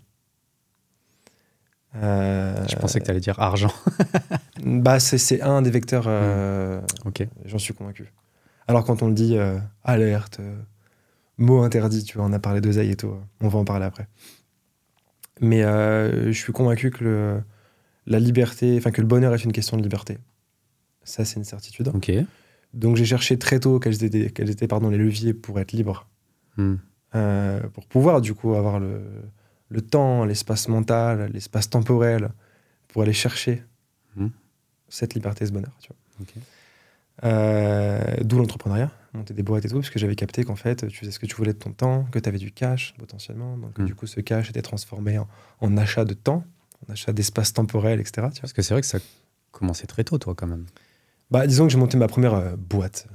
Euh, 1.96 2.68
Je 2.68 2.76
pensais 2.76 3.00
que 3.00 3.06
tu 3.06 3.12
allais 3.12 3.20
dire 3.20 3.40
argent. 3.40 3.74
Bah, 4.66 5.00
c'est, 5.00 5.42
un 5.42 5.62
des 5.62 5.70
vecteurs, 5.72 6.04
euh, 6.08 6.82
ok. 7.06 7.26
j'en 7.46 7.58
suis 7.58 7.74
convaincu. 7.74 8.12
Alors, 8.68 8.84
quand 8.84 9.02
on 9.02 9.08
le 9.08 9.14
dit, 9.14 9.38
euh, 9.38 9.58
alerte, 9.86 10.42
mot 11.38 11.62
interdit, 11.62 12.04
tu 12.04 12.18
vois, 12.18 12.28
on 12.28 12.34
a 12.34 12.40
parlé 12.40 12.60
d'oseille 12.60 12.92
et 12.92 12.98
tout, 12.98 13.14
on 13.40 13.48
va 13.48 13.58
en 13.58 13.64
parler 13.64 13.86
après. 13.86 14.08
Mais 15.40 15.62
je 15.62 16.32
suis 16.38 16.52
convaincu 16.52 16.92
que 16.92 17.06
le, 17.06 17.42
la 18.06 18.20
liberté, 18.20 18.76
enfin, 18.78 18.92
que 18.92 19.00
le 19.00 19.08
bonheur 19.08 19.34
est 19.34 19.46
une 19.46 19.54
question 19.54 19.78
de 19.78 19.82
liberté. 19.82 20.18
Ça, 21.06 21.24
c'est 21.24 21.38
une 21.38 21.46
certitude. 21.46 21.88
Ok. 21.94 22.12
Donc, 22.74 22.98
j'ai 22.98 23.06
cherché 23.06 23.40
très 23.40 23.62
tôt 23.62 23.80
quels 23.80 24.04
étaient, 24.04 24.30
quels 24.30 24.50
étaient 24.50 24.68
pardon, 24.68 24.90
les 24.90 24.98
leviers 24.98 25.34
pour 25.34 25.58
être 25.60 25.72
libre, 25.72 26.06
Hmm. 26.58 26.76
pour 27.74 27.86
pouvoir, 27.88 28.20
du 28.20 28.34
coup, 28.34 28.56
avoir 28.56 28.82
le, 28.82 29.02
le 29.70 29.82
temps, 29.82 30.26
l'espace 30.26 30.68
mental, 30.68 31.30
l'espace 31.34 31.70
temporel, 31.70 32.30
pour 32.88 33.02
aller 33.04 33.14
chercher 33.14 33.64
Mhm. 34.16 34.32
cette 34.90 35.14
liberté, 35.14 35.46
ce 35.46 35.52
bonheur, 35.52 35.76
tu 35.80 35.90
vois. 35.90 35.98
Ok. 36.22 36.34
Euh, 37.24 38.02
D'où 38.22 38.38
l'entrepreneuriat, 38.38 38.92
monter 39.14 39.34
des 39.34 39.44
boîtes 39.44 39.66
et 39.66 39.70
tout, 39.70 39.76
parce 39.76 39.90
que 39.90 40.00
j'avais 40.00 40.16
capté 40.16 40.44
qu'en 40.44 40.56
fait, 40.56 40.88
tu 40.88 40.98
faisais 41.00 41.12
ce 41.12 41.20
que 41.20 41.26
tu 41.26 41.36
voulais 41.36 41.54
de 41.54 41.58
ton 41.60 41.72
temps, 41.72 42.06
que 42.12 42.20
tu 42.20 42.30
avais 42.30 42.38
du 42.38 42.52
cash 42.52 42.94
potentiellement. 42.98 43.58
Donc, 43.58 43.78
Mm. 43.78 43.86
du 43.86 43.96
coup, 43.96 44.08
ce 44.08 44.22
cash 44.22 44.50
était 44.50 44.62
transformé 44.62 45.18
en, 45.18 45.28
en 45.60 45.78
achat 45.78 46.06
de 46.06 46.14
temps, 46.14 46.46
en 46.88 46.94
achat 46.94 47.12
d'espace 47.12 47.54
temporel, 47.54 48.00
etc. 48.00 48.12
Tu 48.14 48.22
vois. 48.22 48.32
Parce 48.42 48.54
que 48.54 48.62
c'est 48.62 48.74
vrai 48.74 48.82
que 48.82 48.88
ça 48.88 48.98
a 48.98 49.02
commencé 49.52 49.86
très 49.86 50.04
tôt, 50.04 50.18
toi, 50.18 50.34
quand 50.36 50.48
même. 50.48 50.66
Bah, 51.30 51.46
disons 51.46 51.66
que 51.68 51.72
j'ai 51.74 51.78
monté 51.78 51.98
ma 51.98 52.08
première 52.08 52.34
euh, 52.34 52.56
boîte. 52.56 53.08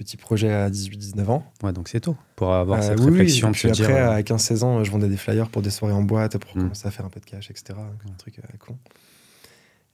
Petit 0.00 0.16
projet 0.16 0.50
à 0.50 0.70
18-19 0.70 1.28
ans. 1.28 1.44
Ouais, 1.62 1.74
donc 1.74 1.88
c'est 1.90 2.00
tôt 2.00 2.16
pour 2.34 2.54
avoir 2.54 2.78
Euh, 2.78 2.82
cette 2.82 3.00
oui, 3.00 3.04
oui, 3.06 3.10
réflexion 3.18 3.48
et 3.48 3.50
de 3.50 3.56
se 3.56 3.66
puis 3.68 3.70
dire. 3.72 3.84
après, 3.84 4.00
euh, 4.00 4.12
à 4.12 4.22
15-16 4.22 4.62
ans, 4.64 4.82
je 4.82 4.90
vendais 4.90 5.08
des 5.10 5.18
flyers 5.18 5.50
pour 5.50 5.60
des 5.60 5.68
soirées 5.68 5.92
en 5.92 6.00
boîte 6.02 6.38
pour 6.38 6.56
Mm. 6.56 6.60
commencer 6.62 6.88
à 6.88 6.90
faire 6.90 7.04
un 7.04 7.10
peu 7.10 7.20
de 7.20 7.26
cash, 7.26 7.50
etc. 7.50 7.78
Un 8.08 8.12
truc 8.16 8.38
euh, 8.38 8.42
con. 8.58 8.78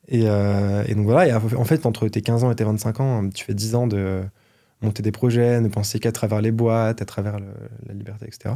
Et, 0.07 0.21
et 0.21 0.95
donc 0.95 1.05
voilà, 1.07 1.27
et 1.27 1.33
en 1.35 1.65
fait, 1.65 1.85
entre 1.87 2.07
tes 2.07 2.23
15 2.23 2.45
ans 2.45 2.53
et 2.53 2.55
tes 2.55 2.63
25 2.63 3.01
ans, 3.01 3.29
tu 3.31 3.45
fais 3.45 3.55
10 3.55 3.75
ans 3.75 3.89
de 3.89 4.23
monter 4.81 5.03
des 5.03 5.11
projets, 5.11 5.61
ne 5.61 5.67
penser 5.67 5.99
qu'à 5.99 6.13
travers 6.13 6.41
les 6.41 6.53
boîtes, 6.53 7.03
à 7.03 7.05
travers 7.05 7.41
le- 7.41 7.47
la 7.89 7.93
liberté, 7.93 8.27
etc. 8.29 8.55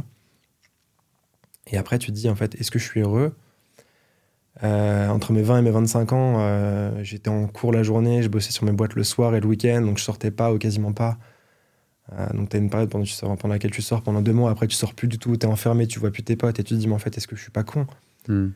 Et 1.67 1.77
après, 1.77 1.99
tu 1.99 2.11
te 2.11 2.15
dis, 2.15 2.29
en 2.29 2.35
fait, 2.35 2.55
est-ce 2.55 2.71
que 2.71 2.79
je 2.79 2.85
suis 2.85 3.01
heureux? 3.01 3.35
Euh, 4.63 5.09
Entre 5.09 5.33
mes 5.33 5.41
20 5.41 5.59
et 5.59 5.61
mes 5.61 5.71
25 5.71 6.13
ans, 6.13 6.35
euh, 6.39 7.03
j'étais 7.03 7.29
en 7.29 7.47
cours 7.47 7.73
la 7.73 7.83
journée, 7.83 8.23
je 8.23 8.29
bossais 8.29 8.51
sur 8.53 8.63
mes 8.65 8.71
boîtes 8.71 8.93
le 8.95 9.03
soir 9.03 9.35
et 9.35 9.41
le 9.41 9.47
week-end, 9.47 9.81
donc 9.81 9.97
je 9.97 10.03
sortais 10.05 10.31
pas 10.31 10.53
ou 10.53 10.57
quasiment 10.57 10.93
pas. 10.93 11.17
Euh, 12.13 12.27
donc 12.33 12.49
tu 12.49 12.57
as 12.57 12.59
une 12.59 12.69
période 12.69 12.89
pendant, 12.89 13.05
tu 13.05 13.11
sors, 13.11 13.37
pendant 13.37 13.53
laquelle 13.53 13.71
tu 13.71 13.81
sors 13.81 14.01
pendant 14.01 14.21
deux 14.21 14.33
mois, 14.33 14.51
après 14.51 14.67
tu 14.67 14.75
sors 14.75 14.93
plus 14.93 15.07
du 15.07 15.17
tout, 15.17 15.35
tu 15.37 15.45
es 15.45 15.49
enfermé, 15.49 15.87
tu 15.87 15.99
vois 15.99 16.11
plus 16.11 16.23
tes 16.23 16.35
potes 16.35 16.59
et 16.59 16.63
tu 16.63 16.73
te 16.73 16.79
dis, 16.79 16.87
mais 16.87 16.95
en 16.95 16.99
fait, 16.99 17.17
est-ce 17.17 17.27
que 17.27 17.35
je 17.35 17.41
suis 17.41 17.51
pas 17.51 17.63
con? 17.63 17.87
Hmm. 18.27 18.49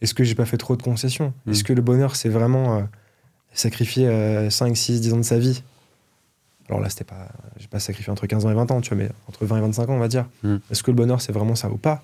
Est-ce 0.00 0.14
que 0.14 0.24
j'ai 0.24 0.34
pas 0.34 0.46
fait 0.46 0.56
trop 0.56 0.76
de 0.76 0.82
concessions? 0.82 1.32
Mm. 1.44 1.50
Est-ce 1.50 1.64
que 1.64 1.72
le 1.72 1.82
bonheur, 1.82 2.16
c'est 2.16 2.28
vraiment 2.28 2.78
euh, 2.78 2.82
sacrifier 3.52 4.08
euh, 4.08 4.50
5, 4.50 4.76
6, 4.76 5.00
10 5.00 5.12
ans 5.12 5.18
de 5.18 5.22
sa 5.22 5.38
vie? 5.38 5.62
Alors 6.68 6.80
là, 6.80 6.88
c'était 6.88 7.04
pas. 7.04 7.28
J'ai 7.58 7.66
pas 7.66 7.80
sacrifié 7.80 8.10
entre 8.10 8.26
15 8.26 8.46
ans 8.46 8.50
et 8.50 8.54
20 8.54 8.70
ans, 8.70 8.80
tu 8.80 8.94
vois, 8.94 9.02
mais 9.02 9.10
entre 9.28 9.44
20 9.44 9.58
et 9.58 9.60
25 9.60 9.88
ans, 9.90 9.94
on 9.94 9.98
va 9.98 10.08
dire. 10.08 10.26
Mm. 10.42 10.56
Est-ce 10.70 10.82
que 10.82 10.90
le 10.90 10.96
bonheur, 10.96 11.20
c'est 11.20 11.32
vraiment 11.32 11.54
ça 11.54 11.70
ou 11.70 11.76
pas? 11.76 12.02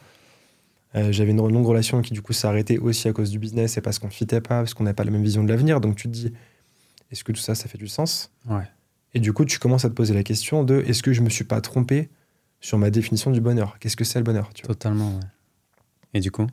Euh, 0.94 1.12
J'avais 1.12 1.30
une 1.30 1.36
longue 1.36 1.66
relation 1.66 2.02
qui, 2.02 2.12
du 2.12 2.22
coup, 2.22 2.32
s'est 2.32 2.46
arrêtée 2.46 2.78
aussi 2.78 3.08
à 3.08 3.12
cause 3.12 3.30
du 3.30 3.38
business 3.38 3.76
et 3.76 3.80
parce 3.80 3.98
qu'on 3.98 4.08
ne 4.08 4.12
fitait 4.12 4.40
pas, 4.40 4.60
parce 4.60 4.74
qu'on 4.74 4.84
n'avait 4.84 4.94
pas 4.94 5.04
la 5.04 5.10
même 5.10 5.22
vision 5.22 5.42
de 5.42 5.48
l'avenir. 5.48 5.80
Donc 5.80 5.96
tu 5.96 6.08
te 6.08 6.12
dis, 6.12 6.32
est-ce 7.10 7.24
que 7.24 7.32
tout 7.32 7.40
ça, 7.40 7.54
ça 7.54 7.68
fait 7.68 7.78
du 7.78 7.88
sens? 7.88 8.30
Ouais. 8.48 8.64
Et 9.16 9.18
du 9.18 9.32
coup, 9.32 9.46
tu 9.46 9.58
commences 9.58 9.86
à 9.86 9.88
te 9.88 9.94
poser 9.94 10.12
la 10.12 10.22
question 10.22 10.62
de 10.62 10.84
est-ce 10.86 11.02
que 11.02 11.14
je 11.14 11.22
me 11.22 11.30
suis 11.30 11.44
pas 11.44 11.62
trompé 11.62 12.10
sur 12.60 12.76
ma 12.76 12.90
définition 12.90 13.30
du 13.30 13.40
bonheur? 13.40 13.78
Qu'est-ce 13.80 13.96
que 13.96 14.04
c'est 14.04 14.18
le 14.18 14.24
bonheur 14.26 14.50
tu 14.52 14.66
vois? 14.66 14.74
Totalement, 14.74 15.08
ouais. 15.08 15.24
Et 16.12 16.20
du 16.20 16.30
coup? 16.30 16.46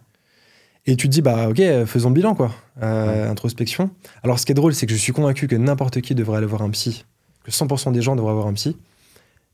Et 0.85 0.95
tu 0.95 1.09
te 1.09 1.11
dis, 1.11 1.21
bah 1.21 1.49
ok, 1.49 1.59
euh, 1.59 1.85
faisons 1.85 2.07
le 2.07 2.15
bilan, 2.15 2.35
quoi. 2.35 2.51
Euh, 2.81 3.29
Introspection. 3.29 3.91
Alors, 4.23 4.39
ce 4.39 4.45
qui 4.45 4.53
est 4.53 4.55
drôle, 4.55 4.73
c'est 4.73 4.85
que 4.85 4.93
je 4.93 4.97
suis 4.97 5.11
convaincu 5.11 5.47
que 5.49 5.57
n'importe 5.57 5.99
qui 5.99 6.15
devrait 6.15 6.37
aller 6.37 6.45
voir 6.47 6.61
un 6.61 6.69
psy, 6.69 7.03
que 7.43 7.51
100% 7.51 7.91
des 7.91 8.01
gens 8.01 8.15
devraient 8.15 8.31
avoir 8.31 8.47
un 8.47 8.53
psy, 8.53 8.77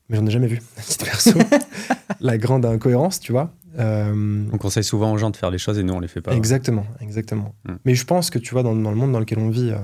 mais 0.08 0.16
j'en 0.16 0.24
ai 0.26 0.30
jamais 0.30 0.46
vu, 0.46 0.62
à 0.78 0.82
titre 0.82 1.04
perso. 1.04 1.32
La 2.20 2.38
grande 2.38 2.64
incohérence, 2.64 3.18
tu 3.18 3.32
vois. 3.32 3.52
Euh, 3.80 4.44
On 4.52 4.58
conseille 4.58 4.84
souvent 4.84 5.12
aux 5.12 5.18
gens 5.18 5.30
de 5.30 5.36
faire 5.36 5.50
les 5.50 5.58
choses 5.58 5.80
et 5.80 5.82
nous, 5.82 5.94
on 5.94 6.00
les 6.00 6.06
fait 6.06 6.20
pas. 6.20 6.32
exactement, 6.32 6.86
exactement. 7.00 7.56
Mm. 7.64 7.72
Mais 7.84 7.96
je 7.96 8.04
pense 8.04 8.30
que, 8.30 8.38
tu 8.38 8.52
vois, 8.52 8.62
dans, 8.62 8.76
dans 8.76 8.90
le 8.90 8.96
monde 8.96 9.10
dans 9.10 9.18
lequel 9.18 9.40
on 9.40 9.50
vit, 9.50 9.72
tu 9.72 9.74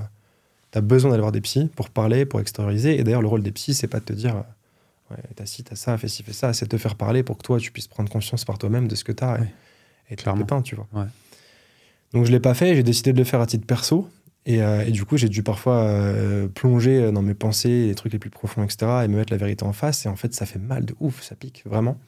tu 0.77 0.79
as 0.79 0.83
besoin 0.83 1.11
d'aller 1.11 1.23
voir 1.23 1.33
des 1.33 1.41
psys 1.41 1.71
pour 1.75 1.89
parler, 1.89 2.27
pour 2.27 2.39
extérioriser. 2.41 2.99
Et 3.01 3.03
d'ailleurs, 3.03 3.23
le 3.23 3.29
rôle 3.29 3.43
des 3.43 3.53
psys, 3.53 3.73
c'est 3.75 3.87
pas 3.87 3.99
de 4.01 4.05
te 4.05 4.13
dire, 4.13 4.37
euh, 4.37 5.15
ouais, 5.15 5.23
t'as 5.35 5.47
ci, 5.47 5.65
t'as 5.65 5.75
ça, 5.77 5.97
fais 5.97 6.09
ci, 6.09 6.23
fais 6.23 6.33
ça, 6.35 6.53
c'est 6.53 6.67
de 6.67 6.71
te 6.71 6.79
faire 6.79 6.97
parler 6.97 7.23
pour 7.23 7.39
que 7.39 7.43
toi, 7.43 7.59
tu 7.59 7.71
puisses 7.73 7.89
prendre 7.89 8.11
conscience 8.11 8.45
par 8.45 8.59
toi-même 8.59 8.87
de 8.89 8.95
ce 8.95 9.03
que 9.05 9.13
t'as 9.13 9.39
Ouais. 9.41 9.53
et, 10.11 10.13
et 10.13 10.17
Clairement. 10.17 10.43
pépins, 10.43 10.63
tu 10.63 10.75
vois. 10.75 10.87
Ouais. 10.93 11.07
Donc, 12.13 12.25
je 12.27 12.31
l'ai 12.33 12.41
pas 12.41 12.55
fait, 12.55 12.75
j'ai 12.75 12.83
décidé 12.83 13.13
de 13.13 13.19
le 13.19 13.25
faire 13.25 13.41
à 13.41 13.47
titre 13.47 13.67
perso. 13.67 14.09
Et, 14.49 14.63
euh, 14.63 14.85
et 14.87 14.91
du 14.93 15.05
coup, 15.05 15.17
j'ai 15.17 15.29
dû 15.29 15.43
parfois 15.43 15.83
euh, 15.83 16.47
plonger 16.47 17.11
dans 17.11 17.23
mes 17.23 17.35
pensées, 17.35 17.87
les 17.89 17.95
trucs 17.97 18.13
les 18.13 18.19
plus 18.21 18.31
profonds, 18.31 18.63
etc., 18.63 19.01
et 19.05 19.09
me 19.09 19.17
mettre 19.17 19.33
la 19.33 19.39
vérité 19.39 19.65
en 19.65 19.73
face. 19.73 20.07
Et 20.07 20.09
en 20.09 20.15
fait, 20.17 20.35
ça 20.35 20.47
fait 20.47 20.59
mal 20.61 20.85
de 20.85 20.95
ouf, 21.01 21.23
ça 21.23 21.35
pique, 21.35 21.63
vraiment. 21.67 21.99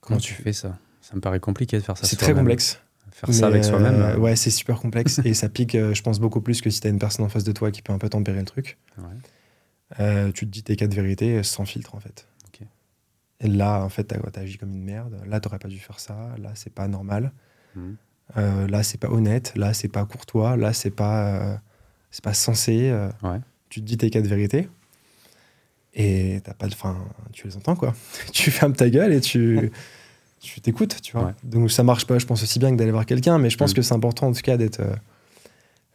Comment 0.00 0.18
tu 0.20 0.32
fais 0.34 0.52
ça? 0.52 0.78
Ça 1.02 1.14
me 1.16 1.20
paraît 1.20 1.40
compliqué 1.40 1.76
de 1.76 1.82
faire 1.82 1.96
ça 1.98 2.06
C'est 2.06 2.16
très 2.16 2.32
complexe. 2.32 2.80
Faire 3.12 3.32
ça 3.32 3.46
avec 3.46 3.62
soi-même. 3.64 3.94
euh, 4.00 4.14
euh, 4.14 4.18
ouais, 4.18 4.36
c'est 4.36 4.50
super 4.50 4.80
complexe 4.80 5.20
et 5.24 5.34
ça 5.34 5.48
pique, 5.48 5.74
euh, 5.74 5.94
je 5.94 6.02
pense, 6.02 6.18
beaucoup 6.18 6.40
plus 6.40 6.60
que 6.60 6.70
si 6.70 6.80
t'as 6.80 6.88
une 6.88 6.98
personne 6.98 7.24
en 7.24 7.28
face 7.28 7.44
de 7.44 7.52
toi 7.52 7.70
qui 7.70 7.82
peut 7.82 7.92
un 7.92 7.98
peu 7.98 8.08
tempérer 8.08 8.38
le 8.40 8.44
truc. 8.46 8.78
ouais. 8.98 10.32
Tu 10.34 10.46
te 10.46 10.50
dis 10.50 10.62
tes 10.62 10.74
quatre 10.76 10.94
vérités 10.94 11.42
sans 11.42 11.64
filtre, 11.64 11.94
en 11.94 12.00
fait. 12.00 12.26
Et 13.44 13.48
là, 13.48 13.82
en 13.82 13.88
fait, 13.88 14.04
t'as 14.04 14.18
t'as 14.30 14.42
agi 14.42 14.56
comme 14.56 14.70
une 14.70 14.84
merde. 14.84 15.20
Là, 15.26 15.40
t'aurais 15.40 15.58
pas 15.58 15.66
dû 15.66 15.78
faire 15.80 15.98
ça. 15.98 16.30
Là, 16.40 16.52
c'est 16.54 16.72
pas 16.72 16.86
normal. 16.86 17.32
Euh, 18.36 18.68
là, 18.68 18.84
c'est 18.84 18.98
pas 18.98 19.08
honnête. 19.10 19.52
Là, 19.56 19.74
c'est 19.74 19.88
pas 19.88 20.04
courtois. 20.06 20.56
Là, 20.56 20.72
c'est 20.72 20.92
pas, 20.92 21.26
euh, 21.34 21.56
c'est 22.12 22.22
pas 22.22 22.34
censé. 22.34 22.88
euh. 22.90 23.08
Ouais. 23.24 23.40
Tu 23.68 23.80
te 23.80 23.84
dis 23.84 23.96
tes 23.98 24.10
quatre 24.10 24.28
vérités. 24.28 24.68
Et 25.92 26.40
t'as 26.44 26.54
pas 26.54 26.68
de. 26.68 26.74
Fin, 26.74 26.96
tu 27.32 27.48
les 27.48 27.56
entends, 27.56 27.74
quoi. 27.74 27.94
tu 28.32 28.50
fermes 28.52 28.74
ta 28.74 28.88
gueule 28.88 29.12
et 29.12 29.20
tu. 29.20 29.70
Tu 30.42 30.60
t'écoutes, 30.60 31.00
tu 31.00 31.12
vois. 31.12 31.26
Ouais. 31.26 31.32
Donc 31.44 31.70
ça 31.70 31.84
marche 31.84 32.04
pas, 32.06 32.18
je 32.18 32.26
pense 32.26 32.42
aussi 32.42 32.58
bien 32.58 32.72
que 32.72 32.76
d'aller 32.76 32.90
voir 32.90 33.06
quelqu'un, 33.06 33.38
mais 33.38 33.48
je 33.48 33.56
pense 33.56 33.70
Mm. 33.70 33.74
que 33.74 33.82
c'est 33.82 33.94
important 33.94 34.26
en 34.26 34.32
tout 34.32 34.42
cas 34.42 34.56
d'être 34.56 34.80
euh, 34.80 34.94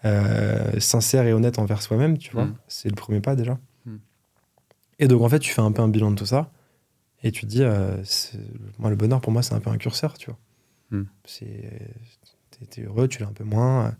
euh, 0.05 0.79
sincère 0.79 1.25
et 1.27 1.33
honnête 1.33 1.59
envers 1.59 1.81
soi-même, 1.81 2.17
tu 2.17 2.31
vois. 2.31 2.45
Mm. 2.45 2.55
C'est 2.69 2.87
le 2.89 2.95
premier 2.95 3.19
pas 3.19 3.35
déjà. 3.35 3.59
Mm. 3.85 3.95
Et 4.99 5.07
donc 5.07 5.21
en 5.21 5.27
fait, 5.29 5.39
tu 5.39 5.51
fais 5.51 5.61
un 5.61 5.71
peu 5.73 5.81
un 5.81 5.89
bilan 5.89 6.11
de 6.11 6.15
tout 6.15 6.25
ça 6.25 6.49
et 7.23 7.31
tu 7.31 7.41
te 7.41 7.45
dis, 7.47 7.61
euh, 7.63 7.97
moi 8.79 8.89
le 8.89 8.95
bonheur 8.95 9.19
pour 9.21 9.33
moi 9.33 9.41
c'est 9.43 9.53
un 9.53 9.59
peu 9.59 9.69
un 9.69 9.77
curseur, 9.77 10.17
tu 10.17 10.31
vois. 10.31 10.39
C'est, 11.25 11.91
t'es- 12.69 12.83
heureux, 12.83 13.09
tu 13.09 13.19
l'es 13.19 13.25
un 13.25 13.33
peu 13.33 13.43
moins. 13.43 13.93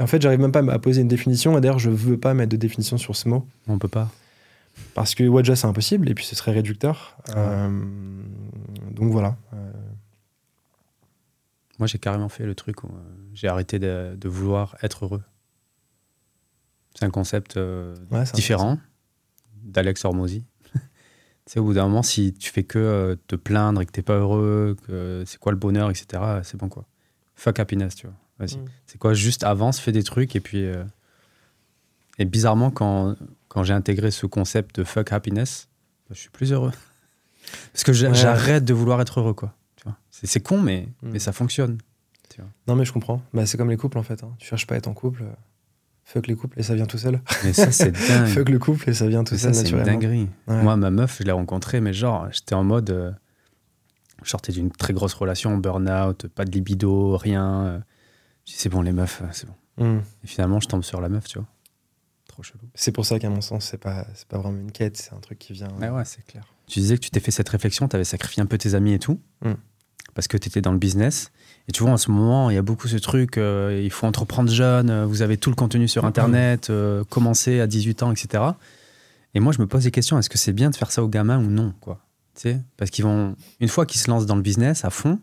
En 0.00 0.06
fait, 0.06 0.20
j'arrive 0.20 0.40
même 0.40 0.50
pas 0.50 0.64
à 0.72 0.78
poser 0.78 1.02
une 1.02 1.08
définition 1.08 1.56
et 1.56 1.60
d'ailleurs 1.60 1.78
je 1.78 1.90
veux 1.90 2.18
pas 2.18 2.34
mettre 2.34 2.50
de 2.50 2.56
définition 2.56 2.96
sur 2.98 3.14
ce 3.14 3.28
mot. 3.28 3.46
On 3.68 3.78
peut 3.78 3.86
pas. 3.88 4.10
Parce 4.94 5.14
que 5.14 5.24
ouais, 5.26 5.42
déjà, 5.42 5.56
c'est 5.56 5.66
impossible 5.66 6.08
et 6.10 6.14
puis 6.14 6.24
ce 6.24 6.34
serait 6.36 6.52
réducteur. 6.52 7.16
Euh, 7.36 7.68
donc 8.90 9.10
voilà. 9.12 9.36
Euh, 9.54 9.72
Moi, 11.78 11.86
j'ai 11.86 11.98
carrément 11.98 12.28
fait 12.28 12.44
le 12.46 12.54
truc 12.54 12.84
où 12.84 12.88
euh, 12.88 13.00
j'ai 13.34 13.48
arrêté 13.48 13.78
de, 13.78 14.14
de 14.18 14.28
vouloir 14.28 14.76
être 14.82 15.04
heureux. 15.04 15.22
C'est 16.94 17.04
un 17.06 17.10
concept 17.10 17.56
euh, 17.56 17.94
ouais, 18.10 18.24
différent 18.34 18.78
d'Alex 19.62 20.04
Hormozy. 20.04 20.44
tu 20.74 20.80
sais, 21.46 21.58
au 21.60 21.64
bout 21.64 21.74
d'un 21.74 21.84
moment, 21.84 22.02
si 22.02 22.32
tu 22.34 22.50
fais 22.50 22.64
que 22.64 22.78
euh, 22.78 23.16
te 23.28 23.36
plaindre 23.36 23.80
et 23.80 23.86
que 23.86 23.92
t'es 23.92 24.02
pas 24.02 24.18
heureux, 24.18 24.76
que 24.86 25.24
c'est 25.26 25.38
quoi 25.38 25.52
le 25.52 25.58
bonheur, 25.58 25.88
etc., 25.90 26.22
c'est 26.42 26.56
bon 26.58 26.68
quoi. 26.68 26.84
Fuck 27.34 27.58
happiness, 27.60 27.94
tu 27.94 28.06
vois. 28.06 28.16
Vas-y. 28.38 28.58
Mm. 28.58 28.64
C'est 28.86 28.98
quoi 28.98 29.14
Juste 29.14 29.42
avance, 29.44 29.80
fais 29.80 29.92
des 29.92 30.02
trucs 30.02 30.36
et 30.36 30.40
puis. 30.40 30.64
euh, 30.66 30.84
Et 32.18 32.24
bizarrement, 32.26 32.70
quand, 32.70 33.16
quand 33.52 33.64
j'ai 33.64 33.74
intégré 33.74 34.10
ce 34.10 34.24
concept 34.24 34.76
de 34.76 34.84
fuck 34.84 35.12
happiness, 35.12 35.68
bah, 36.08 36.14
je 36.16 36.20
suis 36.20 36.30
plus 36.30 36.52
heureux. 36.52 36.72
Parce 37.74 37.84
que 37.84 37.90
Ouais. 37.92 38.14
j'arrête 38.14 38.64
de 38.64 38.72
vouloir 38.72 38.98
être 39.02 39.20
heureux, 39.20 39.34
quoi. 39.34 39.54
C'est, 40.10 40.40
con, 40.40 40.60
mais, 40.62 40.88
Mm. 41.02 41.10
mais 41.10 41.18
ça 41.18 41.32
fonctionne. 41.32 41.78
Non, 42.66 42.76
mais 42.76 42.84
je 42.86 42.92
comprends. 42.94 43.20
Bah, 43.34 43.44
c'est 43.44 43.58
comme 43.58 43.68
les 43.68 43.76
couples 43.76 43.98
en 43.98 44.02
fait. 44.02 44.22
hein. 44.24 44.32
Tu 44.38 44.46
cherches 44.46 44.66
pas 44.66 44.74
à 44.74 44.78
être 44.78 44.86
en 44.88 44.94
couple. 44.94 45.24
euh, 45.24 45.32
Fuck 46.04 46.28
les 46.28 46.34
couples 46.36 46.58
et 46.58 46.62
ça 46.62 46.74
vient 46.74 46.86
tout 46.86 46.96
seul. 46.96 47.20
Mais 47.44 47.52
ça, 47.52 47.70
c'est 47.72 47.90
dingue. 48.08 48.26
Fuck 48.28 48.48
le 48.48 48.58
couple 48.58 48.88
et 48.88 48.94
ça 48.94 49.06
vient 49.08 49.22
tout 49.24 49.34
Mais 49.34 49.38
seul 49.40 49.54
ça, 49.54 49.64
c'est 49.64 49.82
dinguerie. 49.82 50.28
Ouais. 50.46 50.62
Moi, 50.62 50.76
ma 50.76 50.90
meuf, 50.90 51.18
je 51.18 51.24
l'ai 51.24 51.32
rencontrée, 51.32 51.80
mais 51.80 51.92
genre, 51.92 52.28
j'étais 52.32 52.54
en 52.54 52.64
mode. 52.64 52.88
euh, 52.90 53.10
je 54.22 54.30
sortais 54.30 54.52
d'une 54.52 54.70
très 54.70 54.92
grosse 54.94 55.14
relation, 55.14 55.56
burn-out, 55.58 56.28
pas 56.28 56.44
de 56.44 56.50
libido, 56.52 57.16
rien. 57.16 57.64
euh, 57.66 57.78
je 58.46 58.52
dis, 58.52 58.58
c'est 58.58 58.68
bon, 58.68 58.80
les 58.82 58.92
meufs, 58.92 59.22
c'est 59.32 59.46
bon. 59.46 59.84
Mm. 59.84 60.00
Et 60.24 60.26
finalement, 60.26 60.60
je 60.60 60.68
tombe 60.68 60.84
sur 60.84 61.00
la 61.00 61.08
meuf, 61.08 61.26
tu 61.26 61.38
vois. 61.38 61.48
Trop 62.32 62.42
chelou. 62.42 62.60
C'est 62.74 62.92
pour 62.92 63.04
ça 63.06 63.18
qu'à 63.18 63.28
mon 63.28 63.40
sens, 63.42 63.66
c'est 63.66 63.76
pas, 63.78 64.06
c'est 64.14 64.26
pas 64.26 64.38
vraiment 64.38 64.58
une 64.58 64.72
quête, 64.72 64.96
c'est 64.96 65.12
un 65.12 65.18
truc 65.20 65.38
qui 65.38 65.52
vient. 65.52 65.68
Ouais, 65.80 65.90
ouais, 65.90 66.04
c'est 66.06 66.24
clair. 66.24 66.44
Tu 66.66 66.80
disais 66.80 66.96
que 66.96 67.00
tu 67.02 67.10
t'es 67.10 67.20
fait 67.20 67.30
cette 67.30 67.48
réflexion, 67.50 67.86
tu 67.88 67.94
avais 67.96 68.04
sacrifié 68.04 68.42
un 68.42 68.46
peu 68.46 68.56
tes 68.58 68.74
amis 68.74 68.94
et 68.94 68.98
tout, 68.98 69.20
Mm. 69.44 69.52
parce 70.14 70.28
que 70.28 70.36
tu 70.38 70.48
étais 70.48 70.62
dans 70.62 70.72
le 70.72 70.78
business. 70.78 71.30
Et 71.68 71.72
tu 71.72 71.82
vois, 71.82 71.92
en 71.92 71.96
ce 71.98 72.10
moment, 72.10 72.48
il 72.50 72.54
y 72.54 72.58
a 72.58 72.62
beaucoup 72.62 72.88
ce 72.88 72.96
truc, 72.96 73.36
euh, 73.38 73.78
il 73.84 73.90
faut 73.90 74.06
entreprendre 74.06 74.50
jeune, 74.50 74.88
euh, 74.90 75.06
vous 75.06 75.20
avez 75.22 75.36
tout 75.36 75.50
le 75.50 75.56
contenu 75.56 75.86
sur 75.88 76.04
Internet, 76.06 76.70
euh, 76.70 77.04
commencer 77.04 77.60
à 77.60 77.66
18 77.66 78.02
ans, 78.02 78.10
etc. 78.10 78.42
Et 79.34 79.40
moi, 79.40 79.52
je 79.52 79.60
me 79.60 79.66
pose 79.66 79.84
des 79.84 79.90
questions, 79.90 80.18
est-ce 80.18 80.30
que 80.30 80.38
c'est 80.38 80.52
bien 80.54 80.70
de 80.70 80.76
faire 80.76 80.90
ça 80.90 81.02
aux 81.04 81.08
gamins 81.08 81.38
ou 81.38 81.48
non 81.48 81.72
quoi 81.80 82.00
tu 82.34 82.42
sais? 82.48 82.60
Parce 82.78 82.90
qu'ils 82.90 83.04
vont, 83.04 83.36
une 83.60 83.68
fois 83.68 83.84
qu'ils 83.84 84.00
se 84.00 84.10
lancent 84.10 84.24
dans 84.26 84.36
le 84.36 84.42
business 84.42 84.86
à 84.86 84.90
fond, 84.90 85.20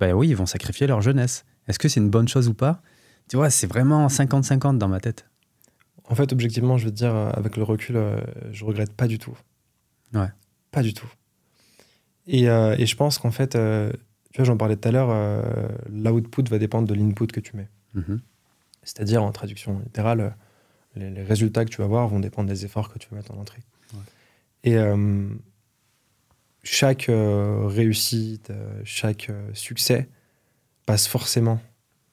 ben 0.00 0.14
oui, 0.14 0.28
ils 0.28 0.36
vont 0.36 0.46
sacrifier 0.46 0.86
leur 0.86 1.02
jeunesse. 1.02 1.44
Est-ce 1.68 1.78
que 1.78 1.88
c'est 1.90 2.00
une 2.00 2.08
bonne 2.08 2.26
chose 2.28 2.48
ou 2.48 2.54
pas? 2.54 2.80
Tu 3.28 3.36
vois, 3.36 3.50
c'est 3.50 3.66
vraiment 3.66 4.06
50-50 4.06 4.78
dans 4.78 4.88
ma 4.88 4.98
tête. 5.00 5.26
En 6.08 6.14
fait, 6.14 6.32
objectivement, 6.32 6.78
je 6.78 6.86
vais 6.86 6.90
te 6.90 6.96
dire, 6.96 7.14
euh, 7.14 7.30
avec 7.30 7.56
le 7.56 7.62
recul, 7.62 7.96
euh, 7.96 8.20
je 8.50 8.64
regrette 8.64 8.92
pas 8.92 9.06
du 9.06 9.18
tout. 9.18 9.36
Ouais. 10.14 10.28
Pas 10.70 10.82
du 10.82 10.94
tout. 10.94 11.08
Et, 12.26 12.48
euh, 12.48 12.74
et 12.78 12.86
je 12.86 12.96
pense 12.96 13.18
qu'en 13.18 13.30
fait, 13.30 13.56
euh, 13.56 13.92
tu 14.32 14.38
vois, 14.38 14.44
j'en 14.44 14.56
parlais 14.56 14.76
tout 14.76 14.88
à 14.88 14.92
l'heure, 14.92 15.10
euh, 15.10 15.68
l'output 15.90 16.44
va 16.48 16.58
dépendre 16.58 16.88
de 16.88 16.94
l'input 16.94 17.26
que 17.26 17.40
tu 17.40 17.56
mets. 17.56 17.68
Mhm. 17.94 18.20
C'est-à-dire, 18.82 19.22
en 19.22 19.32
traduction 19.32 19.78
littérale, 19.80 20.34
les, 20.94 21.10
les 21.10 21.22
résultats 21.22 21.64
que 21.64 21.70
tu 21.70 21.78
vas 21.78 21.84
avoir 21.84 22.08
vont 22.08 22.20
dépendre 22.20 22.48
des 22.48 22.64
efforts 22.64 22.92
que 22.92 22.98
tu 22.98 23.08
vas 23.10 23.16
mettre 23.16 23.32
en 23.32 23.38
entrée. 23.38 23.62
Ouais. 23.92 24.00
Et 24.64 24.76
chaque 26.62 27.06
réussite, 27.08 28.52
chaque 28.84 29.30
succès 29.52 30.08
passe 30.86 31.06
forcément 31.06 31.60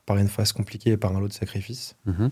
par 0.05 0.17
une 0.17 0.27
phase 0.27 0.51
compliquée 0.51 0.91
et 0.91 0.97
par 0.97 1.15
un 1.15 1.19
lot 1.19 1.27
de 1.27 1.33
sacrifices. 1.33 1.95
Mhm. 2.05 2.31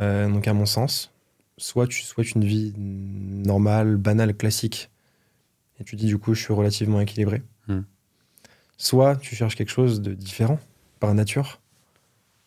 Euh, 0.00 0.28
donc, 0.28 0.46
à 0.48 0.54
mon 0.54 0.66
sens, 0.66 1.12
soit 1.56 1.86
tu 1.86 2.02
souhaites 2.02 2.32
une 2.32 2.44
vie 2.44 2.72
normale, 2.76 3.96
banale, 3.96 4.34
classique, 4.34 4.90
et 5.80 5.84
tu 5.84 5.96
dis 5.96 6.06
du 6.06 6.18
coup, 6.18 6.34
je 6.34 6.42
suis 6.42 6.52
relativement 6.54 7.00
équilibré. 7.00 7.42
Hmm. 7.66 7.80
Soit 8.76 9.16
tu 9.16 9.34
cherches 9.34 9.56
quelque 9.56 9.70
chose 9.72 10.00
de 10.00 10.14
différent 10.14 10.58
par 11.00 11.12
nature, 11.14 11.60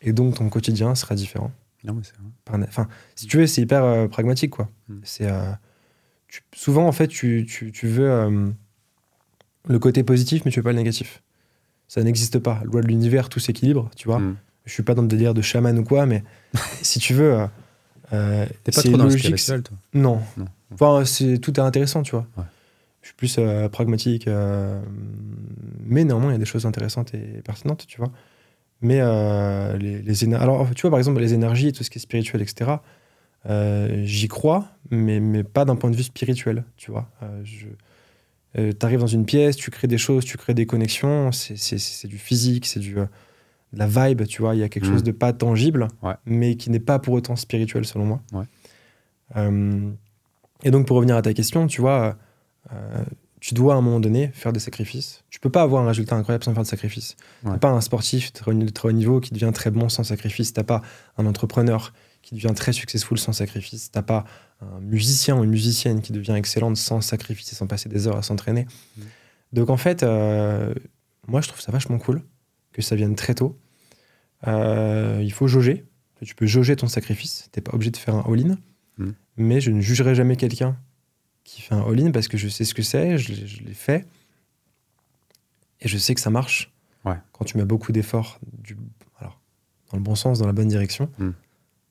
et 0.01 0.13
donc 0.13 0.35
ton 0.35 0.49
quotidien 0.49 0.95
sera 0.95 1.15
différent. 1.15 1.51
Non, 1.83 1.93
mais 1.93 2.03
c'est 2.03 2.15
vrai. 2.17 2.65
Enfin, 2.67 2.87
si 3.15 3.25
tu 3.27 3.37
veux, 3.37 3.47
c'est 3.47 3.61
hyper 3.61 3.83
euh, 3.83 4.07
pragmatique, 4.07 4.51
quoi. 4.51 4.69
Hmm. 4.87 4.99
C'est 5.03 5.29
euh, 5.29 5.51
tu- 6.27 6.41
souvent 6.55 6.87
en 6.87 6.91
fait, 6.91 7.07
tu, 7.07 7.45
tu- 7.49 7.71
tu 7.71 7.87
veux 7.87 8.53
le 9.67 9.79
côté 9.79 10.03
positif, 10.03 10.43
mais 10.45 10.51
tu 10.51 10.59
veux 10.59 10.63
pas 10.63 10.71
le 10.71 10.77
négatif. 10.77 11.21
Ça 11.87 12.01
n'existe 12.03 12.39
pas. 12.39 12.61
Loi 12.63 12.81
de 12.81 12.87
l'univers, 12.87 13.27
tout 13.29 13.39
s'équilibre, 13.39 13.89
tu 13.97 14.07
vois. 14.07 14.19
Mhm. 14.19 14.37
Je 14.71 14.75
suis 14.75 14.83
pas 14.83 14.95
dans 14.95 15.01
le 15.01 15.09
délire 15.09 15.33
de 15.33 15.41
chaman 15.41 15.77
ou 15.77 15.83
quoi, 15.83 16.05
mais 16.05 16.23
si 16.81 16.97
tu 16.99 17.13
veux, 17.13 17.33
euh, 17.33 17.45
euh, 18.13 18.45
T'es 18.63 18.71
pas 18.71 18.81
trop 18.83 18.91
dans 18.91 18.99
le 18.99 19.09
logique. 19.09 19.19
spirituel, 19.37 19.63
toi 19.63 19.77
Non. 19.93 20.21
Non. 20.37 20.45
Enfin, 20.73 21.03
c'est 21.03 21.39
tout 21.39 21.53
est 21.59 21.63
intéressant, 21.63 22.03
tu 22.03 22.11
vois. 22.11 22.25
Ouais. 22.37 22.45
Je 23.01 23.07
suis 23.07 23.15
plus 23.17 23.35
euh, 23.37 23.67
pragmatique, 23.67 24.29
euh, 24.29 24.79
mais 25.85 26.05
néanmoins, 26.05 26.29
il 26.29 26.33
y 26.33 26.35
a 26.35 26.39
des 26.39 26.45
choses 26.45 26.65
intéressantes 26.65 27.13
et 27.13 27.41
pertinentes, 27.43 27.85
tu 27.85 27.97
vois. 27.97 28.11
Mais 28.79 28.99
euh, 29.01 29.75
les, 29.77 30.01
les 30.01 30.23
éner- 30.25 30.37
alors, 30.37 30.65
tu 30.73 30.81
vois, 30.83 30.89
par 30.91 30.99
exemple, 30.99 31.19
les 31.19 31.33
énergies, 31.33 31.73
tout 31.73 31.83
ce 31.83 31.89
qui 31.89 31.97
est 31.97 32.01
spirituel, 32.01 32.41
etc. 32.41 32.71
euh, 33.49 34.03
J'y 34.05 34.29
crois, 34.29 34.69
mais, 34.89 35.19
mais 35.19 35.43
pas 35.43 35.65
d'un 35.65 35.75
point 35.75 35.89
de 35.89 35.97
vue 35.97 36.03
spirituel, 36.03 36.63
tu 36.77 36.91
vois. 36.91 37.09
Euh, 37.23 37.41
je, 37.43 37.67
tu 38.71 38.85
arrives 38.85 38.99
dans 39.01 39.07
une 39.07 39.25
pièce, 39.25 39.57
tu 39.57 39.69
crées 39.71 39.87
des 39.87 39.97
choses, 39.97 40.23
tu 40.23 40.37
crées 40.37 40.53
des 40.53 40.65
connexions, 40.65 41.33
c'est- 41.33 41.57
c'est 41.57 41.77
c'est 41.77 42.07
du 42.07 42.17
physique, 42.17 42.65
c'est 42.65 42.79
du 42.79 42.97
euh, 42.99 43.05
de 43.73 43.79
la 43.79 43.87
vibe, 43.87 44.25
tu 44.27 44.41
vois. 44.41 44.55
Il 44.55 44.59
y 44.59 44.63
a 44.63 44.69
quelque 44.69 44.85
chose 44.87 45.03
de 45.03 45.11
pas 45.11 45.33
tangible, 45.33 45.87
Ouais. 46.01 46.15
mais 46.25 46.55
qui 46.55 46.69
n'est 46.69 46.79
pas 46.79 46.99
pour 46.99 47.13
autant 47.13 47.35
spirituel, 47.35 47.85
selon 47.85 48.05
moi. 48.05 48.21
Ouais. 48.33 48.45
Euh, 49.37 49.89
et 50.63 50.71
donc, 50.71 50.87
pour 50.87 50.97
revenir 50.97 51.15
à 51.15 51.21
ta 51.21 51.33
question, 51.33 51.67
tu 51.67 51.81
vois, 51.81 52.17
euh, 52.73 53.03
tu 53.39 53.53
dois 53.53 53.73
à 53.73 53.77
un 53.77 53.81
moment 53.81 53.99
donné 53.99 54.29
faire 54.33 54.53
des 54.53 54.59
sacrifices. 54.59 55.23
Tu 55.29 55.39
peux 55.39 55.49
pas 55.49 55.61
avoir 55.63 55.83
un 55.83 55.87
résultat 55.87 56.15
incroyable 56.15 56.43
sans 56.43 56.53
faire 56.53 56.63
de 56.63 56.67
sacrifices. 56.67 57.15
Ouais. 57.43 57.51
T'as 57.53 57.57
pas 57.57 57.69
un 57.69 57.81
sportif 57.81 58.31
de 58.33 58.69
très 58.69 58.87
haut 58.87 58.91
niveau 58.91 59.19
qui 59.19 59.33
devient 59.33 59.51
très 59.53 59.71
bon 59.71 59.89
sans 59.89 60.03
sacrifice. 60.03 60.53
T'as 60.53 60.63
pas 60.63 60.81
un 61.17 61.25
entrepreneur 61.25 61.93
qui 62.21 62.35
devient 62.35 62.53
très 62.55 62.71
successful 62.73 63.17
sans 63.17 63.33
sacrifice. 63.33 63.89
T'as 63.91 64.03
pas 64.03 64.25
un 64.61 64.79
musicien 64.79 65.35
ou 65.39 65.43
une 65.43 65.49
musicienne 65.49 66.01
qui 66.01 66.13
devient 66.13 66.33
excellente 66.33 66.77
sans 66.77 67.01
sacrifice 67.01 67.51
et 67.51 67.55
sans 67.55 67.65
passer 67.65 67.89
des 67.89 68.07
heures 68.07 68.17
à 68.17 68.21
s'entraîner. 68.21 68.67
Mhm. 68.97 69.03
Donc 69.53 69.69
en 69.71 69.77
fait, 69.77 70.03
euh, 70.03 70.71
moi 71.27 71.41
je 71.41 71.47
trouve 71.47 71.61
ça 71.61 71.71
vachement 71.71 71.97
cool 71.97 72.21
que 72.73 72.81
ça 72.81 72.95
vienne 72.95 73.15
très 73.15 73.33
tôt. 73.35 73.57
Euh, 74.47 75.19
il 75.23 75.31
faut 75.31 75.47
jauger. 75.47 75.85
Tu 76.23 76.35
peux 76.35 76.45
jauger 76.45 76.75
ton 76.75 76.87
sacrifice. 76.87 77.49
T'es 77.51 77.61
pas 77.61 77.73
obligé 77.73 77.91
de 77.91 77.97
faire 77.97 78.15
un 78.15 78.31
all-in. 78.31 78.57
Mhm. 78.97 79.15
Mais 79.37 79.59
je 79.61 79.71
ne 79.71 79.81
jugerai 79.81 80.13
jamais 80.15 80.35
quelqu'un 80.35 80.77
qui 81.43 81.61
fait 81.61 81.73
un 81.73 81.81
all-in 81.81 82.11
parce 82.11 82.27
que 82.27 82.37
je 82.37 82.47
sais 82.47 82.63
ce 82.65 82.73
que 82.73 82.83
c'est, 82.83 83.17
je, 83.17 83.33
l'ai- 83.63 83.73
fait. 83.73 84.05
Et 85.79 85.87
je 85.87 85.97
sais 85.97 86.13
que 86.13 86.21
ça 86.21 86.29
marche. 86.29 86.71
Ouais. 87.05 87.17
Quand 87.33 87.45
tu 87.45 87.57
mets 87.57 87.65
beaucoup 87.65 87.91
d'efforts, 87.91 88.39
du, 88.59 88.77
alors, 89.19 89.39
dans 89.91 89.97
le 89.97 90.03
bon 90.03 90.13
sens, 90.15 90.37
dans 90.39 90.45
la 90.45 90.53
bonne 90.53 90.67
direction, 90.67 91.09
Mm. 91.17 91.29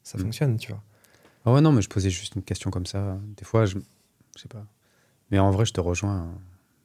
ça 0.05 0.18
Mm. 0.18 0.20
fonctionne, 0.22 0.57
tu 0.59 0.70
vois. 0.70 0.83
Ah 1.45 1.53
ouais, 1.53 1.61
non, 1.61 1.72
mais 1.72 1.83
je 1.83 1.89
posais 1.89 2.11
juste 2.11 2.37
une 2.37 2.43
question 2.43 2.70
comme 2.70 2.87
ça. 2.87 3.18
Des 3.37 3.45
fois, 3.45 3.64
je, 3.66 3.78
je 4.37 4.43
sais 4.43 4.49
pas. 4.49 4.64
Mais 5.31 5.39
en 5.39 5.51
vrai, 5.51 5.64
je 5.64 5.72
te 5.72 5.81
rejoins. 5.81 6.26
De 6.26 6.31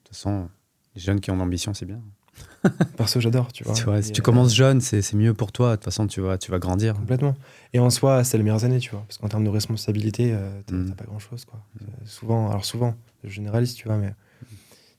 toute 0.06 0.16
façon, 0.16 0.50
les 0.96 1.02
jeunes 1.02 1.20
qui 1.20 1.30
ont 1.30 1.36
l'ambition, 1.36 1.74
c'est 1.76 1.86
bien. 1.86 2.02
Perso, 2.98 3.20
j'adore, 3.20 3.52
tu 3.54 3.64
vois. 3.64 3.74
Tu 3.74 3.84
vois, 3.84 4.02
si 4.02 4.12
tu 4.12 4.22
euh, 4.22 4.24
commences 4.24 4.54
jeune, 4.54 4.82
c'est 4.82 5.02
c'est 5.02 5.16
mieux 5.16 5.34
pour 5.34 5.52
toi. 5.52 5.72
De 5.72 5.76
toute 5.76 5.86
façon, 5.86 6.08
tu 6.08 6.22
vas, 6.22 6.38
tu 6.38 6.52
vas 6.52 6.60
grandir. 6.60 6.96
Complètement. 6.96 7.36
Et 7.74 7.80
en 7.80 7.90
soi, 7.90 8.24
c'est 8.24 8.38
les 8.38 8.44
meilleures 8.44 8.66
années, 8.66 8.80
tu 8.80 8.90
vois. 8.92 9.04
Parce 9.08 9.18
qu'en 9.18 9.28
termes 9.30 9.44
de 9.44 9.50
responsabilité, 9.50 10.32
euh, 10.34 10.62
t'as 10.66 10.76
Mm. 10.76 10.96
pas 10.96 11.06
grand-chose, 11.06 11.46
quoi. 11.46 11.60
Euh, 11.82 11.86
Souvent, 12.06 12.50
alors 12.50 12.66
souvent, 12.66 12.96
je 13.24 13.30
généralise, 13.30 13.74
tu 13.76 13.88
vois, 13.88 13.98
mais 13.98 14.14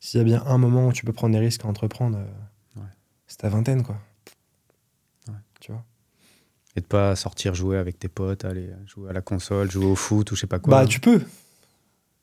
s'il 0.01 0.18
y 0.18 0.20
a 0.20 0.24
bien 0.24 0.43
un 0.47 0.59
moment 0.59 0.87
où 0.87 0.93
tu 0.93 1.05
peux 1.05 1.12
prendre 1.12 1.32
des 1.34 1.41
risques 1.41 1.64
à 1.64 1.68
entreprendre, 1.68 2.18
euh, 2.18 2.80
Ouais. 2.80 2.87
c'est 3.26 3.39
ta 3.39 3.49
vingtaine, 3.49 3.82
quoi. 3.82 3.97
Ouais. 5.28 5.34
Tu 5.61 5.72
vois. 5.72 5.82
Et 6.76 6.80
de 6.80 6.87
pas 6.87 7.16
sortir 7.16 7.55
jouer 7.55 7.78
avec 7.78 7.99
tes 7.99 8.09
potes, 8.09 8.45
aller 8.45 8.68
jouer 8.87 9.11
à 9.11 9.12
la 9.12 9.22
console, 9.22 9.70
jouer 9.70 9.87
au 9.87 9.97
foot 9.97 10.30
ou 10.30 10.37
je 10.37 10.43
sais 10.43 10.47
pas 10.47 10.59
quoi. 10.59 10.70
Bah, 10.82 10.87
tu 10.87 11.01
peux. 11.01 11.20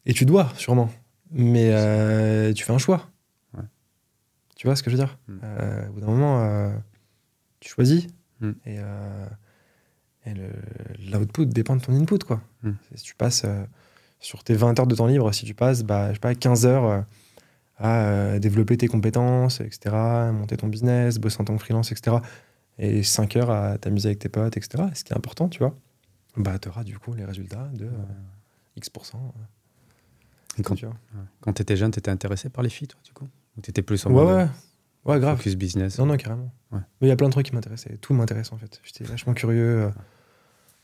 Et 0.06 0.14
tu 0.14 0.26
dois, 0.26 0.52
sûrement. 0.58 0.90
Mais 1.32 1.70
euh, 1.74 2.54
tu 2.54 2.64
fais 2.64 2.72
un 2.74 2.78
choix. 2.78 3.10
Tu 4.64 4.68
vois 4.68 4.78
ce 4.78 4.84
que 4.84 4.90
je 4.90 4.96
veux 4.96 5.04
dire 5.04 5.18
Mm. 5.28 5.40
Euh, 5.44 5.90
Au 5.90 5.92
bout 5.92 6.00
d'un 6.00 6.08
moment, 6.08 6.42
euh, 6.42 6.74
tu 7.60 7.70
choisis. 7.70 8.08
Mm. 8.40 8.52
Et, 8.66 8.78
euh, 8.80 9.28
et 10.26 10.34
l'output 11.12 11.48
dépend 11.48 11.76
de 11.76 11.82
ton 11.82 11.94
input, 11.94 12.20
quoi. 12.20 12.40
Mm. 12.62 12.72
Si 12.96 13.04
tu 13.04 13.14
passes 13.14 13.44
euh, 13.44 13.66
sur 14.22 14.42
tes 14.46 14.54
20 14.54 14.80
heures 14.80 14.88
de 14.88 14.96
temps 14.96 15.08
libre, 15.08 15.34
si 15.34 15.44
tu 15.44 15.54
passes, 15.54 15.84
bah, 15.84 16.12
je 16.12 16.14
sais 16.14 16.20
pas, 16.22 16.34
15 16.34 16.66
heures 16.66 17.04
à 17.78 18.40
développer 18.40 18.78
tes 18.78 18.88
compétences, 18.88 19.60
etc., 19.60 19.94
monter 20.32 20.56
ton 20.56 20.70
business, 20.70 21.18
bosser 21.18 21.42
en 21.42 21.44
tant 21.44 21.58
que 21.58 21.62
freelance, 21.62 21.92
etc., 21.92 22.16
et 22.80 23.04
5 23.04 23.36
heures 23.36 23.52
à 23.52 23.78
t'amuser 23.78 24.08
avec 24.08 24.20
tes 24.20 24.30
potes, 24.30 24.56
etc., 24.56 24.86
ce 24.94 25.04
qui 25.04 25.12
est 25.12 25.18
important, 25.18 25.50
tu 25.50 25.60
vois, 25.60 25.76
bah, 26.38 26.58
tu 26.58 26.70
auras 26.70 26.86
du 26.86 26.98
coup 26.98 27.14
les 27.16 27.26
résultats 27.26 27.70
de 27.74 27.90
X%. 28.78 29.34
Et 30.58 30.64
quand 30.64 30.76
tu 30.76 30.86
vois. 30.86 30.96
quand 31.42 31.52
t'étais 31.52 31.76
jeune, 31.76 31.92
t'étais 31.92 32.12
intéressé 32.12 32.48
par 32.48 32.64
les 32.64 32.70
filles, 32.70 32.88
toi, 32.88 33.02
du 33.04 33.12
coup? 33.12 33.28
Ou 33.58 33.62
t'étais 33.62 33.82
plus 33.82 34.06
en 34.06 34.10
Ouais, 34.12 34.24
mode 34.24 34.36
ouais. 34.36 34.48
Ouais, 35.06 35.20
grave. 35.20 35.38
focus 35.38 35.56
business 35.56 36.00
Non, 36.00 36.06
non, 36.06 36.18
carrément. 36.18 36.52
Ouais. 36.72 36.80
Mais 37.02 37.08
il 37.08 37.10
y 37.10 37.12
a 37.12 37.16
plein 37.16 37.28
de 37.28 37.32
trucs 37.34 37.46
qui 37.48 37.54
m'intéressaient. 37.54 37.98
Tout 37.98 38.14
m'intéresse 38.14 38.52
en 38.54 38.58
fait. 38.58 38.80
J'étais 38.84 39.04
vachement 39.04 39.34
curieux. 39.34 39.84
euh, 39.84 39.90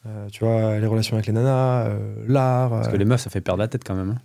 euh, 0.06 0.28
tu 0.30 0.44
vois, 0.46 0.78
les 0.80 0.88
relations 0.88 1.16
avec 1.16 1.28
les 1.28 1.34
nanas, 1.34 1.88
euh, 1.88 2.24
l'art. 2.28 2.70
Parce 2.70 2.88
euh, 2.88 2.92
que 2.92 2.98
les 2.98 3.06
meufs, 3.06 3.22
ça 3.22 3.30
fait 3.30 3.42
perdre 3.42 3.60
la 3.62 3.68
tête 3.68 3.84
quand 3.86 3.96
même. 3.96 4.12
hein. 4.12 4.22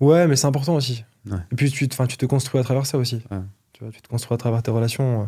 Ouais, 0.00 0.26
mais 0.26 0.36
c'est 0.36 0.46
important 0.46 0.74
aussi. 0.74 1.04
Ouais. 1.30 1.38
Et 1.52 1.54
puis 1.56 1.70
tu 1.70 1.88
tu 1.88 2.16
te 2.16 2.26
construis 2.26 2.60
à 2.60 2.64
travers 2.64 2.84
ça 2.86 2.98
aussi. 2.98 3.22
Ouais. 3.30 3.38
Tu 3.72 3.82
vois, 3.84 3.92
tu 3.92 4.02
te 4.02 4.08
construis 4.08 4.34
à 4.34 4.38
travers 4.38 4.62
tes 4.62 4.70
relations, 4.70 5.22
euh, 5.22 5.26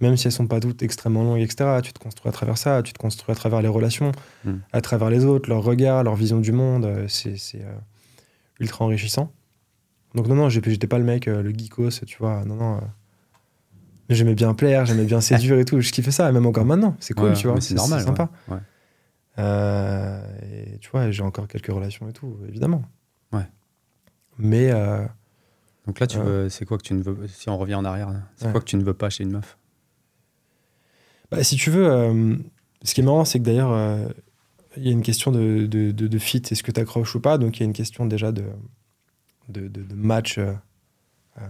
même 0.00 0.16
si 0.16 0.26
elles 0.26 0.32
sont 0.32 0.46
pas 0.46 0.58
toutes 0.60 0.82
extrêmement 0.82 1.22
longues, 1.22 1.40
etc. 1.40 1.80
Tu 1.82 1.92
te 1.92 1.98
construis 1.98 2.28
à 2.28 2.32
travers 2.32 2.58
ça. 2.58 2.82
Tu 2.82 2.92
te 2.92 2.98
construis 2.98 3.32
à 3.32 3.36
travers 3.36 3.62
les 3.62 3.68
relations, 3.68 4.12
Mm. 4.44 4.54
à 4.72 4.80
travers 4.80 5.10
les 5.10 5.24
autres, 5.24 5.48
leur 5.48 5.62
regard, 5.62 6.02
leur 6.02 6.14
vision 6.16 6.40
du 6.40 6.52
monde. 6.52 6.84
euh, 6.86 7.06
c'est 7.08 7.36
c'est, 7.36 7.62
euh, 7.62 7.74
ultra 8.58 8.84
enrichissant. 8.84 9.32
Donc 10.16 10.26
non, 10.26 10.34
non, 10.34 10.48
j'étais 10.48 10.86
pas 10.88 10.98
le 10.98 11.04
mec, 11.04 11.28
euh, 11.28 11.42
le 11.42 11.50
geekos, 11.50 11.90
tu 12.06 12.16
vois. 12.18 12.44
Non, 12.44 12.56
non. 12.56 12.76
euh, 12.78 12.80
J'aimais 14.08 14.34
bien 14.34 14.54
plaire, 14.54 14.86
j'aimais 14.86 15.04
bien 15.04 15.20
séduire 15.20 15.58
et 15.58 15.64
tout. 15.64 15.80
Je 15.80 15.92
kiffais 15.92 16.10
ça, 16.10 16.28
et 16.28 16.32
même 16.32 16.46
encore 16.46 16.64
maintenant. 16.64 16.96
C'est 17.00 17.14
cool, 17.14 17.28
Ouais, 17.30 17.34
tu 17.34 17.46
vois. 17.48 17.60
c'est 17.60 17.74
normal, 17.74 18.02
sympa. 18.02 18.30
ouais. 18.48 18.54
Ouais. 18.54 18.60
Euh, 19.38 20.20
et 20.74 20.78
tu 20.78 20.88
vois, 20.90 21.10
j'ai 21.10 21.22
encore 21.22 21.46
quelques 21.46 21.66
relations 21.66 22.08
et 22.08 22.12
tout, 22.12 22.38
évidemment. 22.48 22.82
Ouais. 23.32 23.46
Mais 24.38 24.70
euh, 24.72 25.04
Donc 25.86 26.00
là, 26.00 26.06
tu 26.06 26.18
veux, 26.18 26.48
c'est 26.48 26.64
quoi 26.64 26.78
que 26.78 26.82
tu 26.84 26.94
ne 26.94 27.02
veux 27.02 27.26
Si 27.28 27.48
on 27.50 27.58
revient 27.58 27.74
en 27.74 27.84
arrière, 27.84 28.08
là, 28.10 28.22
c'est 28.36 28.50
quoi 28.50 28.60
que 28.60 28.66
tu 28.66 28.76
ne 28.76 28.84
veux 28.84 28.94
pas 28.94 29.10
chez 29.10 29.24
une 29.24 29.32
meuf? 29.32 29.58
Bah, 31.30 31.42
si 31.44 31.56
tu 31.56 31.70
veux, 31.70 31.86
euh, 31.90 32.36
ce 32.82 32.94
qui 32.94 33.00
est 33.00 33.04
marrant, 33.04 33.24
c'est 33.26 33.38
que 33.40 33.44
d'ailleurs, 33.44 33.72
euh, 33.72 34.08
il 34.76 34.84
y 34.84 34.88
a 34.88 34.92
une 34.92 35.02
question 35.02 35.30
de, 35.32 35.66
de, 35.66 35.90
de, 35.90 36.06
de 36.06 36.18
fit, 36.18 36.42
est-ce 36.50 36.62
que 36.62 36.70
tu 36.70 36.80
accroches 36.80 37.14
ou 37.16 37.20
pas? 37.20 37.36
Donc 37.36 37.56
il 37.58 37.60
y 37.60 37.62
a 37.64 37.66
une 37.66 37.72
question 37.72 38.06
déjà 38.06 38.30
de, 38.32 38.44
de, 39.48 39.68
de, 39.68 39.82
de 39.82 39.94
match, 39.94 40.38
euh, 40.38 40.52
euh, 41.38 41.46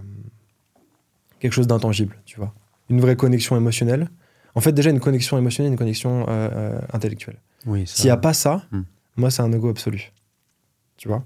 quelque 1.41 1.53
chose 1.53 1.67
d'intangible, 1.67 2.17
tu 2.25 2.37
vois. 2.37 2.55
Une 2.89 3.01
vraie 3.01 3.17
connexion 3.17 3.57
émotionnelle. 3.57 4.09
En 4.55 4.61
fait, 4.61 4.73
déjà, 4.73 4.91
une 4.91 5.01
connexion 5.01 5.37
émotionnelle, 5.39 5.73
une 5.73 5.79
connexion 5.79 6.25
euh, 6.29 6.79
intellectuelle. 6.93 7.39
Oui. 7.67 7.87
S'il 7.87 8.05
n'y 8.07 8.11
a 8.11 8.17
pas 8.17 8.33
ça, 8.33 8.63
Hmm. 8.71 8.83
moi, 9.17 9.31
c'est 9.31 9.43
un 9.43 9.49
no-go 9.49 9.69
absolu. 9.69 10.13
Tu 10.97 11.09
vois? 11.09 11.25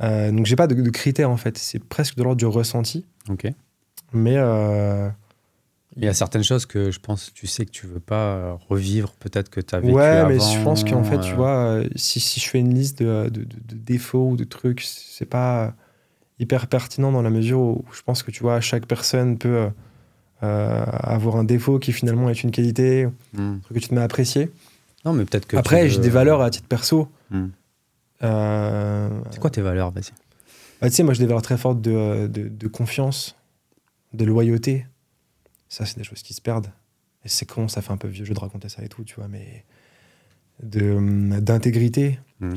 Donc, 0.00 0.46
j'ai 0.46 0.56
pas 0.56 0.66
de, 0.66 0.74
de 0.74 0.90
critères, 0.90 1.28
en 1.30 1.36
fait. 1.36 1.58
C'est 1.58 1.78
presque 1.84 2.16
de 2.16 2.22
l'ordre 2.22 2.38
du 2.38 2.46
ressenti. 2.46 3.04
Ok. 3.28 3.46
Mais. 4.14 4.36
Il 5.96 6.04
y 6.04 6.08
a 6.08 6.14
certaines 6.14 6.44
choses 6.44 6.66
que 6.66 6.90
je 6.90 7.00
pense, 7.00 7.32
tu 7.34 7.46
sais 7.48 7.66
que 7.66 7.70
tu 7.70 7.86
veux 7.86 8.00
pas 8.00 8.34
euh, 8.34 8.54
revivre, 8.68 9.12
peut-être 9.14 9.50
que 9.50 9.60
tu 9.60 9.74
as 9.74 9.80
vécu 9.80 9.92
Ouais, 9.92 10.04
avant. 10.04 10.28
mais 10.28 10.38
je 10.38 10.62
pense 10.62 10.84
qu'en 10.84 11.02
fait, 11.02 11.18
tu 11.18 11.32
euh, 11.32 11.36
vois, 11.36 11.56
euh, 11.56 11.88
si, 11.96 12.20
si 12.20 12.38
je 12.38 12.48
fais 12.48 12.60
une 12.60 12.72
liste 12.72 13.02
de, 13.02 13.28
de- 13.28 13.40
de- 13.42 13.44
de 13.44 13.74
défauts 13.74 14.30
ou 14.30 14.36
de 14.36 14.44
trucs, 14.44 14.82
c'est 14.82 15.26
pas 15.26 15.74
hyper 16.38 16.68
pertinent 16.68 17.10
dans 17.10 17.22
la 17.22 17.30
mesure 17.30 17.58
où 17.58 17.84
je 17.92 18.02
pense 18.02 18.22
que, 18.22 18.30
tu 18.30 18.42
vois, 18.42 18.60
chaque 18.60 18.86
personne 18.86 19.36
peut 19.36 19.68
euh, 20.42 20.84
avoir 20.86 21.36
un 21.36 21.44
défaut 21.44 21.78
qui 21.80 21.92
finalement 21.92 22.30
est 22.30 22.42
une 22.44 22.52
qualité, 22.52 23.08
un 23.36 23.40
hmm. 23.42 23.60
truc 23.60 23.76
que 23.76 23.82
tu 23.82 23.88
te 23.88 23.94
mets 23.94 24.00
à 24.00 24.04
apprécier. 24.04 24.50
Non, 25.04 25.12
mais 25.12 25.24
peut-être 25.24 25.46
que. 25.46 25.56
Après, 25.56 25.88
j'ai 25.88 26.00
des 26.00 26.08
valeurs 26.08 26.40
à 26.40 26.50
titre 26.50 26.68
perso. 26.68 27.08
Hmm. 27.30 27.48
Euh, 28.22 29.08
C'est 29.30 29.40
quoi 29.40 29.50
tes 29.50 29.60
valeurs 29.60 29.90
Vas-y? 29.90 30.12
Bah, 30.80 30.88
tu 30.88 30.94
sais, 30.94 31.02
moi, 31.02 31.14
j'ai 31.14 31.20
des 31.20 31.26
valeurs 31.26 31.42
très 31.42 31.58
fortes 31.58 31.80
de, 31.80 32.26
de 32.28 32.68
confiance, 32.68 33.36
de 34.14 34.24
loyauté. 34.24 34.86
Ça, 35.70 35.86
c'est 35.86 35.96
des 35.96 36.04
choses 36.04 36.22
qui 36.22 36.34
se 36.34 36.42
perdent. 36.42 36.70
Et 37.24 37.28
c'est 37.28 37.46
con, 37.46 37.68
ça 37.68 37.80
fait 37.80 37.92
un 37.92 37.96
peu 37.96 38.08
vieux 38.08 38.24
jeu 38.26 38.34
de 38.34 38.38
raconter 38.40 38.68
ça 38.68 38.84
et 38.84 38.88
tout, 38.88 39.04
tu 39.04 39.14
vois, 39.14 39.28
mais 39.28 39.64
hum, 40.74 41.40
d'intégrité. 41.40 42.18
Hmm. 42.40 42.56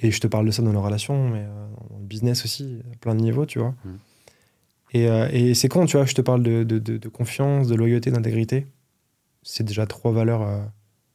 Et 0.00 0.10
je 0.10 0.20
te 0.20 0.26
parle 0.26 0.46
de 0.46 0.50
ça 0.50 0.62
dans 0.62 0.72
la 0.72 0.78
relation, 0.80 1.28
mais 1.28 1.44
euh, 1.46 1.68
dans 1.90 1.98
le 1.98 2.04
business 2.04 2.44
aussi, 2.44 2.80
à 2.92 2.96
plein 2.96 3.14
de 3.14 3.20
niveaux, 3.20 3.46
tu 3.46 3.58
vois. 3.58 3.74
Mm. 3.84 3.96
Et, 4.92 5.08
euh, 5.08 5.28
et 5.32 5.54
c'est 5.54 5.68
con, 5.68 5.86
tu 5.86 5.96
vois, 5.96 6.06
je 6.06 6.14
te 6.14 6.22
parle 6.22 6.42
de, 6.44 6.62
de, 6.62 6.78
de- 6.78 6.98
de 6.98 7.08
confiance, 7.08 7.66
de 7.66 7.74
loyauté, 7.74 8.12
d'intégrité. 8.12 8.68
C'est 9.42 9.64
déjà 9.64 9.86
trois 9.86 10.12
valeurs 10.12 10.42
euh, 10.42 10.64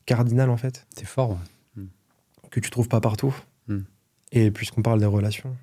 cardinales, 0.06 0.50
en 0.50 0.58
fait, 0.58 0.86
T'es 0.96 1.06
fort. 1.06 1.38
ouais. 1.78 1.86
que 2.52 2.60
tu 2.60 2.70
trouves 2.70 2.90
pas 2.90 3.00
partout. 3.02 3.34
Et 4.34 4.52
puisqu'on 4.52 4.82
parle 4.82 5.00
des 5.00 5.06
relations, 5.06 5.56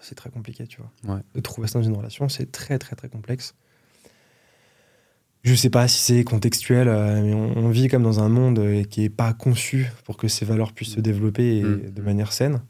c'est 0.00 0.14
très 0.16 0.30
compliqué, 0.30 0.66
tu 0.66 0.80
vois. 0.80 1.14
Ouais. 1.16 1.22
De 1.34 1.40
trouver 1.40 1.68
ça 1.68 1.78
dans 1.78 1.84
une 1.86 1.94
relation, 1.96 2.28
c'est 2.28 2.50
très, 2.50 2.78
très, 2.78 2.96
très 2.96 3.08
complexe. 3.08 3.54
Je 5.44 5.54
sais 5.54 5.70
pas 5.70 5.86
si 5.88 5.98
c'est 5.98 6.24
contextuel, 6.24 6.88
euh, 6.88 7.22
mais 7.22 7.34
on, 7.34 7.58
on 7.58 7.68
vit 7.68 7.88
comme 7.88 8.02
dans 8.02 8.20
un 8.20 8.28
monde 8.30 8.58
euh, 8.58 8.82
qui 8.82 9.04
est 9.04 9.10
pas 9.10 9.32
conçu 9.34 9.90
pour 10.04 10.16
que 10.16 10.26
ces 10.26 10.44
valeurs 10.46 10.72
puissent 10.72 10.94
se 10.94 11.00
développer 11.00 11.58
et 11.58 11.62
Mm. 11.62 11.90
de 11.92 12.02
manière 12.02 12.32
saine. 12.32 12.62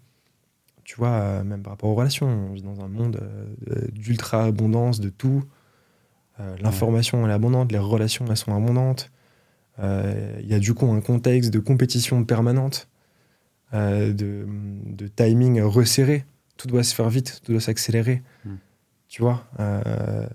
Tu 0.83 0.97
vois, 0.97 1.11
euh, 1.11 1.45
même 1.45 1.63
par 1.63 1.73
rapport 1.73 1.89
aux 1.91 1.95
relations, 1.95 2.27
on 2.27 2.53
vit 2.53 2.63
dans 2.63 2.81
un 2.81 2.89
monde 2.89 3.21
d'ultra 3.93 4.45
abondance 4.45 5.01
de 5.01 5.09
tout. 5.09 5.45
L'information 6.61 7.25
elle 7.25 7.31
est 7.31 7.35
abondante, 7.35 7.71
les 7.71 7.79
relations 7.79 8.25
elles 8.29 8.37
sont 8.37 8.55
abondantes. 8.55 9.13
Euh, 9.79 10.37
Il 10.43 10.49
y 10.51 10.55
a 10.55 10.59
du 10.59 10.75
coup 10.75 10.91
un 10.91 11.01
contexte 11.01 11.53
de 11.53 11.61
compétition 11.61 12.25
permanente, 12.25 12.89
euh, 13.73 14.13
de, 14.13 14.45
de 14.85 15.07
timing 15.07 15.61
resserré. 15.63 16.25
Tout 16.57 16.67
doit 16.67 16.83
se 16.83 16.93
faire 16.95 17.09
vite, 17.09 17.41
tout 17.45 17.53
doit 17.53 17.61
s'accélérer. 17.61 18.23
Mm. 18.45 18.51
Tu 19.09 19.23
vois 19.23 19.45
euh, 19.61 20.27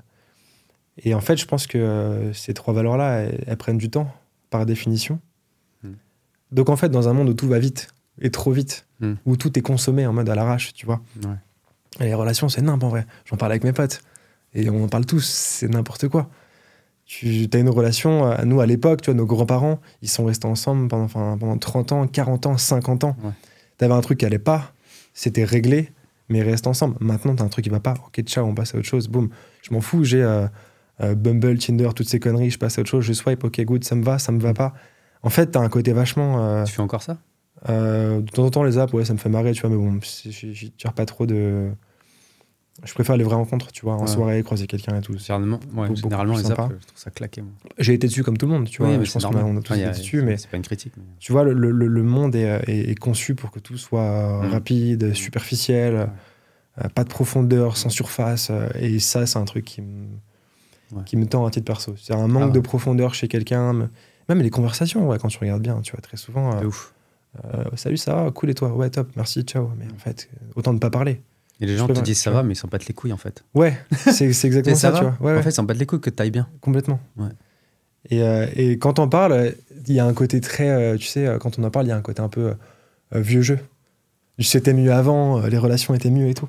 Et 1.04 1.14
en 1.14 1.22
fait, 1.22 1.38
je 1.38 1.46
pense 1.46 1.68
que 1.68 1.78
euh, 1.78 2.34
ces 2.34 2.54
trois 2.54 2.74
valeurs-là, 2.74 3.20
elles, 3.22 3.44
elles 3.48 3.58
prennent 3.58 3.78
du 3.78 3.90
temps, 3.90 4.12
par 4.50 4.66
définition. 4.66 5.20
Mm. 5.84 5.90
Donc 6.52 6.70
en 6.70 6.76
fait, 6.76 6.90
dans 6.90 7.08
un 7.10 7.14
monde 7.14 7.30
où 7.30 7.34
tout 7.34 7.48
va 7.48 7.60
vite, 7.60 7.90
et 8.22 8.32
trop 8.32 8.52
vite, 8.52 8.86
Mm. 9.00 9.14
où 9.26 9.38
tout 9.38 9.58
est 9.58 9.62
consommé 9.62 10.06
en 10.06 10.14
mode 10.14 10.30
à 10.30 10.36
l'arrache, 10.36 10.74
tu 10.74 10.86
vois. 10.86 11.02
Ouais. 11.24 11.36
Et 12.02 12.06
les 12.06 12.14
relations, 12.14 12.50
c'est 12.50 12.62
nimp 12.62 12.84
en 12.84 12.90
vrai. 12.90 13.06
J'en 13.26 13.38
parle 13.38 13.52
avec 13.52 13.64
mes 13.64 13.74
potes. 13.74 14.02
Et 14.54 14.70
on 14.70 14.84
en 14.84 14.88
parle 14.88 15.06
tous, 15.06 15.26
c'est 15.26 15.68
n'importe 15.68 16.08
quoi. 16.08 16.30
Tu 17.06 17.48
as 17.52 17.58
une 17.58 17.70
relation, 17.70 18.26
à 18.26 18.46
nous 18.46 18.62
à 18.62 18.66
l'époque, 18.66 19.02
tu 19.02 19.10
vois, 19.10 19.18
nos 19.18 19.26
grands-parents, 19.26 19.80
ils 20.02 20.10
sont 20.10 20.26
restés 20.26 20.48
ensemble 20.48 20.88
pendant, 20.88 21.06
enfin, 21.06 21.38
pendant 21.40 21.58
30 21.58 21.92
ans, 21.92 22.08
40 22.08 22.46
ans, 22.46 22.58
50 22.58 23.04
ans. 23.04 23.16
Ouais. 23.24 23.32
T'avais 23.78 23.94
un 23.94 24.02
truc 24.02 24.20
qui 24.20 24.26
allait 24.26 24.38
pas, 24.38 24.74
c'était 25.14 25.44
réglé, 25.44 25.92
mais 26.28 26.40
ils 26.40 26.44
restent 26.44 26.68
ensemble. 26.68 26.98
Maintenant, 27.00 27.36
t'as 27.36 27.44
un 27.44 27.48
truc 27.50 27.64
qui 27.64 27.72
va 27.72 27.80
pas, 27.80 27.96
ok, 28.06 28.22
ciao, 28.26 28.46
on 28.46 28.54
passe 28.54 28.76
à 28.76 28.78
autre 28.78 28.88
chose, 28.88 29.08
boum. 29.08 29.30
Je 29.64 29.74
m'en 29.74 29.82
fous, 29.82 30.04
j'ai 30.04 30.22
euh, 30.22 30.48
euh, 31.02 31.16
Bumble, 31.16 31.58
Tinder, 31.60 31.90
toutes 31.96 32.10
ces 32.10 32.20
conneries, 32.20 32.50
je 32.52 32.58
passe 32.60 32.78
à 32.78 32.82
autre 32.82 32.90
chose, 32.90 33.04
je 33.06 33.14
swipe, 33.14 33.44
ok, 33.44 33.62
good, 33.62 33.84
ça 33.84 33.96
me 33.96 34.04
va, 34.04 34.20
ça 34.20 34.32
me 34.32 34.40
va 34.40 34.54
pas. 34.54 34.74
En 35.24 35.30
fait, 35.30 35.48
t'as 35.48 35.60
un 35.62 35.70
côté 35.70 35.92
vachement. 35.94 36.44
euh, 36.46 36.64
Tu 36.64 36.74
fais 36.74 36.82
encore 36.82 37.02
ça? 37.04 37.18
euh, 37.68 38.22
de 38.22 38.32
temps 38.32 38.46
en 38.46 38.50
temps, 38.52 38.64
les 38.64 38.78
apps, 38.78 38.94
ouais, 38.94 39.04
ça 39.06 39.14
me 39.14 39.18
fait 39.20 39.28
marrer, 39.30 39.52
tu 39.52 39.62
vois, 39.62 39.70
mais 39.70 39.76
bon, 39.76 40.00
j'y 40.02 40.72
tire 40.72 40.94
pas 40.94 41.06
trop 41.06 41.26
de. 41.26 41.70
Je 42.86 42.94
préfère 42.94 43.18
les 43.18 43.26
vraies 43.26 43.36
rencontres, 43.36 43.74
tu 43.74 43.82
vois, 43.82 43.96
en 43.96 44.02
Ouais. 44.04 44.08
soirée, 44.08 44.42
croiser 44.44 44.66
quelqu'un 44.66 44.98
et 44.98 45.02
tout. 45.02 45.18
Généralement, 45.18 45.60
ouais, 45.76 45.94
généralement 45.94 46.38
les 46.38 46.50
apps, 46.50 46.62
je 46.80 46.86
trouve 46.88 46.98
ça 46.98 47.12
claqué. 47.12 47.44
J'ai 47.78 47.94
été 47.94 48.08
dessus 48.08 48.24
comme 48.24 48.38
tout 48.38 48.46
le 48.46 48.54
monde, 48.54 48.70
tu 48.70 48.82
vois. 48.82 48.90
Oui, 48.92 48.98
mais 48.98 49.04
je 49.04 49.12
pense 49.12 49.26
qu'on 49.26 49.36
a, 49.36 49.42
a 49.60 49.62
tous 49.62 49.74
été 49.74 49.84
a- 49.84 49.90
dessus, 49.90 50.22
mais 50.22 50.38
C'est 50.38 50.50
pas 50.50 50.56
une 50.56 50.64
critique. 50.64 50.94
mais- 50.96 51.04
tu 51.20 51.34
vois, 51.34 51.44
le, 51.44 51.52
le- 51.54 51.88
le 51.88 52.04
monde 52.04 52.36
est, 52.36 52.62
est- 52.68 52.90
est 52.92 52.96
conçu 52.96 53.36
pour 53.36 53.52
que 53.52 53.60
tout 53.60 53.78
soit 53.78 54.44
Mm. 54.44 54.52
rapide, 54.52 55.14
superficiel, 55.14 55.96
Ouais. 55.96 56.06
euh, 56.86 56.88
pas 56.96 57.04
de 57.04 57.10
profondeur, 57.10 57.76
sans 57.76 57.90
surface. 57.90 58.50
et 58.80 59.00
ça, 59.00 59.26
c'est 59.26 59.38
un 59.40 59.44
truc 59.44 59.66
qui 59.66 59.82
me, 59.82 60.08
Ouais. 60.96 61.04
qui 61.06 61.18
me 61.18 61.26
tend 61.28 61.46
à 61.46 61.52
titre 61.52 61.66
perso. 61.66 61.94
C'est 61.98 62.14
un 62.14 62.28
manque 62.28 62.42
Ah 62.44 62.46
ouais. 62.48 62.52
de 62.54 62.60
profondeur 62.60 63.14
chez 63.14 63.28
quelqu'un, 63.28 63.74
me- 63.74 63.90
Même 64.28 64.42
les 64.42 64.50
conversations, 64.50 65.08
ouais, 65.08 65.18
quand 65.20 65.28
tu 65.28 65.38
regardes 65.40 65.62
bien, 65.62 65.80
tu 65.82 65.92
vois, 65.92 66.02
très 66.02 66.18
souvent. 66.18 66.56
Euh, 66.58 66.66
ouf. 66.66 66.94
euh, 67.46 67.64
salut, 67.76 67.98
ça 67.98 68.16
va, 68.16 68.32
cool 68.32 68.50
et 68.50 68.54
toi? 68.56 68.70
Ouais, 68.74 68.90
top, 68.90 69.10
merci, 69.16 69.42
ciao. 69.44 69.72
Mais 69.78 69.86
en 69.94 69.98
fait, 70.00 70.30
autant 70.56 70.74
ne 70.74 70.80
pas 70.80 70.90
parler. 70.90 71.22
Et 71.62 71.66
les 71.66 71.76
gens 71.78 71.88
te 71.88 72.00
disent 72.00 72.20
ça 72.22 72.32
va, 72.32 72.42
mais 72.42 72.54
ils 72.54 72.56
s'en 72.56 72.68
battent 72.70 72.88
les 72.88 72.94
couilles 72.94 73.12
en 73.14 73.18
fait. 73.18 73.44
Ouais, 73.54 73.78
c'est 73.92 74.26
exactement 74.26 74.76
ça, 74.76 74.92
tu 74.94 75.04
vois. 75.20 75.38
En 75.38 75.42
fait, 75.44 75.50
ils 75.50 75.54
s'en 75.54 75.64
battent 75.64 75.78
les 75.78 75.86
couilles 75.86 76.00
que 76.00 76.10
tu 76.10 76.24
ailles 76.24 76.32
bien. 76.32 76.48
complètement. 76.62 77.00
Et, 78.10 78.24
euh, 78.24 78.48
et 78.56 78.78
quand 78.80 78.98
on 79.00 79.10
parle, 79.10 79.54
il 79.88 79.94
y 79.94 80.00
a 80.00 80.06
un 80.06 80.14
côté 80.14 80.40
très. 80.42 80.98
tu 80.98 81.06
sais, 81.06 81.28
quand 81.40 81.60
on 81.60 81.64
en 81.66 81.70
parle, 81.70 81.86
il 81.86 81.90
y 81.90 81.92
a 81.92 81.98
un 81.98 82.02
côté 82.02 82.22
un 82.22 82.30
peu 82.30 82.54
vieux 83.12 83.42
jeu. 83.42 83.60
C'était 84.40 84.74
mieux 84.74 84.94
avant, 84.94 85.42
les 85.42 85.58
relations 85.58 85.94
étaient 85.94 86.10
mieux 86.12 86.28
et 86.30 86.34
tout. 86.34 86.48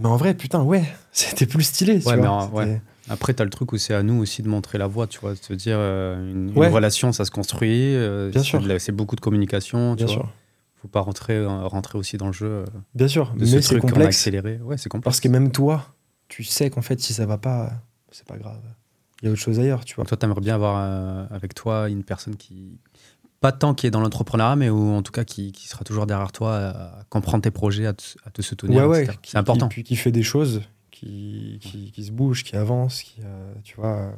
Mais 0.00 0.06
en 0.08 0.16
vrai, 0.16 0.34
putain, 0.34 0.62
ouais, 0.64 0.82
c'était 1.12 1.46
plus 1.46 1.62
stylé. 1.62 2.00
tu 2.00 2.08
Ouais, 2.08 2.16
vois. 2.16 2.22
mais 2.22 2.28
en- 2.28 2.50
ouais. 2.50 2.80
Après, 3.08 3.34
tu 3.34 3.42
as 3.42 3.44
le 3.44 3.50
truc 3.50 3.72
où 3.72 3.76
c'est 3.78 3.94
à 3.94 4.02
nous 4.02 4.20
aussi 4.22 4.42
de 4.42 4.48
montrer 4.48 4.78
la 4.78 4.86
voie, 4.86 5.06
tu 5.06 5.18
vois, 5.20 5.32
de 5.32 5.38
se 5.38 5.52
dire 5.52 5.76
euh, 5.78 6.30
une, 6.30 6.50
relation, 6.56 7.12
ça 7.12 7.24
se 7.24 7.30
construit. 7.30 7.94
euh, 7.94 8.30
Bien 8.30 8.42
c'est 8.42 8.46
sûr. 8.48 8.80
C'est 8.80 8.92
beaucoup 8.92 9.16
de 9.16 9.20
communication, 9.20 9.94
tu 9.96 10.04
Bien 10.04 10.06
vois. 10.14 10.24
sûr. 10.24 10.32
Faut 10.80 10.88
pas 10.88 11.00
rentrer, 11.00 11.34
euh, 11.36 11.48
rentrer 11.66 11.98
aussi 11.98 12.16
dans 12.16 12.26
le 12.28 12.32
jeu 12.32 12.46
euh, 12.46 12.64
Bien 12.94 13.08
sûr. 13.08 13.32
de 13.34 13.40
Mais 13.40 13.46
ce 13.46 13.60
c'est 13.60 13.76
a 13.76 13.80
complexe. 13.80 14.16
accéléré. 14.18 14.58
Ouais, 14.62 14.76
c'est 14.78 14.88
complexe. 14.88 15.04
Parce 15.04 15.20
que 15.20 15.28
même 15.28 15.50
toi, 15.52 15.86
tu 16.28 16.44
sais 16.44 16.70
qu'en 16.70 16.82
fait, 16.82 17.00
si 17.00 17.12
ça 17.12 17.26
va 17.26 17.36
pas, 17.38 17.72
c'est 18.10 18.26
pas 18.26 18.36
grave. 18.38 18.60
Il 19.22 19.26
y 19.26 19.28
a 19.28 19.32
autre 19.32 19.40
chose 19.40 19.58
ailleurs, 19.60 19.84
tu 19.84 19.94
vois. 19.94 20.04
Donc 20.04 20.08
toi, 20.08 20.16
tu 20.18 20.24
aimerais 20.26 20.40
bien 20.40 20.54
avoir 20.54 21.26
avec 21.32 21.54
toi 21.54 21.88
une 21.88 22.04
personne 22.04 22.36
qui, 22.36 22.78
pas 23.40 23.52
tant 23.52 23.72
qui 23.74 23.86
est 23.86 23.90
dans 23.90 24.00
l'entrepreneuriat, 24.00 24.56
mais 24.56 24.68
ou 24.70 24.90
en 24.92 25.02
tout 25.02 25.12
cas 25.12 25.24
qui, 25.24 25.52
qui 25.52 25.68
sera 25.68 25.84
toujours 25.84 26.06
derrière 26.06 26.32
toi 26.32 26.56
à 26.56 27.04
comprendre 27.10 27.42
tes 27.42 27.50
projets, 27.50 27.86
à 27.86 27.92
te, 27.94 28.02
à 28.24 28.30
te 28.30 28.42
soutenir. 28.42 28.82
Ouais, 28.82 29.06
ouais. 29.06 29.08
C'est 29.22 29.36
important. 29.38 29.68
Qui, 29.68 29.74
puis 29.74 29.82
qui 29.84 29.96
fait 29.96 30.12
des 30.12 30.22
choses, 30.22 30.62
qui, 30.94 31.58
qui, 31.60 31.90
qui 31.90 32.04
se 32.04 32.12
bouge, 32.12 32.44
qui 32.44 32.56
avance, 32.56 33.02
qui, 33.02 33.20
euh, 33.24 33.52
tu 33.64 33.76
vois, 33.76 33.96
euh, 33.96 34.10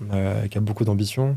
Hmm. 0.00 0.10
euh, 0.12 0.46
qui 0.46 0.56
a 0.56 0.60
beaucoup 0.60 0.84
d'ambition. 0.84 1.36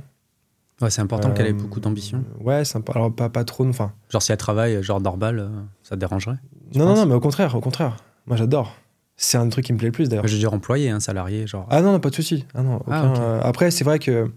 Ouais, 0.81 0.91
c'est 0.91 1.01
important 1.01 1.33
qu'elle 1.33 1.47
ait 1.47 1.49
Euh, 1.49 1.53
beaucoup 1.53 1.79
d'ambition. 1.79 2.23
Ouais, 2.39 2.63
sympa. 2.63 2.93
Alors, 2.93 3.11
pas, 3.11 3.27
pas 3.29 3.43
trop, 3.43 3.65
enfin. 3.67 3.91
Genre, 4.09 4.21
si 4.21 4.31
elle 4.31 4.37
travaille, 4.37 4.83
genre 4.83 5.01
normal, 5.01 5.39
euh, 5.39 5.49
ça 5.81 5.95
te 5.95 5.99
dérangerait 5.99 6.37
Non, 6.75 6.85
non, 6.85 6.95
non, 6.95 7.05
mais 7.07 7.15
au 7.15 7.19
contraire, 7.19 7.55
au 7.55 7.59
contraire. 7.59 7.97
Moi, 8.27 8.37
j'adore. 8.37 8.75
C'est 9.17 9.37
un 9.37 9.49
truc 9.49 9.65
qui 9.65 9.73
me 9.73 9.79
plaît 9.79 9.87
le 9.87 9.91
plus, 9.91 10.09
d'ailleurs. 10.09 10.27
Je 10.27 10.33
veux 10.33 10.39
dire 10.39 10.53
employé, 10.53 10.91
hein, 10.91 10.99
salarié, 10.99 11.47
genre. 11.47 11.65
Ah 11.71 11.81
non, 11.81 11.91
non, 11.93 11.99
pas 11.99 12.09
de 12.11 12.15
souci. 12.15 12.45
Ah 12.53 12.61
non, 12.61 12.81
Ah, 12.87 13.03
euh, 13.19 13.41
après, 13.43 13.71
c'est 13.71 13.83
vrai 13.83 13.97
que 13.97 14.31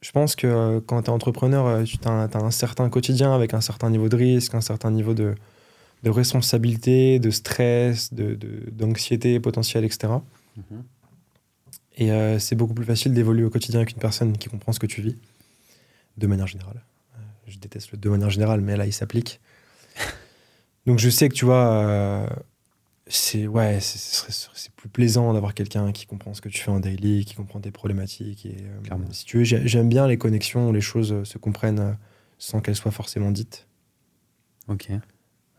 je 0.00 0.12
pense 0.12 0.36
que 0.36 0.46
euh, 0.46 0.80
quand 0.86 1.02
tu 1.02 1.10
es 1.10 1.12
entrepreneur, 1.12 1.66
euh, 1.66 1.82
tu 1.82 1.98
as, 2.04 2.28
un 2.36 2.50
certain 2.52 2.88
quotidien 2.90 3.34
avec 3.34 3.54
un 3.54 3.60
certain 3.60 3.90
niveau 3.90 4.08
de 4.08 4.16
risque, 4.16 4.54
un 4.54 4.60
certain 4.60 4.92
niveau 4.92 5.14
de, 5.14 5.34
de 6.02 6.10
responsabilité, 6.10 7.18
de 7.18 7.30
stress, 7.30 8.12
de- 8.14 8.34
de- 8.34 8.70
d'anxiété 8.70 9.40
potentielle, 9.40 9.84
etc. 9.84 10.12
Mhm. 10.56 10.84
Et 11.96 12.12
euh, 12.12 12.38
c'est 12.38 12.54
beaucoup 12.54 12.74
plus 12.74 12.84
facile 12.84 13.12
d'évoluer 13.12 13.44
au 13.44 13.50
quotidien 13.50 13.80
avec 13.80 13.92
une 13.92 13.98
personne 13.98 14.38
qui 14.38 14.48
comprend 14.48 14.72
ce 14.72 14.78
que 14.78 14.86
tu 14.86 15.02
vis, 15.02 15.16
de 16.16 16.26
manière 16.28 16.46
générale. 16.46 16.82
Euh, 17.16 17.18
Je 17.48 17.58
déteste 17.58 17.90
le 17.92 17.98
de 17.98 18.08
manière 18.08 18.30
générale, 18.30 18.60
mais 18.60 18.76
là, 18.76 18.86
il 18.86 18.92
s'applique. 18.92 19.40
Donc 20.86 20.98
je 21.00 21.10
sais 21.10 21.28
que 21.28 21.34
tu 21.34 21.44
vois, 21.44 21.72
euh, 21.72 22.26
c'est 23.08 23.46
ouais, 23.48 23.80
c'est- 23.80 24.70
plus 24.76 24.88
plaisant 24.88 25.32
d'avoir 25.32 25.54
quelqu'un 25.54 25.90
qui 25.90 26.06
comprend 26.06 26.34
ce 26.34 26.40
que 26.40 26.48
tu 26.48 26.60
fais 26.62 26.70
en 26.70 26.78
daily, 26.78 27.24
qui 27.24 27.34
comprend 27.34 27.58
tes 27.58 27.72
problématiques. 27.72 28.46
Et 28.46 28.58
euh, 28.92 28.96
si 29.10 29.24
tu 29.24 29.38
veux, 29.38 29.44
j'ai- 29.44 29.66
j'aime 29.66 29.88
bien 29.88 30.06
les 30.06 30.18
connexions 30.18 30.68
où 30.68 30.72
les 30.72 30.80
choses 30.80 31.24
se 31.24 31.36
comprennent 31.38 31.98
sans 32.38 32.60
qu'elles 32.60 32.76
soient 32.76 32.92
forcément 32.92 33.32
dites. 33.32 33.66
Ok. 34.68 34.88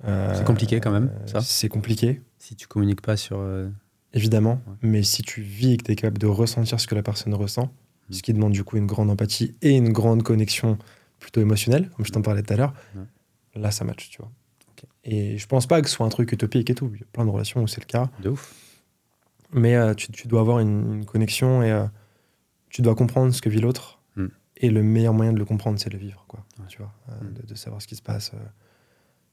Euh, 0.05 0.33
C'est 0.35 0.45
compliqué 0.45 0.79
quand 0.79 0.91
même, 0.91 1.11
ça. 1.25 1.41
C'est 1.41 1.69
compliqué, 1.69 2.21
Si 2.37 2.55
tu 2.55 2.67
communiques 2.67 3.01
pas 3.01 3.17
sur. 3.17 3.37
euh, 3.39 3.67
évidemment. 4.13 4.61
Ouais. 4.67 4.73
Mais 4.81 5.03
si 5.03 5.21
tu 5.23 5.41
vis 5.41 5.73
et 5.73 5.77
que 5.77 5.83
tu 5.83 5.91
es 5.91 5.95
capable 5.95 6.17
de 6.19 6.27
ressentir 6.27 6.79
ce 6.79 6.87
que 6.87 6.95
la 6.95 7.03
personne 7.03 7.33
ressent, 7.33 7.71
Mm. 8.09 8.13
ce 8.13 8.21
qui 8.23 8.33
demande 8.33 8.53
du 8.53 8.63
coup 8.63 8.77
une 8.77 8.87
grande 8.87 9.09
empathie 9.11 9.55
et 9.61 9.75
une 9.75 9.91
grande 9.93 10.23
connexion 10.23 10.77
plutôt 11.19 11.41
émotionnelle, 11.41 11.89
comme 11.95 12.05
je 12.05 12.11
t'en 12.11 12.21
parlais 12.23 12.41
tout 12.41 12.53
à 12.53 12.57
l'heure, 12.57 12.73
Ouais. 12.95 13.03
là 13.61 13.69
ça 13.71 13.83
match, 13.85 14.09
tu 14.09 14.17
vois. 14.19 14.31
Et 15.03 15.37
je 15.37 15.45
pense 15.47 15.67
pas 15.67 15.81
que 15.81 15.89
ce 15.89 15.95
soit 15.95 16.05
un 16.05 16.09
truc 16.09 16.31
utopique 16.31 16.69
et 16.69 16.75
tout. 16.75 16.89
Il 16.93 16.99
y 16.99 17.03
a 17.03 17.07
plein 17.11 17.25
de 17.25 17.29
relations 17.29 17.61
où 17.61 17.67
c'est 17.67 17.81
le 17.81 17.85
cas. 17.85 18.09
de 18.23 18.29
ouf. 18.29 18.53
Mais 19.51 19.75
euh, 19.75 19.93
tu, 19.93 20.11
tu 20.11 20.27
dois 20.27 20.41
avoir 20.41 20.59
une, 20.59 20.93
une 20.99 21.05
connexion 21.05 21.61
et 21.63 21.71
euh, 21.71 21.85
tu 22.69 22.81
dois 22.81 22.95
comprendre 22.95 23.33
ce 23.33 23.41
que 23.41 23.49
vit 23.49 23.59
l'autre. 23.61 23.99
Mm. 24.15 24.27
Et 24.57 24.69
le 24.69 24.83
meilleur 24.83 25.13
moyen 25.13 25.33
de 25.33 25.39
le 25.39 25.45
comprendre, 25.45 25.79
c'est 25.79 25.89
de 25.89 25.95
le 25.95 25.99
vivre, 25.99 26.25
quoi. 26.27 26.45
Ouais. 26.59 26.65
Tu 26.67 26.77
vois, 26.79 26.93
euh, 27.09 27.13
Mm. 27.29 27.33
de, 27.33 27.41
de 27.47 27.55
savoir 27.55 27.81
ce 27.81 27.87
qui 27.87 27.95
se 27.95 28.01
passe. 28.01 28.31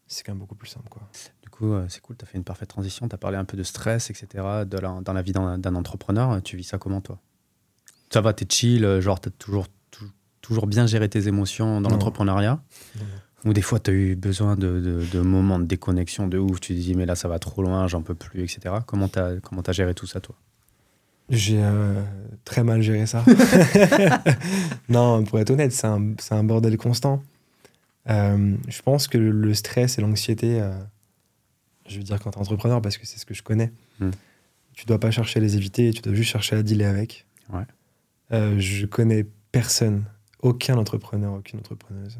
C'est 0.06 0.22
quand 0.24 0.32
même 0.32 0.38
beaucoup 0.40 0.54
plus 0.54 0.68
simple, 0.68 0.88
quoi. 0.88 1.02
Du 1.42 1.48
coup, 1.50 1.72
euh, 1.72 1.86
c'est 1.88 2.00
cool, 2.00 2.16
tu 2.16 2.24
as 2.24 2.28
fait 2.28 2.38
une 2.38 2.44
parfaite 2.44 2.68
transition. 2.68 3.08
Tu 3.08 3.14
as 3.14 3.18
parlé 3.18 3.36
un 3.36 3.44
peu 3.44 3.56
de 3.56 3.62
stress, 3.62 4.10
etc. 4.10 4.64
De 4.64 4.78
la- 4.78 5.00
dans 5.02 5.12
la 5.12 5.22
vie 5.22 5.32
d'un 5.32 5.74
entrepreneur. 5.74 6.40
Tu 6.42 6.56
vis 6.56 6.64
ça 6.64 6.78
comment, 6.78 7.00
toi? 7.00 7.18
Ça 8.10 8.20
va, 8.20 8.32
tu 8.32 8.44
es 8.44 8.46
chill, 8.48 8.84
euh, 8.84 9.00
genre, 9.00 9.20
tu 9.20 9.28
as 9.28 9.32
toujours, 9.32 9.66
tou- 9.90 10.10
toujours 10.40 10.66
bien 10.66 10.86
géré 10.86 11.08
tes 11.08 11.26
émotions 11.28 11.80
dans 11.80 11.90
l'entrepreneuriat? 11.90 12.62
Ou 13.44 13.52
des 13.52 13.62
fois, 13.62 13.78
tu 13.80 13.90
as 13.90 13.94
eu 13.94 14.16
besoin 14.16 14.56
de, 14.56 14.80
de- 14.80 15.04
de 15.12 15.20
moments 15.20 15.58
de 15.58 15.64
déconnexion 15.64 16.26
de 16.26 16.38
ouf, 16.38 16.60
tu 16.60 16.74
te 16.74 16.78
dis, 16.80 16.94
mais 16.94 17.06
là, 17.06 17.14
ça 17.14 17.28
va 17.28 17.38
trop 17.38 17.62
loin, 17.62 17.86
j'en 17.86 18.02
peux 18.02 18.14
plus, 18.14 18.42
etc. 18.42 18.76
Comment 18.86 19.08
tu 19.08 19.18
as, 19.18 19.40
comment 19.42 19.62
as 19.62 19.72
géré 19.72 19.94
tout 19.94 20.06
ça, 20.06 20.20
toi? 20.20 20.34
J'ai 21.28 21.58
euh, 21.62 22.02
très 22.44 22.62
mal 22.64 22.82
géré 22.82 23.06
ça. 23.06 23.24
non, 24.88 25.24
pour 25.24 25.38
être 25.38 25.50
honnête, 25.50 25.72
c'est 25.72 25.86
un, 25.86 26.14
c'est 26.18 26.34
un 26.34 26.44
bordel 26.44 26.76
constant. 26.76 27.22
Euh, 28.08 28.54
je 28.68 28.82
pense 28.82 29.08
que 29.08 29.18
le, 29.18 29.54
stress 29.54 29.98
et 29.98 30.00
l'anxiété, 30.02 30.60
euh, 30.60 30.72
je 31.88 31.96
veux 31.98 32.02
dire 32.04 32.18
quand 32.20 32.30
tu 32.30 32.38
es 32.38 32.40
entrepreneur, 32.40 32.80
parce 32.82 32.98
que 32.98 33.06
c'est 33.06 33.18
ce 33.18 33.26
que 33.26 33.34
je 33.34 33.42
connais, 33.42 33.72
Mm. 34.00 34.10
tu 34.74 34.84
dois 34.86 35.00
pas 35.00 35.10
chercher 35.10 35.38
à 35.40 35.42
les 35.42 35.56
éviter, 35.56 35.90
tu 35.92 36.02
dois 36.02 36.12
juste 36.14 36.30
chercher 36.30 36.56
à 36.56 36.62
dealer 36.62 36.84
avec. 36.86 37.26
Ouais. 37.52 37.62
Euh, 38.32 38.58
je 38.58 38.84
connais 38.86 39.24
personne, 39.52 40.04
aucun 40.40 40.76
entrepreneur, 40.76 41.32
aucune 41.32 41.58
entrepreneuse, 41.60 42.18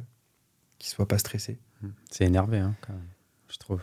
qui 0.79 0.89
soit 0.91 1.07
pas 1.07 1.19
stressé. 1.19 1.59
C'est 2.11 2.25
énervé, 2.25 2.59
hein, 2.59 2.75
quand 2.81 2.95
même, 2.95 3.03
je 3.51 3.59
trouve. 3.59 3.81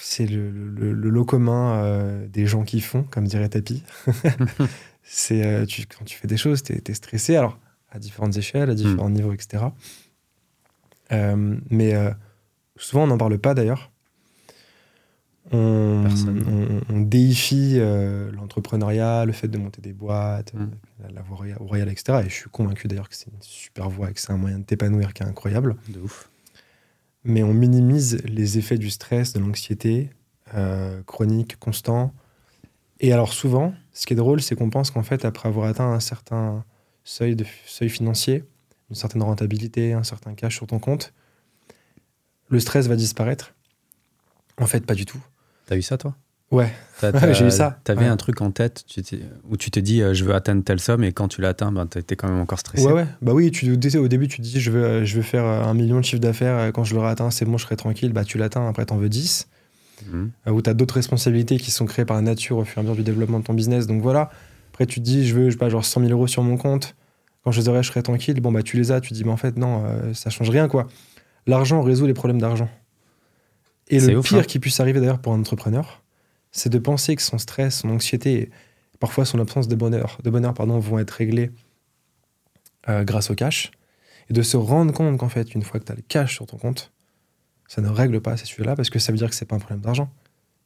c'est 0.00 0.26
le, 0.26 0.50
le- 0.50 0.92
le 0.92 1.10
lot 1.10 1.24
commun 1.24 1.74
euh, 1.84 2.26
des 2.28 2.46
gens 2.46 2.64
qui 2.64 2.80
font, 2.80 3.04
comme 3.04 3.26
dirait 3.28 3.48
Tapi. 3.50 3.82
c'est 5.02 5.66
quand 5.96 6.04
tu 6.04 6.16
fais 6.16 6.26
des 6.28 6.36
choses, 6.36 6.62
tu 6.62 6.72
es, 6.84 6.94
stressé, 6.94 7.36
alors 7.36 7.58
à 7.90 7.98
différentes 7.98 8.36
échelles, 8.36 8.70
à 8.70 8.74
différents 8.74 9.10
niveaux, 9.10 9.32
etc. 9.34 9.64
Euh, 11.12 11.56
mais 11.70 11.94
euh, 11.94 12.10
souvent, 12.76 13.04
on 13.04 13.06
n'en 13.08 13.18
parle 13.18 13.38
pas 13.38 13.54
d'ailleurs. 13.54 13.90
On, 15.50 16.04
Personne. 16.06 16.80
on- 16.88 16.94
on 16.94 17.00
déifie 17.00 17.74
euh, 17.76 18.30
l'entrepreneuriat, 18.32 19.24
le 19.24 19.32
fait 19.32 19.48
de 19.48 19.58
monter 19.58 19.82
des 19.82 19.92
boîtes, 19.92 20.54
Mm. 20.54 20.70
la, 21.02 21.10
la 21.10 21.22
voie 21.22 21.36
royale- 21.36 21.58
royale, 21.58 21.88
etc. 21.90 22.20
Et 22.24 22.28
je 22.30 22.34
suis 22.34 22.50
convaincu 22.50 22.86
d'ailleurs 22.88 23.08
que 23.08 23.16
c'est 23.16 23.26
une 23.30 23.42
super 23.42 23.90
voie 23.90 24.10
et 24.10 24.14
que 24.14 24.20
c'est 24.20 24.30
un 24.32 24.36
moyen 24.36 24.60
de 24.60 24.64
t'épanouir 24.64 25.12
qui 25.12 25.22
est 25.24 25.26
incroyable 25.26 25.76
De 25.88 25.98
ouf. 26.00 26.30
mais 27.24 27.42
on 27.42 27.52
minimise 27.52 28.22
les 28.24 28.56
effets 28.58 28.78
du 28.78 28.88
stress, 28.90 29.32
de 29.32 29.40
l'anxiété 29.40 30.10
chronique, 31.06 31.56
constant. 31.58 32.12
Et 33.00 33.12
alors 33.12 33.32
souvent, 33.32 33.74
ce 33.94 34.06
qui 34.06 34.12
est 34.12 34.16
drôle, 34.16 34.40
c'est 34.42 34.54
qu'on 34.54 34.68
pense 34.70 34.90
qu'en 34.90 35.02
fait, 35.02 35.24
après 35.24 35.48
avoir 35.48 35.66
atteint 35.66 35.90
un 35.90 35.98
certain 36.00 36.62
seuil, 37.04 37.34
de, 37.36 37.44
seuil 37.66 37.88
financier, 37.88 38.44
une 38.92 38.96
certaine 38.96 39.22
rentabilité, 39.22 39.94
un 39.94 40.02
certain 40.04 40.34
cash 40.34 40.56
sur 40.56 40.66
ton 40.66 40.78
compte, 40.78 41.14
le 42.50 42.60
stress 42.60 42.86
va 42.88 42.96
disparaître. 42.96 43.54
En 44.60 44.66
fait, 44.66 44.84
pas 44.84 44.94
du 44.94 45.06
tout. 45.06 45.18
T'as 45.64 45.76
eu 45.76 45.82
ça, 45.82 45.96
toi? 45.96 46.14
Ouais, 46.50 46.70
T'as- 47.00 47.10
t'as- 47.12 47.32
j'ai 47.32 47.46
eu 47.46 47.50
ça. 47.50 47.80
T'avais 47.84 48.02
Ouais. 48.02 48.06
un 48.08 48.18
truc 48.18 48.42
en 48.42 48.50
tête 48.50 48.84
tu 48.86 49.00
t'es- 49.00 49.20
où 49.48 49.56
tu 49.56 49.70
te 49.70 49.80
dis, 49.80 50.02
euh, 50.02 50.12
je 50.12 50.24
veux 50.26 50.34
atteindre 50.34 50.62
telle 50.62 50.78
somme, 50.80 51.02
et 51.04 51.12
quand 51.12 51.26
tu 51.28 51.40
l'as 51.40 51.48
atteint, 51.48 51.72
ben, 51.72 51.86
t'es 51.86 52.02
t'es 52.02 52.14
quand 52.16 52.28
même 52.28 52.40
encore 52.40 52.58
stressé. 52.58 52.84
ouais, 52.84 52.92
ouais. 52.92 53.06
Bah 53.22 53.32
oui, 53.32 53.50
tu, 53.50 53.72
au 53.72 54.08
début, 54.08 54.28
tu 54.28 54.36
te 54.36 54.42
dis, 54.42 54.60
je 54.60 54.70
veux, 54.70 55.02
je 55.06 55.16
veux 55.16 55.22
faire 55.22 55.44
euh, 55.46 55.62
un 55.64 55.72
million 55.72 55.98
de 55.98 56.04
chiffre 56.04 56.20
d'affaires. 56.20 56.58
euh, 56.58 56.70
Quand 56.70 56.84
je 56.84 56.94
l'aurai 56.94 57.08
atteint, 57.08 57.30
c'est 57.30 57.46
bon, 57.46 57.56
je 57.56 57.64
serai 57.64 57.76
tranquille. 57.76 58.12
Bah, 58.12 58.24
tu 58.24 58.36
l'atteins, 58.36 58.68
après, 58.68 58.84
t'en 58.84 58.98
veux 58.98 59.08
10. 59.08 59.48
Mhm. 60.10 60.30
euh, 60.48 60.50
où 60.50 60.60
tu 60.60 60.68
as 60.68 60.74
d'autres 60.74 60.96
responsabilités 60.96 61.56
qui 61.58 61.70
sont 61.70 61.86
créées 61.86 62.04
par 62.04 62.16
la 62.16 62.22
nature 62.22 62.58
au 62.58 62.64
fur 62.64 62.78
et 62.78 62.80
à 62.80 62.82
mesure 62.82 62.96
du 62.96 63.04
développement 63.04 63.38
de 63.38 63.44
ton 63.44 63.54
business. 63.54 63.86
Donc 63.86 64.02
voilà, 64.02 64.30
après 64.72 64.84
tu 64.84 64.98
te 65.00 65.04
dis, 65.04 65.26
je 65.26 65.34
veux, 65.34 65.46
je 65.46 65.52
sais 65.52 65.56
pas, 65.58 65.68
genre 65.70 65.84
100 65.84 66.00
000 66.00 66.10
euros 66.12 66.26
sur 66.26 66.42
mon 66.42 66.56
compte. 66.58 66.94
Quand 67.44 67.50
je 67.50 67.60
les 67.60 67.68
aurai, 67.68 67.82
je 67.82 67.88
serai 67.88 68.02
tranquille. 68.02 68.40
Bon, 68.40 68.52
bah 68.52 68.62
tu 68.62 68.76
les 68.76 68.92
as, 68.92 69.00
tu 69.00 69.10
te 69.10 69.14
dis, 69.14 69.24
mais 69.24 69.30
en 69.30 69.36
fait, 69.36 69.56
non, 69.56 69.84
euh, 69.84 70.14
ça 70.14 70.30
change 70.30 70.50
rien, 70.50 70.68
quoi. 70.68 70.86
L'argent 71.46 71.82
résout 71.82 72.06
les 72.06 72.14
problèmes 72.14 72.40
d'argent. 72.40 72.68
Et 73.88 73.98
le 74.00 74.18
ouf, 74.18 74.28
pire 74.28 74.38
hein. 74.38 74.42
qui 74.42 74.58
puisse 74.58 74.78
arriver 74.80 75.00
d'ailleurs 75.00 75.20
pour 75.20 75.32
un 75.32 75.40
entrepreneur, 75.40 76.02
c'est 76.52 76.70
de 76.70 76.78
penser 76.78 77.16
que 77.16 77.22
son 77.22 77.38
stress, 77.38 77.80
son 77.80 77.90
anxiété, 77.90 78.50
parfois 79.00 79.24
son 79.24 79.40
absence 79.40 79.66
de 79.68 79.74
bonheur, 79.74 80.18
de 80.22 80.30
bonheur 80.30 80.54
pardon, 80.54 80.78
vont 80.78 80.98
être 80.98 81.10
réglés 81.10 81.50
euh, 82.88 83.04
grâce 83.04 83.30
au 83.30 83.34
cash. 83.34 83.72
Et 84.30 84.32
de 84.32 84.42
se 84.42 84.56
rendre 84.56 84.92
compte 84.92 85.18
qu'en 85.18 85.28
fait, 85.28 85.54
une 85.54 85.62
fois 85.62 85.80
que 85.80 85.84
tu 85.84 85.92
as 85.92 85.96
le 85.96 86.02
cash 86.02 86.34
sur 86.34 86.46
ton 86.46 86.56
compte, 86.56 86.92
ça 87.66 87.82
ne 87.82 87.88
règle 87.88 88.20
pas 88.20 88.36
ces 88.36 88.46
sujets-là 88.46 88.76
parce 88.76 88.88
que 88.88 88.98
ça 88.98 89.10
veut 89.10 89.18
dire 89.18 89.28
que 89.28 89.34
c'est 89.34 89.46
pas 89.46 89.56
un 89.56 89.58
problème 89.58 89.80
d'argent, 89.80 90.12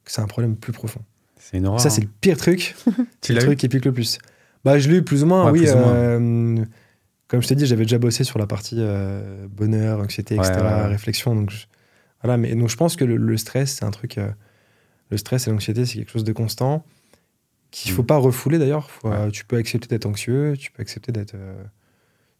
que 0.03 0.11
c'est 0.11 0.21
un 0.21 0.27
problème 0.27 0.55
plus 0.55 0.73
profond. 0.73 1.01
C'est 1.39 1.57
une 1.57 1.65
horreur. 1.65 1.79
ça, 1.79 1.89
c'est 1.89 2.01
hein. 2.01 2.05
le 2.05 2.19
pire 2.21 2.37
truc. 2.37 2.75
C'est 3.21 3.33
le 3.33 3.41
truc 3.41 3.59
qui 3.59 3.69
pique 3.69 3.85
le 3.85 3.93
plus. 3.93 4.19
Bah, 4.67 4.79
je 4.79 4.89
l'ai 4.89 4.97
eu 4.97 5.03
plus 5.03 5.23
ou 5.23 5.27
moins, 5.27 5.45
Ouais, 5.45 5.51
oui. 5.51 5.59
plus 5.61 5.73
ou 5.73 5.77
moins. 5.77 5.93
euh, 5.93 6.65
comme 7.29 7.41
je 7.41 7.47
t'ai 7.47 7.55
dit, 7.55 7.65
j'avais 7.65 7.83
déjà 7.83 7.97
bossé 7.99 8.23
sur 8.23 8.37
la 8.39 8.47
partie 8.47 8.75
euh, 8.79 9.47
bonheur, 9.49 9.99
anxiété, 9.99 10.35
Ouais, 10.37 10.47
etc., 10.47 10.61
ouais, 10.61 10.85
réflexion. 10.87 11.35
Donc, 11.35 11.49
je- 11.51 11.65
voilà, 12.23 12.37
mais 12.37 12.53
donc 12.55 12.69
je 12.69 12.75
pense 12.77 12.95
que 12.95 13.05
le, 13.05 13.15
le 13.17 13.37
stress, 13.37 13.75
c'est 13.75 13.85
un 13.85 13.91
truc. 13.91 14.17
euh, 14.17 14.29
le 15.09 15.17
stress 15.17 15.47
et 15.47 15.51
l'anxiété, 15.51 15.85
c'est 15.85 15.97
quelque 15.99 16.11
chose 16.11 16.23
de 16.25 16.33
constant 16.33 16.83
qu'il 17.71 17.91
Mm. 17.91 17.95
faut 17.95 18.03
pas 18.03 18.17
refouler 18.17 18.59
d'ailleurs. 18.59 18.89
Tu 19.31 19.45
peux 19.45 19.55
accepter 19.57 19.87
d'être 19.87 20.05
anxieux, 20.05 20.55
tu 20.57 20.71
peux 20.71 20.81
accepter 20.81 21.11
d'être 21.13 21.35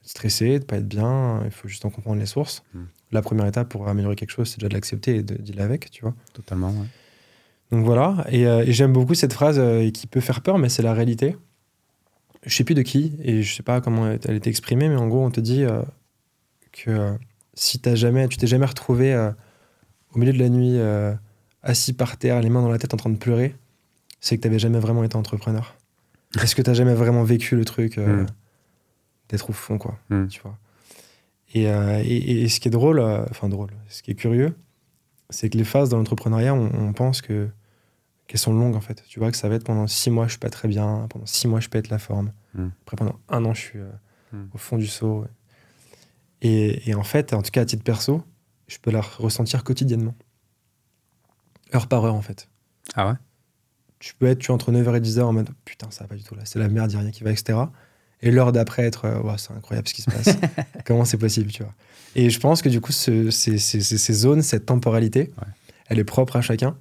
stressé, 0.01 0.59
de 0.59 0.63
pas 0.65 0.77
être 0.77 0.87
bien, 0.87 1.41
il 1.45 1.51
faut 1.51 1.67
juste 1.67 1.85
en 1.85 1.89
comprendre 1.89 2.19
les 2.19 2.25
sources. 2.25 2.63
Mm. 2.73 2.79
La 3.11 3.21
première 3.21 3.45
étape 3.45 3.69
pour 3.69 3.87
améliorer 3.87 4.15
quelque 4.15 4.31
chose, 4.31 4.49
c'est 4.49 4.57
déjà 4.59 4.67
de 4.69 4.73
l'accepter 4.73 5.17
et 5.17 5.23
de 5.23 5.35
dealer 5.35 5.61
avec, 5.63 5.91
tu 5.91 6.01
vois. 6.01 6.13
Totalement, 6.33 6.69
ouais. 6.71 6.87
Donc 7.71 7.85
voilà, 7.85 8.25
et, 8.29 8.47
euh, 8.47 8.63
et 8.65 8.71
j'aime 8.71 8.93
beaucoup 8.93 9.13
cette 9.13 9.33
phrase 9.33 9.59
euh, 9.59 9.89
qui 9.91 10.07
peut 10.07 10.21
faire 10.21 10.41
peur, 10.41 10.57
mais 10.57 10.69
c'est 10.69 10.83
la 10.83 10.93
réalité. 10.93 11.35
Je 12.47 12.55
sais 12.55 12.63
plus 12.63 12.75
de 12.75 12.81
qui, 12.81 13.13
et 13.21 13.43
je 13.43 13.53
sais 13.55 13.61
pas 13.63 13.81
comment 13.81 14.07
elle 14.09 14.35
était 14.35 14.49
exprimée, 14.49 14.89
mais 14.89 14.95
en 14.95 15.07
gros, 15.07 15.23
on 15.25 15.29
te 15.31 15.39
dit 15.41 15.63
euh, 15.63 15.81
que 16.71 16.89
euh, 16.91 17.13
si 17.53 17.79
t'as 17.79 17.95
jamais, 17.95 18.27
tu 18.27 18.37
t'es 18.37 18.47
jamais 18.47 18.65
retrouvé 18.65 19.13
euh, 19.13 19.31
au 20.15 20.19
milieu 20.19 20.33
de 20.33 20.39
la 20.39 20.49
nuit, 20.49 20.77
assis 21.61 21.93
par 21.93 22.17
terre, 22.17 22.41
les 22.41 22.49
mains 22.49 22.61
dans 22.61 22.69
la 22.71 22.77
tête, 22.79 22.93
en 22.93 22.97
train 22.97 23.09
de 23.09 23.17
pleurer, 23.17 23.53
c'est 24.21 24.37
que 24.37 24.41
t'avais 24.41 24.59
jamais 24.59 24.79
vraiment 24.79 25.03
été 25.03 25.15
entrepreneur. 25.17 25.75
Est-ce 26.41 26.55
que 26.55 26.61
t'as 26.61 26.73
jamais 26.73 26.93
vraiment 26.93 27.23
vécu 27.23 27.55
le 27.55 27.65
truc 27.65 27.97
euh, 27.97 28.23
Mm. 28.23 28.27
d'être 29.29 29.49
au 29.49 29.53
fond, 29.53 29.77
quoi, 29.77 29.97
Mm. 30.09 30.27
tu 30.27 30.39
vois 30.41 30.57
et, 31.53 31.63
et- 31.63 32.41
et 32.43 32.49
ce 32.49 32.59
qui 32.59 32.67
est 32.67 32.71
drôle, 32.71 32.99
enfin 32.99 33.47
drôle, 33.49 33.69
ce 33.89 34.01
qui 34.03 34.11
est 34.11 34.15
curieux, 34.15 34.53
c'est 35.29 35.49
que 35.49 35.57
les 35.57 35.63
phases 35.63 35.89
dans 35.89 35.97
l'entrepreneuriat, 35.97 36.53
on, 36.53 36.69
on 36.73 36.93
pense 36.93 37.21
que 37.21 37.47
qu'elles 38.27 38.39
sont 38.39 38.53
longues 38.53 38.75
en 38.75 38.81
fait. 38.81 39.03
Tu 39.07 39.19
vois 39.19 39.31
que 39.31 39.37
ça 39.37 39.47
va 39.49 39.55
être 39.55 39.63
pendant 39.63 39.87
six 39.87 40.09
mois, 40.09 40.25
je 40.25 40.31
suis 40.31 40.39
pas 40.39 40.49
très 40.49 40.67
bien, 40.67 41.07
pendant 41.09 41.25
six 41.25 41.47
mois, 41.47 41.59
je 41.59 41.69
pète 41.69 41.89
la 41.89 41.97
forme. 41.99 42.31
Mm. 42.53 42.67
Après, 42.83 42.97
pendant 42.97 43.19
un 43.29 43.45
an, 43.45 43.53
je 43.53 43.61
suis 43.61 43.79
euh, 43.79 43.89
Mm. 44.33 44.47
au 44.53 44.57
fond 44.57 44.77
du 44.77 44.87
seau. 44.87 45.25
Et, 46.41 46.89
et 46.89 46.95
en 46.95 47.03
fait, 47.03 47.33
en 47.33 47.41
tout 47.41 47.51
cas 47.51 47.61
à 47.61 47.65
titre 47.65 47.83
perso, 47.83 48.23
je 48.67 48.77
peux 48.79 48.91
la 48.91 48.99
ressentir 49.01 49.63
quotidiennement. 49.63 50.13
Heure 51.73 51.87
par 51.87 52.05
heure 52.05 52.15
en 52.15 52.21
fait. 52.21 52.49
Ah 52.95 53.07
ouais? 53.09 53.13
Tu 53.99 54.13
peux 54.13 54.27
être 54.27 54.39
tu, 54.39 54.51
entre 54.51 54.71
9h 54.71 54.95
et 54.95 54.99
10h 55.01 55.21
en 55.23 55.33
mode 55.33 55.49
putain, 55.65 55.89
ça 55.91 56.03
va 56.03 56.09
pas 56.09 56.15
du 56.15 56.23
tout 56.23 56.35
là, 56.35 56.43
c'est 56.45 56.59
la 56.59 56.67
merde, 56.69 56.91
y 56.91 56.95
a 56.95 56.99
rien 56.99 57.11
qui 57.11 57.23
va, 57.23 57.31
etc. 57.31 57.57
Et 58.21 58.31
l'heure 58.31 58.51
d'après 58.51 58.83
être 58.83 59.05
euh, 59.05 59.37
c'est 59.37 59.51
incroyable 59.53 59.87
ce 59.87 59.93
qui 59.93 60.01
se 60.01 60.09
passe. 60.11 60.29
Comment 60.85 61.05
c'est 61.05 61.17
possible, 61.17 61.51
tu 61.51 61.63
vois? 61.63 61.73
Et 62.15 62.29
je 62.29 62.39
pense 62.39 62.61
que 62.61 62.69
du 62.69 62.81
coup, 62.81 62.91
ce- 62.91 63.29
ces, 63.31 63.57
ces- 63.57 63.81
ces- 63.81 63.97
ces 63.97 64.13
zones, 64.13 64.41
cette 64.41 64.65
temporalité, 64.65 65.31
Ouais. 65.37 65.47
elle 65.87 65.99
est 65.99 66.03
propre 66.03 66.35
à 66.35 66.41
chacun. 66.41 66.77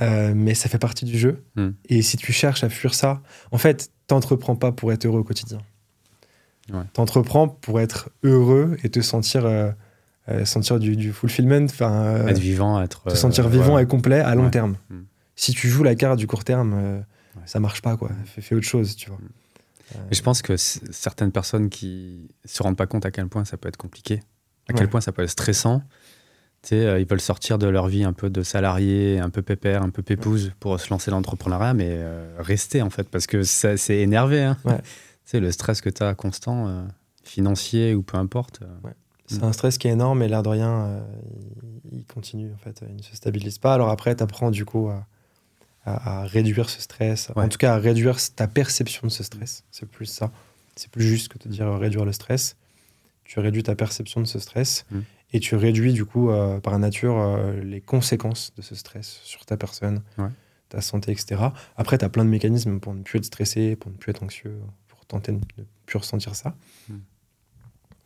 Euh, 0.00 0.32
mais 0.34 0.54
ça 0.54 0.68
fait 0.70 0.78
partie 0.78 1.04
du 1.04 1.18
jeu. 1.18 1.44
Mm. 1.56 1.68
Et 1.88 2.02
si 2.02 2.16
tu 2.16 2.32
cherches 2.32 2.64
à 2.64 2.68
fuir 2.70 2.94
ça, 2.94 3.20
en 3.50 3.58
fait, 3.58 3.90
t'entreprends 4.06 4.56
pas 4.56 4.72
pour 4.72 4.92
être 4.92 5.04
heureux 5.04 5.20
au 5.20 5.24
quotidien. 5.24 5.58
Ouais. 6.72 6.84
T'entreprends 6.94 7.48
pour 7.48 7.80
être 7.80 8.08
heureux 8.22 8.76
et 8.84 8.88
te 8.88 9.00
sentir, 9.00 9.44
euh, 9.44 9.70
euh, 10.28 10.44
sentir 10.44 10.78
du, 10.78 10.96
du 10.96 11.12
fulfillment, 11.12 11.64
enfin, 11.64 12.26
Être 12.26 12.38
vivant, 12.38 12.80
être. 12.80 13.02
te 13.04 13.14
sentir 13.16 13.48
vivant 13.48 13.74
ouais. 13.74 13.82
et 13.82 13.86
complet 13.86 14.20
à 14.20 14.34
long 14.34 14.44
Ouais. 14.44 14.50
terme. 14.50 14.76
Mm. 14.90 15.00
Si 15.36 15.52
tu 15.52 15.68
joues 15.68 15.82
la 15.82 15.94
carte 15.94 16.18
du 16.18 16.26
court 16.26 16.44
terme, 16.44 17.04
ça 17.46 17.58
marche 17.60 17.82
pas, 17.82 17.96
quoi. 17.96 18.10
Fais, 18.26 18.40
fais 18.42 18.54
autre 18.54 18.66
chose, 18.66 18.94
tu 18.96 19.08
vois. 19.10 19.18
Je 20.10 20.22
pense 20.22 20.40
que 20.40 20.56
certaines 20.56 21.32
personnes 21.32 21.68
qui 21.68 22.28
se 22.46 22.62
rendent 22.62 22.76
pas 22.76 22.86
compte 22.86 23.04
à 23.04 23.10
quel 23.10 23.28
point 23.28 23.44
ça 23.44 23.56
peut 23.58 23.68
être 23.68 23.76
compliqué, 23.76 24.20
à 24.68 24.72
quel 24.72 24.88
point 24.88 25.00
ça 25.00 25.12
peut 25.12 25.22
être 25.22 25.30
stressant. 25.30 25.82
Euh, 26.70 27.00
ils 27.00 27.06
veulent 27.06 27.20
sortir 27.20 27.58
de 27.58 27.66
leur 27.66 27.88
vie 27.88 28.04
un 28.04 28.12
peu 28.12 28.30
de 28.30 28.42
salarié, 28.44 29.18
un 29.18 29.30
peu 29.30 29.42
pépère, 29.42 29.82
un 29.82 29.90
peu 29.90 30.02
pépouse 30.02 30.52
pour 30.60 30.78
se 30.78 30.90
lancer 30.90 31.10
dans 31.10 31.16
l'entrepreneuriat, 31.16 31.74
mais 31.74 31.88
euh, 31.90 32.36
rester 32.38 32.82
en 32.82 32.90
fait, 32.90 33.08
parce 33.08 33.26
que 33.26 33.42
c'est 33.42 33.98
énervé. 33.98 34.42
Hein. 34.42 34.56
Ouais. 34.64 34.80
sais, 35.24 35.40
le 35.40 35.50
stress 35.50 35.80
que 35.80 35.90
tu 35.90 36.02
as 36.04 36.14
constant, 36.14 36.68
euh, 36.68 36.82
financier 37.24 37.94
ou 37.94 38.02
peu 38.02 38.16
importe. 38.16 38.60
euh, 38.62 38.90
C'est 39.26 39.42
un 39.42 39.52
stress 39.52 39.76
qui 39.76 39.88
est 39.88 39.92
énorme 39.92 40.22
et 40.22 40.28
l'air 40.28 40.42
de 40.44 40.48
rien, 40.50 41.02
il, 41.90 42.04
continue 42.06 42.52
en 42.54 42.58
fait, 42.58 42.80
il 42.88 42.96
ne 42.96 43.02
se 43.02 43.16
stabilise 43.16 43.58
pas. 43.58 43.74
Alors 43.74 43.90
après, 43.90 44.14
tu 44.14 44.22
apprends 44.22 44.50
du 44.52 44.64
coup 44.64 44.88
à, 44.88 45.06
à- 45.84 46.20
à 46.20 46.24
réduire 46.26 46.70
ce 46.70 46.80
stress, 46.80 47.30
Ouais. 47.34 47.44
en 47.44 47.48
tout 47.48 47.58
cas 47.58 47.74
à 47.74 47.78
réduire 47.78 48.16
ta 48.36 48.46
perception 48.46 49.06
de 49.08 49.12
ce 49.12 49.22
stress. 49.24 49.64
C'est 49.72 49.88
plus 49.88 50.06
ça. 50.06 50.30
C'est 50.76 50.90
plus 50.90 51.02
juste 51.04 51.28
que 51.28 51.38
de 51.38 51.48
dire 51.52 51.68
réduire 51.76 52.04
le 52.04 52.12
stress. 52.12 52.56
Tu 53.24 53.40
réduis 53.40 53.62
ta 53.64 53.74
perception 53.74 54.20
de 54.20 54.26
ce 54.26 54.38
stress 54.38 54.84
Mm. 54.90 55.00
Et 55.32 55.40
tu 55.40 55.56
réduis 55.56 55.92
du 55.92 56.04
coup 56.04 56.30
euh, 56.30 56.60
par 56.60 56.78
nature 56.78 57.18
euh, 57.18 57.60
les 57.62 57.80
conséquences 57.80 58.52
de 58.56 58.62
ce 58.62 58.74
stress 58.74 59.20
sur 59.24 59.44
ta 59.46 59.56
personne, 59.56 60.02
Ouais. 60.18 60.28
ta 60.68 60.80
santé, 60.80 61.12
etc. 61.12 61.40
Après, 61.76 61.98
tu 61.98 62.04
as 62.04 62.08
plein 62.08 62.24
de 62.24 62.30
mécanismes 62.30 62.80
pour 62.80 62.94
ne 62.94 63.02
plus 63.02 63.18
être 63.18 63.24
stressé, 63.24 63.76
pour 63.76 63.90
ne 63.90 63.96
plus 63.96 64.10
être 64.10 64.22
anxieux, 64.22 64.58
pour 64.88 65.04
tenter 65.06 65.32
de 65.32 65.38
ne 65.38 65.64
plus 65.86 65.98
ressentir 65.98 66.34
ça. 66.34 66.54
Mm. 66.88 66.92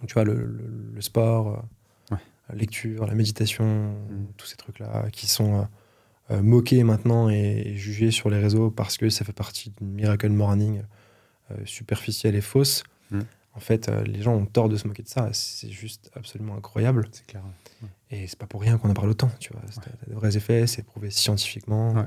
Donc, 0.01 0.09
tu 0.09 0.14
vois, 0.14 0.24
le, 0.24 0.35
le- 0.35 0.91
le 0.95 1.01
sport, 1.01 1.49
euh, 1.49 2.14
Ouais. 2.14 2.20
la 2.51 2.55
lecture, 2.57 3.07
la 3.07 3.14
méditation, 3.14 3.64
Mm. 3.95 4.27
tous 4.37 4.47
ces 4.47 4.57
trucs-là 4.57 5.09
qui 5.12 5.27
sont 5.27 5.66
moqués 6.43 6.83
maintenant 6.83 7.31
et, 7.31 7.62
et 7.66 7.77
jugés 7.77 8.11
sur 8.11 8.31
les 8.31 8.39
réseaux 8.41 8.68
parce 8.68 8.97
que 8.99 9.09
ça 9.11 9.24
fait 9.24 9.33
partie 9.33 9.70
d'une 9.79 9.93
miracle 9.93 10.29
morning 10.31 10.83
superficielle 11.64 12.35
et 12.35 12.41
fausse. 12.41 12.83
En 13.57 13.61
fait, 13.61 13.88
euh, 13.88 14.02
les 14.04 14.20
gens 14.22 14.34
ont 14.34 14.44
tort 14.46 14.68
de 14.68 14.76
se 14.76 14.86
moquer 14.86 15.02
de 15.02 15.09
ça. 15.09 15.30
C'est 15.32 15.70
juste 15.70 16.11
absolument 16.14 16.57
incroyable. 16.57 17.09
C'est 17.11 17.26
clair. 17.26 17.42
Et 18.11 18.26
c'est 18.26 18.38
pas 18.38 18.46
pour 18.46 18.61
rien 18.61 18.76
qu'on 18.78 18.90
en 18.90 18.94
parle 18.94 19.09
autant, 19.11 19.30
tu 19.40 19.52
vois. 19.52 19.62
C'est- 19.70 19.80
Ouais. 19.80 19.92
De 20.09 20.14
vrais 20.14 20.36
effets, 20.36 20.66
c'est 20.66 20.82
prouvé 20.82 21.11
scientifiquement. 21.11 21.92
Ouais. 21.94 22.04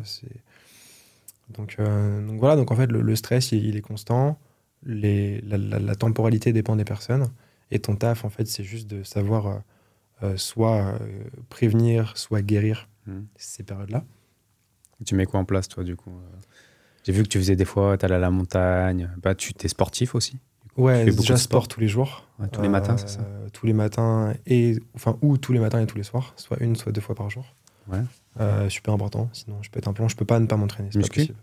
Donc, 1.50 1.76
euh, 1.80 2.26
donc 2.26 2.40
voilà, 2.40 2.56
donc 2.56 2.72
en 2.72 2.76
fait, 2.76 2.88
le, 2.92 3.02
le 3.02 3.16
stress, 3.16 3.52
il, 3.52 3.66
il 3.66 3.76
est 3.76 3.82
constant. 3.82 4.38
Les, 4.86 5.42
la, 5.42 5.58
la- 5.58 5.80
la 5.80 5.96
temporalité 5.96 6.54
dépend 6.54 6.76
des 6.76 6.86
personnes. 6.86 7.28
Et 7.72 7.80
ton 7.80 7.96
taf, 7.96 8.24
en 8.26 8.30
fait, 8.30 8.46
c'est 8.46 8.64
juste 8.64 8.88
de 8.88 9.04
savoir 9.04 9.62
euh, 10.24 10.38
soit 10.38 10.78
euh, 11.02 11.24
prévenir, 11.50 12.16
soit 12.18 12.42
guérir 12.42 12.88
Mm. 13.08 13.22
ces 13.38 13.64
périodes-là. 13.64 14.04
Tu 15.06 15.16
mets 15.16 15.26
quoi 15.26 15.40
en 15.40 15.46
place, 15.46 15.68
toi, 15.70 15.84
du 15.84 15.96
coup 15.96 16.12
J'ai 17.04 17.14
vu 17.14 17.24
que 17.24 17.30
tu 17.30 17.40
faisais 17.40 17.56
des 17.56 17.66
fois, 17.66 17.98
tu 17.98 18.06
allais 18.06 18.16
à 18.16 18.20
la 18.20 18.30
montagne. 18.30 19.10
Bah, 19.24 19.34
tu 19.34 19.54
es 19.64 19.68
sportif 19.68 20.14
aussi? 20.16 20.38
Ouais, 20.78 21.00
Tu 21.00 21.06
fais 21.06 21.12
beaucoup 21.12 21.22
déjà 21.24 21.38
sport. 21.38 21.64
sport 21.64 21.68
tous 21.68 21.80
les 21.80 21.88
jours. 21.88 22.26
Ouais, 22.40 22.48
tous 22.48 22.62
les 22.62 22.70
matins, 22.70 22.98
c'est 22.98 23.10
ça 23.10 23.22
Euh, 23.22 23.50
Tous 23.52 23.66
les 23.66 23.74
matins, 23.74 24.34
et, 24.46 24.78
enfin, 24.96 25.18
ou 25.22 25.38
tous 25.38 25.52
les 25.54 25.60
matins 25.60 25.82
et 25.82 25.88
tous 25.88 25.98
les 25.98 26.04
soirs, 26.04 26.34
soit 26.38 26.58
une, 26.62 26.76
soit 26.76 26.92
deux 26.92 27.02
fois 27.02 27.16
par 27.16 27.30
jour. 27.30 27.46
Ouais. 27.90 28.00
Euh, 28.40 28.70
super 28.70 28.94
important, 28.94 29.28
sinon 29.34 29.58
je 29.64 29.70
peux 29.70 29.80
être 29.80 29.88
un 29.88 29.94
plomb, 29.94 30.08
je 30.08 30.16
peux 30.16 30.24
pas 30.26 30.40
ne 30.40 30.46
pas 30.46 30.56
m'entraîner. 30.56 30.90
pas 30.92 31.00
Muscu 31.00 31.20
possible. 31.22 31.38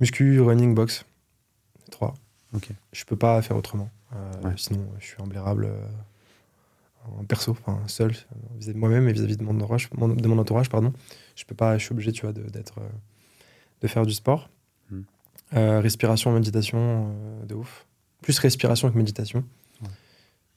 Muscu, 0.00 0.40
running, 0.40 0.74
box. 0.74 1.04
Trois. 1.90 2.14
Ok. 2.52 2.68
Je 2.92 3.04
peux 3.04 3.16
pas 3.16 3.40
faire 3.42 3.56
autrement. 3.56 3.88
Euh, 4.14 4.48
Ouais. 4.48 4.54
Sinon, 4.56 4.84
je 4.98 5.06
suis 5.06 5.22
imblairable 5.22 5.66
euh, 5.66 5.78
en 7.18 7.24
perso, 7.24 7.52
enfin 7.52 7.78
seul, 7.86 8.10
vis-à-vis 8.58 8.74
de 8.74 8.78
moi-même 8.78 9.08
et 9.08 9.12
vis-à-vis 9.12 9.36
de 9.36 9.44
mon 9.44 9.54
entourage, 9.56 9.88
mon- 9.96 10.08
de 10.08 10.28
mon 10.28 10.38
entourage, 10.38 10.68
pardon. 10.68 10.92
Je 11.36 11.44
peux 11.44 11.54
pas, 11.54 11.78
je 11.78 11.84
suis 11.84 11.92
obligé, 11.92 12.12
tu 12.12 12.22
vois, 12.22 12.32
de, 12.32 12.42
d'être, 12.42 12.78
euh, 12.78 12.88
de 13.82 13.86
faire 13.88 14.04
du 14.04 14.12
sport. 14.12 14.50
Mm. 14.90 15.00
Euh, 15.54 15.80
respiration, 15.80 16.32
méditation, 16.32 17.12
euh, 17.14 17.46
de 17.46 17.54
ouf. 17.54 17.86
Plus 18.22 18.38
respiration 18.38 18.90
que 18.90 18.96
méditation. 18.96 19.44
Ouais. 19.82 19.88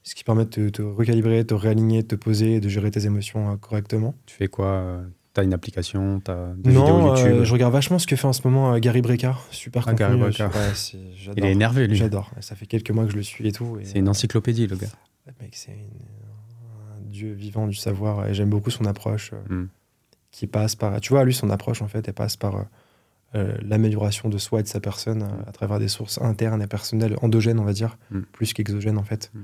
Ce 0.02 0.14
qui 0.14 0.24
permet 0.24 0.44
de 0.44 0.50
te, 0.50 0.68
te 0.68 0.82
recalibrer, 0.82 1.38
de 1.38 1.48
te 1.48 1.54
réaligner, 1.54 2.02
de 2.02 2.08
te 2.08 2.14
poser, 2.14 2.60
de 2.60 2.68
gérer 2.68 2.90
tes 2.90 3.06
émotions 3.06 3.52
euh, 3.52 3.56
correctement. 3.56 4.14
Tu 4.26 4.34
fais 4.36 4.48
quoi 4.48 4.66
euh, 4.66 5.02
T'as 5.32 5.42
une 5.44 5.52
application 5.54 6.20
T'as 6.20 6.52
des 6.54 6.70
vidéos 6.70 6.84
Non, 6.86 7.14
YouTube? 7.16 7.26
euh, 7.32 7.44
je 7.44 7.52
regarde 7.52 7.72
vachement 7.72 7.98
ce 7.98 8.06
que 8.06 8.14
fait 8.16 8.26
en 8.26 8.32
ce 8.32 8.46
moment 8.46 8.78
Gary 8.78 9.02
Breca. 9.02 9.36
Super 9.50 9.82
Ah, 9.88 9.92
contenu. 9.92 10.30
Gary 10.30 10.32
Il 11.36 11.44
est 11.44 11.50
énervé, 11.52 11.86
lui. 11.88 11.96
J'adore. 11.96 12.30
Ça 12.40 12.54
fait 12.54 12.66
quelques 12.66 12.90
mois 12.90 13.04
que 13.04 13.10
je 13.10 13.16
le 13.16 13.22
suis 13.22 13.46
et 13.48 13.52
tout. 13.52 13.78
C'est 13.82 13.98
une 13.98 14.08
encyclopédie, 14.08 14.66
le 14.68 14.76
gars. 14.76 14.86
mec, 15.40 15.50
c'est 15.56 15.72
un 15.72 17.00
dieu 17.00 17.32
vivant 17.32 17.66
du 17.66 17.74
savoir. 17.74 18.28
Et 18.28 18.34
j'aime 18.34 18.50
beaucoup 18.50 18.70
son 18.70 18.84
approche 18.84 19.32
euh, 19.32 19.54
Mm. 19.62 19.68
qui 20.30 20.46
passe 20.46 20.76
par. 20.76 21.00
Tu 21.00 21.12
vois, 21.12 21.24
lui, 21.24 21.34
son 21.34 21.50
approche, 21.50 21.82
en 21.82 21.88
fait, 21.88 22.06
elle 22.06 22.14
passe 22.14 22.36
par 22.36 22.66
euh, 23.34 23.56
l'amélioration 23.62 24.28
de 24.28 24.38
soi 24.38 24.60
et 24.60 24.62
de 24.62 24.68
sa 24.68 24.80
personne 24.80 25.22
euh, 25.22 25.48
à 25.48 25.52
travers 25.52 25.78
des 25.78 25.88
sources 25.88 26.20
internes 26.20 26.62
et 26.62 26.66
personnelles, 26.66 27.16
endogènes, 27.22 27.58
on 27.58 27.64
va 27.64 27.72
dire, 27.72 27.96
Mm. 28.10 28.20
plus 28.32 28.52
qu'exogènes, 28.52 28.98
en 28.98 29.02
fait. 29.04 29.30
Mm. 29.34 29.38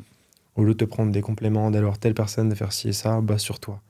Au 0.57 0.65
lieu 0.65 0.73
de 0.75 0.79
te 0.79 0.85
prendre 0.85 1.11
des 1.13 1.21
compléments, 1.23 1.71
d'alors 1.71 1.99
telle 1.99 2.15
personne, 2.15 2.49
de 2.49 2.55
faire 2.55 2.73
ci 2.73 2.89
et 2.89 2.93
ça, 2.93 3.21
bah 3.21 3.39
sur 3.39 3.59
toi. 3.61 3.81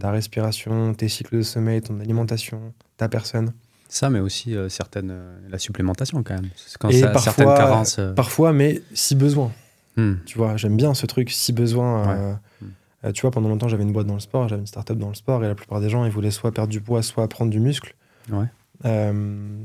Ta 0.00 0.10
respiration, 0.10 0.94
tes 0.94 1.08
cycles 1.08 1.36
de 1.38 1.42
sommeil, 1.42 1.82
ton 1.82 2.00
alimentation, 2.00 2.72
ta 2.96 3.08
personne. 3.08 3.52
Ça, 3.88 4.08
mais 4.08 4.20
aussi 4.20 4.56
euh, 4.56 4.68
certaines, 4.70 5.10
euh, 5.10 5.38
la 5.50 5.58
supplémentation 5.58 6.22
quand 6.22 6.34
même. 6.34 6.48
C'est 6.56 6.78
Quand 6.78 6.88
Et 6.88 7.00
ça- 7.00 7.08
parfois- 7.08 7.32
certaines 7.32 7.54
carences. 7.54 7.98
euh, 7.98 8.14
Parfois, 8.14 8.52
mais 8.54 8.80
si 8.94 9.14
besoin. 9.14 9.52
hmm. 9.96 10.14
Tu 10.24 10.38
vois, 10.38 10.56
j'aime 10.56 10.76
bien 10.78 10.94
ce 10.94 11.04
truc, 11.06 11.30
si 11.30 11.52
besoin. 11.52 12.38
Mm. 12.62 13.12
tu 13.12 13.20
vois, 13.22 13.30
pendant 13.32 13.48
longtemps, 13.50 13.68
j'avais 13.68 13.82
une 13.82 13.92
boîte 13.92 14.06
dans 14.06 14.14
le 14.14 14.20
sport, 14.20 14.48
j'avais 14.48 14.60
une 14.62 14.66
start-up 14.66 14.96
dans 14.96 15.08
le 15.08 15.14
sport, 15.14 15.44
et 15.44 15.48
la 15.48 15.54
plupart 15.54 15.80
des 15.80 15.90
gens, 15.90 16.04
ils 16.06 16.10
voulaient 16.10 16.30
soit 16.30 16.52
perdre 16.52 16.70
du 16.70 16.80
poids, 16.80 17.02
soit 17.02 17.28
prendre 17.28 17.50
du 17.50 17.58
muscle. 17.60 17.94
Ouais. 18.30 18.46
Euh, 18.84 19.62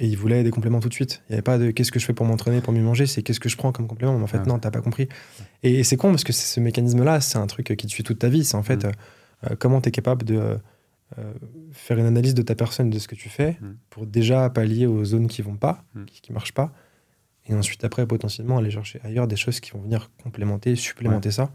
et 0.00 0.06
ils 0.06 0.16
voulaient 0.16 0.44
des 0.44 0.50
compléments 0.50 0.78
tout 0.80 0.88
de 0.88 0.94
suite. 0.94 1.22
Il 1.28 1.32
n'y 1.32 1.34
avait 1.34 1.42
pas 1.42 1.58
de 1.58 1.70
qu'est-ce 1.72 1.90
que 1.90 1.98
je 1.98 2.04
fais 2.06 2.12
pour 2.12 2.24
m'entraîner, 2.26 2.60
pour 2.60 2.72
mieux 2.72 2.82
manger, 2.82 3.06
c'est 3.06 3.22
qu'est-ce 3.22 3.40
que 3.40 3.48
je 3.48 3.56
prends 3.56 3.72
comme 3.72 3.88
complément? 3.88 4.16
Mais 4.16 4.22
en 4.22 4.28
fait, 4.28 4.38
Ah. 4.42 4.46
non, 4.46 4.58
t'as 4.60 4.70
pas 4.70 4.80
compris. 4.80 5.08
Et, 5.64 5.80
et 5.80 5.84
c'est 5.84 5.96
con 5.96 6.10
parce 6.10 6.22
que 6.24 6.32
ce 6.32 6.60
mécanisme-là, 6.60 7.20
c'est 7.20 7.38
un 7.38 7.46
truc 7.48 7.74
qui 7.76 7.86
te 7.86 7.90
suit 7.90 8.04
toute 8.04 8.20
ta 8.20 8.28
vie. 8.28 8.44
C'est 8.44 8.56
en 8.56 8.62
fait 8.62 8.84
Mm. 8.84 8.86
euh, 8.86 8.92
euh, 9.50 9.56
comment 9.58 9.80
tu 9.80 9.88
es 9.88 9.92
capable 9.92 10.24
de 10.24 10.36
euh, 11.18 11.32
faire 11.72 11.98
une 11.98 12.06
analyse 12.06 12.34
de 12.34 12.42
ta 12.42 12.54
personne, 12.54 12.90
de 12.90 12.98
ce 12.98 13.08
que 13.08 13.14
tu 13.16 13.28
fais, 13.28 13.56
Mm. 13.60 13.66
pour 13.90 14.06
déjà 14.06 14.48
pallier 14.50 14.86
aux 14.86 15.04
zones 15.04 15.26
qui 15.26 15.42
vont 15.42 15.56
pas, 15.56 15.82
Mm. 15.94 16.04
qui, 16.04 16.20
qui 16.20 16.32
marchent 16.32 16.54
pas. 16.54 16.72
Et 17.48 17.54
ensuite, 17.54 17.82
après, 17.82 18.06
potentiellement, 18.06 18.58
aller 18.58 18.70
chercher 18.70 19.00
ailleurs 19.02 19.26
des 19.26 19.34
choses 19.36 19.58
qui 19.58 19.70
vont 19.72 19.80
venir 19.80 20.10
complémenter, 20.22 20.76
supplémenter 20.76 21.30
ça. 21.32 21.50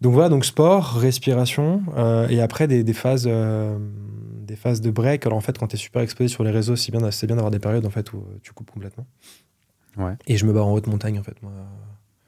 Donc 0.00 0.12
voilà, 0.12 0.28
donc 0.28 0.44
sport, 0.44 0.94
respiration, 0.98 1.82
euh, 1.96 2.28
et 2.28 2.40
après 2.42 2.66
des, 2.66 2.82
des 2.84 2.92
phases, 2.92 3.26
des 4.44 4.56
phases 4.56 4.80
de 4.80 4.90
break. 4.90 5.26
Alors 5.26 5.38
en 5.38 5.40
fait, 5.40 5.58
quand 5.58 5.66
tu 5.68 5.76
es 5.76 5.78
super 5.78 6.02
exposé 6.02 6.28
sur 6.28 6.44
les 6.44 6.50
réseaux, 6.50 6.76
c'est 6.76 6.92
bien, 6.92 7.10
c'est 7.10 7.26
bien 7.26 7.36
d'avoir 7.36 7.50
des 7.50 7.58
périodes 7.58 7.86
en 7.86 7.90
fait 7.90 8.12
où 8.12 8.18
euh, 8.18 8.38
tu 8.42 8.52
coupes 8.52 8.70
complètement. 8.70 9.06
Ouais. 9.96 10.16
Et 10.26 10.36
je 10.36 10.44
me 10.46 10.52
barre 10.52 10.66
en 10.66 10.72
haute 10.72 10.86
montagne, 10.86 11.18
en 11.18 11.22
fait, 11.22 11.40
moi, 11.42 11.52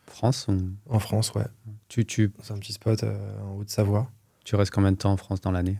France 0.07 0.47
ou... 0.49 0.57
en 0.89 0.99
France, 0.99 1.33
ouais. 1.35 1.47
tu, 1.89 2.05
tu, 2.05 2.33
Dans 2.49 2.55
un 2.55 2.59
petit 2.59 2.73
spot 2.73 3.03
euh, 3.03 3.41
en 3.43 3.57
Haute-Savoie. 3.59 4.09
tu 4.45 4.55
restes 4.57 4.73
combien 4.73 4.93
de 4.93 4.97
temps 4.97 5.13
en 5.13 5.17
France 5.17 5.41
dans 5.41 5.51
l'année? 5.51 5.79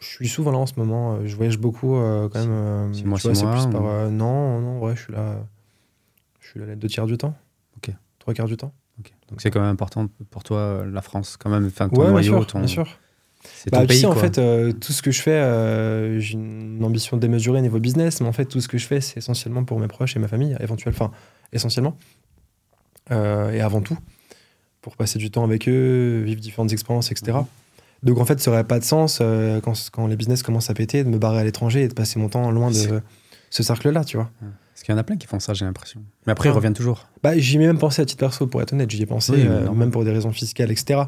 Je 0.00 0.06
suis 0.06 0.28
souvent 0.28 0.52
là 0.52 0.58
en 0.58 0.66
ce 0.66 0.74
moment. 0.76 1.14
euh, 1.16 1.26
Je 1.26 1.34
voyage 1.34 1.58
beaucoup 1.58 1.96
euh, 1.96 2.28
quand 2.28 2.46
même. 2.46 2.94
Six 2.94 3.04
mois, 3.04 3.18
vois, 3.18 3.34
six 3.34 3.40
c'est 3.40 3.46
mois, 3.46 3.54
plus 3.56 3.72
par, 3.72 3.82
ou- 3.82 4.10
non, 4.10 4.60
non, 4.60 4.78
ouais, 4.80 4.94
je 4.94 5.02
suis 5.02 5.12
là. 5.12 5.44
Je 6.40 6.48
suis 6.48 6.60
là 6.60 6.66
les 6.66 6.76
deux 6.76 6.88
tiers 6.88 7.06
du 7.06 7.16
temps. 7.18 7.34
Ok. 7.78 7.92
Trois 8.20 8.32
quarts 8.34 8.46
du 8.46 8.56
temps. 8.56 8.72
Ok. 9.00 9.12
Donc 9.28 9.40
c'est 9.40 9.50
quand 9.50 9.60
même 9.60 9.70
important 9.70 10.06
pour 10.30 10.44
toi, 10.44 10.84
la 10.86 11.02
France, 11.02 11.36
quand 11.36 11.50
même. 11.50 11.66
Enfin, 11.66 11.88
ton 11.88 11.96
ouais, 11.96 12.04
bien 12.04 12.12
noyau, 12.12 12.32
sûr, 12.38 12.46
ton... 12.46 12.58
bien 12.60 12.68
sûr. 12.68 12.86
C'est 13.44 13.70
Bah, 13.70 13.78
ton 13.78 13.82
tu 13.82 13.88
pays, 13.88 14.00
sais, 14.00 14.06
en 14.06 14.14
fait, 14.14 14.38
euh, 14.38 14.72
tout 14.72 14.92
ce 14.92 15.02
que 15.02 15.10
je 15.10 15.20
fais, 15.22 15.30
euh, 15.30 16.18
j'ai 16.20 16.34
une 16.34 16.82
ambition 16.84 17.16
démesurée 17.16 17.60
niveau 17.62 17.78
business, 17.80 18.20
mais 18.20 18.28
en 18.28 18.32
fait, 18.32 18.46
tout 18.46 18.60
ce 18.60 18.68
que 18.68 18.78
je 18.78 18.86
fais, 18.86 19.00
c'est 19.00 19.18
essentiellement 19.18 19.64
pour 19.64 19.78
mes 19.80 19.88
proches 19.88 20.16
et 20.16 20.18
ma 20.18 20.28
famille, 20.28 20.56
éventuellement, 20.60 20.96
enfin, 21.06 21.12
essentiellement. 21.52 21.96
Euh, 23.10 23.50
et 23.52 23.60
avant 23.60 23.80
tout, 23.80 23.96
pour 24.82 24.96
passer 24.96 25.18
du 25.18 25.30
temps 25.30 25.44
avec 25.44 25.68
eux, 25.68 26.22
vivre 26.24 26.40
différentes 26.40 26.72
expériences, 26.72 27.10
etc. 27.10 27.38
Mhm. 27.38 27.44
Donc, 28.04 28.18
en 28.18 28.24
fait, 28.24 28.38
ça 28.40 28.50
n'aurait 28.50 28.64
pas 28.64 28.78
de 28.78 28.84
sens, 28.84 29.18
quand, 29.62 29.72
quand 29.92 30.06
les 30.06 30.16
business 30.16 30.42
commencent 30.42 30.70
à 30.70 30.74
péter, 30.74 31.02
de 31.04 31.08
me 31.08 31.18
barrer 31.18 31.40
à 31.40 31.44
l'étranger 31.44 31.82
et 31.82 31.88
de 31.88 31.94
passer 31.94 32.18
mon 32.20 32.28
temps 32.28 32.50
loin 32.50 32.70
de 32.70 33.00
ce 33.50 33.62
cercle-là, 33.62 34.04
tu 34.04 34.16
vois. 34.18 34.30
Parce 34.72 34.84
qu'il 34.84 34.92
y 34.92 34.96
en 34.96 34.98
a 35.00 35.02
plein 35.02 35.16
qui 35.16 35.26
font 35.26 35.40
ça, 35.40 35.54
j'ai 35.54 35.64
l'impression. 35.64 36.00
Mais 36.26 36.32
après, 36.32 36.48
ils 36.48 36.52
Ah. 36.52 36.54
reviennent 36.54 36.74
toujours. 36.74 37.08
Bah, 37.24 37.36
j'y 37.36 37.56
ai 37.56 37.58
même 37.58 37.78
pensé 37.78 38.00
à 38.00 38.04
titre 38.04 38.20
perso, 38.20 38.46
pour 38.46 38.62
être 38.62 38.72
honnête, 38.72 38.88
j'y 38.90 39.02
ai 39.02 39.06
pensé, 39.06 39.32
Oui, 39.32 39.42
euh, 39.44 39.68
même 39.72 39.90
pour 39.90 40.04
des 40.04 40.12
raisons 40.12 40.30
fiscales, 40.30 40.70
etc. 40.70 41.00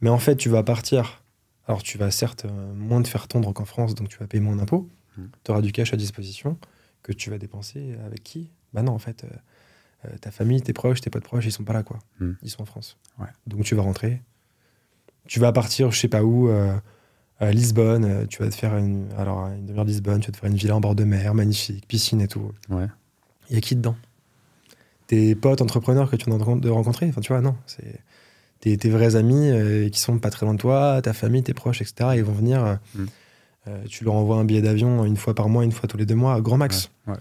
Mais 0.00 0.08
en 0.08 0.16
fait, 0.18 0.36
tu 0.36 0.48
vas 0.48 0.62
partir. 0.62 1.21
Alors, 1.66 1.82
tu 1.82 1.98
vas 1.98 2.10
certes 2.10 2.44
euh, 2.44 2.74
moins 2.74 3.02
te 3.02 3.08
faire 3.08 3.28
tondre 3.28 3.52
qu'en 3.52 3.64
France, 3.64 3.94
donc 3.94 4.08
tu 4.08 4.18
vas 4.18 4.26
payer 4.26 4.42
moins 4.42 4.56
d'impôts. 4.56 4.88
Mm. 5.16 5.22
Tu 5.44 5.50
auras 5.50 5.60
du 5.60 5.72
cash 5.72 5.92
à 5.92 5.96
disposition 5.96 6.58
que 7.02 7.12
tu 7.12 7.30
vas 7.30 7.38
dépenser 7.38 7.96
avec 8.04 8.22
qui? 8.22 8.50
Bah 8.72 8.82
non, 8.82 8.92
en 8.92 8.98
fait, 8.98 9.24
euh, 9.24 9.28
euh, 10.06 10.16
ta 10.18 10.30
famille, 10.30 10.62
tes 10.62 10.72
proches, 10.72 11.00
tes 11.00 11.10
potes 11.10 11.24
proches, 11.24 11.46
ils 11.46 11.52
sont 11.52 11.64
pas 11.64 11.72
là, 11.72 11.82
quoi. 11.82 11.98
Mm. 12.20 12.32
Ils 12.42 12.50
sont 12.50 12.62
en 12.62 12.66
France. 12.66 12.98
Ouais. 13.18 13.28
Donc, 13.46 13.64
tu 13.64 13.74
vas 13.74 13.82
rentrer. 13.82 14.22
Tu 15.26 15.38
vas 15.38 15.52
partir, 15.52 15.92
je 15.92 15.98
sais 15.98 16.08
pas 16.08 16.24
où, 16.24 16.48
euh, 16.48 16.76
à 17.38 17.52
Lisbonne. 17.52 18.26
tu 18.28 18.42
vas 18.42 18.50
te 18.50 18.54
faire 18.54 18.76
une. 18.76 19.08
Alors, 19.16 19.46
une 19.46 19.66
demi-heure 19.66 19.84
de 19.84 19.90
Lisbonne, 19.90 20.20
tu 20.20 20.26
vas 20.28 20.32
te 20.32 20.38
faire 20.38 20.50
une 20.50 20.56
villa 20.56 20.76
en 20.76 20.80
bord 20.80 20.94
de 20.94 21.04
mer, 21.04 21.34
magnifique, 21.34 21.86
piscine 21.86 22.20
et 22.20 22.28
tout. 22.28 22.52
Ouais. 22.68 22.86
Il 23.50 23.54
y 23.54 23.58
a 23.58 23.60
qui 23.60 23.76
dedans? 23.76 23.96
Tes 25.06 25.34
potes 25.34 25.60
entrepreneurs 25.60 26.10
que 26.10 26.16
tu 26.16 26.30
viens 26.30 26.38
de 26.38 26.70
rencontrer? 26.70 27.08
Enfin, 27.08 27.20
tu 27.20 27.32
vois, 27.32 27.40
non. 27.40 27.56
C'est 27.66 28.00
tes, 28.62 28.76
tes 28.78 28.88
vrais 28.88 29.14
amis 29.16 29.50
euh, 29.50 29.88
qui 29.90 30.00
sont 30.00 30.18
pas 30.18 30.30
très 30.30 30.46
loin 30.46 30.54
de 30.54 30.58
toi, 30.60 31.00
ta 31.02 31.12
famille, 31.12 31.42
tes 31.42 31.52
proches, 31.54 31.82
etc. 31.82 32.10
Ils 32.16 32.24
vont 32.24 32.32
venir. 32.32 32.64
euh, 32.64 32.74
Mm. 32.94 33.04
euh, 33.68 33.82
tu 33.88 34.04
leur 34.04 34.14
envoies 34.14 34.36
un 34.36 34.44
billet 34.44 34.62
d'avion 34.62 35.04
une 35.04 35.16
fois 35.16 35.34
par 35.34 35.48
mois, 35.48 35.62
une 35.64 35.72
fois 35.72 35.88
tous 35.88 35.96
les 35.98 36.06
deux 36.06 36.14
mois, 36.16 36.40
grand 36.40 36.56
max. 36.56 36.90
Ouais, 37.06 37.12
ouais. 37.12 37.18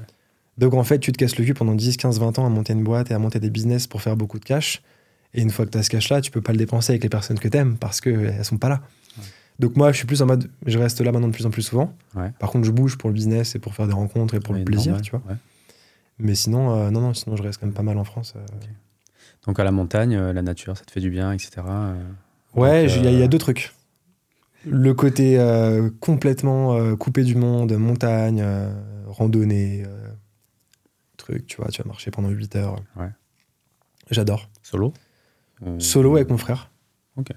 Donc, 0.57 0.73
en 0.73 0.83
fait, 0.83 0.99
tu 0.99 1.11
te 1.11 1.17
casses 1.17 1.37
le 1.37 1.45
cul 1.45 1.53
pendant 1.53 1.75
10, 1.75 1.97
15, 1.97 2.19
20 2.19 2.39
ans 2.39 2.45
à 2.45 2.49
monter 2.49 2.73
une 2.73 2.83
boîte 2.83 3.11
et 3.11 3.13
à 3.13 3.19
monter 3.19 3.39
des 3.39 3.49
business 3.49 3.87
pour 3.87 4.01
faire 4.01 4.15
beaucoup 4.15 4.37
de 4.39 4.45
cash. 4.45 4.81
Et 5.33 5.41
une 5.41 5.49
fois 5.49 5.65
que 5.65 5.71
tu 5.71 5.77
as 5.77 5.83
ce 5.83 5.89
cash-là, 5.89 6.21
tu 6.21 6.29
peux 6.31 6.41
pas 6.41 6.51
le 6.51 6.57
dépenser 6.57 6.91
avec 6.93 7.03
les 7.03 7.09
personnes 7.09 7.39
que 7.39 7.47
tu 7.47 7.57
aimes 7.57 7.77
parce 7.77 8.01
qu'elles 8.01 8.43
sont 8.45 8.57
pas 8.57 8.69
là. 8.69 8.81
Ouais. 9.17 9.23
Donc, 9.59 9.75
moi, 9.77 9.91
je 9.91 9.97
suis 9.97 10.05
plus 10.07 10.21
en 10.21 10.25
mode, 10.25 10.49
je 10.65 10.77
reste 10.77 10.99
là 11.01 11.11
maintenant 11.11 11.29
de 11.29 11.33
plus 11.33 11.45
en 11.45 11.51
plus 11.51 11.61
souvent. 11.61 11.93
Par 12.39 12.49
contre, 12.51 12.65
je 12.65 12.71
bouge 12.71 12.97
pour 12.97 13.09
le 13.09 13.13
business 13.13 13.55
et 13.55 13.59
pour 13.59 13.73
faire 13.75 13.87
des 13.87 13.93
rencontres 13.93 14.35
et 14.35 14.39
pour 14.39 14.53
le 14.53 14.59
plaisir, 14.65 14.91
normal, 14.93 15.01
tu 15.05 15.11
vois. 15.11 15.21
Mais 16.19 16.35
sinon, 16.35 16.75
euh, 16.75 16.89
non, 16.91 17.01
non, 17.01 17.13
sinon 17.13 17.35
je 17.37 17.43
reste 17.43 17.59
quand 17.59 17.65
même 17.65 17.73
pas 17.73 17.81
mal 17.83 17.97
en 17.97 18.03
France. 18.03 18.33
euh. 18.35 18.39
Donc 19.45 19.59
à 19.59 19.63
la 19.63 19.71
montagne, 19.71 20.15
euh, 20.15 20.33
la 20.33 20.41
nature, 20.41 20.77
ça 20.77 20.83
te 20.85 20.91
fait 20.91 20.99
du 20.99 21.09
bien, 21.09 21.31
etc. 21.31 21.51
euh. 21.67 21.95
Ouais, 22.55 22.87
j'ai- 22.87 22.99
il 22.99 23.05
y, 23.05 23.07
a- 23.07 23.11
il 23.11 23.17
y 23.17 23.21
euh, 23.21 23.25
a 23.25 23.27
deux 23.27 23.37
trucs. 23.37 23.73
Le 24.65 24.93
côté 24.93 25.39
euh, 25.39 25.89
complètement 25.99 26.73
euh, 26.75 26.95
coupé 26.95 27.23
du 27.23 27.35
monde, 27.35 27.73
montagne, 27.73 28.41
euh, 28.43 28.71
randonnée, 29.07 29.83
euh, 29.87 30.07
truc, 31.17 31.47
tu 31.47 31.57
vois, 31.57 31.67
tu 31.69 31.81
vas 31.81 31.87
marcher 31.87 32.11
pendant 32.11 32.29
8 32.29 32.55
heures. 32.55 32.75
Ouais. 32.95 33.09
J'adore. 34.11 34.49
Solo 34.61 34.93
Solo 35.79 36.15
avec 36.15 36.29
mon 36.29 36.37
frère. 36.37 36.69
Ok. 37.17 37.29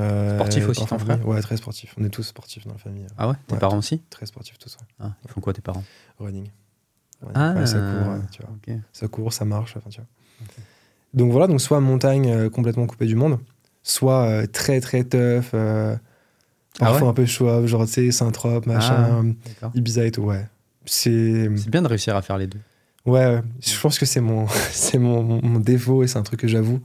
Euh, 0.00 0.36
Sportif 0.38 0.68
aussi, 0.68 0.86
ton 0.86 0.98
frère 0.98 1.26
Ouais, 1.28 1.40
très 1.42 1.56
sportif. 1.58 1.94
On 1.98 2.04
est 2.04 2.08
tous 2.08 2.22
sportifs 2.22 2.64
dans 2.66 2.72
la 2.72 2.78
famille. 2.78 3.06
Ah 3.18 3.28
ouais 3.28 3.34
Tes 3.46 3.54
Ouais. 3.54 3.60
parents 3.60 3.76
aussi 3.78 3.98
Très 4.08 4.24
sportifs 4.26 4.56
tous. 4.58 4.76
ouais. 4.80 4.86
ah, 5.00 5.12
Ils 5.24 5.30
font 5.30 5.40
quoi 5.40 5.52
tes 5.52 5.60
parents 5.60 5.84
Running. 6.18 6.48
Running. 7.20 7.32
Ah, 7.36 7.52
Ouais, 7.54 7.66
ça 7.66 7.78
court, 7.78 8.10
euh, 8.12 8.18
tu 8.30 8.42
vois. 8.42 8.50
ok. 8.52 8.80
ça 8.92 9.08
court, 9.08 9.32
ça 9.32 9.44
marche, 9.44 9.76
enfin, 9.76 9.90
tu 9.90 10.00
vois. 10.00 10.46
Donc 11.14 11.30
voilà, 11.32 11.46
donc 11.46 11.60
soit 11.60 11.80
montagne 11.80 12.30
euh, 12.30 12.48
complètement 12.50 12.86
coupée 12.86 13.06
du 13.06 13.14
monde, 13.16 13.38
soit 13.82 14.24
euh, 14.26 14.46
très 14.46 14.80
très 14.80 15.04
tough, 15.04 15.50
euh, 15.54 15.94
Ah 15.94 15.98
parfois 16.86 17.00
ouais 17.02 17.08
un 17.08 17.14
peu 17.14 17.26
chauve, 17.26 17.66
genre 17.66 17.86
tu 17.86 17.92
sais, 17.92 18.10
Saint-Trope, 18.12 18.66
machin, 18.66 19.34
D'accord. 19.46 19.72
Ibiza 19.74 20.06
et 20.06 20.10
tout, 20.10 20.22
ouais. 20.22 20.46
C'est. 20.86 21.48
Bien 21.68 21.82
de 21.82 21.88
réussir 21.88 22.16
à 22.16 22.22
faire 22.22 22.38
les 22.38 22.46
deux. 22.46 22.58
Ouais, 23.04 23.26
ouais. 23.26 23.40
je 23.60 23.78
pense 23.80 23.98
que 23.98 24.06
c'est 24.06 24.20
mon, 24.20 24.46
c'est 24.72 24.98
mon, 24.98 25.22
mon- 25.22 25.42
mon 25.42 25.58
défaut 25.60 26.02
et 26.02 26.06
c'est 26.06 26.18
un 26.18 26.22
truc 26.22 26.40
que 26.40 26.48
j'avoue. 26.48 26.80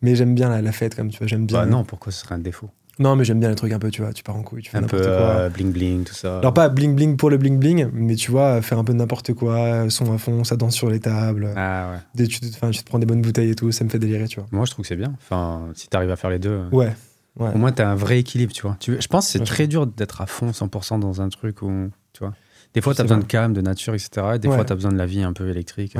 Mais 0.00 0.14
j'aime 0.14 0.34
bien 0.34 0.48
la, 0.48 0.62
la 0.62 0.72
fête, 0.72 0.94
comme 0.94 1.10
tu 1.10 1.18
vois, 1.18 1.26
j'aime 1.26 1.44
bien. 1.46 1.58
Bah 1.60 1.66
non, 1.66 1.84
pourquoi 1.84 2.12
ce 2.12 2.20
serait 2.20 2.36
un 2.36 2.38
défaut? 2.38 2.70
Non, 2.98 3.14
mais 3.16 3.24
j'aime 3.24 3.38
bien 3.38 3.48
les 3.48 3.54
trucs 3.54 3.72
un 3.72 3.78
peu, 3.78 3.90
tu 3.90 4.02
vois, 4.02 4.12
tu 4.12 4.22
pars 4.24 4.34
en 4.36 4.42
couille, 4.42 4.62
tu 4.62 4.70
fais 4.70 4.78
Un 4.78 4.82
peu 4.82 5.00
quoi. 5.00 5.10
euh, 5.12 5.48
bling 5.50 5.72
bling, 5.72 6.04
tout 6.04 6.14
ça. 6.14 6.38
Alors 6.40 6.52
pas 6.52 6.68
bling 6.68 6.94
bling 6.96 7.16
pour 7.16 7.30
le 7.30 7.36
bling 7.36 7.58
bling, 7.58 7.88
mais 7.92 8.16
tu 8.16 8.30
vois, 8.30 8.60
faire 8.62 8.78
un 8.78 8.84
peu 8.84 8.92
n'importe 8.92 9.34
quoi, 9.34 9.88
son 9.88 10.12
à 10.12 10.18
fond, 10.18 10.42
ça 10.44 10.56
danse 10.56 10.74
sur 10.74 10.90
les 10.90 10.98
tables, 11.00 11.52
Ah 11.56 11.90
ouais. 11.92 11.98
des, 12.14 12.26
tu, 12.26 12.40
tu 12.40 12.50
te 12.50 12.84
prends 12.84 12.98
des 12.98 13.06
bonnes 13.06 13.22
bouteilles 13.22 13.50
et 13.50 13.54
tout, 13.54 13.70
ça 13.70 13.84
me 13.84 13.88
fait 13.88 13.98
délirer, 14.00 14.26
tu 14.26 14.40
vois. 14.40 14.48
Moi, 14.50 14.64
je 14.64 14.72
trouve 14.72 14.82
que 14.82 14.88
c'est 14.88 14.96
bien. 14.96 15.12
Enfin, 15.22 15.68
si 15.74 15.88
t'arrives 15.88 16.10
à 16.10 16.16
faire 16.16 16.30
les 16.30 16.38
deux, 16.40 16.64
Ouais, 16.72 16.92
ouais. 17.38 17.50
au 17.54 17.58
moins 17.58 17.70
t'as 17.72 17.88
un 17.88 17.94
vrai 17.94 18.18
équilibre, 18.18 18.52
tu 18.52 18.62
vois. 18.62 18.76
Tu, 18.80 19.00
je 19.00 19.06
pense 19.06 19.26
que 19.26 19.32
c'est 19.32 19.38
Ouais, 19.38 19.44
très 19.44 19.66
dur 19.68 19.86
d'être 19.86 20.20
à 20.20 20.26
fond 20.26 20.50
100% 20.50 20.98
dans 20.98 21.20
un 21.22 21.28
truc 21.28 21.62
où, 21.62 21.90
tu 22.12 22.18
vois. 22.24 22.34
Des 22.74 22.80
fois, 22.80 22.94
t'as 22.94 23.04
besoin 23.04 23.18
de 23.18 23.24
calme, 23.24 23.52
de 23.54 23.60
nature, 23.60 23.94
etc. 23.94 24.10
Et 24.34 24.38
des 24.40 24.48
Ouais. 24.48 24.54
fois, 24.56 24.64
t'as 24.64 24.74
besoin 24.74 24.92
de 24.92 24.98
la 24.98 25.06
vie 25.06 25.22
un 25.22 25.32
peu 25.32 25.48
électrique. 25.48 25.96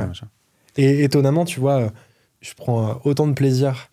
Et 0.77 1.03
étonnamment, 1.03 1.45
tu 1.45 1.59
vois, 1.61 1.91
je 2.41 2.53
prends 2.55 2.89
euh, 2.89 2.93
autant 3.05 3.25
de 3.27 3.33
plaisir, 3.33 3.89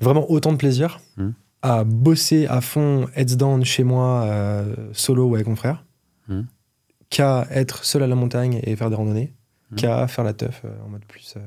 vraiment 0.00 0.30
autant 0.30 0.52
de 0.52 0.56
plaisir, 0.56 1.00
Mhm. 1.16 1.34
À 1.62 1.84
bosser 1.84 2.46
à 2.46 2.60
fond, 2.60 3.06
heads 3.14 3.36
down 3.36 3.64
chez 3.64 3.84
moi, 3.84 4.22
euh, 4.24 4.74
solo 4.92 5.26
ou 5.28 5.34
avec 5.34 5.46
mon 5.46 5.56
frère, 5.56 5.84
Mhm. 6.28 6.46
qu'à 7.10 7.46
être 7.50 7.84
seul 7.84 8.02
à 8.02 8.06
la 8.06 8.14
montagne 8.14 8.60
et 8.62 8.76
faire 8.76 8.88
des 8.90 8.96
randonnées, 8.96 9.34
Mhm. 9.70 9.76
qu'à 9.78 10.08
faire 10.08 10.24
la 10.24 10.32
teuf 10.32 10.62
euh, 10.64 10.70
en 10.84 10.88
mode 10.88 11.04
plus 11.04 11.34
euh, 11.36 11.40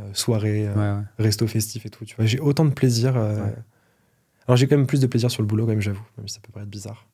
euh, 0.00 0.02
soirée, 0.14 0.68
Ouais, 0.68 0.74
ouais. 0.74 1.02
resto 1.18 1.46
festif 1.46 1.86
et 1.86 1.90
tout. 1.90 2.04
Tu 2.04 2.16
vois, 2.16 2.24
j'ai 2.26 2.40
autant 2.40 2.64
de 2.64 2.72
plaisir. 2.72 3.14
Ouais. 3.16 3.54
Alors 4.48 4.56
j'ai 4.56 4.66
quand 4.66 4.76
même 4.76 4.86
plus 4.86 5.00
de 5.00 5.06
plaisir 5.06 5.30
sur 5.30 5.42
le 5.42 5.46
boulot, 5.46 5.64
quand 5.64 5.70
même, 5.72 5.80
j'avoue, 5.80 6.02
même 6.18 6.26
si 6.26 6.34
ça 6.36 6.40
peut 6.40 6.50
paraître 6.52 6.70
bizarre. 6.70 7.06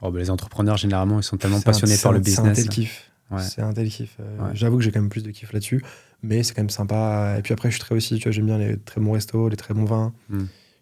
Oh, 0.00 0.10
bah, 0.10 0.18
les 0.20 0.30
entrepreneurs, 0.30 0.76
généralement, 0.76 1.18
ils 1.20 1.24
sont 1.24 1.36
tellement 1.36 1.58
un- 1.58 1.60
passionnés 1.60 1.96
par 2.02 2.12
le 2.12 2.22
C'est 2.24 2.38
un 2.38 2.42
business. 2.44 2.56
tel 2.56 2.68
kiff. 2.68 3.10
C'est 3.38 3.60
un 3.60 3.72
tel 3.74 3.88
kiff. 3.90 4.16
J'avoue 4.54 4.78
que 4.78 4.82
j'ai 4.82 4.90
quand 4.92 5.00
même 5.00 5.10
plus 5.10 5.22
de 5.22 5.30
kiff 5.30 5.52
là-dessus, 5.52 5.84
mais 6.22 6.42
c'est 6.42 6.54
quand 6.54 6.62
même 6.62 6.70
sympa. 6.70 7.36
Et 7.38 7.42
puis 7.42 7.52
après, 7.52 7.68
je 7.70 7.74
suis 7.74 7.80
très 7.84 7.94
aussi, 7.94 8.16
tu 8.16 8.22
vois, 8.24 8.32
j'aime 8.32 8.46
bien 8.46 8.56
les 8.58 8.78
très 8.78 9.00
bons 9.00 9.12
restos, 9.12 9.48
les 9.50 9.56
très 9.56 9.74
bons 9.74 9.84
vins. 9.84 10.14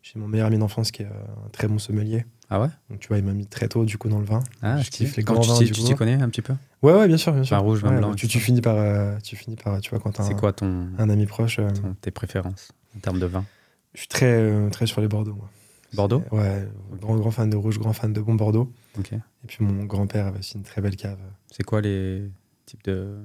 J'ai 0.07 0.21
mon 0.21 0.29
meilleur 0.29 0.47
ami 0.47 0.59
d'enfance 0.59 0.93
qui 0.93 1.03
est 1.03 1.07
euh, 1.07 1.47
un 1.47 1.49
très 1.51 1.67
bon 1.67 1.81
sommelier. 1.81 2.25
Ah 2.49 2.61
ouais? 2.61 2.69
Donc 2.91 3.01
tu 3.01 3.09
vois, 3.09 3.19
il 3.19 3.25
m'a 3.25 3.33
mis 3.33 3.49
très 3.49 3.67
tôt 3.67 3.85
du 3.85 3.99
coup 3.99 4.09
dans 4.09 4.21
le 4.21 4.25
vin. 4.25 4.39
Ah, 4.63 4.81
je 4.81 4.89
kiffe 4.89 5.17
les 5.17 5.25
grands 5.25 5.41
vins 5.41 5.59
tu 5.59 5.73
t'y 5.73 5.95
connais 5.97 6.15
un 6.15 6.29
petit 6.29 6.43
peu? 6.43 6.55
Ouais, 6.83 6.93
ouais, 6.93 7.09
bien 7.09 7.17
sûr, 7.17 7.33
bien 7.33 7.43
sûr. 7.43 7.59
Rouge, 7.61 7.83
vin 7.83 7.91
Ouais, 7.91 7.99
blanc, 7.99 8.15
Tu, 8.15 8.29
finis 8.39 8.61
par, 8.61 8.77
euh, 8.77 9.19
tu 9.25 9.35
finis 9.35 9.57
par, 9.57 9.81
tu 9.81 9.91
vois, 9.91 9.99
quand 9.99 10.13
t'as 10.13 10.23
un, 10.23 10.35
quoi 10.35 10.53
ton, 10.53 10.91
un 10.97 11.11
ami 11.11 11.27
proche. 11.27 11.59
euh, 11.59 11.69
ton- 11.71 11.95
tes 11.95 12.13
préférences 12.13 12.71
en 12.97 13.01
termes 13.01 13.19
de 13.19 13.27
vin? 13.27 13.45
Je 13.95 14.01
suis 14.01 14.09
très, 14.09 14.27
euh, 14.33 14.71
très 14.71 14.87
sur 14.87 15.01
les 15.01 15.09
Bordeaux. 15.09 15.35
Moi. 15.35 15.51
Bordeaux? 15.93 16.23
Ouais, 16.31 16.69
grand, 17.01 17.17
grand 17.17 17.33
fan 17.33 17.51
de 17.51 17.57
rouge, 17.57 17.81
grand 17.81 17.93
fan 17.93 18.13
de 18.13 18.21
bon 18.21 18.37
Bordeaux. 18.37 18.73
Ok. 18.97 19.13
Et 19.13 19.47
puis 19.49 19.65
mon 19.65 19.87
grand-père 19.87 20.27
avait 20.27 20.39
aussi 20.39 20.57
une 20.57 20.63
très 20.63 20.81
belle 20.81 20.95
cave. 20.97 21.19
C'est 21.51 21.65
quoi 21.65 21.81
les 21.81 22.31
types 22.65 22.85
de. 22.85 23.17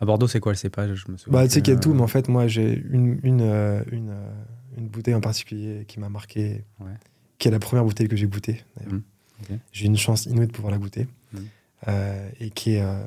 À 0.00 0.04
Bordeaux, 0.04 0.26
c'est 0.26 0.40
quoi 0.40 0.50
le 0.52 0.56
cépage? 0.56 0.92
Je 0.94 1.12
me 1.12 1.16
souviens. 1.16 1.38
Bah, 1.40 1.46
tu 1.46 1.54
sais 1.54 1.62
qu'il 1.62 1.72
y 1.72 1.76
a 1.76 1.80
tout, 1.80 1.94
mais 1.94 2.02
en 2.02 2.08
fait, 2.08 2.28
moi, 2.28 2.48
j'ai 2.48 2.82
une, 2.90 3.20
une, 3.22 3.84
une, 3.92 4.10
une 4.76 4.88
bouteille 4.88 5.14
en 5.14 5.20
particulier 5.20 5.84
qui 5.86 5.98
m'a 6.00 6.08
marqué, 6.08 6.64
Ouais. 6.80 6.92
qui 7.38 7.48
est 7.48 7.50
la 7.50 7.58
première 7.58 7.84
bouteille 7.84 8.08
que 8.08 8.16
j'ai 8.16 8.26
goûtée. 8.26 8.64
Ok. 8.86 9.58
J'ai 9.72 9.84
eu 9.84 9.88
une 9.88 9.96
chance 9.96 10.26
inouïe 10.26 10.46
de 10.46 10.52
pouvoir 10.52 10.70
la 10.72 10.78
goûter. 10.78 11.06
Mhm. 11.32 11.46
Euh, 11.88 12.30
et 12.40 12.50
qui 12.50 12.72
est 12.72 12.82
euh, 12.82 13.04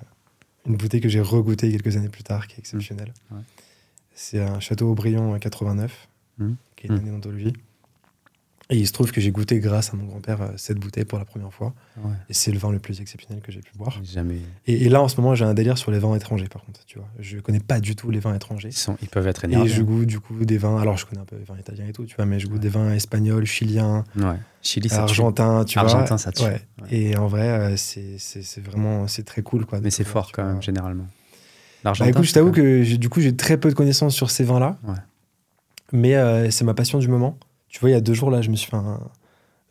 une 0.67 0.75
bouteille 0.77 1.01
que 1.01 1.09
j'ai 1.09 1.21
regoûtée 1.21 1.71
quelques 1.71 1.97
années 1.97 2.09
plus 2.09 2.23
tard, 2.23 2.47
qui 2.47 2.55
est 2.55 2.59
exceptionnelle. 2.59 3.13
Ouais. 3.31 3.41
C'est 4.13 4.39
un 4.39 4.59
château 4.59 4.89
Aubryon 4.91 5.33
euh, 5.35 5.39
89, 5.39 6.07
Mhm. 6.37 6.55
qui 6.75 6.85
est 6.85 6.89
une 6.89 6.95
année 6.97 7.11
d'anthologie. 7.11 7.53
Et 8.71 8.77
il 8.77 8.85
se 8.85 8.91
trouve 8.91 9.11
que 9.11 9.19
j'ai 9.19 9.31
goûté, 9.31 9.59
grâce 9.59 9.91
à 9.91 9.97
mon 9.97 10.03
grand-père, 10.05 10.43
euh, 10.43 10.47
cette 10.55 10.77
bouteille 10.77 11.03
pour 11.03 11.17
la 11.17 11.25
première 11.25 11.51
fois. 11.51 11.73
Ouais. 11.97 12.11
Et 12.29 12.33
c'est 12.35 12.51
le 12.51 12.59
vin 12.59 12.71
le 12.71 12.77
plus 12.77 13.01
exceptionnel 13.01 13.41
que 13.41 13.51
j'ai 13.51 13.61
pu 13.61 13.71
boire. 13.75 13.99
Jamais. 14.03 14.37
Et, 14.67 14.85
et 14.85 14.89
là, 14.89 15.01
en 15.01 15.07
ce 15.07 15.19
moment, 15.19 15.33
j'ai 15.33 15.43
un 15.43 15.55
délire 15.55 15.79
sur 15.79 15.89
les 15.89 15.97
vins 15.97 16.13
étrangers, 16.13 16.47
par 16.47 16.63
contre. 16.63 16.85
Tu 16.85 16.99
vois, 16.99 17.07
je 17.19 17.39
connais 17.39 17.59
pas 17.61 17.79
du 17.79 17.95
tout 17.95 18.11
les 18.11 18.19
vins 18.19 18.35
étrangers. 18.35 18.69
Ils, 18.69 18.73
sont... 18.77 18.95
Ils 19.01 19.07
peuvent 19.07 19.25
être 19.25 19.43
Et 19.45 19.47
énervés. 19.47 19.69
je 19.69 19.81
goûte 19.81 20.05
du 20.05 20.19
coup 20.19 20.45
des 20.45 20.59
vins. 20.59 20.79
Alors, 20.79 20.97
je 20.97 21.07
connais 21.07 21.19
un 21.21 21.25
peu 21.25 21.35
les 21.37 21.45
vins 21.45 21.57
italiens 21.57 21.87
et 21.87 21.93
tout, 21.93 22.05
tu 22.05 22.15
vois, 22.15 22.25
mais 22.27 22.39
je 22.39 22.45
goûte 22.45 22.57
Ouais. 22.57 22.59
des 22.59 22.69
vins 22.69 22.93
espagnols, 22.93 23.45
chiliens, 23.47 24.03
Ouais. 24.15 24.35
Chili, 24.61 24.87
argentins, 24.93 25.65
tu 25.65 25.79
Argentin, 25.79 26.05
vois. 26.05 26.17
ça 26.19 26.31
tue. 26.31 26.43
Et 26.91 27.17
en 27.17 27.25
vrai, 27.27 27.49
euh, 27.49 27.75
c'est 27.75 28.61
vraiment 28.61 29.07
c'est 29.07 29.23
très 29.23 29.41
cool, 29.41 29.65
quoi. 29.65 29.79
Mais 29.81 29.89
c'est 29.89 30.03
fort 30.03 30.31
quand 30.31 30.43
vois. 30.43 30.53
même, 30.53 30.61
généralement. 30.61 31.05
Bah, 31.05 31.09
L'Argentin. 31.85 32.09
écoute, 32.11 32.25
je 32.25 32.33
t'avoue 32.33 32.51
que 32.51 32.83
j'ai- 32.83 32.99
du 32.99 33.09
coup, 33.09 33.19
j'ai 33.21 33.35
très 33.35 33.57
peu 33.57 33.69
de 33.69 33.73
connaissances 33.73 34.13
sur 34.13 34.29
ces 34.29 34.43
vins-là. 34.43 34.77
Ouais. 34.87 34.93
Mais 35.91 36.15
euh, 36.15 36.51
c'est 36.51 36.65
ma 36.65 36.75
passion 36.75 36.99
du 36.99 37.07
moment. 37.07 37.35
Tu 37.69 37.79
vois, 37.79 37.89
il 37.89 37.93
y 37.93 37.95
a 37.95 38.01
deux 38.01 38.13
jours, 38.13 38.31
là, 38.31 38.41
je 38.41 38.49
me 38.49 38.55
suis 38.55 38.69
fait 38.69 38.75
un 38.77 38.99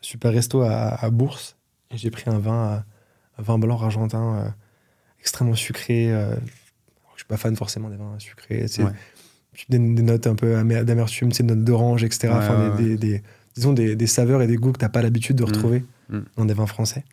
super 0.00 0.32
resto 0.32 0.62
à, 0.62 0.94
à 1.04 1.10
Bourse. 1.10 1.56
Et 1.90 1.96
j'ai 1.98 2.10
pris 2.10 2.24
un 2.30 2.38
vin, 2.38 2.66
euh, 2.72 2.78
un 3.38 3.42
vin 3.42 3.58
blanc 3.58 3.80
argentin 3.82 4.36
euh, 4.36 4.48
extrêmement 5.20 5.54
sucré. 5.54 6.12
euh, 6.12 6.34
je 7.14 7.20
suis 7.22 7.26
pas 7.26 7.36
fan 7.36 7.56
forcément 7.56 7.88
des 7.90 7.96
vins 7.96 8.14
sucrés. 8.18 8.66
Ouais. 8.78 8.92
des, 9.68 9.78
des 9.78 10.02
notes 10.02 10.26
un 10.26 10.34
peu 10.36 10.62
d'amertume, 10.84 11.30
des 11.30 11.42
notes 11.44 11.64
d'orange, 11.64 12.04
etc. 12.04 12.28
Ouais, 12.28 12.34
enfin, 12.38 12.70
ouais, 12.70 12.76
des, 12.76 12.96
des- 12.96 13.18
des- 13.18 13.22
disons 13.54 13.72
des, 13.72 14.06
saveurs 14.06 14.40
et 14.42 14.46
des 14.46 14.56
goûts 14.56 14.70
que 14.72 14.78
t'as 14.78 14.88
pas 14.88 15.02
l'habitude 15.02 15.36
de 15.36 15.42
Mm. 15.42 15.46
retrouver 15.46 15.84
Mm. 16.10 16.18
dans 16.36 16.44
des 16.44 16.54
vins 16.54 16.66
français. 16.66 17.04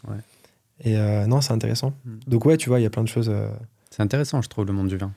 Et 0.84 0.98
euh, 0.98 1.26
non, 1.26 1.42
c'est 1.42 1.54
intéressant. 1.54 1.94
Mm. 2.06 2.12
Donc 2.28 2.46
ouais, 2.46 2.58
tu 2.58 2.70
vois, 2.70 2.80
il 2.80 2.84
y 2.84 2.86
a 2.86 2.90
plein 2.92 3.04
de 3.04 3.08
choses. 3.08 3.30
euh, 3.30 3.50
C'est 3.90 4.04
intéressant, 4.04 4.42
je 4.44 4.50
trouve, 4.50 4.66
le 4.66 4.74
monde 4.74 4.88
du 4.90 4.98
vin. 4.98 5.12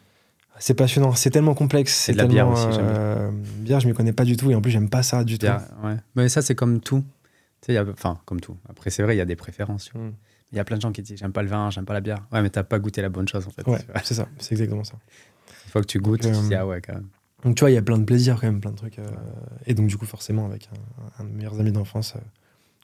C'est 0.58 0.74
passionnant, 0.74 1.14
c'est 1.14 1.30
tellement 1.30 1.54
complexe. 1.54 1.94
C'est 1.94 2.12
de 2.12 2.18
la 2.18 2.26
bière 2.26 2.48
aussi, 2.48 2.64
j'aime 2.72 2.86
bien. 2.86 2.94
euh, 2.96 3.30
bière, 3.58 3.80
je 3.80 3.88
m'y 3.88 3.94
connais 3.94 4.12
pas 4.12 4.24
du 4.24 4.36
tout 4.36 4.50
et 4.50 4.54
en 4.54 4.60
plus, 4.60 4.70
j'aime 4.70 4.88
pas 4.90 5.02
ça 5.02 5.24
du 5.24 5.38
tout. 5.38 5.46
Ouais. 5.46 5.96
Mais 6.14 6.28
ça, 6.28 6.42
c'est 6.42 6.54
comme 6.54 6.80
tout. 6.80 7.04
Enfin, 7.92 8.18
comme 8.24 8.40
tout. 8.40 8.56
Après, 8.68 8.90
c'est 8.90 9.02
vrai, 9.02 9.14
il 9.14 9.18
y 9.18 9.22
a 9.22 9.24
des 9.26 9.36
préférences. 9.36 9.92
Mm. 9.94 10.10
Il 10.52 10.56
y 10.56 10.60
a 10.60 10.64
plein 10.64 10.76
de 10.76 10.82
gens 10.82 10.92
qui 10.92 11.02
disent 11.02 11.18
J'aime 11.18 11.32
pas 11.32 11.42
le 11.42 11.48
vin, 11.48 11.68
j'aime 11.70 11.84
pas 11.84 11.92
la 11.92 12.00
bière. 12.00 12.26
Ouais, 12.32 12.40
mais 12.40 12.48
t'as 12.50 12.62
pas 12.62 12.78
goûté 12.78 13.02
la 13.02 13.08
bonne 13.10 13.28
chose, 13.28 13.46
en 13.46 13.50
fait. 13.50 13.66
Ouais, 13.68 13.78
c'est 14.04 14.14
ça, 14.14 14.28
c'est 14.38 14.52
exactement 14.54 14.84
ça. 14.84 14.94
Une 15.66 15.70
fois 15.70 15.80
que 15.82 15.86
tu 15.86 15.98
goûtes, 15.98 16.22
Donc, 16.22 16.32
tu 16.32 16.38
te 16.40 16.46
dis 16.46 16.54
euh, 16.54 16.58
Ah 16.60 16.66
ouais, 16.66 16.80
quand 16.80 16.94
même. 16.94 17.08
Donc 17.44 17.54
tu 17.56 17.60
vois, 17.60 17.70
il 17.70 17.74
y 17.74 17.78
a 17.78 17.82
plein 17.82 17.98
de 17.98 18.04
plaisirs 18.04 18.36
quand 18.40 18.46
même, 18.48 18.60
plein 18.60 18.70
de 18.72 18.76
trucs. 18.76 18.98
euh, 18.98 19.08
et 19.66 19.74
donc 19.74 19.86
du 19.88 19.96
coup, 19.96 20.06
forcément, 20.06 20.46
avec 20.46 20.68
un, 20.72 21.22
un 21.22 21.24
de 21.26 21.30
mes 21.30 21.36
meilleurs 21.36 21.60
amis 21.60 21.70
d'enfance 21.72 22.14
euh, 22.16 22.20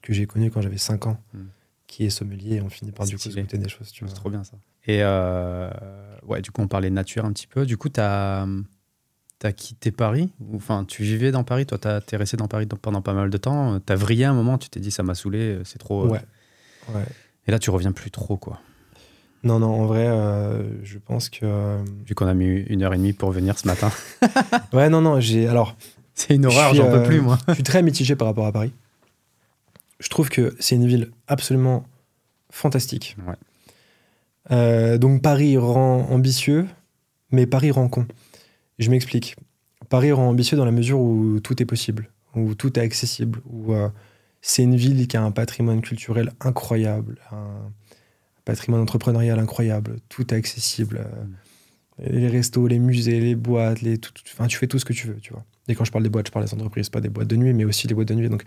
que 0.03 0.13
j'ai 0.13 0.27
connu 0.27 0.51
quand 0.51 0.61
j'avais 0.61 0.79
5 0.79 1.07
ans, 1.07 1.17
Mm. 1.33 1.39
qui 1.87 2.05
est 2.05 2.11
sommelier, 2.11 2.61
on 2.61 2.69
finit 2.69 2.93
par 2.93 3.07
du 3.07 3.17
coup 3.17 3.29
goûter 3.31 3.59
des 3.59 3.69
choses. 3.69 3.91
C'est 3.93 4.15
trop 4.15 4.31
bien, 4.31 4.45
ça. 4.45 4.57
Et 4.87 4.99
euh, 5.03 5.71
ouais, 6.27 6.43
du 6.43 6.51
coup, 6.51 6.63
on 6.63 6.69
parlait 6.69 6.91
nature 6.91 7.25
un 7.25 7.33
petit 7.33 7.47
peu. 7.47 7.65
Du 7.67 7.77
coup, 7.77 7.89
t'as 7.89 8.47
as 9.43 9.53
quitté 9.53 9.91
Paris? 9.93 10.33
Enfin, 10.55 10.85
tu 10.87 11.03
vivais 11.03 11.31
dans 11.31 11.45
Paris 11.45 11.67
Toi, 11.67 11.77
t'as- 11.77 12.01
t'es 12.01 12.17
resté 12.17 12.37
dans 12.39 12.49
Paris 12.49 12.67
pendant 12.81 13.03
pas 13.03 13.13
mal 13.13 13.29
de 13.29 13.37
temps. 13.37 13.79
T'as 13.81 13.95
vrillé 13.95 14.25
un 14.25 14.33
moment, 14.33 14.57
tu 14.57 14.71
t'es 14.71 14.81
dit 14.81 14.91
Ça 14.91 15.03
m'a 15.03 15.15
saoulé, 15.15 15.59
c'est 15.65 15.79
trop. 15.79 16.07
euh. 16.07 16.09
Ouais. 16.09 16.21
ouais. 16.95 17.05
Et 17.47 17.51
là, 17.51 17.59
tu 17.59 17.69
reviens 17.71 17.93
plus 17.93 18.11
trop, 18.11 18.39
quoi. 18.39 18.61
Non, 19.43 19.59
non, 19.59 19.83
en 19.83 19.85
vrai, 19.85 20.07
euh, 20.07 20.63
je 20.83 20.97
pense 20.99 21.29
que. 21.29 21.41
euh, 21.45 21.85
Vu 22.07 22.15
qu'on 22.15 22.27
a 22.27 22.33
mis 22.33 22.47
une 22.47 22.83
heure 22.83 22.95
et 22.95 22.97
demie 22.97 23.13
pour 23.13 23.31
venir 23.33 23.59
ce 23.59 23.67
matin. 23.67 23.91
Ouais, 24.73 24.89
non, 24.89 25.03
non, 25.03 25.21
j'ai. 25.21 25.47
Alors, 25.47 25.77
c'est 26.15 26.35
une 26.35 26.47
horreur, 26.47 26.73
j'en 26.73 26.91
peux 26.91 27.01
euh, 27.01 27.07
plus, 27.07 27.21
moi. 27.21 27.39
je 27.49 27.55
suis 27.55 27.63
très 27.63 27.83
mitigé 27.83 28.17
par 28.17 28.27
rapport 28.29 28.47
à 28.47 28.53
Paris. 28.53 28.73
Je 30.01 30.09
trouve 30.09 30.31
que 30.31 30.57
c'est 30.59 30.75
une 30.77 30.87
ville 30.87 31.11
absolument 31.29 31.85
fantastique. 32.51 33.17
Ouais. 33.29 33.35
Euh, 34.51 34.99
donc 34.99 35.23
Paris 35.23 35.57
rend 35.57 36.07
ambitieux, 36.11 36.67
mais 37.31 37.47
Paris 37.47 37.71
rend 37.71 37.89
con. 37.89 38.07
Je 38.79 38.91
m'explique. 38.91 39.37
Paris 39.89 40.13
rend 40.13 40.29
ambitieux 40.29 40.57
dans 40.57 40.65
la 40.65 40.71
mesure 40.73 41.01
où 41.01 41.41
tout 41.41 41.61
est 41.63 41.67
possible, 41.67 42.11
où 42.35 42.55
tout 42.55 42.79
est 42.79 42.83
accessible, 42.83 43.41
où 43.51 43.73
euh, 43.73 43.89
c'est 44.43 44.63
une 44.63 44.77
ville 44.77 45.07
qui 45.09 45.17
a 45.17 45.23
un 45.23 45.31
patrimoine 45.31 45.81
culturel 45.81 46.33
incroyable, 46.41 47.19
un 47.33 47.71
patrimoine 48.45 48.83
entrepreneurial 48.83 49.39
incroyable, 49.39 49.97
tout 50.09 50.33
est 50.35 50.37
accessible. 50.37 51.07
euh, 52.01 52.09
Les 52.11 52.29
restos, 52.29 52.67
les 52.67 52.79
musées, 52.81 53.21
les 53.21 53.35
boîtes, 53.37 53.81
les, 53.83 53.99
tout, 53.99 54.13
tout- 54.13 54.23
enfin, 54.33 54.47
tu 54.49 54.59
fais 54.59 54.67
tout 54.67 54.79
ce 54.79 54.85
que 54.85 54.93
tu 54.93 55.07
veux, 55.07 55.17
tu 55.21 55.33
vois. 55.33 55.45
Et 55.69 55.75
quand 55.75 55.85
je 55.85 55.93
parle 55.93 56.03
des 56.03 56.11
boîtes, 56.11 56.27
je 56.27 56.33
parle 56.33 56.45
des 56.45 56.53
entreprises, 56.53 56.89
pas 56.91 57.01
des 57.01 57.09
boîtes 57.09 57.29
de 57.29 57.37
nuit, 57.37 57.55
mais 57.55 57.65
aussi 57.65 57.87
des 57.87 57.95
boîtes 57.95 58.09
de 58.09 58.15
nuit. 58.15 58.29
Donc 58.29 58.43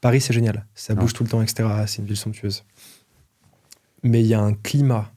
Paris, 0.00 0.20
c'est 0.20 0.32
génial. 0.34 0.66
Ça 0.74 0.92
Ouais. 0.94 1.00
bouge 1.00 1.12
tout 1.14 1.24
le 1.24 1.30
temps, 1.30 1.40
etc. 1.42 1.68
C'est 1.86 1.98
une 2.02 2.06
ville 2.06 2.16
somptueuse. 2.16 2.64
Mais 4.02 4.20
il 4.20 4.26
y 4.26 4.34
a 4.34 4.40
un 4.40 4.52
climat 4.54 5.10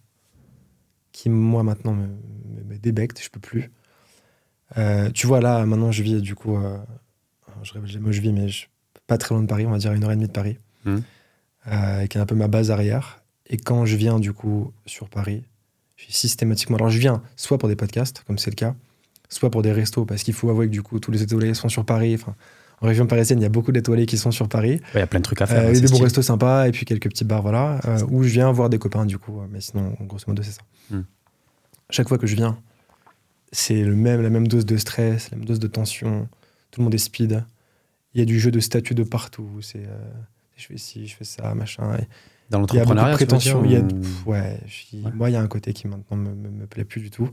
qui, 1.14 1.30
moi, 1.30 1.64
maintenant, 1.64 1.94
me, 1.94 2.08
me, 2.08 2.64
me 2.66 2.78
débecte. 2.78 3.22
Je 3.24 3.30
peux 3.30 3.40
plus. 3.40 3.72
Euh, 4.78 5.10
tu 5.12 5.26
vois, 5.28 5.40
là, 5.40 5.66
maintenant, 5.66 5.92
je 5.92 6.04
vis, 6.04 6.22
du 6.22 6.36
coup, 6.36 6.58
euh, 6.58 6.78
je 7.64 7.74
révèle 7.74 8.02
où 8.06 8.12
je 8.12 8.20
vis, 8.22 8.34
mais 8.34 8.50
je, 8.50 8.66
pas 9.08 9.18
très 9.18 9.34
loin 9.36 9.42
de 9.44 9.48
Paris, 9.48 9.66
on 9.66 9.72
va 9.72 9.78
dire 9.78 9.94
une 9.94 10.04
heure 10.04 10.12
et 10.12 10.16
demie 10.16 10.28
de 10.28 10.32
Paris, 10.34 10.58
Mhm. 10.86 11.04
euh, 11.68 12.08
qui 12.08 12.18
est 12.18 12.22
un 12.22 12.26
peu 12.26 12.36
ma 12.36 12.48
base 12.48 12.72
arrière. 12.72 13.24
Et 13.48 13.58
quand 13.58 13.86
je 13.86 13.96
viens, 13.96 14.20
du 14.20 14.34
coup, 14.34 14.74
sur 14.86 15.10
Paris, 15.10 15.44
je 15.96 16.06
suis 16.06 16.14
systématiquement. 16.14 16.78
Alors, 16.78 16.90
je 16.90 16.98
viens 17.00 17.22
soit 17.36 17.58
pour 17.58 17.70
des 17.70 17.76
podcasts, 17.76 18.24
comme 18.26 18.38
c'est 18.38 18.50
le 18.50 18.56
cas, 18.56 18.76
soit 19.30 19.50
pour 19.52 19.62
des 19.62 19.72
restos, 19.72 20.06
parce 20.06 20.24
qu'il 20.24 20.34
faut 20.34 20.50
avouer 20.50 20.66
que, 20.68 20.72
du 20.72 20.82
coup, 20.82 21.00
tous 21.00 21.12
les 21.12 21.22
étoilés 21.24 21.54
sont 21.54 21.70
sur 21.70 21.86
Paris. 21.86 22.16
Enfin, 22.16 22.36
en 22.84 22.88
région 22.88 23.08
parisienne, 23.08 23.40
il 23.40 23.44
y 23.44 23.46
a 23.46 23.50
beaucoup 23.50 23.72
d'étoilés 23.72 24.06
qui 24.06 24.18
sont 24.18 24.32
sur 24.32 24.50
Paris. 24.50 24.82
Il 24.94 24.98
y 25.00 25.02
a 25.02 25.08
plein 25.08 25.20
de 25.20 25.24
trucs 25.24 25.42
à 25.42 25.46
faire. 25.48 25.64
Euh, 25.64 25.70
hein, 25.70 25.80
des 25.80 25.88
bons 25.88 26.04
restos 26.04 26.22
sympas 26.22 26.68
et 26.68 26.72
puis 26.72 26.84
quelques 26.84 27.08
petits 27.08 27.24
bars, 27.24 27.42
voilà, 27.42 27.80
euh, 27.86 28.00
où 28.10 28.24
je 28.24 28.30
viens 28.30 28.52
voir 28.52 28.70
des 28.70 28.78
copains, 28.78 29.06
du 29.06 29.18
coup. 29.18 29.40
Mais 29.50 29.62
sinon, 29.62 29.96
grosso 30.02 30.26
modo, 30.28 30.44
c'est 30.44 30.52
ça. 30.52 30.62
Hmm. 30.90 31.04
Chaque 31.90 32.10
fois 32.10 32.18
que 32.18 32.28
je 32.28 32.36
viens, 32.36 32.58
c'est 33.54 33.84
le 33.84 33.96
même, 33.96 34.22
la 34.22 34.30
même 34.30 34.50
dose 34.50 34.66
de 34.66 34.76
stress, 34.76 35.32
la 35.32 35.38
même 35.38 35.46
dose 35.46 35.60
de 35.60 35.68
tension. 35.68 36.28
Tout 36.72 36.82
le 36.82 36.84
monde 36.84 36.94
est 36.94 36.98
speed. 36.98 37.46
Il 38.16 38.20
y 38.20 38.22
a 38.22 38.26
du 38.26 38.38
jeu 38.38 38.52
de 38.52 38.60
statut 38.60 38.96
de 38.96 39.04
partout. 39.04 39.50
C'est, 39.62 39.86
euh, 39.88 40.12
je 40.58 40.66
fais 40.66 40.78
ci, 40.78 41.08
je 41.08 41.16
fais 41.16 41.24
ça, 41.24 41.56
machin. 41.56 41.96
Et 41.96 42.08
Dans 42.50 42.66
il 42.66 42.76
y 42.76 42.80
a 42.80 42.84
beaucoup 42.84 42.96
de 42.96 43.00
l'entrepreneuriat, 43.00 43.16
prétention. 43.16 43.64
Il 43.64 43.72
y 43.72 43.76
a, 43.78 43.82
pff, 43.82 44.28
ouais, 44.28 44.60
Ouais. 44.94 45.12
moi, 45.16 45.30
il 45.30 45.34
y 45.34 45.38
a 45.38 45.42
un 45.42 45.48
côté 45.48 45.72
qui 45.72 45.88
maintenant 45.88 46.18
me, 46.18 46.34
me, 46.36 46.50
me 46.50 46.66
plaît 46.68 46.84
plus 46.84 47.00
du 47.00 47.12
tout. 47.12 47.30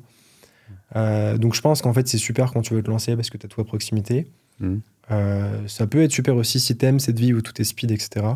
Euh, 0.95 1.39
donc, 1.39 1.55
je 1.55 1.61
pense 1.61 1.83
qu'en 1.83 1.93
fait, 1.93 2.07
c'est 2.07 2.19
super 2.19 2.53
quand 2.53 2.63
tu 2.63 2.73
veux 2.75 2.85
te 2.85 2.91
lancer 2.91 3.17
parce 3.17 3.31
que 3.31 3.37
tu 3.37 3.47
as 3.47 3.49
tout 3.49 3.61
à 3.61 3.65
proximité. 3.65 4.31
Mhm. 4.61 4.81
Euh, 5.11 5.67
ça 5.67 5.87
peut 5.87 6.03
être 6.03 6.13
super 6.13 6.37
aussi 6.37 6.61
si 6.61 6.77
t'aimes 6.77 7.01
cette 7.01 7.19
vie 7.19 7.33
où 7.33 7.43
tout 7.43 7.61
est 7.61 7.65
speed, 7.65 7.91
etc. 7.91 8.27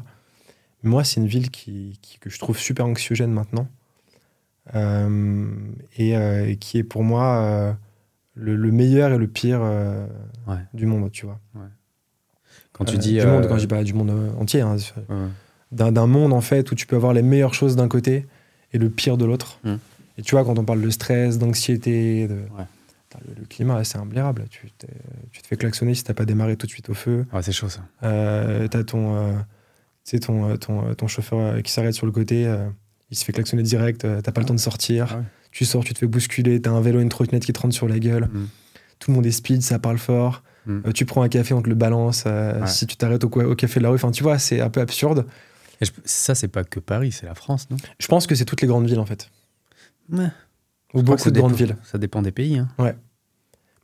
Moi, 0.83 1.05
c'est 1.05 1.21
une 1.21 1.27
ville 1.27 1.51
qui, 1.51 1.99
qui- 2.03 2.19
que 2.19 2.29
je 2.31 2.39
trouve 2.39 2.59
super 2.59 2.85
anxiogène 2.87 3.33
maintenant. 3.33 3.69
Euh, 4.75 5.47
et 5.99 6.17
euh, 6.17 6.49
et 6.49 6.57
qui 6.57 6.79
est 6.79 6.85
pour 6.85 7.03
moi 7.05 7.77
le, 8.35 8.57
le 8.57 8.73
meilleur 8.73 9.13
et 9.13 9.19
le 9.19 9.27
pire 9.29 9.61
Ouais. 10.47 10.57
du 10.73 10.87
monde, 10.87 11.11
tu 11.13 11.27
vois. 11.27 11.39
Quand 12.73 12.85
tu 12.85 12.99
dis. 12.99 13.19
du 13.21 13.27
monde, 13.27 13.47
quand 13.47 13.55
je 13.57 13.61
dis 13.61 13.67
pas 13.67 13.85
du 13.85 13.95
monde 13.95 14.11
entier, 14.39 14.63
hein, 14.63 14.77
ouais. 15.09 15.17
d'un 15.93 16.07
monde 16.07 16.33
en 16.33 16.41
fait 16.41 16.71
où 16.73 16.75
tu 16.75 16.87
peux 16.87 16.97
avoir 16.97 17.13
les 17.13 17.23
meilleures 17.23 17.55
choses 17.55 17.77
d'un 17.77 17.89
côté 17.89 18.27
et 18.73 18.79
le 18.79 18.91
pire 18.91 19.17
de 19.17 19.25
l'autre. 19.25 19.61
Mm. 19.65 19.75
Et 20.19 20.23
tu 20.23 20.35
vois, 20.35 20.45
quand 20.45 20.59
on 20.59 20.65
parle 20.65 20.81
de 20.83 20.91
stress, 20.91 21.39
d'anxiété, 21.39 22.27
de... 22.29 22.39
Le, 23.27 23.35
le 23.41 23.47
climat, 23.47 23.83
c'est 23.85 23.99
imblairable. 23.99 24.45
Tu, 24.51 24.71
te 24.71 24.87
fais 25.47 25.57
klaxonner 25.57 25.95
si 25.95 26.05
t'as 26.05 26.15
pas 26.15 26.25
démarré 26.25 26.57
tout 26.57 26.67
de 26.67 26.71
suite 26.73 26.89
au 26.91 26.95
feu. 26.95 27.27
Ouais, 27.33 27.43
c'est 27.43 27.53
chaud, 27.53 27.69
ça. 27.69 27.81
Euh, 28.03 28.69
t'as 28.69 28.85
ton, 28.85 29.17
euh, 29.17 29.33
ton, 30.21 30.51
euh, 30.51 30.57
ton, 30.57 30.89
euh, 30.89 30.95
ton 30.95 31.07
chauffeur 31.07 31.63
qui 31.63 31.73
s'arrête 31.73 31.95
sur 31.95 32.07
le 32.07 32.13
côté, 32.13 32.47
euh, 32.47 32.69
il 33.11 33.17
se 33.17 33.25
fait 33.25 33.33
klaxonner 33.33 33.63
direct, 33.63 34.01
t'as 34.23 34.33
pas 34.33 34.41
le 34.41 34.47
temps 34.47 34.55
de 34.55 34.61
sortir. 34.61 35.09
Ah 35.11 35.17
ouais. 35.19 35.25
Tu 35.53 35.65
sors, 35.65 35.85
tu 35.85 35.95
te 35.95 36.01
fais 36.01 36.07
bousculer, 36.07 36.61
t'as 36.61 36.71
un 36.71 36.81
vélo, 36.81 37.01
une 37.01 37.09
trottinette 37.09 37.45
qui 37.45 37.53
te 37.53 37.61
rentre 37.61 37.75
sur 37.75 37.87
la 37.87 38.01
gueule. 38.01 38.25
Mm. 38.25 38.49
Tout 38.99 39.11
le 39.13 39.15
monde 39.15 39.27
est 39.27 39.31
speed, 39.31 39.63
ça 39.63 39.79
parle 39.79 39.99
fort. 39.99 40.43
Mm. 40.67 40.91
Tu 40.93 41.05
prends 41.07 41.23
un 41.23 41.29
café, 41.29 41.55
on 41.55 41.63
te 41.63 41.69
le 41.69 41.77
balance. 41.77 42.25
Ouais. 42.25 42.67
Si 42.67 42.87
tu 42.89 42.97
t'arrêtes 42.97 43.23
au, 43.23 43.55
café 43.55 43.79
de 43.79 43.85
la 43.85 43.91
rue, 43.91 43.95
enfin, 43.95 44.11
tu 44.11 44.25
vois, 44.25 44.39
c'est 44.41 44.61
un 44.61 44.71
peu 44.71 44.81
absurde. 44.81 45.27
Et 45.81 45.85
je- 45.85 45.93
ça, 46.05 46.35
c'est 46.35 46.49
pas 46.49 46.65
que 46.65 46.81
Paris, 46.81 47.13
c'est 47.13 47.27
la 47.27 47.35
France, 47.35 47.69
non? 47.71 47.77
Je 47.99 48.07
pense 48.09 48.27
que 48.27 48.35
c'est 48.35 48.45
toutes 48.45 48.63
les 48.63 48.69
grandes 48.69 48.87
villes 48.87 48.99
en 48.99 49.07
fait. 49.07 49.31
Ouais. 50.11 50.29
Ou 50.95 51.03
beaucoup 51.03 51.31
de 51.31 51.39
grandes 51.39 51.55
villes. 51.55 51.77
Ça 51.85 51.99
dépend 51.99 52.23
des 52.23 52.33
pays. 52.33 52.59
Hein. 52.59 52.69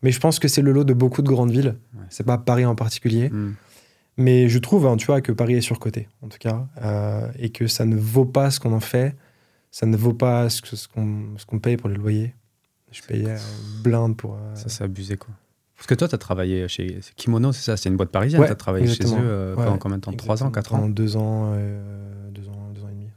Mais 0.02 0.12
je 0.12 0.20
pense 0.20 0.38
que 0.38 0.48
c'est 0.48 0.62
le 0.62 0.72
lot 0.72 0.84
de 0.84 0.94
beaucoup 0.94 1.20
de 1.22 1.28
grandes 1.28 1.50
villes. 1.50 1.76
Ouais. 1.94 2.04
C'est 2.08 2.24
pas 2.24 2.38
Paris 2.38 2.64
en 2.64 2.74
particulier. 2.74 3.28
Mm. 3.28 3.54
Mais 4.16 4.48
je 4.48 4.58
trouve, 4.58 4.86
hein, 4.86 4.96
tu 4.96 5.06
vois, 5.06 5.20
que 5.20 5.32
Paris 5.32 5.54
est 5.54 5.60
surcoté, 5.60 6.08
en 6.22 6.28
tout 6.28 6.38
cas. 6.38 6.66
euh, 6.82 7.28
et 7.38 7.50
que 7.50 7.66
ça 7.66 7.84
ne 7.84 7.96
vaut 7.96 8.24
pas 8.24 8.50
ce 8.50 8.60
qu'on 8.60 8.72
en 8.72 8.80
fait. 8.80 9.14
Ça 9.70 9.86
ne 9.86 9.96
vaut 9.96 10.14
pas 10.14 10.48
ce 10.48 10.62
que- 10.62 10.74
ce 10.76 10.88
qu'on 10.88 11.58
paye 11.60 11.76
pour 11.76 11.88
les 11.88 11.96
loyers. 11.96 12.34
Je 12.92 13.02
payais 13.02 13.24
une 13.34 13.82
blinde 13.82 14.16
pour. 14.16 14.34
euh, 14.34 14.54
Ça, 14.56 14.68
c'est 14.68 14.82
abusé, 14.84 15.16
quoi. 15.16 15.32
Parce 15.76 15.86
que 15.86 15.94
toi, 15.94 16.08
tu 16.08 16.14
as 16.14 16.18
travaillé 16.18 16.66
chez 16.68 16.98
Kimono, 17.16 17.52
c'est 17.52 17.62
ça? 17.62 17.76
C'est 17.76 17.88
une 17.88 17.96
boîte 17.96 18.10
parisienne. 18.10 18.40
Ouais, 18.40 18.48
tu 18.48 18.52
as 18.52 18.56
travaillé 18.56 18.84
exactement. 18.84 19.16
chez 19.18 19.22
eux 19.22 19.26
euh, 19.26 19.54
Ouais, 19.54 19.64
pendant 19.64 19.78
combien 19.78 19.96
de 19.98 20.02
temps? 20.02 20.12
3 20.12 20.42
ans, 20.42 20.48
exactement. 20.48 20.50
4 20.50 20.74
ans? 20.74 20.76
Pendant 20.78 20.88
deux 20.90 21.16
ans, 21.16 21.52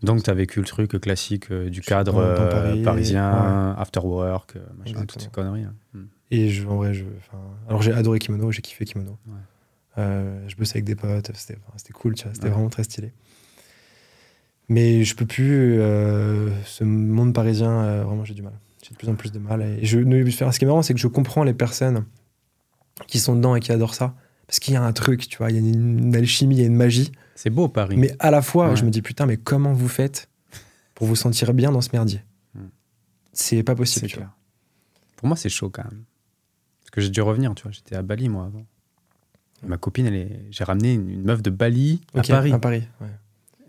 Donc, 0.04 0.22
tu 0.24 0.30
as 0.30 0.34
vécu 0.34 0.60
le 0.60 0.66
truc 0.66 1.00
classique 1.00 1.50
euh, 1.52 1.70
du 1.70 1.82
cadre 1.82 2.14
dans- 2.14 2.20
dans 2.22 2.44
euh, 2.46 2.50
Paris, 2.50 2.84
parisien, 2.84 3.74
after 3.78 4.02
work, 4.02 4.56
euh, 4.56 4.60
machin, 4.78 5.06
toutes 5.06 5.22
ces 5.22 5.30
conneries. 5.30 5.64
hein. 5.64 5.74
Mm. 5.94 6.04
Et 6.32 6.50
je, 6.50 6.68
en 6.68 6.76
vrai, 6.78 6.94
je, 6.94 7.06
alors 7.70 7.82
j'ai 7.82 7.94
adoré 7.94 8.20
Kimono, 8.20 8.52
j'ai 8.52 8.62
kiffé 8.62 8.86
Kimono. 8.86 9.18
Ouais. 9.28 10.44
Je 10.48 10.56
bossais 10.56 10.78
avec 10.78 10.86
des 10.86 10.96
potes, 10.96 11.32
c'était 11.36 11.58
cool, 11.94 12.18
c'était 12.18 12.46
Ouais. 12.46 12.50
vraiment 12.50 12.70
très 12.70 12.84
stylé. 12.84 13.14
Mais 14.70 15.04
je 15.04 15.16
peux 15.16 15.26
plus, 15.26 15.76
ce 16.66 16.84
monde 16.84 17.34
parisien, 17.34 18.02
vraiment 18.04 18.26
j'ai 18.26 18.34
du 18.34 18.42
mal. 18.42 18.54
J'ai 18.82 18.92
de 18.92 18.96
plus 18.98 19.10
en 19.10 19.16
plus 19.16 19.32
de 19.32 19.40
mal. 19.40 19.62
Et 19.62 19.86
je, 19.86 20.00
ce 20.00 20.58
qui 20.60 20.66
est 20.66 20.68
marrant, 20.68 20.82
c'est 20.82 20.94
que 20.94 21.00
je 21.00 21.08
comprends 21.08 21.44
les 21.44 21.54
personnes 21.54 22.06
qui 23.08 23.20
sont 23.20 23.36
dedans 23.36 23.56
et 23.56 23.60
qui 23.60 23.72
adorent 23.72 23.94
ça. 23.96 24.16
Parce 24.48 24.60
qu'il 24.60 24.74
y 24.74 24.78
a 24.78 24.84
un 24.84 24.92
truc, 24.94 25.28
tu 25.28 25.38
vois, 25.38 25.52
il 25.52 25.54
y 25.56 25.58
a 25.58 25.62
une, 25.62 26.00
une 26.00 26.16
alchimie, 26.16 26.56
il 26.56 26.62
y 26.62 26.64
a 26.64 26.68
une 26.68 26.76
magie. 26.76 27.12
C'est 27.36 27.50
beau, 27.50 27.68
Paris. 27.68 27.98
Mais 27.98 28.16
à 28.20 28.32
la 28.32 28.42
fois, 28.42 28.70
Ouais. 28.70 28.76
je 28.76 28.86
me 28.86 28.90
dis, 28.90 29.02
putain, 29.02 29.26
mais 29.26 29.38
comment 29.38 29.74
vous 29.74 29.88
faites 29.88 30.30
pour 30.96 31.08
vous 31.08 31.16
sentir 31.16 31.54
bien 31.54 31.72
dans 31.72 31.82
ce 31.82 31.90
merdier 31.94 32.22
Hmm. 32.56 32.68
C'est 33.32 33.64
pas 33.64 33.76
possible. 33.76 34.08
tu 34.08 34.16
vois. 34.18 34.26
clair. 34.26 34.36
Pour 35.16 35.28
moi, 35.28 35.36
c'est 35.38 35.50
chaud 35.50 35.70
quand 35.70 35.84
même. 35.84 36.04
Parce 36.82 36.92
que 36.92 37.02
j'ai 37.02 37.10
dû 37.10 37.22
revenir, 37.22 37.54
tu 37.56 37.64
vois. 37.64 37.72
J'étais 37.72 37.96
à 37.96 38.02
Bali, 38.04 38.30
moi, 38.30 38.46
avant. 38.46 38.66
Ma 39.66 39.78
copine, 39.78 40.06
elle 40.06 40.16
est... 40.16 40.42
j'ai 40.52 40.64
ramené 40.66 40.94
une, 40.94 41.10
une 41.10 41.24
meuf 41.24 41.42
de 41.42 41.50
Bali 41.50 42.02
à 42.14 42.22
Paris. 42.22 42.52
À 42.54 42.60
Paris, 42.60 42.84
ouais. 43.02 43.08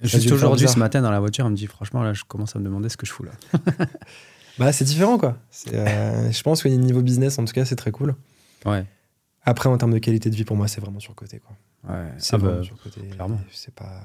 Juste 0.02 0.30
aujourd'hui, 0.32 0.68
ce 0.68 0.78
matin, 0.78 1.00
dans 1.00 1.10
la 1.10 1.20
voiture, 1.20 1.46
elle 1.46 1.52
me 1.52 1.56
dit 1.56 1.66
franchement, 1.68 2.02
là, 2.02 2.12
je 2.12 2.24
commence 2.24 2.54
à 2.56 2.58
me 2.58 2.64
demander 2.64 2.88
ce 2.90 2.96
que 2.96 3.06
je 3.06 3.12
fous 3.12 3.22
là. 3.24 3.32
Bah, 4.58 4.72
c'est 4.72 4.84
différent, 4.84 5.18
quoi. 5.18 5.36
Euh, 5.72 6.30
je 6.30 6.42
pense 6.42 6.62
qu'au 6.62 6.68
niveau 6.68 7.00
business, 7.02 7.38
en 7.38 7.44
tout 7.44 7.52
cas, 7.52 7.64
c'est 7.64 7.74
très 7.76 7.90
cool. 7.90 8.14
Ouais. 8.66 8.84
Après, 9.44 9.68
en 9.68 9.76
termes 9.78 9.92
de 9.92 9.98
qualité 9.98 10.30
de 10.30 10.36
vie, 10.36 10.44
pour 10.44 10.56
moi, 10.56 10.68
c'est 10.68 10.80
vraiment 10.80 11.00
surcoté, 11.00 11.38
quoi. 11.40 11.56
Ouais. 11.89 12.12
C'est 12.19 12.35
Ah 12.35 12.39
bah, 12.39 12.61
clairement. 13.12 13.40
C'est 13.52 13.74
pas, 13.74 14.02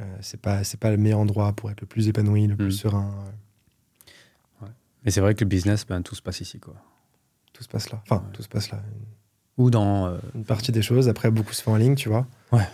euh, 0.00 0.16
c'est 0.20 0.40
pas, 0.40 0.64
c'est 0.64 0.78
pas 0.78 0.90
le 0.90 0.96
meilleur 0.96 1.18
endroit 1.20 1.52
pour 1.52 1.70
être 1.70 1.80
le 1.80 1.86
plus 1.86 2.08
épanoui, 2.08 2.46
le 2.46 2.56
plus 2.56 2.66
Mm. 2.68 2.70
serein. 2.70 3.14
Mais 5.04 5.10
c'est 5.12 5.20
vrai 5.20 5.34
que 5.34 5.44
le 5.44 5.48
business, 5.48 5.86
ben, 5.86 6.02
tout 6.02 6.14
se 6.14 6.22
passe 6.22 6.40
ici. 6.40 6.58
Quoi. 6.58 6.74
Tout 7.52 7.62
se 7.62 7.68
passe 7.68 7.90
là. 7.90 8.02
Enfin, 8.04 8.16
Ouais. 8.16 8.32
tout 8.32 8.42
se 8.42 8.48
passe 8.48 8.70
là. 8.70 8.82
Ou 9.56 9.70
dans. 9.70 10.06
euh, 10.06 10.18
Une 10.34 10.44
partie 10.44 10.72
des 10.72 10.82
choses, 10.82 11.08
après, 11.08 11.30
beaucoup 11.30 11.52
se 11.52 11.62
fait 11.62 11.70
en 11.70 11.76
ligne, 11.76 11.94
tu 11.94 12.08
vois. 12.08 12.26
Ouais. 12.52 12.66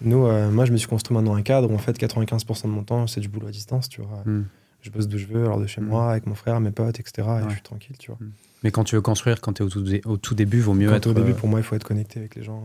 Nous, 0.00 0.24
euh, 0.26 0.50
moi, 0.50 0.64
je 0.64 0.72
me 0.72 0.76
suis 0.78 0.88
construit 0.88 1.14
maintenant 1.16 1.34
un 1.34 1.42
cadre 1.42 1.70
où, 1.70 1.74
en 1.74 1.78
fait, 1.78 1.96
95% 1.98 2.68
de 2.68 2.72
mon 2.72 2.82
temps, 2.82 3.06
c'est 3.06 3.20
du 3.20 3.28
boulot 3.28 3.48
à 3.48 3.50
distance, 3.50 3.88
tu 3.88 4.00
vois. 4.02 4.22
hmm. 4.24 4.44
Je 4.82 4.90
bosse 4.90 5.08
d'où 5.08 5.18
je 5.18 5.26
veux, 5.26 5.44
alors 5.44 5.58
de 5.60 5.66
chez 5.66 5.80
Mm. 5.80 5.86
moi, 5.86 6.10
avec 6.12 6.26
mon 6.26 6.34
frère, 6.34 6.60
mes 6.60 6.70
potes, 6.70 7.00
etc. 7.00 7.26
Et 7.40 7.44
je 7.48 7.54
suis 7.54 7.62
tranquille, 7.62 7.96
tu 7.98 8.10
vois. 8.10 8.18
Mais 8.62 8.70
quand 8.70 8.84
tu 8.84 8.94
veux 8.96 9.02
construire, 9.02 9.40
quand 9.40 9.52
tu 9.54 9.62
es 9.62 9.66
au 9.66 9.68
tout, 9.68 9.82
dé- 9.82 10.02
au 10.04 10.16
tout 10.16 10.34
début, 10.34 10.60
vaut 10.60 10.74
mieux 10.74 10.88
Quand 10.88 10.96
être. 10.96 11.06
au 11.08 11.14
début, 11.14 11.32
euh, 11.32 11.34
pour 11.34 11.48
moi, 11.48 11.60
il 11.60 11.62
faut 11.62 11.74
être 11.76 11.84
connecté 11.84 12.20
avec 12.20 12.34
les 12.36 12.42
gens. 12.42 12.62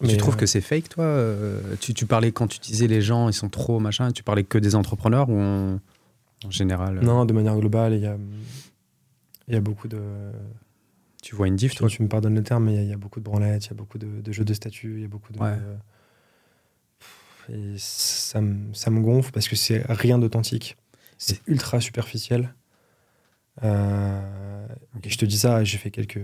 Mais, 0.00 0.08
tu 0.08 0.16
trouves 0.18 0.34
euh, 0.34 0.38
que 0.38 0.46
c'est 0.46 0.60
fake, 0.60 0.90
toi 0.90 1.04
euh, 1.04 1.74
tu, 1.80 1.94
tu 1.94 2.04
parlais 2.06 2.30
quand 2.32 2.46
tu 2.48 2.58
disais 2.60 2.86
les 2.86 3.00
gens, 3.00 3.28
ils 3.28 3.32
sont 3.34 3.48
trop 3.48 3.78
machin, 3.80 4.12
tu 4.12 4.22
parlais 4.22 4.44
que 4.44 4.58
des 4.58 4.74
entrepreneurs 4.74 5.28
ou 5.30 5.38
en, 5.40 5.80
en 6.44 6.50
général 6.50 6.98
euh, 6.98 7.02
Non, 7.02 7.24
de 7.24 7.32
manière 7.32 7.56
globale, 7.58 7.94
il 7.94 8.00
y 8.02 8.06
a, 8.06 8.16
il 9.48 9.54
y 9.54 9.56
a 9.56 9.60
beaucoup 9.60 9.88
de. 9.88 10.00
Tu 11.22 11.34
vois 11.34 11.48
une 11.48 11.56
diff, 11.56 11.74
Toi, 11.74 11.88
tu 11.88 12.02
me 12.02 12.08
pardonnes 12.08 12.34
le 12.34 12.42
terme, 12.42 12.64
mais 12.64 12.74
il 12.74 12.76
y 12.76 12.78
a- 12.78 12.82
il 12.82 12.88
y, 12.90 12.92
a 12.92 12.96
beaucoup 12.98 13.18
de 13.20 13.24
branlettes, 13.24 13.64
il 13.64 13.68
y 13.68 13.72
a 13.72 13.74
beaucoup 13.74 13.98
de, 13.98 14.20
de 14.20 14.32
jeux 14.32 14.44
de 14.44 14.54
statut, 14.54 14.94
il 14.96 15.00
y 15.02 15.04
a 15.04 15.08
beaucoup 15.08 15.32
de. 15.32 15.38
Ouais. 15.40 15.56
Et 17.48 17.74
ça, 17.78 18.40
me- 18.40 18.72
ça 18.74 18.90
me 18.90 19.00
gonfle 19.00 19.30
parce 19.32 19.48
que 19.48 19.56
c'est 19.56 19.82
rien 19.88 20.18
d'authentique. 20.18 20.76
C'est 21.18 21.40
ultra 21.46 21.80
superficiel. 21.80 22.54
Euh, 23.64 24.66
Et 25.02 25.08
je 25.08 25.16
te 25.18 25.24
dis 25.24 25.38
ça, 25.38 25.64
j'ai 25.64 25.78
fait 25.78 25.90
quelques 25.90 26.20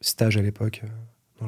stages 0.00 0.36
à 0.36 0.42
l'époque. 0.42 0.82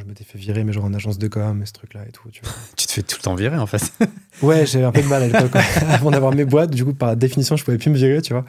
Je 0.00 0.04
m'étais 0.06 0.24
fait 0.24 0.38
virer, 0.38 0.64
mais 0.64 0.72
genre 0.72 0.84
en 0.84 0.94
agence 0.94 1.18
de 1.18 1.28
com, 1.28 1.62
et 1.62 1.66
ce 1.66 1.72
truc-là 1.72 2.04
et 2.08 2.12
tout. 2.12 2.28
Tu 2.30 2.40
vois. 2.42 2.52
Tu 2.76 2.86
te 2.86 2.92
fais 2.92 3.02
tout 3.02 3.16
le 3.18 3.22
temps 3.22 3.34
virer 3.34 3.58
en 3.58 3.66
fait. 3.66 3.92
Ouais, 4.42 4.66
j'avais 4.66 4.84
un 4.84 4.92
peu 4.92 5.02
de 5.02 5.06
mal 5.06 5.22
à 5.22 5.26
l'époque. 5.28 5.52
Avant 5.88 6.10
d'avoir 6.10 6.32
mes 6.34 6.44
boîtes, 6.44 6.70
du 6.70 6.84
coup, 6.84 6.94
par 6.94 7.14
définition, 7.16 7.56
je 7.56 7.64
pouvais 7.64 7.78
plus 7.78 7.90
me 7.90 7.96
virer, 7.96 8.20
tu 8.22 8.32
vois. 8.32 8.44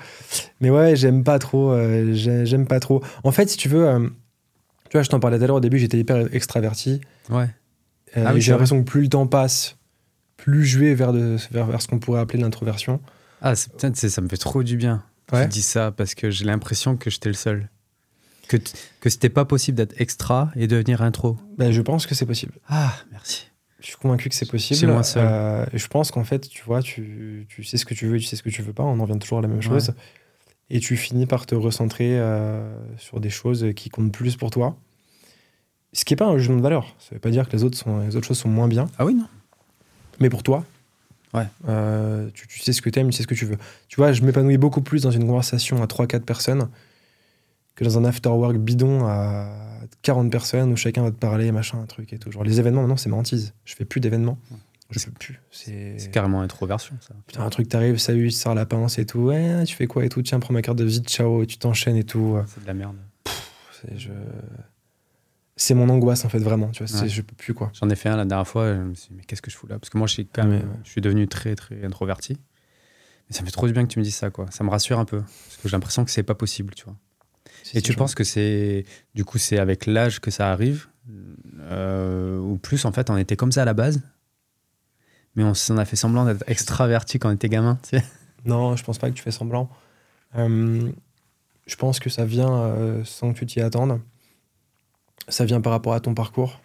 Mais 0.62 0.70
ouais, 0.72 0.96
j'aime 0.96 1.24
pas 1.24 1.38
trop. 1.40 1.72
euh, 1.72 2.14
j'ai- 2.14 2.46
j'aime 2.48 2.66
pas 2.66 2.80
trop. 2.80 3.04
En 3.24 3.32
fait, 3.32 3.50
si 3.50 3.58
tu 3.58 3.70
veux, 3.70 3.88
euh, 3.88 4.00
tu 4.90 4.94
vois, 4.94 5.04
je 5.04 5.10
t'en 5.10 5.20
parlais 5.20 5.38
tout 5.38 5.44
à 5.44 5.48
l'heure 5.48 5.58
au 5.58 5.62
début, 5.62 5.78
j'étais 5.80 6.00
hyper 6.00 6.34
extraverti. 6.34 7.02
ouais. 7.30 7.50
Euh, 8.16 8.24
Ah 8.28 8.34
oui, 8.34 8.42
j'ai 8.42 8.52
l'impression 8.52 8.80
que 8.84 8.90
plus 8.90 9.02
le 9.02 9.10
temps 9.10 9.26
passe, 9.28 9.76
plus 10.38 10.66
je 10.66 10.78
vais 10.80 10.94
vers, 10.96 11.14
de, 11.14 11.36
vers, 11.52 11.66
vers 11.68 11.82
ce 11.82 11.88
qu'on 11.88 12.00
pourrait 12.00 12.20
appeler 12.22 12.40
l'introversion. 12.42 13.00
Ah, 13.42 13.56
c'est- 13.56 14.10
ça 14.10 14.22
me 14.22 14.28
fait 14.30 14.38
trop 14.38 14.64
du 14.64 14.78
bien. 14.78 15.04
Ouais. 15.32 15.44
Tu 15.44 15.50
dis 15.50 15.62
ça 15.64 15.92
parce 15.92 16.14
que 16.16 16.30
j'ai 16.32 16.46
l'impression 16.46 16.96
que 16.96 17.10
j'étais 17.10 17.30
le 17.30 17.36
seul. 17.36 17.70
Que, 18.58 18.64
que 19.00 19.10
c'était 19.10 19.30
pas 19.30 19.46
possible 19.46 19.78
d'être 19.78 20.00
extra 20.00 20.52
et 20.56 20.68
devenir 20.68 21.02
intro. 21.02 21.38
Ben, 21.58 21.72
je 21.72 21.82
pense 21.82 22.06
que 22.06 22.14
c'est 22.16 22.26
possible. 22.26 22.54
Ah, 22.68 22.94
merci. 23.12 23.48
Je 23.80 23.88
suis 23.88 23.96
convaincu 23.98 24.30
que 24.30 24.36
c'est 24.36 24.50
possible. 24.50 24.80
Chez 24.80 24.88
moi 24.88 25.04
seul. 25.04 25.26
Euh, 25.26 25.66
je 25.74 25.88
pense 25.88 26.12
qu'en 26.12 26.24
fait, 26.24 26.48
tu 26.48 26.64
vois, 26.64 26.82
tu, 26.82 27.46
tu 27.50 27.64
sais 27.64 27.78
ce 27.78 27.86
que 27.86 27.94
tu 27.94 28.08
veux 28.08 28.16
et 28.18 28.20
tu 28.20 28.26
sais 28.26 28.36
ce 28.36 28.44
que 28.44 28.50
tu 28.50 28.62
veux 28.62 28.74
pas. 28.74 28.84
On 28.84 29.00
en 29.00 29.06
vient 29.06 29.18
toujours 29.18 29.40
à 29.40 29.42
la 29.42 29.48
même 29.48 29.58
Ouais. 29.58 29.64
chose. 29.64 29.94
Et 30.70 30.80
tu 30.80 30.96
finis 30.98 31.26
par 31.26 31.46
te 31.46 31.56
recentrer 31.56 32.18
euh, 32.20 32.74
sur 32.98 33.20
des 33.20 33.30
choses 33.30 33.66
qui 33.76 33.90
comptent 33.90 34.12
plus 34.14 34.36
pour 34.38 34.52
toi. 34.52 34.78
Ce 35.92 36.06
qui 36.06 36.14
n'est 36.14 36.18
pas 36.18 36.26
un 36.28 36.38
jugement 36.38 36.58
de 36.58 36.62
valeur. 36.62 36.96
Ça 37.00 37.10
veut 37.14 37.20
pas 37.20 37.30
dire 37.30 37.48
que 37.48 37.56
les 37.56 37.64
autres, 37.64 37.78
sont, 37.78 38.00
les 38.00 38.16
autres 38.16 38.28
choses 38.28 38.40
sont 38.40 38.50
moins 38.50 38.68
bien. 38.68 38.88
Ah 38.98 39.06
oui, 39.06 39.14
non 39.16 39.28
Mais 40.20 40.30
pour 40.30 40.44
toi, 40.44 40.66
Ouais. 41.34 41.48
euh, 41.68 42.30
tu, 42.34 42.48
tu 42.48 42.60
sais 42.60 42.72
ce 42.74 42.82
que 42.82 42.90
tu 42.90 43.00
aimes, 43.00 43.08
tu 43.10 43.18
sais 43.18 43.24
ce 43.24 43.28
que 43.28 43.36
tu 43.36 43.46
veux. 43.46 43.58
Tu 43.90 43.98
vois, 43.98 44.12
je 44.14 44.22
m'épanouis 44.22 44.58
beaucoup 44.58 44.82
plus 44.82 45.02
dans 45.04 45.12
une 45.12 45.26
conversation 45.28 45.82
à 45.84 45.88
3-4 45.88 46.22
personnes 46.22 46.70
que 47.76 47.84
dans 47.84 47.98
un 47.98 48.06
after-work 48.06 48.58
bidon 48.58 49.06
à 49.06 49.50
40 50.04 50.32
personnes 50.32 50.72
où 50.72 50.76
chacun 50.76 51.04
va 51.04 51.12
te 51.12 51.18
parler, 51.18 51.52
machin, 51.52 51.80
un 51.80 51.86
truc 51.86 52.14
et 52.14 52.20
tout. 52.20 52.32
Genre, 52.32 52.44
les 52.44 52.60
événements, 52.60 52.82
maintenant, 52.82 52.98
c'est 52.98 53.10
ma 53.10 53.18
hantise. 53.18 53.54
Je 53.66 53.76
fais 53.76 53.86
plus 53.86 54.00
d'événements. 54.00 54.38
Je 54.90 55.04
peux 55.06 55.12
plus. 55.12 55.40
C'est 55.50 56.12
carrément 56.12 56.42
introversion, 56.42 56.96
ça. 57.02 57.16
Putain, 57.26 57.44
un 57.44 57.50
truc, 57.50 57.68
t'arrives, 57.68 57.98
salut, 57.98 58.26
tu 58.30 58.36
sors 58.36 58.54
la 58.54 58.68
pince 58.68 59.00
et 59.00 59.06
tout. 59.08 59.20
Ouais, 59.22 59.64
tu 59.64 59.76
fais 59.76 59.88
quoi 59.88 60.06
et 60.06 60.10
tout? 60.10 60.22
Tiens, 60.22 60.40
prends 60.40 60.54
ma 60.54 60.62
carte 60.62 60.78
de 60.78 60.84
visite, 60.84 61.10
ciao, 61.10 61.42
et 61.42 61.48
tu 61.48 61.58
t'enchaînes 61.58 61.96
et 61.96 62.04
tout. 62.04 62.38
C'est 62.48 62.62
de 62.62 62.68
la 62.68 62.76
merde. 62.76 62.96
C'est 63.82 63.98
je... 63.98 64.12
c'est 65.56 65.74
mon 65.74 65.90
angoisse, 65.90 66.26
en 66.26 66.30
fait, 66.30 66.40
vraiment. 66.40 66.70
Tu 66.70 66.84
vois, 66.84 67.02
Ouais. 67.02 67.10
je 67.10 67.22
peux 67.22 67.36
plus, 67.36 67.54
quoi. 67.56 67.72
J'en 67.74 67.90
ai 67.90 67.96
fait 67.96 68.10
un 68.10 68.18
la 68.18 68.26
dernière 68.26 68.48
fois, 68.48 68.74
je 68.74 68.80
me 68.82 68.94
suis 68.94 69.10
dit, 69.10 69.16
mais 69.18 69.24
qu'est-ce 69.24 69.42
que 69.42 69.50
je 69.50 69.58
fous 69.58 69.66
là? 69.68 69.80
Parce 69.80 69.90
que 69.90 69.98
moi, 69.98 70.06
je 70.06 70.14
suis 70.14 70.28
quand 70.28 70.44
même, 70.46 70.60
ouais. 70.62 70.78
je 70.84 70.90
suis 70.92 71.02
devenu 71.02 71.28
très, 71.28 71.56
très 71.56 71.84
introverti. 71.84 72.38
Mais 73.30 73.36
ça 73.36 73.42
me 73.42 73.46
fait 73.46 73.52
trop 73.52 73.66
du 73.68 73.74
bien 73.74 73.84
que 73.84 73.92
tu 73.92 73.98
me 74.00 74.04
dises 74.04 74.16
ça, 74.16 74.30
quoi. 74.30 74.46
Ça 74.52 74.64
me 74.64 74.70
rassure 74.70 75.00
un 75.00 75.06
peu. 75.06 75.20
Parce 75.22 75.58
que 75.64 75.70
j'ai 75.70 75.76
l'impression 75.76 76.06
que 76.06 76.12
c'est 76.12 76.24
pas 76.24 76.36
possible, 76.36 76.76
tu 76.76 76.84
vois. 76.86 76.96
Et 77.74 77.82
tu 77.82 77.94
penses 77.94 78.16
que 78.16 78.24
c'est, 78.24 78.86
du 79.16 79.26
coup, 79.26 79.38
c'est 79.38 79.58
avec 79.58 79.86
l'âge 79.86 80.20
que 80.20 80.32
ça 80.32 80.52
arrive 80.52 80.88
euh, 81.60 82.40
Ou 82.40 82.58
plus, 82.58 82.86
en 82.86 82.92
fait, 82.92 83.10
on 83.10 83.18
était 83.18 83.36
comme 83.36 83.52
ça 83.52 83.64
à 83.64 83.66
la 83.66 83.74
base? 83.74 84.02
Mais 85.36 85.44
on 85.44 85.56
s'en 85.56 85.78
a 85.78 85.86
fait 85.86 85.96
semblant 85.96 86.26
d'être 86.26 86.44
extraverti 86.48 87.18
quand 87.18 87.30
on 87.30 87.34
était 87.34 87.50
gamin, 87.50 87.80
tu 87.82 87.98
sais. 87.98 88.04
Non, 88.46 88.76
je 88.76 88.84
pense 88.84 89.00
pas 89.00 89.10
que 89.10 89.16
tu 89.16 89.24
fais 89.24 89.32
semblant. 89.32 89.70
Euh, 90.36 90.92
je 91.66 91.76
pense 91.76 92.00
que 92.00 92.10
ça 92.10 92.26
vient 92.26 92.54
euh, 92.54 93.04
sans 93.04 93.34
que 93.34 93.40
tu 93.40 93.46
t'y 93.46 93.62
attendes. 93.62 94.00
Ça 95.28 95.46
vient 95.46 95.62
par 95.62 95.72
rapport 95.72 95.94
à 95.94 96.02
ton 96.02 96.14
parcours. 96.14 96.60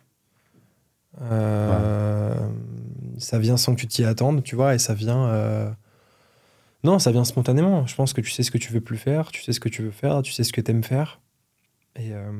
Ça 1.21 3.39
vient 3.39 3.57
sans 3.57 3.75
que 3.75 3.81
tu 3.81 3.87
t'y 3.87 4.05
attendes, 4.05 4.43
tu 4.43 4.57
vois, 4.57 4.75
et 4.75 4.79
ça 4.79 4.95
vient. 4.95 5.75
Euh, 6.85 6.89
Non, 6.89 6.99
ça 6.99 7.11
vient 7.13 7.25
spontanément. 7.25 7.87
Je 7.87 7.95
pense 7.95 8.13
que 8.13 8.21
tu 8.21 8.31
sais 8.31 8.43
ce 8.43 8.51
que 8.51 8.59
tu 8.59 8.73
veux 8.73 8.81
plus 8.81 8.97
faire, 8.99 9.31
tu 9.31 9.43
sais 9.43 9.53
ce 9.53 9.61
que 9.61 9.69
tu 9.69 9.83
veux 9.83 9.91
faire, 9.91 10.23
tu 10.23 10.33
sais 10.33 10.45
ce 10.45 10.53
que 10.53 10.61
tu 10.61 10.71
aimes 10.71 10.85
faire. 10.85 11.21
Et 11.97 12.13
euh, 12.15 12.31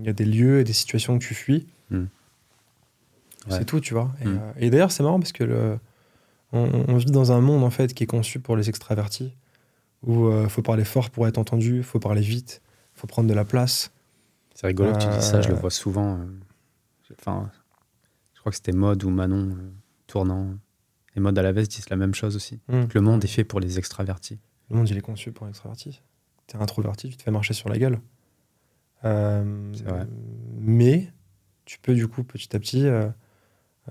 il 0.00 0.06
y 0.06 0.08
a 0.08 0.12
des 0.12 0.24
lieux 0.24 0.60
et 0.60 0.64
des 0.64 0.72
situations 0.72 1.18
que 1.18 1.24
tu 1.24 1.34
fuis. 1.34 1.66
Hmm. 1.90 2.04
Ouais. 3.48 3.58
C'est 3.58 3.64
tout, 3.64 3.80
tu 3.80 3.94
vois. 3.94 4.12
Et, 4.22 4.26
Hmm. 4.26 4.38
euh, 4.40 4.52
et 4.56 4.70
d'ailleurs, 4.70 4.92
c'est 4.92 5.02
marrant 5.02 5.18
parce 5.20 5.32
que 5.32 5.44
le, 5.44 5.78
on, 6.52 6.84
on 6.88 6.96
vit 6.96 7.06
dans 7.06 7.32
un 7.32 7.40
monde 7.40 7.64
en 7.64 7.70
fait 7.70 7.92
qui 7.94 8.04
est 8.04 8.06
conçu 8.06 8.38
pour 8.40 8.56
les 8.56 8.68
extravertis, 8.68 9.32
où 10.06 10.30
il 10.30 10.48
faut 10.48 10.62
parler 10.62 10.84
fort 10.84 11.10
pour 11.10 11.26
être 11.28 11.38
entendu, 11.38 11.82
faut 11.82 11.98
parler 12.00 12.22
vite, 12.22 12.60
faut 12.94 13.06
prendre 13.06 13.28
de 13.28 13.34
la 13.34 13.44
place. 13.44 13.90
C'est 14.54 14.66
rigolo 14.66 14.92
que 14.92 14.98
tu 14.98 15.08
dis 15.08 15.22
ça, 15.22 15.40
je 15.42 15.48
le 15.48 15.54
Euh, 15.54 15.58
vois 15.58 15.70
souvent. 15.70 16.18
euh, 16.18 16.26
Enfin, 17.20 17.50
je 18.34 18.40
crois 18.40 18.50
que 18.50 18.56
c'était 18.56 18.72
Mode 18.72 19.04
ou 19.04 19.10
Manon 19.10 19.50
euh, 19.50 19.70
tournant. 20.06 20.48
Et 21.16 21.20
Mode 21.20 21.38
à 21.38 21.42
la 21.42 21.52
veste 21.52 21.72
disent 21.72 21.90
la 21.90 21.96
même 21.96 22.14
chose 22.14 22.36
aussi. 22.36 22.60
Hmm. 22.68 22.86
Que 22.86 22.98
le 22.98 23.02
monde 23.02 23.22
est 23.24 23.28
fait 23.28 23.44
pour 23.44 23.60
les 23.60 23.78
extravertis. 23.78 24.38
Le 24.70 24.76
monde 24.76 24.88
il 24.88 24.96
est 24.96 25.00
conçu 25.02 25.30
pour 25.32 25.46
l'extraverti. 25.46 26.00
T'es 26.46 26.56
introverti, 26.56 27.10
tu 27.10 27.16
te 27.16 27.22
fais 27.22 27.30
marcher 27.30 27.54
sur 27.54 27.68
la 27.68 27.78
gueule. 27.78 28.00
Euh, 29.04 29.72
C'est 29.74 29.84
vrai. 29.84 30.06
Mais 30.58 31.08
tu 31.64 31.78
peux 31.78 31.94
du 31.94 32.08
coup 32.08 32.24
petit 32.24 32.54
à 32.54 32.58
petit 32.60 32.86
euh, 32.86 33.08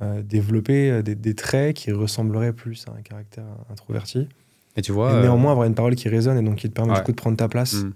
euh, 0.02 0.22
développer 0.22 0.90
euh, 0.92 1.02
des, 1.02 1.16
des 1.16 1.36
traits 1.36 1.76
qui 1.76 1.92
ressembleraient 1.92 2.54
plus 2.54 2.86
à 2.88 2.92
un 2.98 3.02
caractère 3.02 3.46
introverti. 3.70 4.28
Et 4.78 4.82
tu 4.82 4.92
vois. 4.94 5.18
et 5.20 5.22
néanmoins 5.22 5.52
avoir 5.52 5.68
une 5.68 5.76
parole 5.76 5.96
qui 5.96 6.08
résonne 6.08 6.38
et 6.38 6.42
donc 6.44 6.56
qui 6.60 6.70
te 6.70 6.74
permet 6.74 6.94
Ouais. 6.94 6.98
du 7.00 7.04
coup 7.04 7.12
de 7.12 7.18
prendre 7.18 7.36
ta 7.36 7.50
place 7.50 7.84
hmm, 7.84 7.92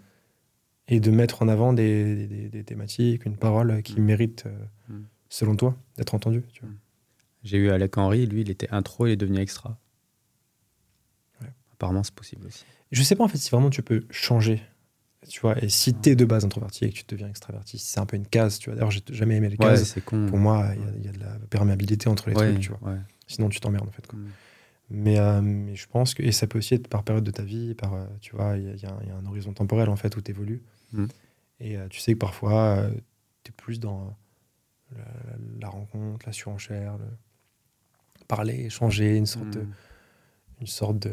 et 0.89 0.99
de 0.99 1.09
mettre 1.09 1.41
en 1.41 1.47
avant 1.47 1.71
des, 1.73 2.15
des- 2.15 2.27
des- 2.27 2.49
des 2.49 2.63
thématiques, 2.65 3.25
une 3.25 3.37
parole 3.37 3.81
qui 3.81 3.99
Mm. 3.99 4.03
mérite, 4.03 4.43
euh, 4.45 4.99
selon 5.29 5.55
toi, 5.55 5.75
d'être 5.97 6.13
entendue. 6.13 6.43
Tu 6.53 6.61
vois. 6.61 6.69
J'ai 7.45 7.57
eu 7.57 7.69
Alec 7.69 7.97
Henry, 7.97 8.25
lui, 8.25 8.41
il 8.41 8.49
était 8.49 8.69
intro, 8.71 9.05
il 9.07 9.11
est 9.11 9.15
devenu 9.15 9.39
extra. 9.39 9.77
Ouais. 11.41 11.47
Apparemment, 11.73 12.03
c'est 12.03 12.13
possible 12.13 12.47
aussi. 12.47 12.65
Je 12.91 13.01
sais 13.03 13.15
pas 13.15 13.23
en 13.23 13.27
fait 13.27 13.37
si 13.37 13.49
vraiment 13.51 13.69
tu 13.69 13.81
peux 13.81 14.03
changer. 14.09 14.61
Tu 15.27 15.39
vois, 15.39 15.57
et 15.63 15.69
si 15.69 15.93
t'es 15.95 16.15
de 16.15 16.23
base 16.25 16.45
introverti 16.45 16.85
et 16.85 16.89
que 16.89 16.95
tu 16.95 17.03
deviens 17.07 17.27
extraverti, 17.27 17.79
c'est 17.79 17.99
un 17.99 18.05
peu 18.05 18.15
une 18.15 18.27
case. 18.27 18.59
Tu 18.59 18.69
vois, 18.69 18.75
d'ailleurs, 18.75 18.91
j'ai 18.91 19.01
jamais 19.09 19.35
aimé 19.37 19.47
les 19.49 19.55
Ouais, 19.57 19.65
cases. 19.73 19.95
con. 20.05 20.27
Pour 20.27 20.37
moi, 20.37 20.71
il 20.75 20.81
y 20.81 20.85
a- 20.85 20.91
il 20.97 21.05
y, 21.05 21.07
a 21.07 21.11
de 21.11 21.19
la 21.19 21.39
perméabilité 21.49 22.09
entre 22.09 22.29
les 22.29 22.35
ouais, 22.35 22.51
trucs, 22.51 22.61
tu 22.61 22.69
vois. 22.69 22.95
Sinon, 23.27 23.49
tu 23.49 23.59
t'emmerdes 23.59 23.87
en 23.87 23.91
fait. 23.91 24.05
quoi. 24.05 24.19
Mais, 24.91 25.17
euh, 25.17 25.41
mais 25.41 25.75
je 25.75 25.87
pense 25.87 26.13
que 26.13 26.21
et 26.21 26.31
ça 26.31 26.45
peut 26.45 26.59
aussi 26.59 26.75
être 26.75 26.87
par 26.87 27.01
période 27.03 27.23
de 27.23 27.31
ta 27.31 27.41
vie, 27.41 27.73
par 27.73 27.95
euh, 27.95 28.05
tu 28.21 28.35
vois, 28.35 28.55
il 28.57 28.65
y, 28.65 28.69
a- 28.69 28.75
il 28.75 28.81
y 29.07 29.11
a 29.11 29.15
un- 29.15 29.25
horizon 29.25 29.51
temporel 29.51 29.89
en 29.89 29.95
fait 29.95 30.15
où 30.15 30.21
tu 30.21 30.29
évolues. 30.29 30.61
Mm. 30.93 31.05
Et 31.59 31.77
euh, 31.77 31.87
tu 31.87 31.99
sais 31.99 32.13
que 32.13 32.19
parfois 32.19 32.87
tu 33.43 33.49
es 33.49 33.53
plus 33.57 33.79
dans 33.79 34.15
la, 34.95 35.05
la 35.59 35.69
rencontre, 35.69 36.23
la 36.27 36.33
surenchère, 36.33 36.99
le 36.99 37.05
parler, 38.27 38.65
échanger, 38.65 39.15
une 39.17 39.25
sorte 39.25 39.49
de 39.51 39.59
Hmm. 39.61 39.71
une 40.61 40.67
sorte 40.67 40.99
de 40.99 41.11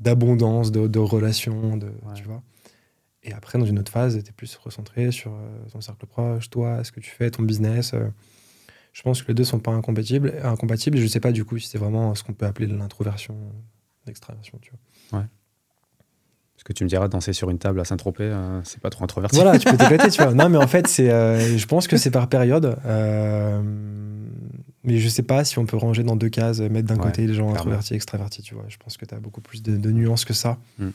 d'abondance 0.00 0.70
de, 0.72 0.86
de 0.88 0.98
relations, 0.98 1.76
de, 1.78 1.86
Ouais. 1.86 2.14
tu 2.14 2.24
vois. 2.24 2.42
Et 3.22 3.32
après, 3.32 3.58
dans 3.58 3.64
une 3.64 3.78
autre 3.78 3.90
phase, 3.90 4.22
tu 4.22 4.28
es 4.28 4.32
plus 4.32 4.54
recentré 4.56 5.10
sur 5.10 5.32
euh, 5.32 5.38
ton 5.72 5.80
cercle 5.80 6.04
proche, 6.06 6.50
toi, 6.50 6.84
ce 6.84 6.92
que 6.92 7.00
tu 7.00 7.10
fais, 7.10 7.30
ton 7.30 7.42
business. 7.42 7.92
euh. 7.94 8.06
je 8.92 9.02
pense 9.02 9.22
que 9.22 9.28
les 9.28 9.34
deux 9.34 9.44
sont 9.44 9.58
pas 9.58 9.72
incompatibles. 9.72 10.34
incompatibles 10.44 10.98
je 10.98 11.06
sais 11.06 11.20
pas 11.20 11.32
du 11.32 11.44
coup 11.44 11.58
si 11.58 11.68
c'est 11.68 11.78
vraiment 11.78 12.14
ce 12.14 12.22
qu'on 12.24 12.34
peut 12.34 12.46
appeler 12.46 12.66
de 12.66 12.76
l'introversion, 12.76 13.36
l'extraversion, 14.06 14.58
tu 14.60 14.70
vois. 15.10 15.24
Parce 16.54 16.64
que 16.64 16.72
tu 16.72 16.84
me 16.84 16.88
diras, 16.88 17.06
danser 17.08 17.32
sur 17.34 17.50
une 17.50 17.58
table 17.58 17.80
à 17.80 17.84
Saint-Tropez, 17.84 18.24
euh, 18.24 18.60
c'est 18.64 18.80
pas 18.80 18.88
trop 18.90 19.04
introverti. 19.04 19.36
Voilà, 19.36 19.58
tu 19.58 19.68
peux 19.70 19.76
t'éclater, 19.76 20.08
tu 20.10 20.22
vois. 20.22 20.32
Non, 20.34 20.48
mais 20.48 20.56
en 20.58 20.66
fait, 20.66 20.86
c'est, 20.86 21.10
euh, 21.10 21.56
je 21.58 21.66
pense 21.66 21.86
que 21.86 21.96
c'est 21.98 22.10
par 22.10 22.28
période. 22.28 22.78
euh, 22.86 23.62
mais 24.86 24.98
je 24.98 25.08
sais 25.08 25.22
pas 25.22 25.44
si 25.44 25.58
on 25.58 25.66
peut 25.66 25.76
ranger 25.76 26.02
dans 26.04 26.16
deux 26.16 26.28
cases, 26.30 26.60
mettre 26.60 26.88
d'un 26.88 26.96
Ouais, 26.96 27.02
côté 27.02 27.26
les 27.26 27.34
gens 27.34 27.42
clairement. 27.44 27.54
introvertis 27.56 27.94
extravertis, 27.94 28.42
tu 28.42 28.54
vois. 28.54 28.64
Je 28.68 28.76
pense 28.78 28.96
que 28.96 29.04
tu 29.04 29.14
as 29.14 29.18
beaucoup 29.20 29.40
plus 29.42 29.62
de, 29.62 29.76
de 29.76 29.90
nuances 29.90 30.24
que 30.24 30.32
ça. 30.34 30.58
Mm. 30.78 30.86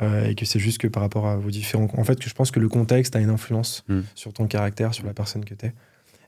Euh, 0.00 0.24
et 0.26 0.34
que 0.34 0.46
c'est 0.46 0.58
juste 0.58 0.78
que 0.78 0.88
par 0.88 1.02
rapport 1.02 1.26
à 1.26 1.36
vos 1.36 1.50
différents. 1.50 1.86
En 1.98 2.04
fait, 2.04 2.18
que 2.18 2.28
je 2.28 2.34
pense 2.34 2.50
que 2.50 2.58
le 2.60 2.68
contexte 2.68 3.14
a 3.16 3.20
une 3.20 3.28
influence 3.30 3.84
Mm. 3.88 4.00
sur 4.14 4.32
ton 4.32 4.46
caractère, 4.46 4.94
sur 4.94 5.04
la 5.06 5.12
personne 5.14 5.44
que 5.44 5.54
tu 5.54 5.66
es. 5.66 5.74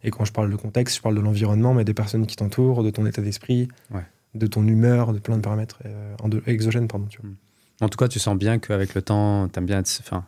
Et 0.03 0.11
quand 0.11 0.25
je 0.27 0.33
parle 0.33 0.51
de 0.51 0.57
contexte, 0.57 0.97
je 0.97 1.01
parle 1.03 1.15
de 1.15 1.21
l'environnement, 1.21 1.73
mais 1.73 1.85
des 1.85 1.95
personnes 1.95 2.27
qui 2.27 2.37
t'entourent, 2.37 2.83
de 2.83 2.91
ton 2.91 3.07
état 3.07 3.23
d'esprit, 3.23 3.69
Ouais. 3.91 4.03
de 4.35 4.47
ton 4.47 4.67
humeur, 4.67 5.13
de 5.15 5.19
plein 5.19 5.37
de 5.37 5.43
paramètres 5.43 5.79
euh, 5.87 6.41
exogènes, 6.47 6.89
pardon, 6.89 7.07
tu 7.07 7.21
vois. 7.23 7.31
Mm. 7.31 7.37
En 7.81 7.89
tout 7.89 7.97
cas, 7.97 8.07
tu 8.09 8.19
sens 8.19 8.37
bien 8.37 8.59
qu'avec 8.59 8.95
le 8.95 9.01
temps, 9.03 9.49
tu 9.49 9.59
aimes 9.59 9.67
bien 9.67 9.79
être, 9.81 9.99
enfin, 10.01 10.25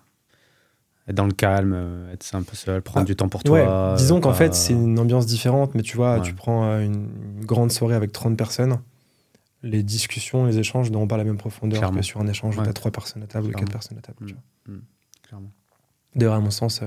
être 1.08 1.14
dans 1.14 1.26
le 1.26 1.32
calme, 1.32 1.72
euh, 1.74 2.12
être 2.12 2.34
un 2.34 2.42
peu 2.42 2.56
seul, 2.56 2.82
prendre 2.82 3.02
Ah, 3.02 3.04
du 3.04 3.14
temps 3.16 3.28
pour 3.28 3.40
Ouais, 3.46 3.64
toi. 3.64 3.94
disons 3.96 4.20
qu'en 4.20 4.30
pas- 4.30 4.34
fait, 4.36 4.54
c'est 4.54 4.72
une 4.72 4.98
ambiance 4.98 5.26
différente, 5.26 5.74
mais 5.74 5.82
tu 5.82 5.96
vois, 5.96 6.16
Ouais. 6.16 6.22
tu 6.22 6.34
prends 6.34 6.64
euh, 6.64 6.80
une, 6.84 7.08
grande 7.44 7.70
soirée 7.70 7.94
avec 7.94 8.12
30 8.12 8.36
personnes, 8.36 8.80
les 9.62 9.82
discussions, 9.82 10.46
les 10.46 10.58
échanges 10.58 10.90
n'auront 10.90 11.06
pas 11.08 11.16
la 11.16 11.24
même 11.24 11.36
profondeur 11.38 11.78
Clairement. 11.78 11.98
que 11.98 12.04
sur 12.04 12.20
un 12.20 12.26
échange 12.26 12.58
où 12.58 12.62
tu 12.62 12.68
as 12.68 12.72
3 12.72 12.90
personnes 12.90 13.22
à 13.22 13.26
table 13.26 13.46
ou 13.46 13.50
4 13.50 13.58
Clairement. 13.58 13.72
personnes 13.72 13.98
à 13.98 14.00
table. 14.00 14.18
tu 14.26 14.34
Mm. 14.34 14.36
vois. 14.66 14.80
Clairement. 15.22 15.50
D'ailleurs, 16.14 16.34
à 16.34 16.40
mon 16.40 16.50
sens, 16.50 16.80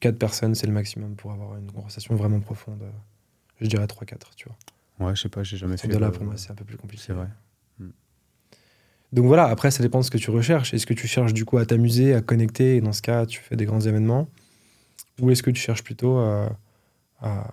4 0.00 0.18
personnes, 0.18 0.54
c'est 0.54 0.66
le 0.66 0.72
maximum 0.72 1.14
pour 1.14 1.32
avoir 1.32 1.56
une 1.56 1.70
conversation 1.70 2.14
vraiment 2.16 2.40
profonde. 2.40 2.82
euh, 2.82 2.90
Je 3.60 3.66
dirais 3.68 3.86
3-4, 3.86 4.34
tu 4.34 4.48
vois. 4.48 5.06
Ouais, 5.08 5.14
je 5.16 5.22
sais 5.22 5.28
pas, 5.28 5.42
j'ai 5.42 5.56
jamais 5.56 5.76
fait. 5.76 5.88
De 5.88 5.96
là, 5.96 6.10
pour 6.10 6.24
moi, 6.24 6.34
c'est 6.36 6.50
un 6.50 6.54
peu 6.54 6.64
plus 6.64 6.76
compliqué. 6.76 7.02
C'est 7.06 7.12
vrai. 7.12 7.28
Donc 9.14 9.26
voilà, 9.26 9.46
après, 9.46 9.70
ça 9.70 9.82
dépend 9.82 10.00
de 10.00 10.04
ce 10.04 10.10
que 10.10 10.18
tu 10.18 10.30
recherches. 10.30 10.74
Est-ce 10.74 10.86
que 10.86 10.92
tu 10.94 11.06
cherches 11.06 11.32
du 11.32 11.44
coup 11.44 11.56
à 11.58 11.64
t'amuser, 11.64 12.14
à 12.14 12.20
connecter, 12.20 12.76
et 12.76 12.80
dans 12.80 12.92
ce 12.92 13.00
cas, 13.00 13.24
tu 13.26 13.40
fais 13.40 13.54
des 13.56 13.64
grands 13.64 13.80
événements? 13.80 14.28
Ou 15.20 15.30
est-ce 15.30 15.42
que 15.42 15.50
tu 15.52 15.60
cherches 15.60 15.84
plutôt 15.84 16.18
à, 16.18 16.50
à- 17.20 17.52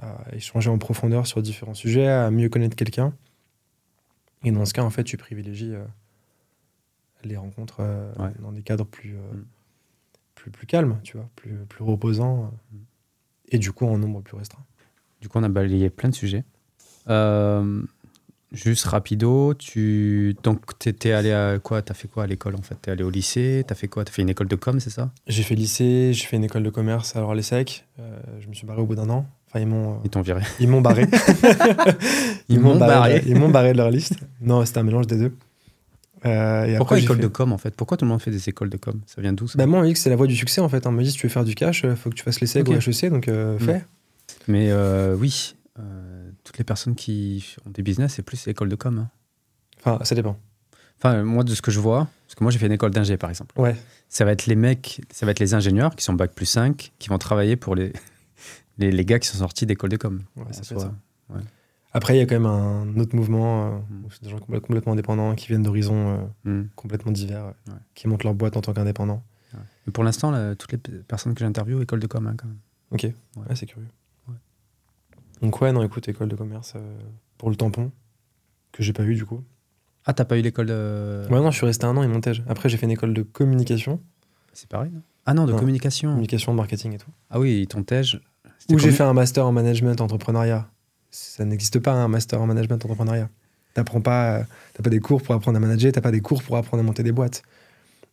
à 0.00 0.34
échanger 0.34 0.70
en 0.70 0.78
profondeur 0.78 1.26
sur 1.26 1.42
différents 1.42 1.74
sujets, 1.74 2.08
à 2.08 2.30
mieux 2.30 2.48
connaître 2.48 2.76
quelqu'un? 2.76 3.12
Et 4.42 4.50
dans 4.52 4.64
ce 4.64 4.72
cas, 4.72 4.82
en 4.82 4.90
fait, 4.90 5.04
tu 5.04 5.16
privilégies 5.18 5.74
euh, 5.74 5.84
les 7.24 7.36
rencontres 7.36 7.80
euh, 7.80 8.12
Ouais. 8.18 8.32
dans 8.40 8.52
des 8.52 8.62
cadres 8.62 8.86
plus, 8.86 9.16
euh, 9.16 9.34
Mm. 9.34 9.44
plus, 10.34 10.50
plus 10.50 10.66
calmes, 10.66 10.98
tu 11.02 11.16
vois, 11.18 11.28
plus, 11.36 11.56
plus 11.68 11.84
reposants, 11.84 12.50
Mm. 12.72 12.76
et 13.50 13.58
du 13.58 13.70
coup 13.72 13.86
en 13.86 13.98
nombre 13.98 14.22
plus 14.22 14.36
restreint. 14.36 14.64
Du 15.20 15.28
coup, 15.28 15.38
on 15.38 15.42
a 15.42 15.48
balayé 15.50 15.90
plein 15.90 16.08
de 16.08 16.14
sujets. 16.14 16.44
Euh, 17.08 17.82
juste 18.52 18.84
rapido, 18.84 19.54
tu 19.54 20.36
donc 20.42 20.78
t'étais 20.78 21.12
allé 21.12 21.32
à 21.32 21.58
quoi? 21.58 21.82
T'as 21.82 21.94
fait 21.94 22.08
quoi 22.08 22.24
à 22.24 22.26
l'école 22.26 22.54
en 22.54 22.62
fait? 22.62 22.76
T'es 22.80 22.90
allé 22.90 23.02
au 23.04 23.10
lycée 23.10 23.64
T'as 23.66 23.74
fait 23.74 23.88
quoi? 23.88 24.04
T'as 24.04 24.12
fait 24.12 24.22
une 24.22 24.28
école 24.30 24.48
de 24.48 24.56
com, 24.56 24.78
c'est 24.80 24.90
ça? 24.90 25.10
J'ai 25.26 25.42
fait 25.42 25.54
lycée, 25.54 26.12
j'ai 26.12 26.26
fait 26.26 26.36
une 26.36 26.44
école 26.44 26.62
de 26.62 26.70
commerce 26.70 27.16
alors 27.16 27.32
à 27.32 27.34
l'ESSEC. 27.34 27.84
Euh, 27.98 28.18
je 28.40 28.48
me 28.48 28.54
suis 28.54 28.66
barré 28.66 28.80
au 28.80 28.86
bout 28.86 28.94
d'un 28.94 29.10
an. 29.10 29.26
Enfin, 29.48 29.60
ils 29.60 29.66
m'ont, 29.66 29.94
euh, 29.94 29.96
Ils 30.04 30.10
t'ont 30.10 30.22
viré. 30.22 30.42
ils 30.60 30.68
m'ont 30.68 30.80
barré. 30.80 31.06
Ils 32.48 32.60
m'ont 32.60 32.76
barré. 32.78 33.20
de- 33.20 33.28
Ils 33.28 33.36
m'ont 33.36 33.48
barré 33.48 33.72
de 33.72 33.78
leur 33.78 33.90
liste. 33.90 34.14
Non, 34.40 34.64
c'était 34.64 34.78
un 34.78 34.82
mélange 34.84 35.06
des 35.06 35.16
deux. 35.18 35.32
Euh, 36.24 36.64
et 36.64 36.76
Pourquoi 36.76 36.96
après, 36.96 37.00
j'ai 37.00 37.04
école 37.04 37.16
fait- 37.18 37.22
de 37.22 37.28
com 37.28 37.52
en 37.52 37.58
fait? 37.58 37.74
Pourquoi 37.76 37.96
tout 37.96 38.04
le 38.04 38.10
monde 38.10 38.20
fait 38.22 38.30
des 38.30 38.48
écoles 38.48 38.70
de 38.70 38.76
com? 38.76 39.00
Ça 39.06 39.20
vient 39.20 39.32
d'où 39.32 39.46
ça? 39.46 39.58
Bah, 39.58 39.66
moi, 39.66 39.78
on 39.78 39.82
m'a 39.82 39.86
dit 39.88 39.92
que 39.92 39.98
c'est 39.98 40.10
la 40.10 40.16
voie 40.16 40.26
du 40.26 40.34
succès 40.36 40.60
en 40.60 40.68
fait. 40.68 40.86
On 40.86 40.92
m'a 40.92 41.02
dit 41.02 41.10
si 41.10 41.16
tu 41.18 41.26
veux 41.26 41.32
faire 41.32 41.44
du 41.44 41.54
cash, 41.54 41.82
il 41.84 41.94
faut 41.96 42.10
que 42.10 42.14
tu 42.14 42.22
fasses 42.24 42.40
l'ESSEC 42.40 42.68
Ok. 42.68 42.74
ou 42.74 42.90
HEC, 42.90 43.10
donc 43.10 43.28
euh, 43.28 43.56
Mm. 43.56 43.60
fais. 43.60 43.84
Mais 44.48 44.70
euh, 44.70 45.14
oui, 45.14 45.54
euh, 45.78 46.05
toutes 46.46 46.58
les 46.58 46.64
personnes 46.64 46.94
qui 46.94 47.56
ont 47.66 47.70
des 47.70 47.82
business, 47.82 48.14
c'est 48.14 48.22
plus 48.22 48.46
école 48.48 48.68
de 48.68 48.76
com. 48.76 48.98
hein. 48.98 49.10
Enfin, 49.84 50.02
ça 50.04 50.14
dépend. 50.14 50.38
Enfin, 50.98 51.22
moi, 51.24 51.44
de 51.44 51.54
ce 51.54 51.60
que 51.60 51.70
je 51.70 51.80
vois, 51.80 52.08
parce 52.26 52.34
que 52.36 52.42
moi, 52.44 52.50
j'ai 52.50 52.58
fait 52.58 52.66
une 52.66 52.72
école 52.72 52.90
d'ingé, 52.92 53.16
par 53.18 53.28
exemple. 53.28 53.58
Ouais. 53.60 53.76
Ça 54.08 54.24
va 54.24 54.32
être 54.32 54.46
les 54.46 54.56
mecs, 54.56 55.02
ça 55.10 55.26
va 55.26 55.32
être 55.32 55.40
les 55.40 55.52
ingénieurs 55.54 55.94
qui 55.96 56.04
sont 56.04 56.14
bac 56.14 56.32
plus 56.32 56.46
5, 56.46 56.92
qui 56.98 57.08
vont 57.08 57.18
travailler 57.18 57.56
pour 57.56 57.74
les, 57.74 57.92
les, 58.78 58.90
les 58.90 59.04
gars 59.04 59.18
qui 59.18 59.28
sont 59.28 59.38
sortis 59.38 59.66
d'école 59.66 59.90
de 59.90 59.96
com. 59.98 60.22
Ouais, 60.36 60.44
ça. 60.52 60.62
Après, 61.92 62.14
il 62.14 62.18
y 62.18 62.20
a 62.22 62.26
quand 62.26 62.34
même 62.34 62.46
un 62.46 62.98
autre 62.98 63.16
mouvement 63.16 63.66
euh, 63.74 63.78
où 64.06 64.10
c'est 64.10 64.22
des 64.22 64.28
gens 64.28 64.36
complè- 64.38 64.60
complètement 64.60 64.92
indépendants 64.92 65.34
qui 65.34 65.48
viennent 65.48 65.62
d'horizons 65.62 66.18
euh, 66.46 66.50
Hmm. 66.62 66.66
complètement 66.76 67.10
divers, 67.12 67.44
euh, 67.68 67.72
qui 67.94 68.06
montent 68.06 68.22
leur 68.24 68.34
boîte 68.34 68.56
en 68.56 68.60
tant 68.60 68.72
qu'indépendants. 68.72 69.22
Mais 69.86 69.92
pour 69.92 70.04
l'instant, 70.04 70.30
là, 70.30 70.54
toutes 70.56 70.72
les 70.72 70.78
personnes 70.78 71.32
que 71.34 71.40
j'interviewe, 71.40 71.80
école 71.82 72.00
de 72.00 72.06
com, 72.06 72.26
hein, 72.26 72.34
quand 72.36 72.46
même. 72.48 72.58
Ok, 72.90 73.02
ouais. 73.04 73.54
c'est 73.56 73.66
curieux. 73.66 73.86
Donc 75.42 75.60
ouais, 75.60 75.72
non, 75.72 75.82
écoute, 75.82 76.08
école 76.08 76.28
de 76.28 76.36
commerce 76.36 76.74
euh, 76.76 76.98
pour 77.38 77.50
le 77.50 77.56
tampon, 77.56 77.90
que 78.72 78.82
j'ai 78.82 78.92
pas 78.92 79.04
eu 79.04 79.14
du 79.14 79.24
coup. 79.26 79.42
Ah, 80.04 80.12
t'as 80.14 80.24
pas 80.24 80.38
eu 80.38 80.42
l'école 80.42 80.66
de. 80.66 81.26
Ouais, 81.30 81.40
non, 81.40 81.50
je 81.50 81.56
suis 81.56 81.66
resté 81.66 81.84
un 81.86 81.96
an 81.96 82.02
et 82.02 82.08
montage. 82.08 82.42
Après, 82.48 82.68
j'ai 82.68 82.76
fait 82.76 82.86
une 82.86 82.92
école 82.92 83.12
de 83.12 83.22
communication, 83.22 84.00
C'est 84.52 84.68
pareil, 84.68 84.90
non? 84.92 85.02
Ah 85.26 85.34
non, 85.34 85.44
de 85.44 85.52
Non. 85.52 85.58
communication. 85.58 86.10
communication, 86.10 86.54
marketing 86.54 86.94
et 86.94 86.98
tout. 86.98 87.10
Ah 87.30 87.40
oui, 87.40 87.66
ton 87.66 87.82
tège. 87.82 88.20
Où 88.70 88.78
j'ai 88.78 88.92
fait 88.92 89.02
un 89.02 89.12
master 89.12 89.44
en 89.46 89.52
management 89.52 90.00
entrepreneuriat. 90.00 90.68
Ça 91.10 91.44
n'existe 91.44 91.78
pas 91.80 91.92
un 91.92 92.08
master 92.08 92.40
en 92.40 92.46
management 92.46 92.76
entrepreneuriat. 92.84 93.28
T'apprends 93.74 94.00
pas, 94.00 94.38
euh, 94.38 94.42
t'as 94.74 94.82
pas 94.82 94.90
des 94.90 95.00
cours 95.00 95.22
pour 95.22 95.34
apprendre 95.34 95.56
à 95.56 95.60
manager, 95.60 95.92
t'as 95.92 96.00
pas 96.00 96.10
des 96.12 96.20
cours 96.20 96.42
pour 96.42 96.56
apprendre 96.56 96.82
à 96.82 96.86
monter 96.86 97.02
des 97.02 97.12
boîtes. 97.12 97.42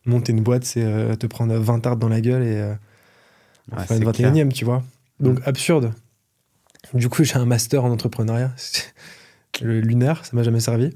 Monter 0.04 0.32
une 0.32 0.42
boîte, 0.42 0.64
c'est 0.64 0.84
euh, 0.84 1.14
te 1.14 1.26
prendre 1.26 1.54
20 1.54 1.80
tartes 1.80 1.98
dans 1.98 2.08
la 2.08 2.20
gueule 2.20 2.42
et 2.42 2.56
euh, 2.56 2.74
Ouais, 3.72 3.84
faire 3.86 3.96
une 3.96 4.04
c'est 4.04 4.12
clair. 4.12 4.30
21 4.32 4.48
e 4.48 4.52
tu 4.52 4.64
vois. 4.64 4.82
Donc 5.20 5.40
absurde. 5.46 5.92
Du 6.92 7.08
coup, 7.08 7.24
j'ai 7.24 7.36
un 7.36 7.46
master 7.46 7.84
en 7.84 7.90
entrepreneuriat. 7.90 8.52
Le 9.62 9.80
lunaire, 9.80 10.24
ça 10.24 10.32
m'a 10.34 10.42
jamais 10.42 10.60
servi. 10.60 10.90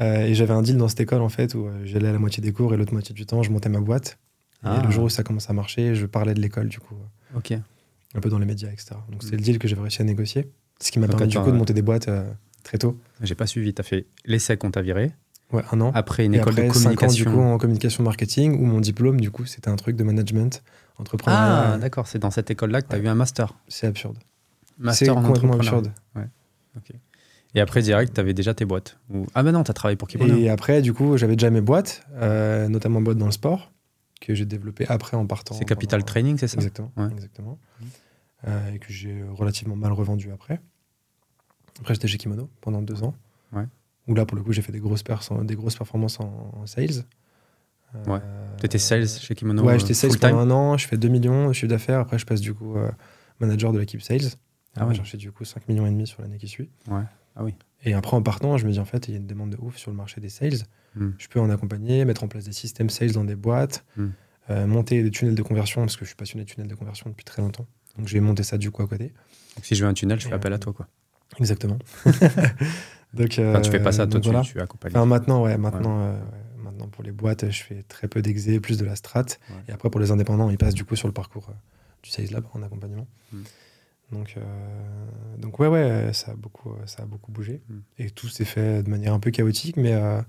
Euh, 0.00 0.24
et 0.26 0.34
j'avais 0.34 0.54
un 0.54 0.62
deal 0.62 0.76
dans 0.76 0.88
cette 0.88 1.00
école 1.00 1.20
en 1.22 1.28
fait 1.28 1.54
où 1.54 1.66
euh, 1.66 1.82
j'allais 1.84 2.08
à 2.08 2.12
la 2.12 2.18
moitié 2.18 2.42
des 2.42 2.52
cours 2.52 2.74
et 2.74 2.76
l'autre 2.76 2.92
moitié 2.92 3.14
du 3.14 3.26
temps, 3.26 3.42
je 3.42 3.50
montais 3.50 3.68
ma 3.68 3.80
boîte. 3.80 4.18
Ah. 4.64 4.78
Et 4.82 4.86
le 4.86 4.90
jour 4.90 5.04
où 5.04 5.08
ça 5.08 5.22
commence 5.22 5.48
à 5.50 5.52
marcher, 5.52 5.94
je 5.94 6.06
parlais 6.06 6.34
de 6.34 6.40
l'école 6.40 6.68
du 6.68 6.78
coup, 6.80 6.94
euh, 6.96 7.38
Ok. 7.38 7.52
un 7.52 8.20
peu 8.20 8.28
dans 8.30 8.38
les 8.38 8.46
médias, 8.46 8.70
etc. 8.72 8.92
Donc 9.10 9.22
c'était 9.22 9.36
Mm. 9.36 9.38
le 9.38 9.44
deal 9.44 9.58
que 9.58 9.68
j'avais 9.68 9.82
réussi 9.82 10.02
à 10.02 10.04
négocier. 10.04 10.50
Ce 10.80 10.90
qui 10.90 10.98
m'a 10.98 11.06
permis 11.06 11.28
du 11.28 11.38
coup 11.38 11.50
de 11.52 11.56
monter 11.56 11.74
des 11.74 11.82
boîtes 11.82 12.08
euh, 12.08 12.28
très 12.64 12.78
tôt. 12.78 12.98
J'ai 13.22 13.34
pas 13.36 13.46
suivi. 13.46 13.72
T'as 13.74 13.82
fait 13.84 14.06
l'essai 14.24 14.56
qu'on 14.56 14.70
t'a 14.72 14.82
viré. 14.82 15.12
Ouais, 15.52 15.62
un 15.70 15.80
an. 15.82 15.92
Après 15.94 16.24
une 16.24 16.34
et 16.34 16.38
école 16.38 16.54
après, 16.54 16.68
de 16.68 16.72
cinq 16.72 17.02
ans 17.02 17.06
du 17.06 17.22
communication. 17.22 17.32
coup 17.32 17.40
en 17.40 17.58
communication 17.58 18.02
marketing 18.02 18.58
où 18.60 18.64
mon 18.64 18.80
diplôme 18.80 19.20
du 19.20 19.30
coup 19.30 19.44
c'était 19.44 19.68
un 19.68 19.76
truc 19.76 19.94
de 19.94 20.02
management, 20.02 20.62
entrepreneuriat. 20.98 21.74
ah, 21.74 21.78
d'accord. 21.78 22.08
C'est 22.08 22.18
dans 22.18 22.30
cette 22.32 22.50
école-là 22.50 22.82
que 22.82 22.88
t'as 22.88 22.96
Ouais. 22.98 23.04
eu 23.04 23.08
un 23.08 23.14
master. 23.14 23.54
c'est 23.68 23.86
absurde. 23.86 24.16
C'est 24.78 24.84
Master 24.84 25.16
en 25.16 25.22
complètement 25.22 25.54
absurde. 25.54 25.92
Et 27.56 27.60
après, 27.60 27.82
direct, 27.82 28.12
t'avais 28.14 28.34
déjà 28.34 28.52
tes 28.52 28.64
boîtes. 28.64 28.98
Ou- 29.10 29.26
Ah, 29.34 29.44
ben 29.44 29.52
non, 29.52 29.62
t'as 29.62 29.72
travaillé 29.74 29.96
pour 29.96 30.08
Kimono. 30.08 30.36
Et 30.36 30.48
après, 30.48 30.82
du 30.82 30.92
coup, 30.92 31.16
j'avais 31.16 31.36
déjà 31.36 31.50
mes 31.50 31.60
boîtes, 31.60 32.04
euh, 32.14 32.68
notamment 32.68 33.00
boîtes 33.00 33.18
dans 33.18 33.26
le 33.26 33.32
sport, 33.32 33.70
que 34.20 34.34
j'ai 34.34 34.44
développées 34.44 34.86
après 34.88 35.16
en 35.16 35.24
partant. 35.26 35.54
C'est 35.54 35.64
Capital 35.64 36.00
pendant- 36.00 36.06
Training, 36.06 36.36
c'est 36.36 36.48
ça 36.48 36.56
Exactement. 36.56 36.90
Ouais. 36.96 37.06
exactement. 37.12 37.58
Euh, 38.48 38.72
et 38.72 38.78
que 38.80 38.92
j'ai 38.92 39.22
relativement 39.32 39.76
mal 39.76 39.92
revendu 39.92 40.32
après. 40.32 40.60
Après, 41.78 41.94
j'étais 41.94 42.08
chez 42.08 42.18
Kimono 42.18 42.50
pendant 42.60 42.82
deux 42.82 43.04
ans. 43.04 43.14
Ouais. 43.52 43.66
Où 44.08 44.14
là, 44.16 44.26
pour 44.26 44.36
le 44.36 44.42
coup, 44.42 44.52
j'ai 44.52 44.60
fait 44.62 44.72
des 44.72 44.80
grosses, 44.80 45.04
des 45.44 45.54
grosses 45.54 45.76
performances 45.76 46.18
en, 46.18 46.50
en 46.60 46.66
sales. 46.66 47.04
Euh, 47.94 48.04
Ouais. 48.12 48.20
T'étais 48.58 48.78
sales 48.78 49.06
chez 49.08 49.36
Kimono 49.36 49.62
Ouais, 49.62 49.74
euh, 49.74 49.78
j'étais 49.78 49.94
sales 49.94 50.10
pendant 50.18 50.38
un 50.40 50.50
an. 50.50 50.76
Je 50.76 50.88
fais 50.88 50.96
2 50.96 51.06
millions 51.08 51.48
de 51.48 51.52
chiffre 51.52 51.68
d'affaires. 51.68 52.00
Après, 52.00 52.18
je 52.18 52.26
passe 52.26 52.40
du 52.40 52.52
coup 52.52 52.74
manager 53.38 53.72
de 53.72 53.78
l'équipe 53.78 54.02
sales. 54.02 54.32
Ah 54.76 54.80
On 54.82 54.84
va 54.84 54.90
ouais. 54.90 54.94
chercher 54.96 55.16
du 55.18 55.30
coup 55.32 55.44
5 55.44 55.68
millions 55.68 55.86
et 55.86 55.90
demi 55.90 56.06
sur 56.06 56.22
l'année 56.22 56.38
qui 56.38 56.48
suit. 56.48 56.70
Ouais. 56.88 57.02
Ah 57.36 57.44
oui. 57.44 57.54
Et 57.84 57.94
après, 57.94 58.16
en 58.16 58.22
partant, 58.22 58.56
je 58.58 58.66
me 58.66 58.72
dis 58.72 58.78
en 58.78 58.84
fait, 58.84 59.08
il 59.08 59.12
y 59.12 59.14
a 59.16 59.20
une 59.20 59.26
demande 59.26 59.50
de 59.50 59.56
ouf 59.60 59.76
sur 59.76 59.90
le 59.90 59.96
marché 59.96 60.20
des 60.20 60.28
sales. 60.28 60.64
Hmm. 60.96 61.10
Je 61.18 61.28
peux 61.28 61.40
en 61.40 61.50
accompagner, 61.50 62.04
mettre 62.04 62.24
en 62.24 62.28
place 62.28 62.44
des 62.44 62.52
systèmes 62.52 62.88
sales 62.90 63.12
dans 63.12 63.24
des 63.24 63.34
boîtes, 63.36 63.84
Hmm. 63.96 64.08
euh, 64.50 64.66
monter 64.66 65.02
des 65.02 65.10
tunnels 65.10 65.34
de 65.34 65.42
conversion, 65.42 65.80
parce 65.82 65.96
que 65.96 66.04
je 66.04 66.10
suis 66.10 66.16
passionné 66.16 66.44
de 66.44 66.50
tunnels 66.50 66.68
de 66.68 66.74
conversion 66.74 67.10
depuis 67.10 67.24
très 67.24 67.42
longtemps. 67.42 67.66
Donc, 67.98 68.08
je 68.08 68.14
vais 68.14 68.20
monter 68.20 68.42
ça 68.42 68.58
du 68.58 68.70
coup 68.70 68.82
à 68.82 68.86
côté. 68.88 69.12
Donc, 69.56 69.64
si 69.64 69.74
je 69.74 69.84
veux 69.84 69.90
un 69.90 69.94
tunnel, 69.94 70.18
je 70.20 70.24
fais 70.26 70.30
Et, 70.30 70.34
appel 70.34 70.52
euh, 70.52 70.56
à 70.56 70.58
toi, 70.58 70.72
quoi. 70.72 70.88
Exactement. 71.38 71.78
donc, 73.14 73.38
Enfin, 73.38 73.60
tu 73.60 73.70
fais 73.70 73.80
pas 73.82 73.92
ça, 73.92 74.02
euh, 74.02 74.06
toi, 74.06 74.20
tu, 74.20 74.28
voilà. 74.28 74.42
tu 74.42 74.60
accompagnes. 74.60 74.92
Enfin, 74.92 75.06
maintenant, 75.06 75.42
ouais, 75.42 75.56
maintenant, 75.58 76.00
euh, 76.00 76.12
ouais, 76.14 76.62
maintenant, 76.62 76.88
pour 76.88 77.02
les 77.04 77.12
boîtes, 77.12 77.50
je 77.50 77.62
fais 77.62 77.82
très 77.84 78.08
peu 78.08 78.22
d'exé, 78.22 78.60
plus 78.60 78.78
de 78.78 78.84
la 78.84 78.96
strat. 78.96 79.20
Ouais. 79.50 79.56
Et 79.68 79.72
après, 79.72 79.90
pour 79.90 80.00
les 80.00 80.10
indépendants, 80.10 80.50
ils 80.50 80.58
passent 80.58 80.74
du 80.74 80.84
coup 80.84 80.96
sur 80.96 81.08
le 81.08 81.14
parcours 81.14 81.48
euh, 81.50 81.54
du 82.02 82.10
Sales 82.10 82.30
Lab 82.30 82.44
en 82.52 82.62
accompagnement. 82.62 83.06
Hmm. 83.32 83.42
Donc, 84.14 84.34
euh, 84.36 84.40
donc 85.38 85.58
ouais, 85.58 85.68
ouais, 85.68 86.10
ça 86.12 86.30
a 86.30 86.34
beaucoup, 86.34 86.74
ça 86.86 87.02
a 87.02 87.06
beaucoup 87.06 87.30
bougé. 87.32 87.60
Hmm. 87.68 87.80
Et 87.98 88.10
tout 88.10 88.28
s'est 88.28 88.44
fait 88.46 88.82
de 88.82 88.88
manière 88.88 89.12
un 89.12 89.18
peu 89.20 89.30
chaotique, 89.30 89.76
mais 89.76 89.92
euh, 89.92 90.20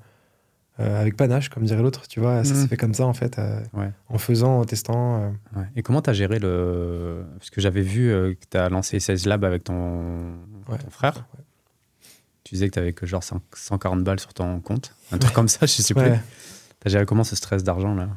euh, 0.80 1.00
avec 1.02 1.16
panache, 1.16 1.48
comme 1.50 1.64
dirait 1.64 1.82
l'autre. 1.82 2.08
Tu 2.08 2.20
vois, 2.20 2.44
ça 2.44 2.54
s'est 2.56 2.68
fait 2.68 2.76
comme 2.78 2.94
ça, 2.94 3.06
en 3.06 3.14
fait, 3.14 3.40
euh, 3.40 3.62
Ouais. 3.74 3.92
en 4.10 4.18
faisant, 4.18 4.60
en 4.60 4.66
testant. 4.66 5.34
Ouais. 5.56 5.64
Et 5.78 5.84
comment 5.84 6.02
t'as 6.02 6.14
géré 6.14 6.40
le. 6.40 7.24
Parce 7.38 7.50
que 7.50 7.62
j'avais 7.62 7.82
vu 7.84 8.10
que 8.10 8.46
t'as 8.50 8.68
lancé 8.70 9.00
16 9.00 9.26
Lab 9.28 9.46
avec 9.46 9.64
ton, 9.64 10.34
Ouais. 10.68 10.78
ton 10.78 10.90
frère. 10.90 11.26
Tu 12.44 12.54
disais 12.56 12.68
que 12.68 12.74
t'avais 12.76 12.94
que 12.94 13.06
genre 13.06 13.24
100 13.24 13.40
140 13.56 14.04
balles 14.04 14.20
sur 14.20 14.34
ton 14.34 14.60
compte. 14.60 14.94
Un 15.12 15.18
truc 15.18 15.34
comme 15.34 15.48
ça, 15.48 15.66
je 15.66 15.72
sais 15.82 15.94
plus. 15.94 16.12
T'as 16.86 16.92
géré 16.92 17.06
comment 17.08 17.24
ce 17.24 17.36
stress 17.36 17.64
d'argent 17.64 17.96
là? 17.96 18.08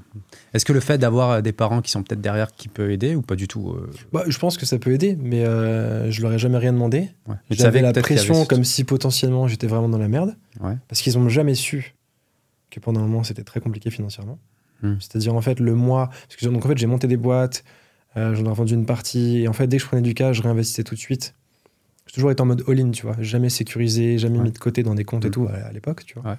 Est-ce 0.52 0.66
que 0.66 0.74
le 0.74 0.80
fait 0.80 0.98
d'avoir 0.98 1.30
euh, 1.30 1.40
des 1.40 1.52
parents 1.52 1.80
qui 1.80 1.90
sont 1.90 2.02
peut-être 2.02 2.20
derrière 2.20 2.52
qui 2.54 2.68
peut 2.68 2.90
aider 2.92 3.14
ou 3.14 3.22
pas 3.22 3.34
du 3.34 3.48
tout 3.48 3.70
euh, 3.70 3.90
Bah, 4.12 4.24
je 4.28 4.38
pense 4.38 4.58
que 4.58 4.66
ça 4.66 4.78
peut 4.78 4.92
aider, 4.92 5.16
mais 5.18 5.42
euh, 5.46 6.10
je 6.10 6.20
leur 6.20 6.34
ai 6.34 6.38
jamais 6.38 6.58
rien 6.58 6.74
demandé. 6.74 7.08
ouais. 7.28 7.36
J'avais 7.50 7.80
la 7.80 7.94
pression 7.94 8.44
comme 8.44 8.64
si 8.64 8.84
potentiellement 8.84 9.48
j'étais 9.48 9.66
vraiment 9.66 9.88
dans 9.88 9.96
la 9.96 10.08
merde. 10.08 10.36
Ouais. 10.60 10.76
Parce 10.86 11.00
qu'ils 11.00 11.18
n'ont 11.18 11.30
jamais 11.30 11.54
su 11.54 11.94
que 12.70 12.78
pendant 12.78 13.00
un 13.00 13.04
moment 13.06 13.24
c'était 13.24 13.42
très 13.42 13.60
compliqué 13.60 13.90
financièrement. 13.90 14.38
Hmm. 14.82 14.96
C'est-à-dire 15.00 15.34
en 15.34 15.40
fait 15.40 15.58
le 15.60 15.74
mois. 15.74 16.08
Parce 16.28 16.36
que 16.36 16.44
donc 16.46 16.62
en 16.64 16.68
fait 16.68 16.76
j'ai 16.76 16.86
monté 16.86 17.06
des 17.06 17.16
boîtes, 17.16 17.64
euh, 18.18 18.34
j'en 18.34 18.44
ai 18.44 18.48
revendu 18.50 18.74
une 18.74 18.84
partie, 18.86 19.38
et 19.38 19.48
en 19.48 19.54
fait 19.54 19.66
dès 19.66 19.78
que 19.78 19.82
je 19.82 19.88
prenais 19.88 20.02
du 20.02 20.12
cash, 20.12 20.36
je 20.36 20.42
réinvestissais 20.42 20.84
tout 20.84 20.94
de 20.94 21.00
suite. 21.00 21.34
J'ai 22.06 22.12
toujours 22.12 22.30
été 22.30 22.42
en 22.42 22.46
mode 22.46 22.62
all-in, 22.68 22.90
tu 22.90 23.06
vois. 23.06 23.16
Jamais 23.20 23.48
sécurisé, 23.48 24.18
jamais 24.18 24.36
Ouais. 24.38 24.44
mis 24.44 24.52
de 24.52 24.58
côté 24.58 24.82
dans 24.82 24.94
des 24.94 25.04
comptes 25.04 25.24
et 25.24 25.28
Hmm. 25.28 25.32
tout 25.32 25.46
à, 25.50 25.68
à 25.68 25.72
l'époque, 25.72 26.04
tu 26.04 26.18
vois. 26.18 26.36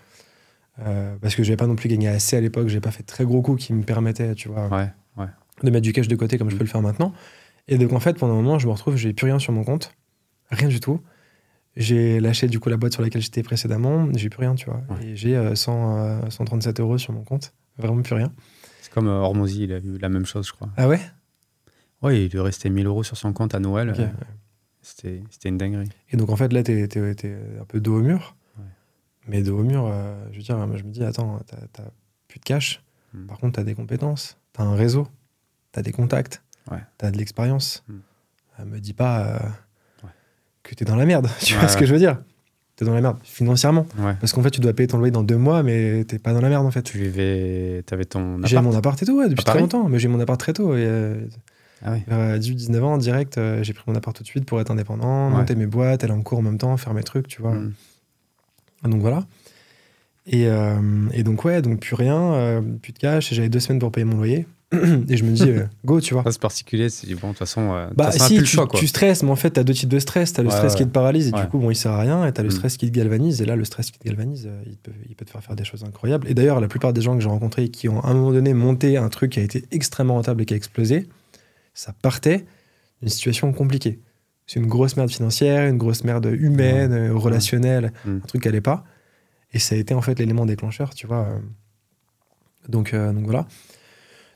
Ouais. 0.80 0.85
Euh, 0.88 1.15
parce 1.22 1.35
que 1.35 1.43
j'avais 1.43 1.57
pas 1.57 1.68
non 1.68 1.76
plus 1.76 1.89
gagné 1.89 2.07
assez 2.07 2.35
à 2.38 2.41
l'époque, 2.41 2.68
j'ai 2.68 2.80
pas 2.81 2.91
fait 2.91 3.03
de 3.03 3.07
très 3.07 3.26
gros 3.26 3.41
coups 3.41 3.65
qui 3.65 3.73
me 3.73 3.84
permettaient, 3.84 4.34
tu 4.35 4.47
vois, 4.49 4.68
Ouais, 4.69 4.89
ouais. 5.18 5.27
de 5.64 5.69
mettre 5.69 5.84
du 5.84 5.93
cash 5.93 6.07
de 6.07 6.15
côté 6.15 6.38
comme 6.38 6.49
je 6.49 6.56
peux 6.56 6.64
le 6.64 6.69
faire 6.69 6.81
maintenant. 6.81 7.14
Et 7.68 7.77
donc 7.77 7.93
en 7.93 7.99
fait, 7.99 8.18
pendant 8.18 8.34
un 8.34 8.38
moment, 8.41 8.57
je 8.60 8.68
me 8.68 8.72
retrouve, 8.72 8.95
j'ai 8.95 9.14
plus 9.14 9.26
rien 9.26 9.39
sur 9.39 9.53
mon 9.53 9.64
compte, 9.64 9.93
rien 10.49 10.68
du 10.69 10.80
tout. 10.80 10.99
J'ai 11.76 12.19
lâché 12.19 12.47
du 12.47 12.60
coup 12.60 12.69
la 12.69 12.77
boîte 12.77 12.93
sur 12.93 13.01
laquelle 13.01 13.22
j'étais 13.22 13.43
précédemment, 13.43 14.07
j'ai 14.15 14.30
plus 14.30 14.39
rien, 14.41 14.56
tu 14.56 14.65
vois. 14.65 14.81
Ouais. 14.89 15.06
Et 15.07 15.15
j'ai 15.15 15.35
euh, 15.38 15.56
100, 15.56 15.97
euh, 15.97 16.19
137 16.30 16.80
euros 16.80 16.97
sur 16.97 17.14
mon 17.14 17.23
compte, 17.23 17.53
vraiment 17.77 18.01
plus 18.01 18.15
rien. 18.15 18.34
C'est 18.81 18.91
comme 18.91 19.07
euh, 19.07 19.19
Hormozy, 19.19 19.64
il 19.65 19.73
a 19.73 19.77
eu 19.77 19.97
la 19.99 20.10
même 20.10 20.26
chose, 20.26 20.47
je 20.47 20.51
crois. 20.53 20.69
Ah 20.77 20.88
ouais? 20.88 20.99
Oui, 22.01 22.26
il 22.26 22.31
lui 22.31 22.39
restait 22.39 22.69
1000 22.69 22.88
euros 22.88 23.03
sur 23.03 23.18
son 23.18 23.34
compte 23.34 23.53
à 23.53 23.60
Noël. 23.60 23.93
C'était 24.81 25.22
une 25.45 25.57
dinguerie. 25.57 25.89
Et 26.11 26.18
donc 26.18 26.30
en 26.30 26.35
fait 26.35 26.51
là, 26.53 26.64
t'es 26.64 26.88
un 27.61 27.65
peu 27.65 27.80
dos 27.80 27.97
au 27.97 28.01
mur. 28.01 28.35
Mais 29.30 29.41
dos 29.43 29.60
au 29.60 29.64
mur, 29.64 29.85
euh, 29.88 30.15
je 30.31 30.38
veux 30.38 30.43
dire, 30.43 30.57
moi, 30.57 30.76
je 30.77 30.84
me 30.84 30.89
dis, 30.91 31.03
attends, 31.03 31.39
t'as 31.73 31.84
plus 32.27 32.39
de 32.39 32.43
cash. 32.45 32.81
Mm. 33.14 33.26
Par 33.27 33.38
contre, 33.38 33.53
t'as 33.57 33.64
des 33.64 33.76
compétences, 33.76 34.38
t'as 34.53 34.64
un 34.64 34.76
réseau, 34.76 35.07
t'as 35.72 35.81
des 35.81 35.91
contacts, 35.91 36.41
Ouais. 36.72 36.80
t'as 36.97 37.11
de 37.11 37.18
l'expérience. 37.18 37.84
Mm. 37.88 37.93
Euh, 38.60 38.65
me 38.65 38.80
dis 38.80 38.93
pas 38.93 39.19
euh, 39.22 39.39
Ouais. 40.03 40.10
que 40.64 40.76
t'es 40.76 40.85
dans 40.85 40.95
la 40.95 41.06
merde. 41.06 41.27
Tu 41.41 41.53
Ouais, 41.53 41.60
vois 41.60 41.69
ce 41.69 41.77
que 41.77 41.85
je 41.85 41.93
veux 41.93 41.99
dire 41.99 42.18
T'es 42.76 42.85
dans 42.85 42.93
la 42.93 43.01
merde 43.01 43.18
financièrement. 43.23 43.85
Parce 44.22 44.31
qu'en 44.31 44.41
fait, 44.41 44.51
tu 44.51 44.61
dois 44.61 44.72
payer 44.72 44.88
ton 44.88 44.97
loyer 44.99 45.11
dans 45.11 45.23
deux 45.23 45.35
mois, 45.38 45.64
mais 45.64 46.06
t'es 46.06 46.18
pas 46.18 46.31
dans 46.34 46.39
la 46.39 46.47
merde 46.47 46.65
en 46.65 46.72
fait. 46.72 46.81
Tu 46.81 46.97
vivais. 46.97 47.84
T'avais 47.85 48.06
ton. 48.06 48.39
J'ai 48.45 48.61
mon 48.61 48.73
appart 48.73 49.01
et 49.03 49.06
tout, 49.06 49.22
depuis 49.27 49.43
très 49.43 49.60
longtemps. 49.60 49.89
Mais 49.89 49.99
j'ai 49.99 50.07
mon 50.07 50.19
appart 50.22 50.39
très 50.39 50.53
tôt. 50.53 50.73
Et, 50.77 50.85
euh, 50.85 51.26
Ah 51.84 51.91
oui. 51.91 52.03
18-19 52.39 52.81
ans, 52.84 52.97
direct, 52.97 53.38
euh, 53.38 53.61
j'ai 53.64 53.73
pris 53.73 53.84
mon 53.88 53.95
appart 53.95 54.15
tout 54.15 54.23
de 54.23 54.27
suite 54.30 54.45
pour 54.45 54.61
être 54.61 54.72
indépendant, 54.72 55.30
Ouais. 55.30 55.35
monter 55.38 55.56
mes 55.56 55.65
boîtes, 55.65 56.03
aller 56.06 56.14
en 56.14 56.22
cours 56.22 56.39
en 56.39 56.41
même 56.41 56.57
temps, 56.57 56.76
faire 56.77 56.93
mes 56.93 57.03
trucs, 57.03 57.27
tu 57.27 57.41
vois. 57.41 57.53
Mm. 57.56 57.73
Donc 58.84 59.01
voilà. 59.01 59.26
Et, 60.27 60.47
euh, 60.47 60.76
et 61.14 61.23
donc, 61.23 61.43
ouais, 61.45 61.61
donc 61.61 61.80
plus 61.80 61.95
rien, 61.95 62.34
euh, 62.34 62.61
plus 62.61 62.93
de 62.93 62.99
cash. 62.99 63.31
et 63.31 63.35
J'avais 63.35 63.49
deux 63.49 63.60
semaines 63.60 63.80
pour 63.80 63.91
payer 63.91 64.06
mon 64.06 64.18
loyer. 64.18 64.45
et 64.72 65.18
je 65.18 65.23
me 65.23 65.31
dis, 65.31 65.49
euh, 65.49 65.65
go, 65.84 65.99
tu 65.99 66.14
vois. 66.14 66.23
C'est 66.30 66.39
particulier. 66.39 66.89
C'est 66.89 67.07
bon, 67.15 67.30
de 67.30 67.31
toute 67.31 67.39
façon, 67.39 67.89
Bah, 67.95 68.11
si, 68.11 68.19
plus 68.35 68.38
le 68.38 68.43
tu, 68.43 68.45
choix, 68.51 68.68
quoi. 68.68 68.80
tu 68.80 68.85
stresses, 68.88 69.23
mais 69.23 69.31
en 69.31 69.35
fait, 69.35 69.49
t'as 69.49 69.64
deux 69.64 69.73
types 69.73 69.89
de 69.89 69.97
stress. 69.97 70.31
T'as 70.34 70.43
le 70.43 70.49
Ouais, 70.49 70.56
stress 70.56 70.76
qui 70.76 70.84
ouais. 70.84 70.88
te 70.88 70.93
paralyse, 70.93 71.30
et 71.30 71.34
Ouais. 71.34 71.41
du 71.41 71.47
coup, 71.47 71.57
bon, 71.57 71.72
il 71.72 71.76
sert 71.76 71.91
à 71.93 71.99
rien. 72.01 72.23
Et 72.27 72.31
t'as 72.31 72.43
le 72.43 72.49
Mm. 72.49 72.51
stress 72.51 72.77
qui 72.77 72.91
te 72.91 72.95
galvanise. 72.95 73.41
Et 73.41 73.45
là, 73.45 73.56
le 73.56 73.65
stress 73.65 73.89
qui 73.89 73.97
te 73.97 74.03
galvanise, 74.07 74.47
il 74.68 74.77
peut, 74.77 74.91
il 75.10 75.15
peut 75.15 75.26
te 75.26 75.31
faire 75.31 75.43
faire 75.43 75.56
des 75.56 75.64
choses 75.64 75.84
incroyables. 75.84 76.27
Et 76.30 76.35
d'ailleurs, 76.35 76.61
la 76.61 76.68
plupart 76.68 76.93
des 76.93 77.01
gens 77.01 77.15
que 77.15 77.23
j'ai 77.23 77.30
rencontrés 77.30 77.69
qui 77.69 77.89
ont 77.89 77.99
à 78.01 78.10
un 78.10 78.14
moment 78.14 78.31
donné 78.31 78.53
monté 78.53 78.97
un 78.97 79.10
truc 79.10 79.31
qui 79.31 79.39
a 79.39 79.43
été 79.43 79.65
extrêmement 79.72 80.14
rentable 80.14 80.43
et 80.43 80.45
qui 80.45 80.53
a 80.53 80.57
explosé, 80.57 81.07
ça 81.73 81.93
partait 82.03 82.45
d'une 83.01 83.10
situation 83.10 83.51
compliquée. 83.51 83.99
C'est 84.51 84.59
une 84.59 84.65
grosse 84.65 84.97
merde 84.97 85.11
financière, 85.11 85.67
une 85.69 85.77
grosse 85.77 86.03
merde 86.03 86.26
humaine, 86.26 86.91
euh, 86.91 87.13
relationnelle, 87.13 87.93
un 88.07 88.17
truc 88.19 88.41
qui 88.41 88.47
allait 88.47 88.61
pas. 88.61 88.84
Et 89.53 89.59
ça 89.59 89.76
a 89.76 89.77
été 89.77 89.93
en 89.93 90.01
fait 90.01 90.17
l'élément 90.17 90.47
déclencheur, 90.47 90.95
tu 90.95 91.05
vois. 91.05 91.26
euh. 91.27 91.39
Donc, 92.67 92.93
euh, 92.95 93.13
donc 93.13 93.26
voilà. 93.26 93.47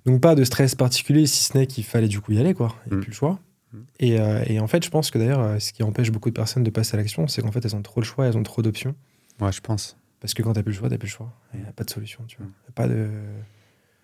Donc 0.06 0.22
pas 0.22 0.35
de 0.35 0.44
stress 0.44 0.76
particulier, 0.76 1.26
si 1.26 1.44
ce 1.44 1.57
n'est 1.57 1.65
qu'il 1.65 1.84
fallait 1.84 2.07
du 2.07 2.22
coup 2.22 2.31
y 2.34 2.40
aller, 2.40 2.53
quoi. 2.53 2.76
Il 2.85 2.90
n'y 2.90 2.94
a 2.94 2.98
Mm. 2.98 3.02
plus 3.02 3.10
le 3.11 3.15
choix. 3.15 3.40
Mm. 3.72 3.77
Et, 4.02 4.19
euh, 4.19 4.44
et 4.45 4.60
en 4.60 4.68
fait, 4.68 4.84
je 4.85 4.90
pense 4.91 5.10
que 5.10 5.18
d'ailleurs, 5.18 5.60
ce 5.60 5.73
qui 5.73 5.81
empêche 5.81 6.11
beaucoup 6.11 6.30
de 6.30 6.35
personnes 6.35 6.64
de 6.64 6.69
passer 6.69 6.95
à 6.95 6.98
l'action, 6.98 7.27
c'est 7.27 7.41
qu'en 7.41 7.52
fait, 7.52 7.65
elles 7.65 7.76
ont 7.76 7.81
trop 7.81 7.99
le 7.99 8.06
choix, 8.06 8.27
elles 8.27 8.38
ont 8.38 8.44
trop 8.44 8.61
d'options. 8.61 8.94
Ouais, 9.40 9.52
je 9.52 9.61
pense. 9.61 9.98
Parce 10.19 10.34
que 10.35 10.44
quand 10.44 10.53
t'as 10.53 10.61
plus 10.61 10.73
le 10.73 10.77
choix, 10.77 10.90
t'as 10.90 10.98
plus 10.99 11.07
le 11.07 11.11
choix. 11.11 11.34
Il 11.56 11.61
n'y 11.61 11.65
a 11.68 11.72
pas 11.72 11.84
de 11.85 11.90
solution, 11.90 12.23
tu 12.27 12.38
vois. 12.38 12.45
Mm. 12.45 12.49
Y 12.49 12.69
a 12.69 12.72
pas 12.73 12.88
de... 12.88 13.10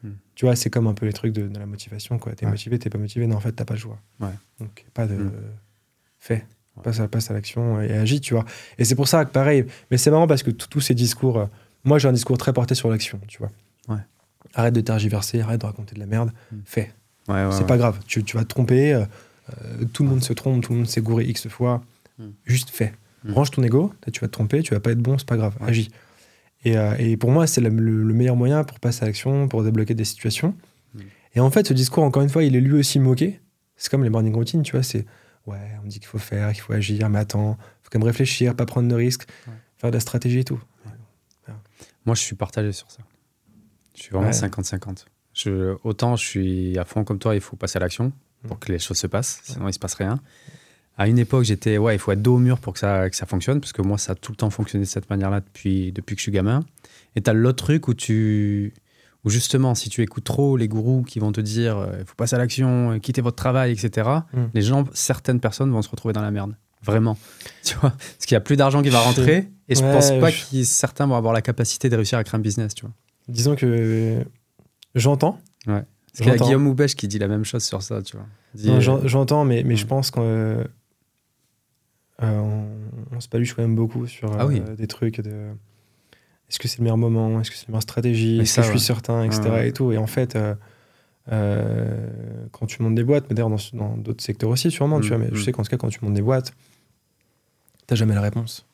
Mm. 0.04 0.10
Tu 0.34 0.46
vois, 0.46 0.56
c'est 0.56 0.70
comme 0.72 0.88
un 0.88 0.94
peu 0.96 1.06
les 1.06 1.14
trucs 1.14 1.34
de, 1.34 1.48
de 1.48 1.60
la 1.60 1.66
motivation, 1.68 2.18
quoi. 2.18 2.34
T'es 2.34 2.46
Ouais. 2.46 2.52
motivé, 2.52 2.80
t'es 2.80 2.90
pas 2.90 2.98
motivé. 2.98 3.28
Non, 3.28 3.36
en 3.36 3.40
fait, 3.42 3.52
t'as 3.52 3.66
pas 3.66 3.76
le 3.76 3.80
choix. 3.80 4.00
Ouais. 4.20 4.30
Donc, 4.60 4.86
pas 4.96 5.06
de... 5.06 5.14
Mm. 5.16 5.32
Fais. 6.20 6.46
Passe 6.84 7.00
à, 7.02 7.08
passe 7.10 7.30
à 7.30 7.34
l'action 7.34 7.82
et 7.82 7.92
agis, 7.92 8.22
tu 8.22 8.34
vois. 8.34 8.46
Et 8.78 8.86
c'est 8.86 8.96
pour 8.96 9.08
ça 9.10 9.26
que, 9.26 9.32
pareil, 9.32 9.66
mais 9.92 9.98
c'est 9.98 10.12
marrant 10.12 10.28
parce 10.28 10.44
que 10.44 10.52
tous 10.52 10.80
ces 10.80 10.94
discours... 10.94 11.38
euh, 11.40 11.46
moi, 11.84 11.98
j'ai 12.00 12.08
un 12.08 12.14
discours 12.14 12.38
très 12.38 12.54
porté 12.54 12.74
sur 12.76 12.90
l'action, 12.90 13.20
tu 13.28 13.38
vois. 13.40 13.52
Ouais. 13.90 14.00
Arrête 14.54 14.74
de 14.74 14.82
tergiverser, 14.82 15.42
arrête 15.42 15.60
de 15.60 15.66
raconter 15.66 15.96
de 15.96 16.00
la 16.00 16.06
merde. 16.06 16.32
Mm. 16.52 16.56
Fais. 16.64 16.94
Ouais, 17.28 17.46
ouais, 17.46 17.52
c'est 17.52 17.68
pas 17.68 17.78
grave. 17.78 18.00
Tu, 18.08 18.24
tu 18.24 18.38
vas 18.38 18.44
te 18.44 18.50
tromper. 18.50 18.94
euh, 18.94 19.04
euh, 19.62 19.86
tout 19.92 20.04
le 20.04 20.10
monde 20.10 20.24
se 20.24 20.32
trompe, 20.32 20.64
tout 20.64 20.72
le 20.72 20.80
monde 20.80 20.88
s'est 20.88 21.02
gouré 21.02 21.26
X 21.26 21.48
fois. 21.50 21.84
Mm. 22.18 22.28
Juste 22.46 22.70
fais. 22.70 22.94
Mm. 23.26 23.34
Range 23.34 23.52
ton 23.52 23.64
ego. 23.64 23.94
Tu 24.14 24.22
vas 24.22 24.28
te 24.28 24.32
tromper, 24.32 24.62
tu 24.62 24.74
vas 24.74 24.80
pas 24.80 24.92
être 24.92 25.00
bon, 25.02 25.18
c'est 25.18 25.28
pas 25.28 25.38
grave. 25.38 25.56
Agis. 25.62 25.90
Et, 26.64 26.78
euh, 26.78 26.96
et 26.98 27.18
pour 27.18 27.32
moi, 27.32 27.46
c'est 27.46 27.60
le, 27.62 27.70
le- 27.70 28.04
le 28.04 28.14
meilleur 28.14 28.36
moyen 28.38 28.64
pour 28.64 28.80
passer 28.80 29.04
à 29.04 29.08
l'action, 29.08 29.48
pour 29.50 29.64
débloquer 29.64 29.96
des 29.96 30.06
situations. 30.06 30.56
Mm. 30.94 31.00
Et 31.36 31.40
en 31.42 31.50
fait, 31.52 31.68
ce 31.68 31.74
discours, 31.74 32.04
encore 32.04 32.22
une 32.24 32.30
fois, 32.30 32.44
il 32.46 32.56
est 32.56 32.62
lui 32.62 32.74
aussi 32.80 33.00
moqué. 33.00 33.40
C'est 33.76 33.90
comme 33.92 34.04
les 34.04 34.10
morning 34.10 34.34
routines, 34.34 34.64
tu 34.64 34.72
vois. 34.74 34.84
C'est 34.84 35.06
ouais, 35.46 35.72
on 35.82 35.86
me 35.86 35.90
dit 35.90 36.00
qu'il 36.00 36.08
faut 36.08 36.18
faire, 36.20 36.52
qu'il 36.54 36.62
faut 36.62 36.74
agir, 36.74 37.10
mais 37.10 37.20
attends, 37.20 37.58
faut 37.82 37.90
quand 37.92 38.00
même 38.00 38.08
réfléchir, 38.08 38.56
pas 38.56 38.66
prendre 38.66 38.88
de 38.88 38.96
risques, 38.96 39.28
Ouais. 39.48 39.54
faire 39.78 39.92
de 39.92 39.96
la 39.96 40.00
stratégie 40.02 40.40
et 40.40 40.44
tout. 40.44 40.62
Moi, 42.06 42.16
je 42.16 42.22
suis 42.22 42.36
partagé 42.36 42.72
sur 42.72 42.90
ça. 42.90 43.00
Je 43.96 44.02
suis 44.04 44.12
vraiment 44.12 44.28
Ouais. 44.28 44.34
50-50. 44.34 45.06
Je, 45.34 45.76
autant 45.84 46.16
je 46.16 46.26
suis 46.26 46.78
à 46.78 46.86
fond 46.86 47.04
comme 47.04 47.20
toi, 47.20 47.36
il 47.36 47.42
faut 47.42 47.56
passer 47.56 47.78
à 47.78 47.82
l'action 47.82 48.12
pour 48.48 48.56
Mm. 48.58 48.60
que 48.60 48.72
les 48.72 48.80
choses 48.80 48.98
se 48.98 49.08
passent, 49.08 49.42
sinon 49.44 49.68
il 49.68 49.74
se 49.74 49.80
passe 49.80 49.94
rien. 49.96 50.20
À 50.98 51.08
une 51.08 51.18
époque, 51.20 51.44
j'étais, 51.44 51.78
ouais, 51.78 51.96
il 51.96 52.00
faut 52.00 52.12
être 52.12 52.22
dos 52.22 52.36
au 52.36 52.40
mur 52.40 52.60
pour 52.60 52.74
que 52.74 52.80
ça, 52.80 53.10
que 53.10 53.16
ça 53.16 53.26
fonctionne, 53.26 53.60
parce 53.62 53.72
que 53.74 53.82
moi, 53.82 53.98
ça 53.98 54.14
a 54.14 54.16
tout 54.16 54.32
le 54.32 54.36
temps 54.38 54.50
fonctionné 54.50 54.86
de 54.86 54.90
cette 54.90 55.10
manière-là 55.10 55.40
depuis, 55.42 55.92
depuis 55.92 56.16
que 56.16 56.20
je 56.20 56.24
suis 56.24 56.32
gamin. 56.32 56.66
Et 57.16 57.22
tu 57.22 57.30
as 57.30 57.34
l'autre 57.34 57.64
truc 57.64 57.88
où 57.88 57.94
tu. 57.94 58.74
Où 59.26 59.30
justement, 59.30 59.76
si 59.76 59.90
tu 59.90 60.02
écoutes 60.02 60.24
trop 60.24 60.56
les 60.56 60.68
gourous 60.70 61.04
qui 61.04 61.20
vont 61.20 61.32
te 61.34 61.42
dire 61.42 61.78
euh, 61.78 61.88
il 62.00 62.06
faut 62.06 62.16
passer 62.16 62.36
à 62.36 62.38
l'action, 62.40 62.92
euh, 62.94 63.00
quitter 63.00 63.22
votre 63.22 63.36
travail, 63.36 63.72
etc., 63.74 64.08
Mm. 64.34 64.40
les 64.54 64.62
gens, 64.62 64.86
certaines 64.94 65.40
personnes 65.42 65.72
vont 65.72 65.82
se 65.82 65.90
retrouver 65.90 66.14
dans 66.14 66.22
la 66.22 66.32
merde. 66.32 66.56
Vraiment. 66.84 67.18
Tu 67.64 67.76
vois 67.76 67.90
Parce 67.90 68.26
qu'il 68.26 68.36
n'y 68.36 68.38
a 68.38 68.42
plus 68.42 68.56
d'argent 68.56 68.82
qui 68.82 68.90
va 68.90 69.02
rentrer, 69.02 69.50
et 69.68 69.76
je 69.76 69.84
Ouais, 69.84 69.92
pense 69.94 70.12
pas 70.12 70.30
je- 70.30 70.50
que 70.60 70.64
certains 70.64 71.06
vont 71.06 71.16
avoir 71.16 71.34
la 71.34 71.42
capacité 71.42 71.90
de 71.90 71.96
réussir 71.98 72.18
à 72.18 72.24
créer 72.24 72.38
un 72.40 72.42
business, 72.42 72.74
tu 72.74 72.86
vois. 72.86 72.94
Disons 73.28 73.56
que 73.58 74.24
j'entends. 74.96 75.38
Parce 75.66 75.84
qu'il 76.16 76.28
y 76.28 76.30
a. 76.32 76.38
Guillaume 76.38 76.66
Houbèche 76.68 76.96
qui 76.96 77.08
dit 77.10 77.20
la 77.20 77.28
même 77.28 77.44
chose 77.44 77.64
sur 77.66 77.84
ça, 77.84 78.02
tu 78.02 78.16
vois. 78.16 78.26
Euh, 78.74 78.80
j'en- 78.80 79.06
J'entends, 79.06 79.44
mais, 79.46 79.64
mais 79.64 79.76
je 79.76 79.84
ouais. 79.84 79.90
pense 79.90 80.10
qu'on 80.12 80.22
euh, 80.24 80.64
on, 82.22 83.20
se 83.20 83.28
paluche 83.30 83.54
quand 83.54 83.62
même 83.62 83.76
beaucoup 83.76 84.08
sur 84.08 84.32
Ah 84.40 84.46
oui. 84.46 84.62
euh, 84.66 84.76
des 84.76 84.88
trucs 84.88 85.22
de 85.22 85.52
est-ce 86.50 86.60
que 86.60 86.68
c'est 86.68 86.80
le 86.80 86.84
meilleur 86.84 86.98
moment, 86.98 87.40
est-ce 87.42 87.52
que 87.52 87.58
c'est 87.58 87.68
la 87.68 87.72
meilleure 87.74 87.84
stratégie, 87.84 88.40
est-ce 88.40 88.58
que 88.58 88.62
je 88.64 88.70
suis 88.72 88.80
certain, 88.80 89.24
etc. 89.24 89.50
Ouais. 89.50 89.70
Et, 89.70 89.74
tout. 89.74 89.92
et 89.92 89.98
en 89.98 90.08
fait, 90.08 90.36
euh, 90.36 90.56
euh, 91.32 92.10
quand 92.52 92.66
tu 92.66 92.82
montes 92.82 92.96
des 92.96 93.04
boîtes, 93.04 93.26
mais 93.30 93.36
d'ailleurs 93.36 93.52
dans, 93.74 93.98
d'autres 93.98 94.24
secteurs 94.24 94.50
aussi, 94.50 94.72
sûrement, 94.72 95.00
tu 95.00 95.08
Mm, 95.08 95.10
vois, 95.10 95.18
mais 95.20 95.30
je 95.32 95.40
mm. 95.40 95.44
sais 95.44 95.52
qu'en 95.52 95.64
tout 95.64 95.70
cas, 95.70 95.78
quand 95.78 95.90
tu 95.90 96.00
montes 96.04 96.16
des 96.16 96.22
boîtes, 96.22 96.54
t'as 97.88 97.96
jamais 97.96 98.16
la 98.16 98.22
réponse. 98.22 98.66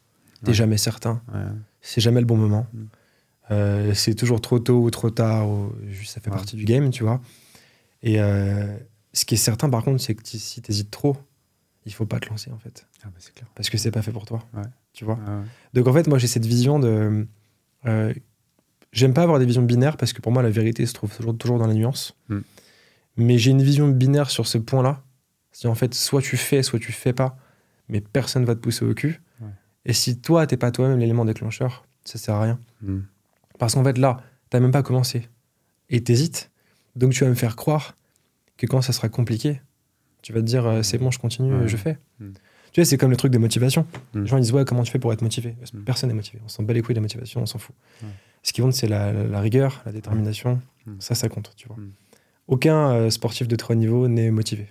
T'es 0.43 0.49
Ouais. 0.49 0.53
jamais 0.53 0.77
certain. 0.77 1.21
C'est 1.81 2.01
jamais 2.01 2.19
le 2.19 2.25
bon 2.25 2.37
moment. 2.37 2.67
Mm. 2.73 2.83
Euh, 3.51 3.93
c'est 3.93 4.15
toujours 4.15 4.41
trop 4.41 4.59
tôt 4.59 4.81
ou 4.81 4.89
trop 4.89 5.09
tard. 5.09 5.49
ou- 5.49 5.73
juste, 5.89 6.13
ça 6.13 6.21
fait 6.21 6.31
partie 6.31 6.55
du 6.55 6.65
game, 6.65 6.89
tu 6.91 7.03
vois. 7.03 7.21
Et 8.03 8.17
ce 8.17 9.25
qui 9.25 9.35
est 9.35 9.37
certain, 9.37 9.69
par 9.69 9.83
contre, 9.83 10.01
c'est 10.01 10.15
que 10.15 10.21
si 10.25 10.61
t'hésites 10.61 10.91
trop, 10.91 11.17
il 11.85 11.93
faut 11.93 12.05
pas 12.05 12.19
te 12.19 12.29
lancer, 12.29 12.51
en 12.51 12.57
fait. 12.57 12.87
Ah, 13.03 13.07
bah, 13.07 13.17
c'est 13.19 13.33
clair. 13.33 13.47
Parce 13.53 13.69
que 13.69 13.77
c'est 13.77 13.91
pas 13.91 14.01
fait 14.01 14.11
pour 14.11 14.25
toi. 14.25 14.43
Ouais. 14.53 14.63
Tu 14.93 15.03
vois. 15.05 15.19
Donc, 15.73 15.87
en 15.87 15.93
fait, 15.93 16.07
moi, 16.07 16.17
j'ai 16.17 16.27
cette 16.27 16.45
vision 16.45 16.79
de. 16.79 17.27
Euh, 17.87 18.13
J'aime 18.91 19.13
pas 19.13 19.23
avoir 19.23 19.39
des 19.39 19.45
visions 19.45 19.61
binaires 19.61 19.97
parce 19.97 20.13
que 20.13 20.21
pour 20.21 20.31
moi, 20.31 20.41
la 20.41 20.49
vérité 20.49 20.85
se 20.85 20.93
trouve 20.93 21.13
toujours, 21.13 21.37
toujours 21.37 21.59
dans 21.59 21.67
la 21.67 21.73
nuance. 21.73 22.15
Mm. 22.29 22.39
Mais 23.17 23.37
j'ai 23.37 23.51
une 23.51 23.61
vision 23.61 23.89
binaire 23.89 24.29
sur 24.29 24.47
ce 24.47 24.57
point-là. 24.57 25.03
C'est 25.51 25.67
en 25.67 25.75
fait, 25.75 25.93
soit 25.93 26.21
tu 26.21 26.37
fais, 26.37 26.63
soit 26.63 26.79
tu 26.79 26.93
fais 26.93 27.11
pas, 27.13 27.37
mais 27.89 27.99
personne 27.99 28.45
va 28.45 28.55
te 28.55 28.59
pousser 28.61 28.85
au 28.85 28.93
cul. 28.93 29.21
Ouais. 29.41 29.47
Et 29.85 29.91
si 29.93 30.19
toi, 30.19 30.47
t'es 30.47 30.55
pas 30.55 30.71
toi-même 30.71 30.97
l'élément 30.99 31.25
déclencheur, 31.25 31.85
ça 32.05 32.17
sert 32.17 32.35
à 32.35 32.41
rien. 32.43 32.59
Mm. 32.83 32.99
Parce 33.59 33.73
qu'en 33.75 33.83
fait, 33.83 33.97
là, 33.97 34.21
t'as 34.49 34.59
même 34.61 34.71
pas 34.71 34.83
commencé. 34.83 35.27
Et 35.89 36.01
t'hésites. 36.01 36.51
Donc, 36.95 37.11
tu 37.11 37.23
vas 37.25 37.29
me 37.29 37.35
faire 37.35 37.57
croire 37.57 37.95
que 38.57 38.65
quand 38.65 38.81
ça 38.81 38.93
sera 38.93 39.09
compliqué, 39.09 39.61
tu 40.21 40.31
vas 40.31 40.39
te 40.39 40.45
dire, 40.45 40.65
euh, 40.65 40.83
c'est 40.83 40.97
bon, 40.97 41.11
je 41.11 41.19
continue, 41.19 41.53
Ouais. 41.53 41.67
je 41.67 41.75
fais. 41.77 41.97
Mm. 42.19 42.29
Tu 42.75 42.81
vois, 42.81 42.85
c'est 42.85 42.97
comme 42.97 43.09
le 43.11 43.15
truc 43.15 43.31
de 43.31 43.37
motivation. 43.37 43.87
Mm. 44.13 44.19
Les 44.23 44.27
gens 44.27 44.35
ils 44.37 44.41
disent, 44.41 44.51
ouais, 44.51 44.65
comment 44.65 44.83
tu 44.83 44.91
fais 44.91 44.99
pour 44.99 45.13
être 45.13 45.21
motivé? 45.21 45.55
Mm. 45.73 45.83
Personne 45.85 46.09
n'est 46.09 46.13
motivé. 46.13 46.41
On 46.43 46.49
s'en 46.49 46.61
bat 46.61 46.73
les 46.73 46.81
couilles 46.81 46.93
de 46.93 46.99
la 46.99 47.03
motivation, 47.03 47.39
on 47.41 47.45
s'en 47.45 47.57
fout. 47.57 47.73
Ce 48.43 48.51
qui 48.51 48.61
compte, 48.61 48.73
c'est 48.73 48.89
la, 48.89 49.13
la- 49.13 49.23
la 49.23 49.39
rigueur, 49.39 49.81
la 49.85 49.93
détermination. 49.93 50.61
Mm. 50.85 50.95
Ça, 50.99 51.15
ça 51.15 51.29
compte, 51.29 51.53
tu 51.55 51.69
vois. 51.69 51.77
Aucun 52.47 52.91
euh, 52.91 53.09
sportif 53.09 53.47
de 53.47 53.55
très 53.55 53.73
haut 53.73 53.77
niveau 53.77 54.09
n'est 54.09 54.29
motivé, 54.29 54.67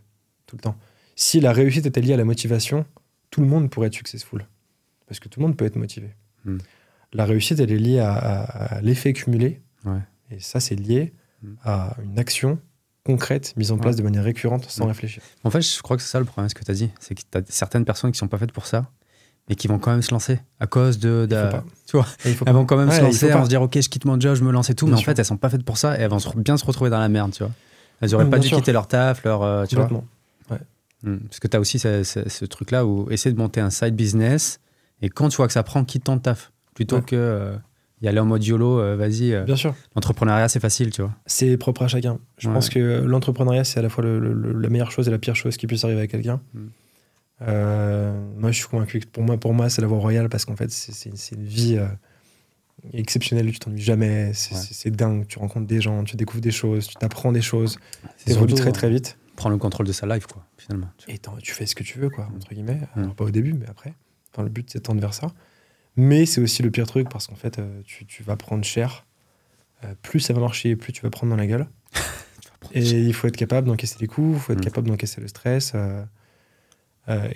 tout 0.46 0.54
le 0.56 0.60
temps. 0.60 0.76
Si 1.16 1.40
la 1.40 1.54
réussite 1.54 1.86
était 1.86 2.02
liée 2.02 2.12
à 2.12 2.18
la 2.18 2.26
motivation, 2.26 2.84
tout 3.30 3.40
le 3.40 3.46
monde 3.46 3.70
pourrait 3.70 3.86
être 3.86 3.94
successful. 3.94 4.44
Parce 5.06 5.18
que 5.18 5.30
tout 5.30 5.40
le 5.40 5.46
monde 5.46 5.56
peut 5.56 5.64
être 5.64 5.76
motivé. 5.76 6.10
La 7.14 7.24
réussite, 7.24 7.58
elle 7.58 7.72
est 7.72 7.78
liée 7.78 8.00
à, 8.00 8.12
à- 8.12 8.74
à 8.76 8.80
l'effet 8.82 9.14
cumulé. 9.14 9.62
Ouais. 9.86 10.00
Et 10.30 10.40
ça, 10.40 10.60
c'est 10.60 10.76
lié 10.76 11.14
à 11.64 11.96
une 12.04 12.18
action 12.18 12.58
concrète 13.04 13.54
mise 13.56 13.70
en 13.72 13.78
place 13.78 13.94
Ouais. 13.94 13.98
de 14.00 14.04
manière 14.04 14.24
récurrente 14.24 14.64
sans 14.68 14.84
Mm. 14.86 14.88
réfléchir. 14.88 15.22
En 15.44 15.50
fait, 15.50 15.60
je 15.62 15.82
crois 15.82 15.96
que 15.96 16.02
c'est 16.02 16.08
ça 16.10 16.18
le 16.18 16.24
problème, 16.24 16.48
ce 16.48 16.54
que 16.54 16.64
tu 16.64 16.70
as 16.70 16.74
dit. 16.74 16.90
C'est 17.00 17.14
que 17.14 17.20
tu 17.30 17.38
as 17.38 17.42
certaines 17.48 17.84
personnes 17.84 18.12
qui 18.12 18.18
sont 18.18 18.28
pas 18.28 18.38
faites 18.38 18.52
pour 18.52 18.66
ça, 18.66 18.86
mais 19.48 19.54
qui 19.56 19.68
vont 19.68 19.78
quand 19.78 19.90
même 19.90 20.02
se 20.02 20.10
lancer 20.10 20.40
à 20.60 20.66
cause 20.66 20.98
de. 20.98 21.26
de- 21.28 21.50
tu 21.86 21.96
vois, 21.96 22.06
Et 22.24 22.30
elles 22.30 22.36
pas. 22.36 22.52
vont 22.52 22.64
quand 22.64 22.76
même 22.76 22.88
Ouais, 22.88 22.96
se 22.96 23.02
lancer, 23.02 23.26
elles 23.26 23.32
vont 23.34 23.44
se 23.44 23.48
dire 23.50 23.62
Ok, 23.62 23.78
je 23.80 23.88
quitte 23.88 24.04
mon 24.06 24.18
job, 24.18 24.34
je 24.36 24.42
me 24.44 24.50
lance 24.52 24.70
et 24.70 24.74
tout, 24.74 24.86
Bien 24.86 24.94
mais 24.94 25.00
en 25.00 25.04
fait, 25.04 25.18
elles 25.18 25.24
sont 25.24 25.36
pas 25.36 25.50
faites 25.50 25.64
pour 25.64 25.76
ça 25.78 25.98
et 25.98 26.02
elles 26.02 26.10
vont 26.10 26.18
bien 26.36 26.56
se 26.56 26.64
retrouver 26.64 26.90
dans 26.90 26.98
la 26.98 27.08
merde, 27.08 27.32
tu 27.32 27.42
vois. 27.42 27.52
Elles 28.00 28.14
auraient 28.14 28.28
pas 28.28 28.38
dû 28.38 28.48
sûr. 28.48 28.56
quitter 28.58 28.72
leur 28.72 28.86
taf, 28.88 29.22
leur. 29.24 29.42
euh, 29.42 29.64
tu 29.66 29.76
vois. 29.76 29.84
Complètement. 29.86 30.08
Mm. 31.02 31.18
Parce 31.28 31.38
que 31.38 31.48
tu 31.48 31.56
as 31.56 31.60
aussi 31.60 31.78
ce, 31.78 32.02
ce- 32.02 32.26
ce 32.28 32.44
truc-là 32.46 32.86
où 32.86 33.10
essayer 33.10 33.30
de 33.30 33.38
monter 33.38 33.60
un 33.60 33.68
side 33.68 33.94
business 33.94 34.58
et 35.02 35.10
quand 35.10 35.28
tu 35.28 35.36
vois 35.36 35.46
que 35.46 35.52
ça 35.52 35.62
prend, 35.62 35.84
quitte 35.84 36.04
ton 36.04 36.18
taf. 36.18 36.50
Plutôt 36.74 36.96
Ouais. 36.96 37.02
que 37.02 37.14
euh, 37.16 37.56
y 38.02 38.08
aller 38.08 38.18
en 38.20 38.26
mode 38.26 38.44
YOLO, 38.44 38.80
euh, 38.80 38.96
vas-y. 38.96 39.32
euh, 39.32 39.44
Bien 39.44 39.56
sûr. 39.56 39.74
L'entrepreneuriat, 39.94 40.48
c'est 40.48 40.60
facile, 40.60 40.90
tu 40.90 41.02
vois. 41.02 41.12
C'est 41.26 41.56
propre 41.56 41.82
à 41.82 41.88
chacun. 41.88 42.18
Je 42.38 42.48
Ouais. 42.48 42.54
pense 42.54 42.68
que 42.68 43.02
l'entrepreneuriat, 43.04 43.64
c'est 43.64 43.78
à 43.78 43.82
la 43.82 43.88
fois 43.88 44.04
le- 44.04 44.18
le- 44.18 44.32
le- 44.34 44.52
la 44.58 44.68
meilleure 44.68 44.90
chose 44.92 45.08
et 45.08 45.10
la 45.10 45.18
pire 45.18 45.36
chose 45.36 45.56
qui 45.56 45.66
puisse 45.66 45.84
arriver 45.84 46.00
à 46.02 46.06
quelqu'un. 46.06 46.40
Mm. 46.54 46.58
Euh, 47.42 48.12
moi, 48.36 48.50
je 48.52 48.58
suis 48.58 48.68
convaincu 48.68 49.00
que 49.00 49.06
pour 49.06 49.22
moi, 49.22 49.36
pour 49.38 49.54
moi 49.54 49.68
c'est 49.68 49.80
la 49.82 49.88
voie 49.88 49.98
royale 49.98 50.28
parce 50.28 50.44
qu'en 50.44 50.56
fait, 50.56 50.70
c'est- 50.70 51.10
une 51.34 51.44
vie 51.44 51.78
exceptionnelle. 52.92 53.50
Tu 53.52 53.58
t'ennuies 53.58 53.80
jamais. 53.82 54.32
C'est 54.34 54.90
Ouais. 54.90 54.90
dingue. 54.96 55.26
Tu 55.26 55.38
rencontres 55.38 55.66
des 55.66 55.80
gens, 55.80 56.04
tu 56.04 56.16
découvres 56.16 56.42
des 56.42 56.50
choses, 56.50 56.86
tu 56.88 56.94
t'apprends 56.96 57.32
des 57.32 57.42
choses. 57.42 57.78
Tu 58.24 58.32
évolues 58.32 58.54
très 58.54 58.72
très 58.72 58.90
vite. 58.90 59.18
Prendre 59.36 59.54
le 59.54 59.58
contrôle 59.58 59.86
de 59.86 59.92
sa 59.92 60.06
life, 60.06 60.26
quoi, 60.28 60.44
finalement. 60.56 60.88
Et 61.08 61.18
tu 61.42 61.52
fais 61.52 61.66
ce 61.66 61.74
que 61.74 61.82
tu 61.82 61.98
veux, 61.98 62.08
quoi, 62.08 62.28
entre 62.36 62.54
guillemets. 62.54 62.80
Mm. 62.94 63.00
Alors, 63.00 63.14
pas 63.14 63.24
au 63.24 63.30
début, 63.30 63.52
mais 63.52 63.66
après. 63.68 63.94
Enfin, 64.32 64.44
le 64.44 64.48
but, 64.50 64.68
c'est 64.70 64.78
de 64.78 64.82
tendre 64.84 65.00
vers 65.00 65.14
ça. 65.14 65.28
Mais 65.96 66.26
c'est 66.26 66.40
aussi 66.40 66.62
le 66.62 66.70
pire 66.70 66.86
truc 66.86 67.08
parce 67.08 67.26
qu'en 67.28 67.36
fait, 67.36 67.58
euh, 67.58 67.80
tu, 67.84 68.04
tu 68.06 68.22
vas 68.22 68.36
prendre 68.36 68.64
cher. 68.64 69.04
Euh, 69.84 69.94
plus 70.02 70.20
ça 70.20 70.32
va 70.32 70.40
marcher, 70.40 70.76
plus 70.76 70.92
tu 70.92 71.02
vas 71.02 71.10
prendre 71.10 71.30
dans 71.30 71.36
la 71.36 71.46
gueule. 71.46 71.66
Et 72.72 72.80
il 72.82 73.12
faut 73.14 73.26
être 73.28 73.36
capable 73.36 73.68
d'encaisser 73.68 73.96
les 74.00 74.06
coups, 74.06 74.36
il 74.36 74.40
faut 74.40 74.52
être 74.52 74.60
Mm. 74.60 74.64
capable 74.64 74.88
d'encaisser 74.88 75.20
le 75.20 75.28
stress. 75.28 75.72
euh, 75.74 76.04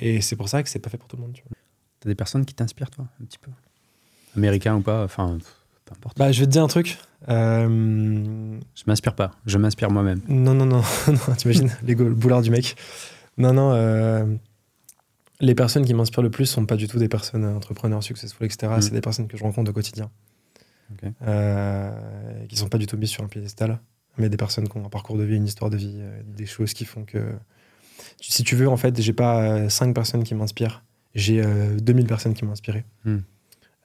et 0.01 0.20
c'est 0.22 0.35
pour 0.36 0.48
ça 0.48 0.62
que 0.62 0.68
c'est 0.70 0.78
pas 0.78 0.89
fait 0.90 0.97
pour 0.97 1.09
tout 1.09 1.16
le 1.16 1.22
monde. 1.22 1.32
tu 1.35 1.43
vois. 1.43 1.52
T'as 2.01 2.09
des 2.09 2.14
personnes 2.14 2.44
qui 2.47 2.55
t'inspirent, 2.55 2.90
toi, 2.90 3.05
un 3.20 3.24
petit 3.26 3.39
peu? 3.39 3.51
Américain 4.36 4.76
ou 4.76 4.80
pas, 4.80 5.05
enfin, 5.05 5.36
peu 5.85 5.93
importe. 5.94 6.16
Bah, 6.18 6.32
je 6.32 6.40
vais 6.40 6.47
te 6.47 6.52
dire 6.52 6.62
un 6.62 6.68
truc. 6.68 6.98
Euh, 7.28 8.59
Je 8.74 8.82
m'inspire 8.86 9.14
pas, 9.14 9.32
je 9.47 9.59
m'inspire 9.59 9.90
moi-même. 9.90 10.20
Non, 10.28 10.55
non, 10.55 10.64
non, 10.64 10.82
non 11.09 11.35
t'imagines, 11.36 11.70
l'ego, 11.82 12.05
le 12.05 12.14
boulard 12.14 12.40
du 12.43 12.51
mec. 12.51 12.76
Non, 13.36 13.52
non, 13.52 13.72
euh, 13.74 14.24
les 15.40 15.55
personnes 15.55 15.85
qui 15.85 15.94
m'inspirent 15.94 16.23
le 16.23 16.31
plus 16.31 16.47
sont 16.47 16.66
pas 16.66 16.77
du 16.77 16.89
tout 16.89 16.98
des 16.98 17.09
personnes 17.09 17.44
euh, 17.44 17.55
entrepreneurs, 17.56 18.02
successful, 18.02 18.44
etc. 18.47 18.73
Mm. 18.77 18.81
C'est 18.82 18.93
des 18.93 19.01
personnes 19.01 19.28
que 19.28 19.36
je 19.36 19.43
rencontre 19.43 19.70
au 19.70 19.74
quotidien. 19.74 20.10
Ok. 20.93 21.10
Euh, 21.23 22.47
qui 22.47 22.56
sont 22.56 22.69
pas 22.69 22.78
du 22.78 22.86
tout 22.86 22.97
mises 22.97 23.10
sur 23.10 23.23
un 23.23 23.28
piédestal, 23.28 23.78
mais 24.16 24.28
des 24.28 24.36
personnes 24.36 24.69
qui 24.69 24.77
ont 24.78 24.86
un 24.86 24.89
parcours 24.89 25.16
de 25.19 25.23
vie, 25.24 25.36
une 25.36 25.44
histoire 25.47 25.70
de 25.70 25.77
vie, 25.77 25.98
euh, 25.98 26.23
des 26.24 26.47
choses 26.47 26.73
qui 26.73 26.85
font 26.85 27.05
que. 27.05 27.32
Si 28.20 28.43
tu 28.44 28.56
veux, 28.56 28.69
en 28.69 28.77
fait, 28.77 29.01
j'ai 29.01 29.12
pas 29.12 29.43
euh, 29.43 29.69
cinq 29.69 29.94
personnes 29.94 30.23
qui 30.24 30.35
m'inspirent, 30.35 30.82
j'ai 31.15 31.43
euh, 31.44 31.77
2000 31.77 32.06
personnes 32.06 32.35
qui 32.35 32.44
m'ont 32.44 32.52
inspiré. 32.52 32.85
Mm. 33.05 33.19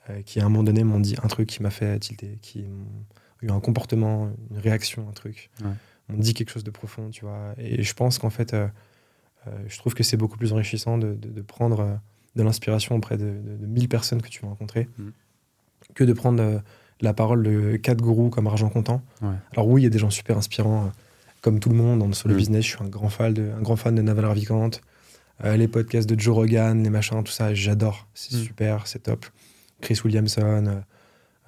Euh, 0.10 0.22
qui 0.24 0.40
à 0.42 0.46
un 0.46 0.50
moment 0.50 0.64
donné 0.64 0.84
m'ont 0.84 1.00
dit 1.00 1.16
un 1.24 1.28
truc 1.28 1.48
qui 1.48 1.64
m'a 1.64 1.70
fait 1.70 1.98
tilter, 2.00 2.38
qui 2.42 2.66
ont 2.66 3.46
eu 3.46 3.50
un 3.52 3.60
comportement, 3.62 4.30
une 4.52 4.58
réaction, 4.58 5.08
un 5.08 5.14
truc, 5.14 5.50
Ouais. 5.64 5.72
m'ont 6.10 6.18
dit 6.18 6.34
quelque 6.34 6.50
chose 6.52 6.66
de 6.66 6.72
profond, 6.72 7.10
tu 7.10 7.24
vois. 7.24 7.54
Et 7.58 7.84
je 7.84 7.94
pense 7.94 8.18
qu'en 8.20 8.30
fait, 8.30 8.54
euh, 8.54 8.66
euh, 8.66 8.68
je 9.68 9.78
trouve 9.78 9.94
que 9.94 10.04
c'est 10.04 10.18
beaucoup 10.18 10.38
plus 10.38 10.54
enrichissant 10.54 10.98
de, 10.98 11.14
de- 11.14 11.30
de 11.30 11.42
prendre 11.42 11.80
euh, 11.82 11.96
de 12.36 12.44
l'inspiration 12.44 12.96
auprès 12.96 13.18
de, 13.18 13.26
de, 13.26 13.56
de 13.62 13.66
1000 13.66 13.88
personnes 13.90 14.22
que 14.22 14.30
tu 14.30 14.42
vas 14.42 14.48
rencontrer 14.50 14.88
Mm. 14.98 15.10
que 15.94 16.04
de 16.04 16.14
prendre 16.14 16.42
euh, 16.42 16.60
la 17.02 17.14
parole 17.14 17.44
de 17.44 17.76
quatre 17.78 18.02
gourous 18.02 18.30
comme 18.30 18.48
Argent 18.48 18.70
Comptant. 18.70 19.02
Ouais. 19.22 19.30
Alors 19.54 19.68
oui, 19.68 19.82
il 19.82 19.84
y 19.84 19.88
a 19.88 19.90
des 19.90 20.00
gens 20.00 20.10
super 20.10 20.38
inspirants, 20.38 20.86
euh, 20.86 20.90
comme 21.42 21.60
tout 21.60 21.70
le 21.70 21.76
monde, 21.76 22.00
dans 22.00 22.08
le 22.08 22.14
solo 22.14 22.34
Mm. 22.34 22.38
business. 22.38 22.66
Je 22.66 22.70
suis 22.76 22.84
un 22.84 22.88
grand 22.88 23.10
fan 23.10 23.34
de, 23.34 23.52
un 23.58 23.62
grand 23.62 23.76
fan 23.76 23.94
de 23.96 24.02
Naval 24.02 24.26
Ravikant. 24.26 24.72
Euh, 25.44 25.58
les 25.58 25.68
podcasts 25.68 26.08
de 26.08 26.18
Joe 26.20 26.34
Rogan, 26.36 26.82
les 26.84 26.90
machins, 26.90 27.22
tout 27.24 27.32
ça, 27.32 27.54
j'adore. 27.54 28.08
C'est 28.14 28.36
Mm. 28.36 28.44
super, 28.44 28.88
c'est 28.88 29.00
top. 29.04 29.26
Chris 29.82 30.00
Williamson, 30.06 30.42
euh, 30.68 30.80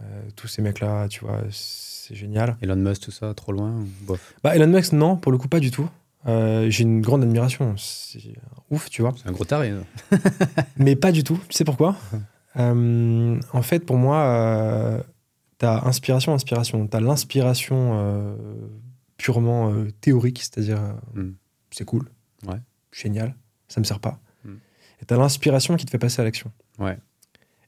euh, 0.01 0.21
tous 0.35 0.47
ces 0.47 0.61
mecs-là, 0.61 1.07
tu 1.07 1.21
vois, 1.21 1.41
c'est 1.51 2.15
génial. 2.15 2.57
Elon 2.61 2.75
Musk, 2.75 3.03
tout 3.03 3.11
ça, 3.11 3.33
trop 3.33 3.53
loin 3.53 3.71
ou 3.71 3.87
bof 4.05 4.33
Bah, 4.43 4.55
Elon 4.55 4.67
Musk, 4.67 4.91
non, 4.91 5.15
pour 5.15 5.31
le 5.31 5.37
coup, 5.37 5.47
pas 5.47 5.59
du 5.61 5.71
tout. 5.71 5.89
Euh, 6.27 6.69
J'ai 6.69 6.83
une 6.83 7.01
grande 7.01 7.23
admiration. 7.23 7.75
C'est 7.77 8.33
ouf, 8.71 8.89
tu 8.89 9.01
vois. 9.01 9.13
C'est 9.21 9.29
un 9.29 9.31
gros 9.31 9.45
taré. 9.45 9.73
Mais 10.77 10.95
pas 10.95 11.11
du 11.11 11.23
tout. 11.23 11.39
Tu 11.49 11.55
sais 11.57 11.63
pourquoi? 11.65 11.95
Euh, 12.57 13.37
En 13.51 13.61
fait, 13.61 13.79
pour 13.79 13.97
moi, 13.97 14.17
euh, 14.19 15.01
t'as 15.57 15.85
inspiration, 15.85 16.33
inspiration. 16.33 16.87
T'as 16.87 17.01
l'inspiration 17.01 17.99
euh, 17.99 18.33
purement 19.17 19.73
théorique, 19.99 20.39
c'est-à-dire 20.41 20.79
euh, 21.17 21.21
Mm. 21.21 21.33
c'est 21.71 21.83
cool, 21.83 22.07
Ouais. 22.47 22.55
génial, 22.93 23.35
ça 23.67 23.81
me 23.81 23.85
sert 23.85 23.99
pas. 23.99 24.19
Mm. 24.45 24.51
Et 25.01 25.05
t'as 25.05 25.17
l'inspiration 25.17 25.75
qui 25.75 25.85
te 25.85 25.91
fait 25.91 25.97
passer 25.97 26.21
à 26.21 26.23
l'action. 26.23 26.49
Ouais. 26.79 26.97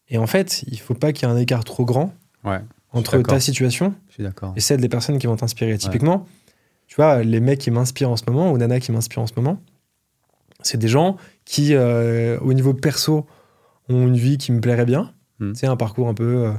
Et 0.07 0.17
en 0.17 0.25
fait, 0.27 0.63
il 0.67 0.79
faut 0.79 0.93
pas 0.95 1.11
qu'il 1.11 1.27
y 1.27 1.31
ait 1.31 1.33
un 1.35 1.37
écart 1.37 1.65
trop 1.65 1.83
grand 1.83 2.13
Ouais, 2.45 2.61
entre 2.93 3.21
ta 3.23 3.41
situation 3.41 3.93
et 4.55 4.61
celle 4.61 4.79
des 4.79 4.87
personnes 4.87 5.17
qui 5.19 5.27
vont 5.27 5.35
t'inspirer. 5.35 5.77
Typiquement, 5.77 6.25
tu 6.87 6.95
vois, 6.95 7.23
les 7.23 7.39
mecs 7.39 7.59
qui 7.59 7.71
m'inspirent 7.71 8.09
en 8.09 8.17
ce 8.17 8.23
moment, 8.27 8.51
ou 8.51 8.57
Nana 8.57 8.79
qui 8.79 8.91
m'inspire 8.91 9.21
en 9.21 9.27
ce 9.27 9.33
moment, 9.35 9.61
c'est 10.61 10.77
des 10.77 10.87
gens 10.87 11.17
qui, 11.45 11.75
euh, 11.75 12.39
au 12.39 12.53
niveau 12.53 12.73
perso, 12.73 13.25
ont 13.89 14.07
une 14.07 14.17
vie 14.17 14.37
qui 14.37 14.51
me 14.51 14.59
plairait 14.59 14.85
bien. 14.85 15.13
Mm. 15.39 15.51
Tu 15.51 15.59
sais, 15.59 15.67
un 15.67 15.77
parcours 15.77 16.07
un 16.07 16.13
peu 16.13 16.45
euh, 16.45 16.51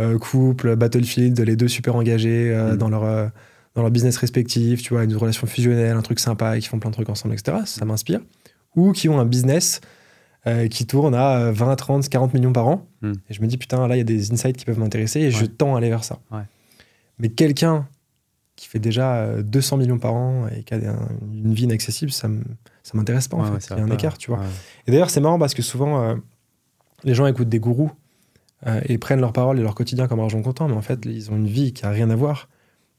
euh, 0.00 0.18
couple, 0.18 0.76
Battlefield, 0.76 1.38
les 1.40 1.56
deux 1.56 1.68
super 1.68 1.96
engagés 1.96 2.50
euh, 2.52 2.74
Mm. 2.74 2.76
dans, 2.76 2.88
leur, 2.88 3.30
dans 3.74 3.82
leur 3.82 3.90
business 3.90 4.16
respectif, 4.18 4.82
tu 4.82 4.94
vois, 4.94 5.04
une 5.04 5.16
relation 5.16 5.46
fusionnelle, 5.46 5.96
un 5.96 6.02
truc 6.02 6.20
sympa 6.20 6.56
et 6.56 6.60
qui 6.60 6.68
font 6.68 6.78
plein 6.78 6.90
de 6.90 6.94
trucs 6.94 7.08
ensemble, 7.08 7.34
etc. 7.34 7.58
Ça 7.64 7.84
m'inspire. 7.84 8.20
Ou 8.76 8.92
qui 8.92 9.08
ont 9.08 9.18
un 9.18 9.24
business 9.24 9.80
qui 10.70 10.86
tourne 10.86 11.14
à 11.14 11.38
euh, 11.38 11.52
20, 11.52 11.76
30, 11.76 12.08
40 12.08 12.32
millions 12.34 12.52
par 12.52 12.66
an. 12.66 12.86
Mm. 13.02 13.12
Et 13.28 13.34
je 13.34 13.42
me 13.42 13.46
dis, 13.46 13.58
putain, 13.58 13.86
là, 13.86 13.96
il 13.96 13.98
y 13.98 14.02
a 14.02 14.04
des 14.04 14.32
insights 14.32 14.56
qui 14.56 14.64
peuvent 14.64 14.78
m'intéresser 14.78 15.20
et 15.20 15.30
je 15.30 15.44
tends 15.44 15.74
à 15.74 15.78
aller 15.78 15.90
vers 15.90 16.02
ça. 16.02 16.18
Ouais. 16.30 16.42
Mais 17.18 17.28
quelqu'un 17.28 17.86
qui 18.60 18.68
fait 18.68 18.78
déjà 18.78 19.14
euh, 19.16 19.42
200 19.42 19.78
millions 19.78 19.98
par 19.98 20.12
an 20.12 20.46
et 20.48 20.62
qui 20.64 20.74
a 20.74 20.76
un- 20.76 21.08
une 21.32 21.54
vie 21.54 21.64
inaccessible, 21.64 22.12
ça 22.12 22.28
m'intéresse 22.92 23.26
pas, 23.26 23.38
en 23.38 23.40
Ouais, 23.40 23.46
fait. 23.46 23.52
ouais, 23.54 23.60
ça 23.60 23.74
il 23.76 23.78
y 23.78 23.80
a 23.80 23.84
un 23.84 23.88
pas. 23.88 23.94
écart, 23.94 24.18
tu 24.18 24.30
vois. 24.30 24.40
Ouais. 24.40 24.46
Et 24.86 24.90
d'ailleurs, 24.92 25.08
c'est 25.08 25.20
marrant 25.20 25.38
parce 25.38 25.54
que 25.54 25.62
souvent, 25.62 26.02
euh, 26.02 26.14
les 27.04 27.14
gens 27.14 27.26
écoutent 27.26 27.48
des 27.48 27.58
gourous 27.58 27.90
euh, 28.66 28.80
et 28.84 28.98
prennent 28.98 29.20
leurs 29.20 29.32
paroles 29.32 29.58
et 29.58 29.62
leur 29.62 29.74
quotidien 29.74 30.06
comme 30.08 30.20
argent 30.20 30.42
comptant, 30.42 30.68
mais 30.68 30.74
en 30.74 30.82
fait, 30.82 31.00
ils 31.06 31.30
ont 31.30 31.36
une 31.36 31.46
vie 31.46 31.72
qui 31.72 31.86
a 31.86 31.90
rien 31.90 32.10
à 32.10 32.16
voir. 32.16 32.50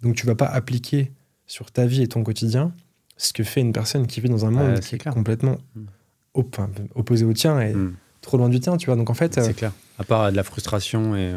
Donc, 0.02 0.16
tu 0.16 0.26
vas 0.26 0.34
pas 0.34 0.48
appliquer 0.48 1.12
sur 1.46 1.70
ta 1.72 1.86
vie 1.86 2.02
et 2.02 2.08
ton 2.08 2.24
quotidien 2.24 2.72
ce 3.18 3.32
que 3.32 3.44
fait 3.44 3.62
une 3.62 3.72
personne 3.72 4.08
qui 4.08 4.20
vit 4.20 4.30
dans 4.30 4.46
un 4.48 4.52
monde 4.52 4.80
qui 4.80 4.96
est 4.96 5.08
complètement 5.10 5.58
Mm. 5.76 5.82
op- 6.34 6.56
enfin, 6.58 6.70
opposé 6.96 7.24
au 7.26 7.34
tien 7.34 7.60
et 7.62 7.76
Mm. 7.76 7.94
trop 8.22 8.38
loin 8.38 8.50
du 8.50 8.60
tien, 8.60 8.78
tu 8.78 8.88
vois. 8.88 8.96
Donc, 8.96 9.12
en 9.12 9.14
fait, 9.14 9.38
euh, 9.38 9.44
C'est 9.44 9.54
clair. 9.54 9.74
À 10.00 10.04
part 10.04 10.32
de 10.32 10.36
la 10.36 10.42
frustration 10.44 11.16
et. 11.16 11.32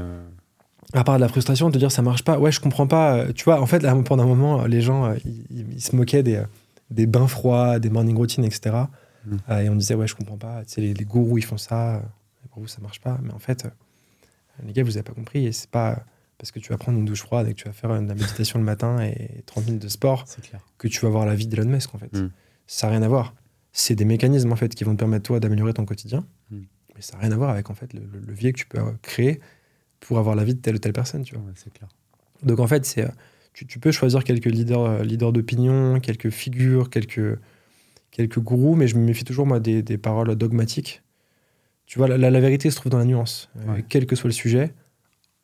À 0.95 1.05
part 1.05 1.17
de 1.17 1.21
la 1.21 1.29
frustration, 1.29 1.69
de 1.69 1.75
te 1.75 1.79
dire 1.79 1.91
ça 1.91 2.03
marche 2.03 2.23
pas, 2.23 2.39
ouais, 2.39 2.53
je 2.53 2.61
comprends 2.61 2.87
pas. 2.87 3.33
Tu 3.33 3.45
vois, 3.45 3.61
en 3.61 3.67
fait, 3.67 3.83
là, 3.83 3.95
pendant 4.05 4.23
un 4.23 4.27
moment, 4.27 4.65
les 4.65 4.81
gens, 4.81 5.07
euh, 5.07 5.17
ils, 5.51 5.81
se 5.81 5.95
moquaient 5.97 6.23
des, 6.23 6.37
euh, 6.37 6.45
des 6.91 7.07
bains 7.07 7.27
froids, 7.27 7.79
des 7.79 7.91
morning 7.91 8.17
routines, 8.17 8.45
etc. 8.45 8.77
Mm. 9.27 9.37
Euh, 9.51 9.61
et 9.61 9.69
on 9.69 9.77
disait, 9.77 9.95
ouais, 9.95 10.07
je 10.07 10.15
comprends 10.15 10.37
pas. 10.37 10.65
Tu 10.65 10.75
sais, 10.75 10.81
les, 10.81 10.95
les 10.95 11.05
gourous, 11.05 11.39
ils 11.39 11.45
font 11.45 11.57
ça. 11.57 12.03
Pour 12.51 12.63
vous, 12.63 12.69
ça 12.69 12.81
marche 12.81 13.01
pas. 13.01 13.19
Mais 13.23 13.33
en 13.33 13.41
fait, 13.41 13.67
les 14.65 14.73
gars, 14.73 14.85
vous 14.85 14.97
avez 14.97 15.03
pas 15.03 15.13
compris. 15.13 15.47
Et 15.47 15.53
c'est 15.53 15.71
pas 15.71 16.05
parce 16.39 16.53
que 16.53 16.61
tu 16.61 16.71
vas 16.71 16.79
prendre 16.79 16.99
une 16.99 17.05
douche 17.05 17.23
froide 17.23 17.49
et 17.49 17.55
que 17.55 17.59
tu 17.59 17.65
vas 17.65 17.73
faire 17.73 17.91
de 17.91 18.07
la 18.07 18.15
méditation 18.15 18.59
le 18.59 18.65
matin 18.65 19.01
et 19.01 19.43
30 19.47 19.67
minutes 19.67 19.83
de 19.83 19.89
sport 19.89 20.25
clair. 20.43 20.61
que 20.79 20.89
tu 20.89 21.01
vas 21.01 21.09
voir 21.09 21.27
la 21.27 21.35
vie 21.35 21.49
d'Elon 21.49 21.69
Musk, 21.69 21.95
en 21.95 21.99
fait. 21.99 22.13
Mm. 22.13 22.31
Ça 22.67 22.87
n'a 22.87 22.93
rien 22.93 23.03
à 23.03 23.09
voir. 23.09 23.35
C'est 23.73 23.97
des 23.97 24.05
mécanismes, 24.05 24.53
en 24.53 24.57
fait, 24.57 24.73
qui 24.75 24.85
vont 24.85 24.93
te 24.93 24.99
permettre, 25.01 25.25
toi, 25.25 25.41
d'améliorer 25.41 25.73
ton 25.73 25.85
quotidien. 25.85 26.25
Mm. 26.51 26.59
Mais 26.95 27.03
ça 27.03 27.15
n'a 27.15 27.23
rien 27.23 27.33
à 27.33 27.37
voir 27.37 27.51
avec, 27.51 27.71
en 27.71 27.75
fait, 27.75 27.93
le, 27.93 28.03
le 28.13 28.21
levier 28.21 28.53
que 28.53 28.59
tu 28.59 28.67
peux 28.67 28.81
créer 29.03 29.41
pour 30.01 30.19
avoir 30.19 30.35
la 30.37 30.45
vie 30.45 30.55
de 30.55 30.61
telle 30.61 30.77
ou 30.77 30.79
telle 30.79 30.93
personne, 30.93 31.23
tu 31.25 31.35
vois. 31.35 31.45
Ouais, 31.45 31.53
c'est 31.57 31.73
clair. 31.73 31.89
Donc 32.43 32.59
en 32.61 32.67
fait, 32.67 32.85
c'est, 32.85 33.05
euh, 33.05 33.09
tu, 33.53 33.67
tu 33.67 33.79
peux 33.79 33.93
choisir 33.93 34.23
quelques 34.25 34.47
leaders, 34.47 34.81
euh, 34.85 35.03
leaders 35.03 35.33
d'opinion, 35.33 36.01
quelques 36.01 36.31
figures, 36.31 36.91
quelques, 36.91 37.39
quelques 38.11 38.39
gourous, 38.39 38.75
mais 38.75 38.87
je 38.89 38.97
me 38.97 39.05
méfie 39.05 39.25
toujours 39.25 39.47
moi 39.47 39.61
des, 39.61 39.83
des 39.83 39.99
paroles 39.99 40.35
dogmatiques. 40.37 41.03
Tu 41.87 41.99
vois, 41.99 42.09
la, 42.09 42.17
la- 42.19 42.31
la 42.31 42.41
vérité 42.41 42.71
se 42.71 42.77
trouve 42.77 42.91
dans 42.93 42.99
la 42.99 43.05
nuance, 43.05 43.51
Euh, 43.69 43.81
quel 43.89 44.07
que 44.07 44.17
soit 44.17 44.29
le 44.29 44.35
sujet, 44.35 44.73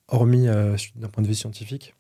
hormis 0.09 0.49
euh, 0.49 0.77
d'un 0.97 1.09
point 1.09 1.23
de 1.23 1.29
vue 1.29 1.35
scientifique. 1.35 1.95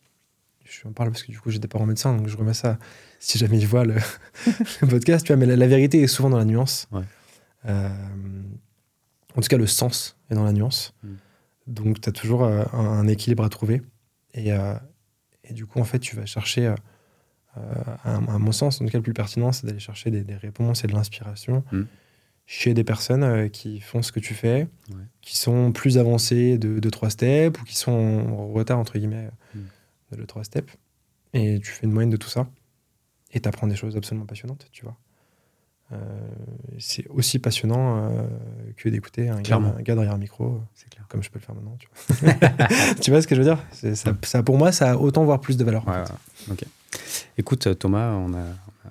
Je 0.65 0.87
en 0.87 0.93
parle 0.93 1.11
parce 1.11 1.25
que 1.25 1.33
du 1.33 1.41
coup 1.41 1.51
j'ai 1.51 1.59
des 1.59 1.67
parents 1.67 1.85
médecins, 1.87 2.17
donc 2.17 2.29
je 2.29 2.37
remets 2.37 2.55
ça 2.55 2.79
si 3.19 3.39
jamais 3.39 3.59
ils 3.59 3.67
voient 3.67 3.85
le, 3.85 3.95
le 4.83 4.87
podcast. 4.87 5.27
Tu 5.27 5.33
vois, 5.33 5.37
mais 5.37 5.47
la, 5.47 5.57
la 5.57 5.67
vérité 5.67 6.01
est 6.01 6.07
souvent 6.07 6.31
dans 6.31 6.39
la 6.39 6.45
nuance. 6.45 6.87
Ouais. 6.93 7.03
Euh, 7.67 7.89
en 9.37 9.41
tout 9.41 9.49
cas, 9.49 9.57
le 9.59 9.67
sens 9.67 10.17
est 10.31 10.35
dans 10.35 10.45
la 10.45 10.53
nuance. 10.53 10.95
Mm. 11.03 11.09
Donc, 11.71 12.01
tu 12.01 12.09
as 12.09 12.13
toujours 12.13 12.45
euh, 12.45 12.65
un, 12.73 12.79
un 12.85 13.07
équilibre 13.09 13.45
à 13.45 13.49
trouver. 13.49 13.81
Et, 14.35 14.53
euh, 14.53 14.75
et 15.45 15.55
du 15.55 15.67
coup, 15.67 15.81
en 15.81 15.85
fait, 15.85 15.99
tu 16.01 16.17
vas 16.17 16.27
chercher, 16.27 16.67
à, 16.67 16.75
à 18.05 18.39
mon 18.39 18.53
sens, 18.53 18.81
en 18.81 18.85
tout 18.85 18.91
cas, 18.91 18.99
le 18.99 19.03
plus 19.03 19.13
pertinent, 19.15 19.53
c'est 19.53 19.67
d'aller 19.67 19.79
chercher 19.81 20.11
des, 20.11 20.23
des 20.23 20.37
réponses 20.37 20.85
et 20.85 20.87
de 20.87 20.93
l'inspiration 20.93 21.65
Mm. 21.73 21.83
chez 22.47 22.75
des 22.75 22.85
personnes 22.85 23.23
euh, 23.25 23.49
qui 23.49 23.81
font 23.81 24.03
ce 24.03 24.13
que 24.13 24.21
tu 24.21 24.35
fais, 24.35 24.69
Ouais. 24.91 24.97
qui 25.21 25.37
sont 25.37 25.73
plus 25.73 25.99
avancées 25.99 26.59
de, 26.59 26.79
de 26.79 26.91
trois 26.91 27.11
steps 27.11 27.61
ou 27.61 27.65
qui 27.65 27.77
sont 27.77 27.91
en 27.93 28.49
retard, 28.49 28.79
entre 28.79 28.99
guillemets, 28.99 29.31
Mm. 29.55 29.59
de, 30.13 30.17
de 30.21 30.25
trois 30.27 30.45
steps. 30.45 30.73
Et 31.33 31.59
tu 31.61 31.71
fais 31.71 31.87
une 31.87 31.93
moyenne 31.93 32.11
de 32.11 32.17
tout 32.17 32.29
ça. 32.29 32.49
Et 33.33 33.41
tu 33.41 33.49
apprends 33.49 33.69
des 33.69 33.77
choses 33.77 33.97
absolument 33.97 34.27
passionnantes, 34.27 34.67
tu 34.73 34.83
vois. 34.85 34.97
Euh, 35.93 35.97
c'est 36.79 37.07
aussi 37.09 37.39
passionnant 37.41 37.97
euh, 38.11 38.23
que 38.77 38.89
d'écouter 38.89 39.29
un 39.29 39.37
gars, 39.37 39.43
Clairement. 39.43 39.75
un 39.77 39.83
gars 39.83 39.95
derrière 39.95 40.15
un 40.15 40.19
micro, 40.19 40.61
C'est 40.75 40.89
clair. 40.89 41.05
comme 41.09 41.23
je 41.23 41.31
peux 41.31 41.39
le 41.41 41.45
faire 41.45 41.55
maintenant. 41.57 41.77
Tu 41.79 41.89
vois, 41.89 42.35
Tu 43.01 43.11
vois 43.11 43.23
ce 43.23 43.27
que 43.27 43.35
je 43.35 43.41
veux 43.41 43.47
dire? 43.47 43.59
C'est- 43.73 43.97
ça, 43.97 44.13
ça, 44.23 44.43
Pour 44.45 44.57
moi, 44.57 44.71
ça 44.73 44.93
a 44.93 44.97
autant 44.97 45.25
voire 45.25 45.41
plus 45.41 45.57
de 45.57 45.65
valeur. 45.65 45.87
en 45.89 45.93
fait. 46.55 46.65
Écoute, 47.39 47.77
Thomas, 47.79 48.13
on 48.13 48.33
a, 48.35 48.45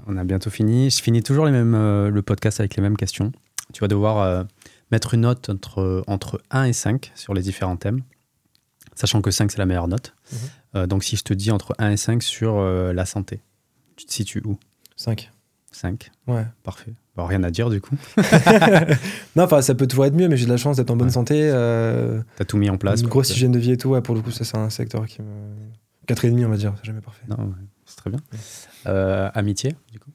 on 0.08 0.18
a 0.18 0.24
bientôt 0.24 0.50
fini. 0.50 0.90
Je 0.90 1.02
finis 1.02 1.24
toujours 1.24 1.46
les 1.46 1.52
mêmes, 1.52 1.76
euh, 1.76 2.10
le 2.10 2.22
podcast 2.22 2.60
avec 2.60 2.76
les 2.76 2.82
mêmes 2.82 2.98
questions. 2.98 3.32
Tu 3.74 3.80
vas 3.82 3.88
devoir 3.88 4.18
euh, 4.20 4.44
mettre 4.92 5.14
une 5.14 5.22
note 5.22 5.50
entre, 5.50 6.04
entre 6.08 6.42
1 6.52 6.64
et 6.66 6.74
5 6.74 7.12
sur 7.16 7.34
les 7.34 7.42
différents 7.42 7.78
thèmes, 7.78 8.02
sachant 8.96 9.22
que 9.22 9.32
5, 9.32 9.52
c'est 9.52 9.58
la 9.58 9.66
meilleure 9.66 9.88
note. 9.88 10.16
Mhm. 10.32 10.38
Euh, 10.76 10.88
donc, 10.88 11.04
si 11.04 11.16
je 11.16 11.24
te 11.24 11.34
dis 11.34 11.52
entre 11.52 11.76
1 11.80 11.92
et 11.92 11.98
5 11.98 12.24
sur 12.24 12.56
euh, 12.58 12.92
la 12.94 13.06
santé, 13.06 13.42
tu 13.96 14.06
te 14.06 14.12
situes 14.14 14.42
où? 14.46 14.58
5. 14.96 15.32
5. 15.72 16.12
Ouais. 16.28 16.46
Parfait. 16.64 16.94
Bon, 17.16 17.26
rien 17.26 17.44
à 17.44 17.52
dire 17.52 17.70
du 17.70 17.82
coup. 17.82 17.96
non, 19.36 19.44
enfin, 19.44 19.62
ça 19.62 19.76
peut 19.76 19.88
toujours 19.88 20.06
être 20.06 20.14
mieux, 20.16 20.28
mais 20.28 20.38
j'ai 20.38 20.46
de 20.46 20.52
la 20.52 20.58
chance 20.58 20.78
d'être 20.78 20.90
en 20.91 20.96
bonne 20.96 21.08
Ouais. 21.08 21.14
santé. 21.14 21.36
euh, 21.54 22.22
T'as 22.38 22.46
tout 22.46 22.58
mis 22.58 22.70
en 22.70 22.78
place. 22.78 23.00
une 23.02 23.08
quoi. 23.08 23.22
grosse 23.22 23.32
hygiène 23.32 23.52
de 23.52 23.60
vie 23.60 23.72
et 23.72 23.78
tout. 23.78 23.90
Ouais, 23.90 24.02
pour 24.02 24.16
le 24.16 24.22
coup, 24.22 24.32
ça, 24.32 24.44
c'est 24.46 24.58
un 24.58 24.70
secteur 24.70 25.06
qui 25.06 25.22
me. 25.22 25.28
4,5, 26.08 26.46
on 26.46 26.50
va 26.50 26.58
dire, 26.58 26.74
c'est 26.80 26.86
jamais 26.88 27.02
parfait. 27.02 27.24
Non, 27.28 27.36
ouais, 27.38 27.54
c'est 27.86 27.98
très 27.98 28.10
bien. 28.10 28.20
Euh, 28.88 29.30
amitié, 29.36 29.76
du 29.91 30.00
coup. 30.00 30.10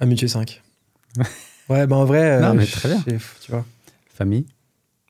Amitié 0.00 0.26
5. 0.26 0.62
ouais, 1.68 1.86
bah 1.86 1.96
en 1.96 2.04
vrai. 2.04 2.40
Non, 2.40 2.48
euh, 2.48 2.52
mais 2.54 2.66
très 2.66 2.88
bien. 2.88 3.00
Tu 3.40 3.50
vois, 3.52 3.64
Famille. 4.12 4.46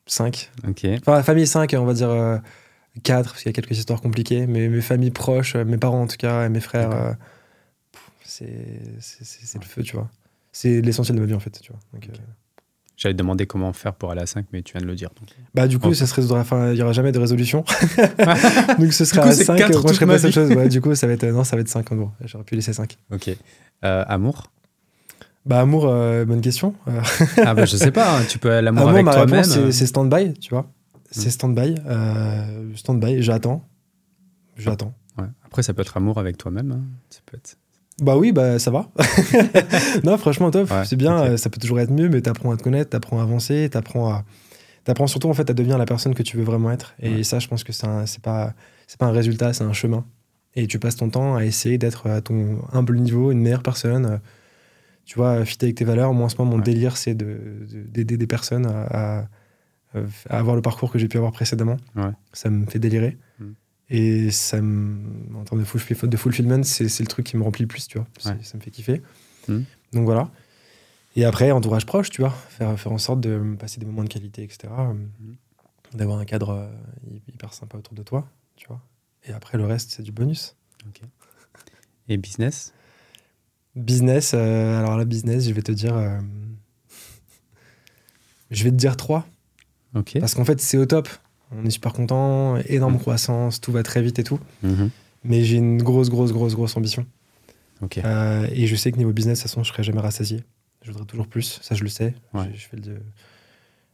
5. 0.05 0.51
Ok. 0.67 0.85
Enfin, 0.99 1.23
famille 1.23 1.47
5, 1.47 1.73
on 1.79 1.85
va 1.85 1.93
dire 1.93 2.09
euh, 2.09 2.37
4, 3.03 3.29
parce 3.31 3.41
qu'il 3.41 3.49
y 3.49 3.49
a 3.49 3.53
quelques 3.53 3.77
histoires 3.77 4.01
compliquées. 4.01 4.45
Mais 4.45 4.67
mes 4.67 4.81
familles 4.81 5.11
proches, 5.11 5.55
mes 5.55 5.77
parents 5.77 6.01
en 6.03 6.07
tout 6.07 6.17
cas, 6.17 6.45
et 6.45 6.49
mes 6.49 6.59
frères, 6.59 7.15
c'est 8.99 9.59
le 9.59 9.65
feu, 9.65 9.83
tu 9.83 9.95
vois. 9.95 10.09
C'est 10.51 10.81
l'essentiel 10.81 11.15
de 11.15 11.21
ma 11.21 11.27
vie 11.27 11.33
en 11.33 11.39
fait, 11.39 11.59
tu 11.61 11.71
vois. 11.71 11.79
Donc, 11.93 12.07
euh, 12.09 12.13
J'allais 12.95 13.13
te 13.15 13.17
demander 13.17 13.47
comment 13.47 13.73
faire 13.73 13.95
pour 13.95 14.11
aller 14.11 14.21
à 14.21 14.27
5, 14.27 14.45
mais 14.53 14.61
tu 14.61 14.73
viens 14.73 14.81
de 14.81 14.85
le 14.85 14.95
dire. 14.95 15.09
donc. 15.19 15.27
Bah 15.55 15.67
du 15.67 15.79
coup, 15.79 15.93
ça. 15.95 16.05
Enfin, 16.35 16.71
il 16.71 16.77
y 16.77 16.81
aura 16.83 16.93
jamais 16.93 17.11
de 17.11 17.17
résolution. 17.19 17.65
donc 18.79 18.93
ce 18.93 19.03
sera 19.05 19.23
à 19.23 19.31
c'est 19.31 19.45
5. 19.45 19.57
quatre 19.57 19.81
Moi, 19.81 19.91
je 19.91 19.95
serais 19.95 20.05
pas 20.05 20.19
cette 20.19 20.33
chose. 20.33 20.49
Ouais, 20.51 20.69
du 20.69 20.79
coup, 20.79 20.93
ça 20.95 21.07
va 21.07 21.13
être 21.13 21.25
non, 21.25 21.43
ça 21.43 21.55
va 21.55 21.61
être 21.61 21.69
5 21.69 21.91
en 21.91 21.95
gros. 21.95 22.11
J'aurais 22.23 22.43
pu 22.43 22.55
laisser 22.55 22.71
5. 22.73 22.97
Ok. 23.11 23.29
Euh, 23.83 24.03
amour? 24.07 24.51
Bah 25.45 25.59
amour, 25.59 25.87
euh, 25.87 26.23
bonne 26.23 26.39
question. 26.41 26.73
Ah 27.37 27.53
bah 27.53 27.65
je 27.65 27.75
sais 27.75 27.91
pas, 27.91 28.19
hein, 28.19 28.23
tu 28.29 28.37
peux 28.39 28.47
l'amour 28.61 28.87
amour, 28.87 29.09
avec 29.09 29.27
toi-même. 29.27 29.71
c'est- 29.71 29.85
stand-by, 29.87 30.33
tu 30.35 30.51
vois. 30.51 30.71
C'est 31.11 31.27
Mm. 31.27 31.31
stand-by. 31.31 31.75
Euh, 31.85 32.71
stand-by. 32.75 33.21
J'attends. 33.21 33.67
J'attends. 34.55 34.93
ouais. 35.17 35.25
Après, 35.45 35.61
ça 35.63 35.73
peut 35.73 35.81
être 35.81 35.97
amour 35.97 36.17
avec 36.19 36.37
toi-même. 36.37 36.71
hein. 36.71 36.81
Ça 37.09 37.19
peut 37.25 37.37
être... 37.37 37.57
Bah 38.01 38.17
oui, 38.17 38.31
bah 38.31 38.57
ça 38.59 38.71
va. 38.71 38.89
non, 40.03 40.17
franchement, 40.17 40.49
top. 40.51 40.69
Ouais, 40.71 40.85
c'est 40.85 40.95
bien. 40.95 41.19
euh, 41.23 41.37
Ça 41.37 41.49
peut 41.49 41.59
toujours 41.59 41.79
être 41.79 41.91
mieux, 41.91 42.09
mais 42.09 42.21
t'apprends 42.21 42.51
à 42.51 42.57
te 42.57 42.63
connaître, 42.63 42.89
t'apprends 42.89 43.19
à 43.19 43.23
avancer, 43.23 43.69
t'apprends 43.71 44.09
à. 44.11 44.23
T'apprends 44.83 45.07
surtout 45.07 45.29
en 45.29 45.33
fait 45.33 45.49
à 45.49 45.53
devenir 45.53 45.77
la 45.77 45.85
personne 45.85 46.13
que 46.13 46.23
tu 46.23 46.35
veux 46.37 46.43
vraiment 46.43 46.71
être. 46.71 46.93
Et 46.99 47.15
Ouais. 47.17 47.23
ça, 47.23 47.39
je 47.39 47.47
pense 47.47 47.63
que 47.63 47.71
c'est 47.71 47.87
un- 47.87 48.05
c'est 48.05 48.21
pas, 48.21 48.53
c'est 48.87 48.99
pas 48.99 49.05
un 49.05 49.11
résultat, 49.11 49.53
c'est 49.53 49.63
un 49.63 49.71
chemin. 49.73 50.05
Et 50.55 50.67
tu 50.67 50.77
passes 50.79 50.97
ton 50.97 51.09
temps 51.09 51.35
à 51.35 51.45
essayer 51.45 51.77
d'être 51.77 52.07
à 52.09 52.21
ton 52.21 52.59
humble 52.73 52.99
niveau, 52.99 53.31
une 53.31 53.39
meilleure 53.41 53.63
personne. 53.63 54.05
euh, 54.05 54.17
Tu 55.05 55.15
vois, 55.17 55.43
fit 55.43 55.57
avec 55.61 55.75
tes 55.75 55.83
valeurs. 55.85 56.13
Moi, 56.13 56.25
en 56.25 56.29
ce 56.29 56.37
moment, 56.37 56.51
mon 56.51 56.57
Ouais. 56.57 56.63
délire, 56.63 56.95
c'est 56.95 57.13
de- 57.13 57.25
de- 57.69 57.81
d'aider 57.89 58.15
des 58.15 58.25
personnes 58.27 58.65
à, 58.65 59.19
à- 59.19 59.27
à 60.29 60.39
avoir 60.39 60.55
le 60.55 60.61
parcours 60.61 60.91
que 60.93 60.97
j'ai 60.97 61.07
pu 61.09 61.17
avoir 61.17 61.33
précédemment. 61.33 61.75
Ouais. 61.97 62.11
Ça 62.31 62.49
me 62.49 62.65
fait 62.65 62.79
délirer. 62.79 63.17
Et 63.95 64.31
ça 64.31 64.59
me, 64.59 65.35
en 65.37 65.43
termes 65.43 65.59
de, 65.61 65.65
fulfill- 65.65 66.07
de 66.09 66.17
fulfillment, 66.17 66.63
c'est 66.63 66.83
le 66.99 67.05
truc 67.07 67.27
qui 67.27 67.37
me 67.37 67.43
remplit 67.43 67.61
le 67.61 67.67
plus, 67.67 67.87
tu 67.87 67.99
vois. 67.99 68.07
Ouais. 68.25 68.37
Ça 68.41 68.57
me 68.57 68.61
fait 68.61 68.71
kiffer. 68.71 69.01
Mm. 69.47 69.59
Donc 69.93 70.05
voilà. 70.05 70.31
Et 71.15 71.25
après, 71.25 71.51
entourage 71.51 71.85
proche, 71.85 72.09
tu 72.09 72.21
vois. 72.21 72.31
Faire, 72.31 72.79
faire 72.79 72.91
en 72.91 72.97
sorte 72.97 73.21
de 73.21 73.55
passer 73.59 73.79
des 73.79 73.85
moments 73.85 74.03
de 74.03 74.09
qualité, 74.09 74.41
etc. 74.43 74.73
Mm. 74.73 75.33
D'avoir 75.95 76.17
un 76.17 76.25
cadre 76.25 76.49
euh, 76.49 76.67
hy- 77.07 77.21
hyper 77.31 77.53
sympa 77.53 77.77
autour 77.77 77.93
de 77.93 78.01
toi, 78.01 78.27
tu 78.55 78.65
vois. 78.67 78.81
Et 79.25 79.31
après, 79.31 79.59
le 79.59 79.65
reste, 79.65 79.91
c'est 79.91 80.01
du 80.03 80.11
bonus. 80.11 80.55
Et 82.09 82.17
business? 82.17 82.73
Business, 83.75 84.31
euh, 84.33 84.79
alors 84.79 84.97
là, 84.97 85.05
business, 85.05 85.45
je 85.47 85.53
vais 85.53 85.61
te 85.61 85.71
dire. 85.71 85.95
euh, 85.95 86.19
je 88.51 88.63
vais 88.63 88.71
te 88.71 88.75
dire 88.75 88.97
3. 88.97 89.27
Ok. 89.95 90.17
Parce 90.19 90.33
qu'en 90.33 90.45
fait, 90.45 90.59
c'est 90.59 90.77
au 90.77 90.85
top. 90.87 91.07
On 91.57 91.65
est 91.65 91.69
super 91.71 91.93
content, 91.93 92.57
énorme 92.67 92.95
Mm. 92.95 92.99
croissance, 92.99 93.61
tout 93.61 93.71
va 93.71 93.83
très 93.83 94.01
vite 94.01 94.19
et 94.19 94.23
tout. 94.23 94.39
Mhm. 94.63 94.89
Mais 95.23 95.43
j'ai 95.43 95.57
une 95.57 95.81
grosse, 95.81 96.09
grosse, 96.09 96.33
grosse, 96.33 96.55
grosse 96.55 96.75
ambition. 96.77 97.05
Euh, 98.05 98.47
et 98.51 98.65
je 98.67 98.75
sais 98.75 98.91
que 98.91 98.97
niveau 98.97 99.11
business, 99.11 99.39
de 99.39 99.43
toute 99.43 99.51
façon, 99.51 99.63
je 99.63 99.69
serai 99.71 99.83
jamais 99.83 99.99
rassasié. 100.01 100.43
Je 100.83 100.91
voudrais 100.91 101.05
toujours 101.05 101.27
plus. 101.27 101.59
Ça, 101.61 101.75
je 101.75 101.83
le 101.83 101.89
sais. 101.89 102.13
Ouais. 102.33 102.43
J'ai- 102.51 102.57
je 102.57 102.67
fais 102.67 102.77
le- 102.77 103.01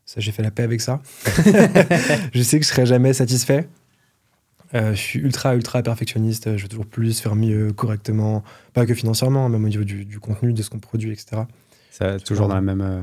Ça, 0.05 0.19
j'ai 0.21 0.31
fait 0.31 0.41
la 0.43 0.49
paix 0.51 0.63
avec 0.63 0.81
ça. 0.81 1.01
je 2.33 2.41
sais 2.41 2.59
que 2.59 2.65
je 2.65 2.69
serai 2.69 2.85
jamais 2.85 3.13
satisfait. 3.13 3.67
Euh, 4.75 4.91
je 4.93 4.99
suis 4.99 5.19
ultra, 5.19 5.55
ultra 5.55 5.81
perfectionniste. 5.83 6.55
Je 6.57 6.63
veux 6.63 6.67
toujours 6.69 6.85
plus, 6.87 7.19
faire 7.19 7.35
mieux, 7.35 7.73
correctement. 7.73 8.43
Pas 8.73 8.85
que 8.85 8.93
financièrement, 8.93 9.49
même 9.49 9.63
au 9.65 9.69
niveau 9.69 9.83
du, 9.83 10.05
du 10.05 10.19
contenu, 10.19 10.53
de 10.53 10.61
ce 10.63 10.69
qu'on 10.69 10.79
produit, 10.79 11.11
etc. 11.11 11.43
Ça, 11.91 12.19
toujours 12.19 12.47
dans 12.47 12.55
la 12.55 12.61
même. 12.61 12.81
euh, 12.81 13.01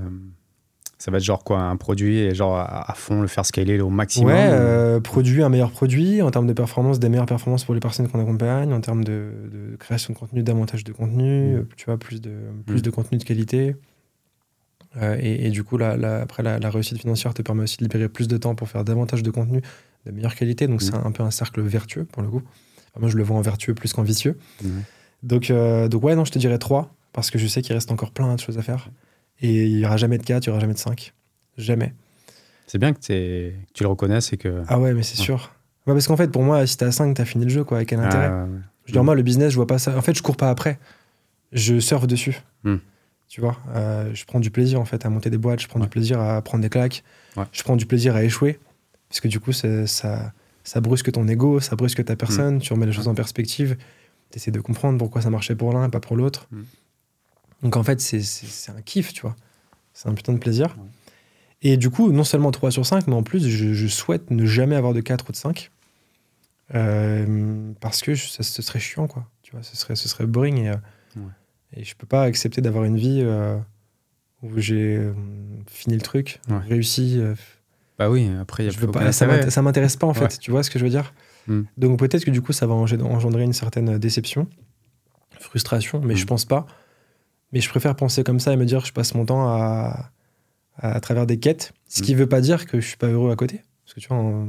Ça 0.98 1.10
va 1.10 1.18
être 1.18 1.24
genre 1.24 1.44
quoi 1.44 1.60
Un 1.60 1.76
produit 1.76 2.18
et 2.18 2.34
genre 2.34 2.56
à, 2.56 2.90
à 2.90 2.94
fond 2.94 3.20
le 3.20 3.28
faire 3.28 3.44
scaler 3.44 3.78
au 3.80 3.90
maximum 3.90 4.32
Ouais, 4.32 4.48
ou- 4.48 4.52
euh, 4.52 5.00
produit, 5.00 5.42
un 5.42 5.50
meilleur 5.50 5.70
produit, 5.70 6.22
en 6.22 6.30
termes 6.30 6.46
de 6.46 6.52
performance, 6.54 6.98
des 6.98 7.08
meilleures 7.10 7.26
performances 7.26 7.64
pour 7.64 7.74
les 7.74 7.80
personnes 7.80 8.08
qu'on 8.08 8.20
accompagne, 8.20 8.72
en 8.72 8.80
termes 8.80 9.04
de, 9.04 9.30
de 9.52 9.76
création 9.76 10.14
de 10.14 10.18
contenu, 10.18 10.42
davantage 10.42 10.84
de 10.84 10.92
contenu, 10.92 11.52
Mm. 11.52 11.56
euh, 11.56 11.68
tu 11.76 11.84
vois, 11.86 11.98
plus 11.98 12.20
de, 12.22 12.32
plus 12.66 12.78
Mm. 12.78 12.82
de 12.82 12.90
contenu 12.90 13.18
de 13.18 13.24
qualité. 13.24 13.76
Euh, 14.96 15.18
et, 15.20 15.46
et 15.46 15.50
du 15.50 15.62
coup, 15.64 15.76
la, 15.76 15.96
la- 15.98 16.22
après, 16.22 16.42
la, 16.42 16.58
la 16.58 16.70
réussite 16.70 16.98
financière 16.98 17.34
te 17.34 17.42
permet 17.42 17.62
aussi 17.64 17.76
de 17.76 17.82
libérer 17.82 18.08
plus 18.08 18.28
de 18.28 18.36
temps 18.38 18.54
pour 18.54 18.68
faire 18.68 18.82
davantage 18.84 19.22
de 19.22 19.30
contenu 19.30 19.60
de 20.06 20.10
meilleure 20.10 20.34
qualité. 20.34 20.66
Donc, 20.66 20.80
Mm. 20.80 20.84
c'est 20.84 20.94
un, 20.94 21.12
peu 21.12 21.22
un 21.22 21.30
cercle 21.30 21.60
vertueux, 21.60 22.04
pour 22.04 22.22
le 22.22 22.28
coup. 22.28 22.40
Enfin, 22.92 23.00
moi, 23.00 23.10
je 23.10 23.16
le 23.18 23.22
vois 23.22 23.36
en 23.36 23.42
vertueux 23.42 23.74
plus 23.74 23.92
qu'en 23.92 24.02
vicieux. 24.02 24.38
Donc, 25.22 25.50
euh, 25.50 25.88
donc, 25.88 26.02
ouais, 26.04 26.14
non, 26.16 26.24
je 26.24 26.32
te 26.32 26.38
dirais 26.38 26.58
3, 26.58 26.94
parce 27.12 27.30
que 27.30 27.38
je 27.38 27.46
sais 27.46 27.60
qu'il 27.60 27.74
reste 27.74 27.90
encore 27.90 28.12
plein 28.12 28.34
de 28.34 28.40
choses 28.40 28.56
à 28.56 28.62
faire. 28.62 28.88
Et 29.40 29.66
il 29.66 29.76
n'y 29.76 29.84
aura 29.84 29.96
jamais 29.96 30.18
de 30.18 30.24
4, 30.24 30.44
il 30.46 30.48
n'y 30.48 30.52
aura 30.52 30.60
jamais 30.60 30.74
de 30.74 30.78
5. 30.78 31.12
Jamais. 31.58 31.94
C'est 32.66 32.78
bien 32.78 32.92
que, 32.92 32.98
que 33.00 33.52
tu 33.74 33.82
le 33.82 33.88
reconnaisses 33.88 34.32
et 34.32 34.36
que. 34.36 34.62
Ah 34.68 34.78
ouais, 34.80 34.92
mais 34.94 35.02
c'est 35.02 35.18
Ouais. 35.18 35.24
sûr. 35.24 35.52
Ouais, 35.86 35.94
parce 35.94 36.06
qu'en 36.08 36.16
fait, 36.16 36.28
pour 36.32 36.42
moi, 36.42 36.66
si 36.66 36.76
t'as 36.76 36.90
5, 36.90 37.14
t'as 37.14 37.24
fini 37.24 37.44
le 37.44 37.50
jeu, 37.50 37.62
quoi, 37.64 37.76
avec 37.78 37.88
quel 37.90 38.00
intérêt 38.00 38.26
Ah, 38.30 38.44
ouais. 38.44 38.58
Je 38.84 38.90
veux 38.90 38.92
dire, 38.92 39.04
moi, 39.04 39.14
le 39.14 39.22
business, 39.22 39.50
je 39.50 39.56
vois 39.56 39.66
pas 39.66 39.78
ça. 39.78 39.96
En 39.96 40.02
fait, 40.02 40.14
je 40.16 40.22
cours 40.22 40.36
pas 40.36 40.50
après. 40.50 40.78
Je 41.52 41.78
surfe 41.78 42.06
dessus. 42.06 42.40
Hmm. 42.64 42.76
Tu 43.28 43.40
vois, 43.40 43.56
Euh, 43.74 44.10
je 44.14 44.24
prends 44.24 44.40
du 44.40 44.50
plaisir, 44.50 44.80
en 44.80 44.84
fait, 44.84 45.04
à 45.06 45.10
monter 45.10 45.30
des 45.30 45.38
boîtes. 45.38 45.60
Je 45.60 45.68
prends 45.68 45.80
du 45.80 45.88
plaisir 45.88 46.20
à 46.20 46.40
prendre 46.42 46.62
des 46.62 46.68
claques. 46.70 47.02
Je 47.52 47.62
prends 47.62 47.76
du 47.76 47.86
plaisir 47.86 48.16
à 48.16 48.24
échouer. 48.24 48.58
Parce 49.08 49.20
que 49.20 49.28
du 49.28 49.38
coup, 49.38 49.52
ça, 49.52 49.86
ça 49.86 50.80
brusque 50.80 51.12
ton 51.12 51.28
ego, 51.28 51.60
ça 51.60 51.76
brusque 51.76 52.04
ta 52.04 52.16
personne. 52.16 52.58
Tu 52.60 52.72
remets 52.72 52.86
les 52.86 52.92
choses 52.92 53.06
en 53.08 53.14
perspective. 53.14 53.76
Tu 54.30 54.38
essaies 54.38 54.50
de 54.50 54.60
comprendre 54.60 54.98
pourquoi 54.98 55.22
ça 55.22 55.30
marchait 55.30 55.54
pour 55.54 55.72
l'un 55.72 55.86
et 55.86 55.90
pas 55.90 56.00
pour 56.00 56.16
l'autre. 56.16 56.48
Donc, 57.62 57.76
en 57.76 57.82
fait, 57.82 58.00
c'est- 58.00 58.70
un 58.70 58.82
kiff, 58.82 59.12
tu 59.12 59.22
vois. 59.22 59.34
C'est 59.92 60.08
un 60.08 60.14
putain 60.14 60.32
de 60.32 60.38
plaisir. 60.38 60.76
Et 61.62 61.76
du 61.76 61.88
coup, 61.90 62.12
non 62.12 62.22
seulement 62.24 62.50
3 62.50 62.70
sur 62.70 62.84
5, 62.84 63.06
mais 63.06 63.14
en 63.14 63.22
plus, 63.22 63.48
je, 63.48 63.72
je 63.72 63.86
souhaite 63.86 64.30
ne 64.30 64.44
jamais 64.46 64.76
avoir 64.76 64.92
de 64.92 65.00
4 65.00 65.28
ou 65.28 65.32
de 65.32 65.36
5. 65.36 65.70
Euh, 66.74 67.72
parce 67.80 68.02
que 68.02 68.14
je- 68.14 68.28
ça, 68.28 68.42
ce 68.42 68.60
serait 68.62 68.80
chiant, 68.80 69.06
quoi. 69.06 69.26
Tu 69.42 69.52
vois, 69.52 69.62
ce 69.62 69.76
serait, 69.76 69.96
ce 69.96 70.08
serait 70.08 70.26
boring. 70.26 70.58
Et, 70.58 70.68
euh, 70.70 70.74
Ouais. 71.16 71.22
et 71.74 71.84
je 71.84 71.94
peux 71.96 72.06
pas 72.06 72.22
accepter 72.24 72.60
d'avoir 72.60 72.84
une 72.84 72.96
vie 72.96 73.20
euh, 73.22 73.56
où 74.42 74.58
j'ai 74.58 74.96
euh, 74.96 75.12
fini 75.68 75.94
le 75.94 76.02
truc, 76.02 76.40
Ouais. 76.48 76.58
réussi. 76.68 77.20
Bah 77.98 78.10
oui, 78.10 78.30
après, 78.40 78.64
il 78.64 78.66
y 78.66 78.68
a 78.68 78.72
je 78.72 78.76
plus 78.78 78.88
pas, 78.88 79.10
ça 79.12 79.62
m'intéresse 79.62 79.96
pas, 79.96 80.06
en 80.06 80.14
fait. 80.14 80.20
Ouais. 80.24 80.38
Tu 80.40 80.50
vois 80.50 80.62
ce 80.62 80.70
que 80.70 80.78
je 80.78 80.84
veux 80.84 80.90
dire? 80.90 81.14
Hmm. 81.46 81.62
Donc 81.78 81.98
peut-être 82.00 82.24
que 82.24 82.30
du 82.30 82.42
coup, 82.42 82.52
ça 82.52 82.66
va 82.66 82.74
engendrer 82.74 83.44
une 83.44 83.52
certaine 83.52 83.96
déception, 83.98 84.48
frustration, 85.38 86.00
mais 86.00 86.14
Hmm. 86.14 86.18
je 86.18 86.24
pense 86.26 86.44
pas. 86.44 86.66
Mais 87.52 87.60
je 87.60 87.68
préfère 87.68 87.94
penser 87.96 88.24
comme 88.24 88.40
ça 88.40 88.52
et 88.52 88.56
me 88.56 88.64
dire 88.64 88.84
je 88.84 88.92
passe 88.92 89.14
mon 89.14 89.24
temps 89.24 89.48
à, 89.48 90.10
à, 90.78 90.92
à 90.96 91.00
travers 91.00 91.26
des 91.26 91.38
quêtes. 91.38 91.72
Ce 91.88 92.02
qui 92.02 92.14
veut 92.14 92.28
pas 92.28 92.40
dire 92.40 92.66
que 92.66 92.80
je 92.80 92.86
suis 92.86 92.96
pas 92.96 93.06
heureux 93.08 93.30
à 93.30 93.36
côté. 93.36 93.62
Parce 93.84 93.94
que 93.94 94.00
tu 94.00 94.08
vois, 94.08 94.16
en 94.18 94.48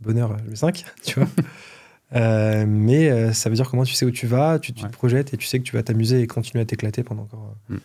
bonheur, 0.00 0.36
le 0.46 0.54
5, 0.54 0.84
tu 1.02 1.18
vois. 1.20 1.28
Euh, 2.14 2.64
mais 2.68 3.10
euh, 3.10 3.32
ça 3.32 3.48
veut 3.48 3.56
dire 3.56 3.68
comment 3.68 3.84
tu 3.84 3.94
sais 3.94 4.06
où 4.06 4.10
tu 4.10 4.26
vas, 4.26 4.58
tu, 4.58 4.72
tu 4.72 4.84
Ouais. 4.84 4.88
te 4.90 4.94
projettes 4.94 5.34
et 5.34 5.36
tu 5.36 5.46
sais 5.46 5.58
que 5.58 5.64
tu 5.64 5.74
vas 5.74 5.82
t'amuser 5.82 6.20
et 6.20 6.26
continuer 6.26 6.62
à 6.62 6.64
t'éclater 6.66 7.02
pendant 7.02 7.22
encore 7.22 7.54
euh, 7.70 7.74
Hmm. 7.76 7.80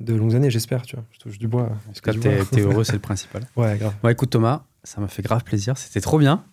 de 0.00 0.14
longues 0.14 0.34
années, 0.36 0.50
j'espère. 0.50 0.82
Tu 0.82 0.96
vois, 0.96 1.04
je 1.12 1.18
touche 1.18 1.38
du 1.38 1.48
bois. 1.48 1.64
En 1.88 1.92
tout 1.92 2.00
cas, 2.00 2.12
t'es 2.14 2.60
heureux, 2.60 2.84
c'est 2.84 2.92
le 2.94 2.98
principal. 2.98 3.42
Ouais, 3.56 3.76
grave. 3.76 3.92
Bon, 4.02 4.08
écoute, 4.08 4.30
Thomas, 4.30 4.62
ça 4.84 5.00
m'a 5.00 5.08
fait 5.08 5.22
grave 5.22 5.42
plaisir. 5.44 5.76
C'était 5.76 6.00
trop 6.00 6.18
bien. 6.18 6.44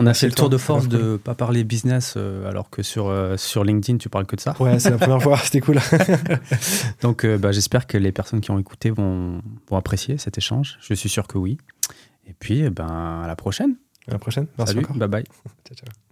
On 0.00 0.06
a 0.06 0.14
fait 0.14 0.26
le 0.26 0.32
tour 0.32 0.48
de 0.48 0.56
force 0.56 0.88
de 0.88 1.18
pas 1.18 1.34
parler 1.34 1.62
business 1.62 2.14
euh, 2.16 2.48
alors 2.48 2.70
que 2.70 2.82
sur, 2.82 3.08
euh, 3.08 3.36
sur 3.36 3.64
LinkedIn, 3.64 3.98
tu 3.98 4.08
parles 4.08 4.24
que 4.24 4.34
de 4.34 4.40
ça. 4.40 4.56
Ouais, 4.58 4.78
c'est 4.78 4.88
la 4.88 4.96
première 4.96 5.22
fois, 5.22 5.36
c'était 5.44 5.60
cool. 5.60 5.78
Donc, 7.02 7.26
euh, 7.26 7.36
bah, 7.36 7.52
j'espère 7.52 7.86
que 7.86 7.98
les 7.98 8.10
personnes 8.10 8.40
qui 8.40 8.50
ont 8.50 8.58
écouté 8.58 8.90
vont, 8.90 9.42
vont 9.68 9.76
apprécier 9.76 10.16
cet 10.16 10.38
échange. 10.38 10.78
Je 10.80 10.94
suis 10.94 11.10
sûr 11.10 11.26
que 11.26 11.36
oui. 11.36 11.58
Et 12.26 12.32
puis, 12.32 12.60
eh 12.60 12.70
ben, 12.70 13.20
à 13.22 13.26
la 13.26 13.36
prochaine. 13.36 13.76
À 14.08 14.12
la 14.12 14.18
prochaine. 14.18 14.46
Merci 14.56 14.72
Salut, 14.72 14.86
encore. 14.86 14.96
bye 14.96 15.08
bye. 15.08 15.24
Ciao, 15.68 15.76
ciao. 15.76 16.09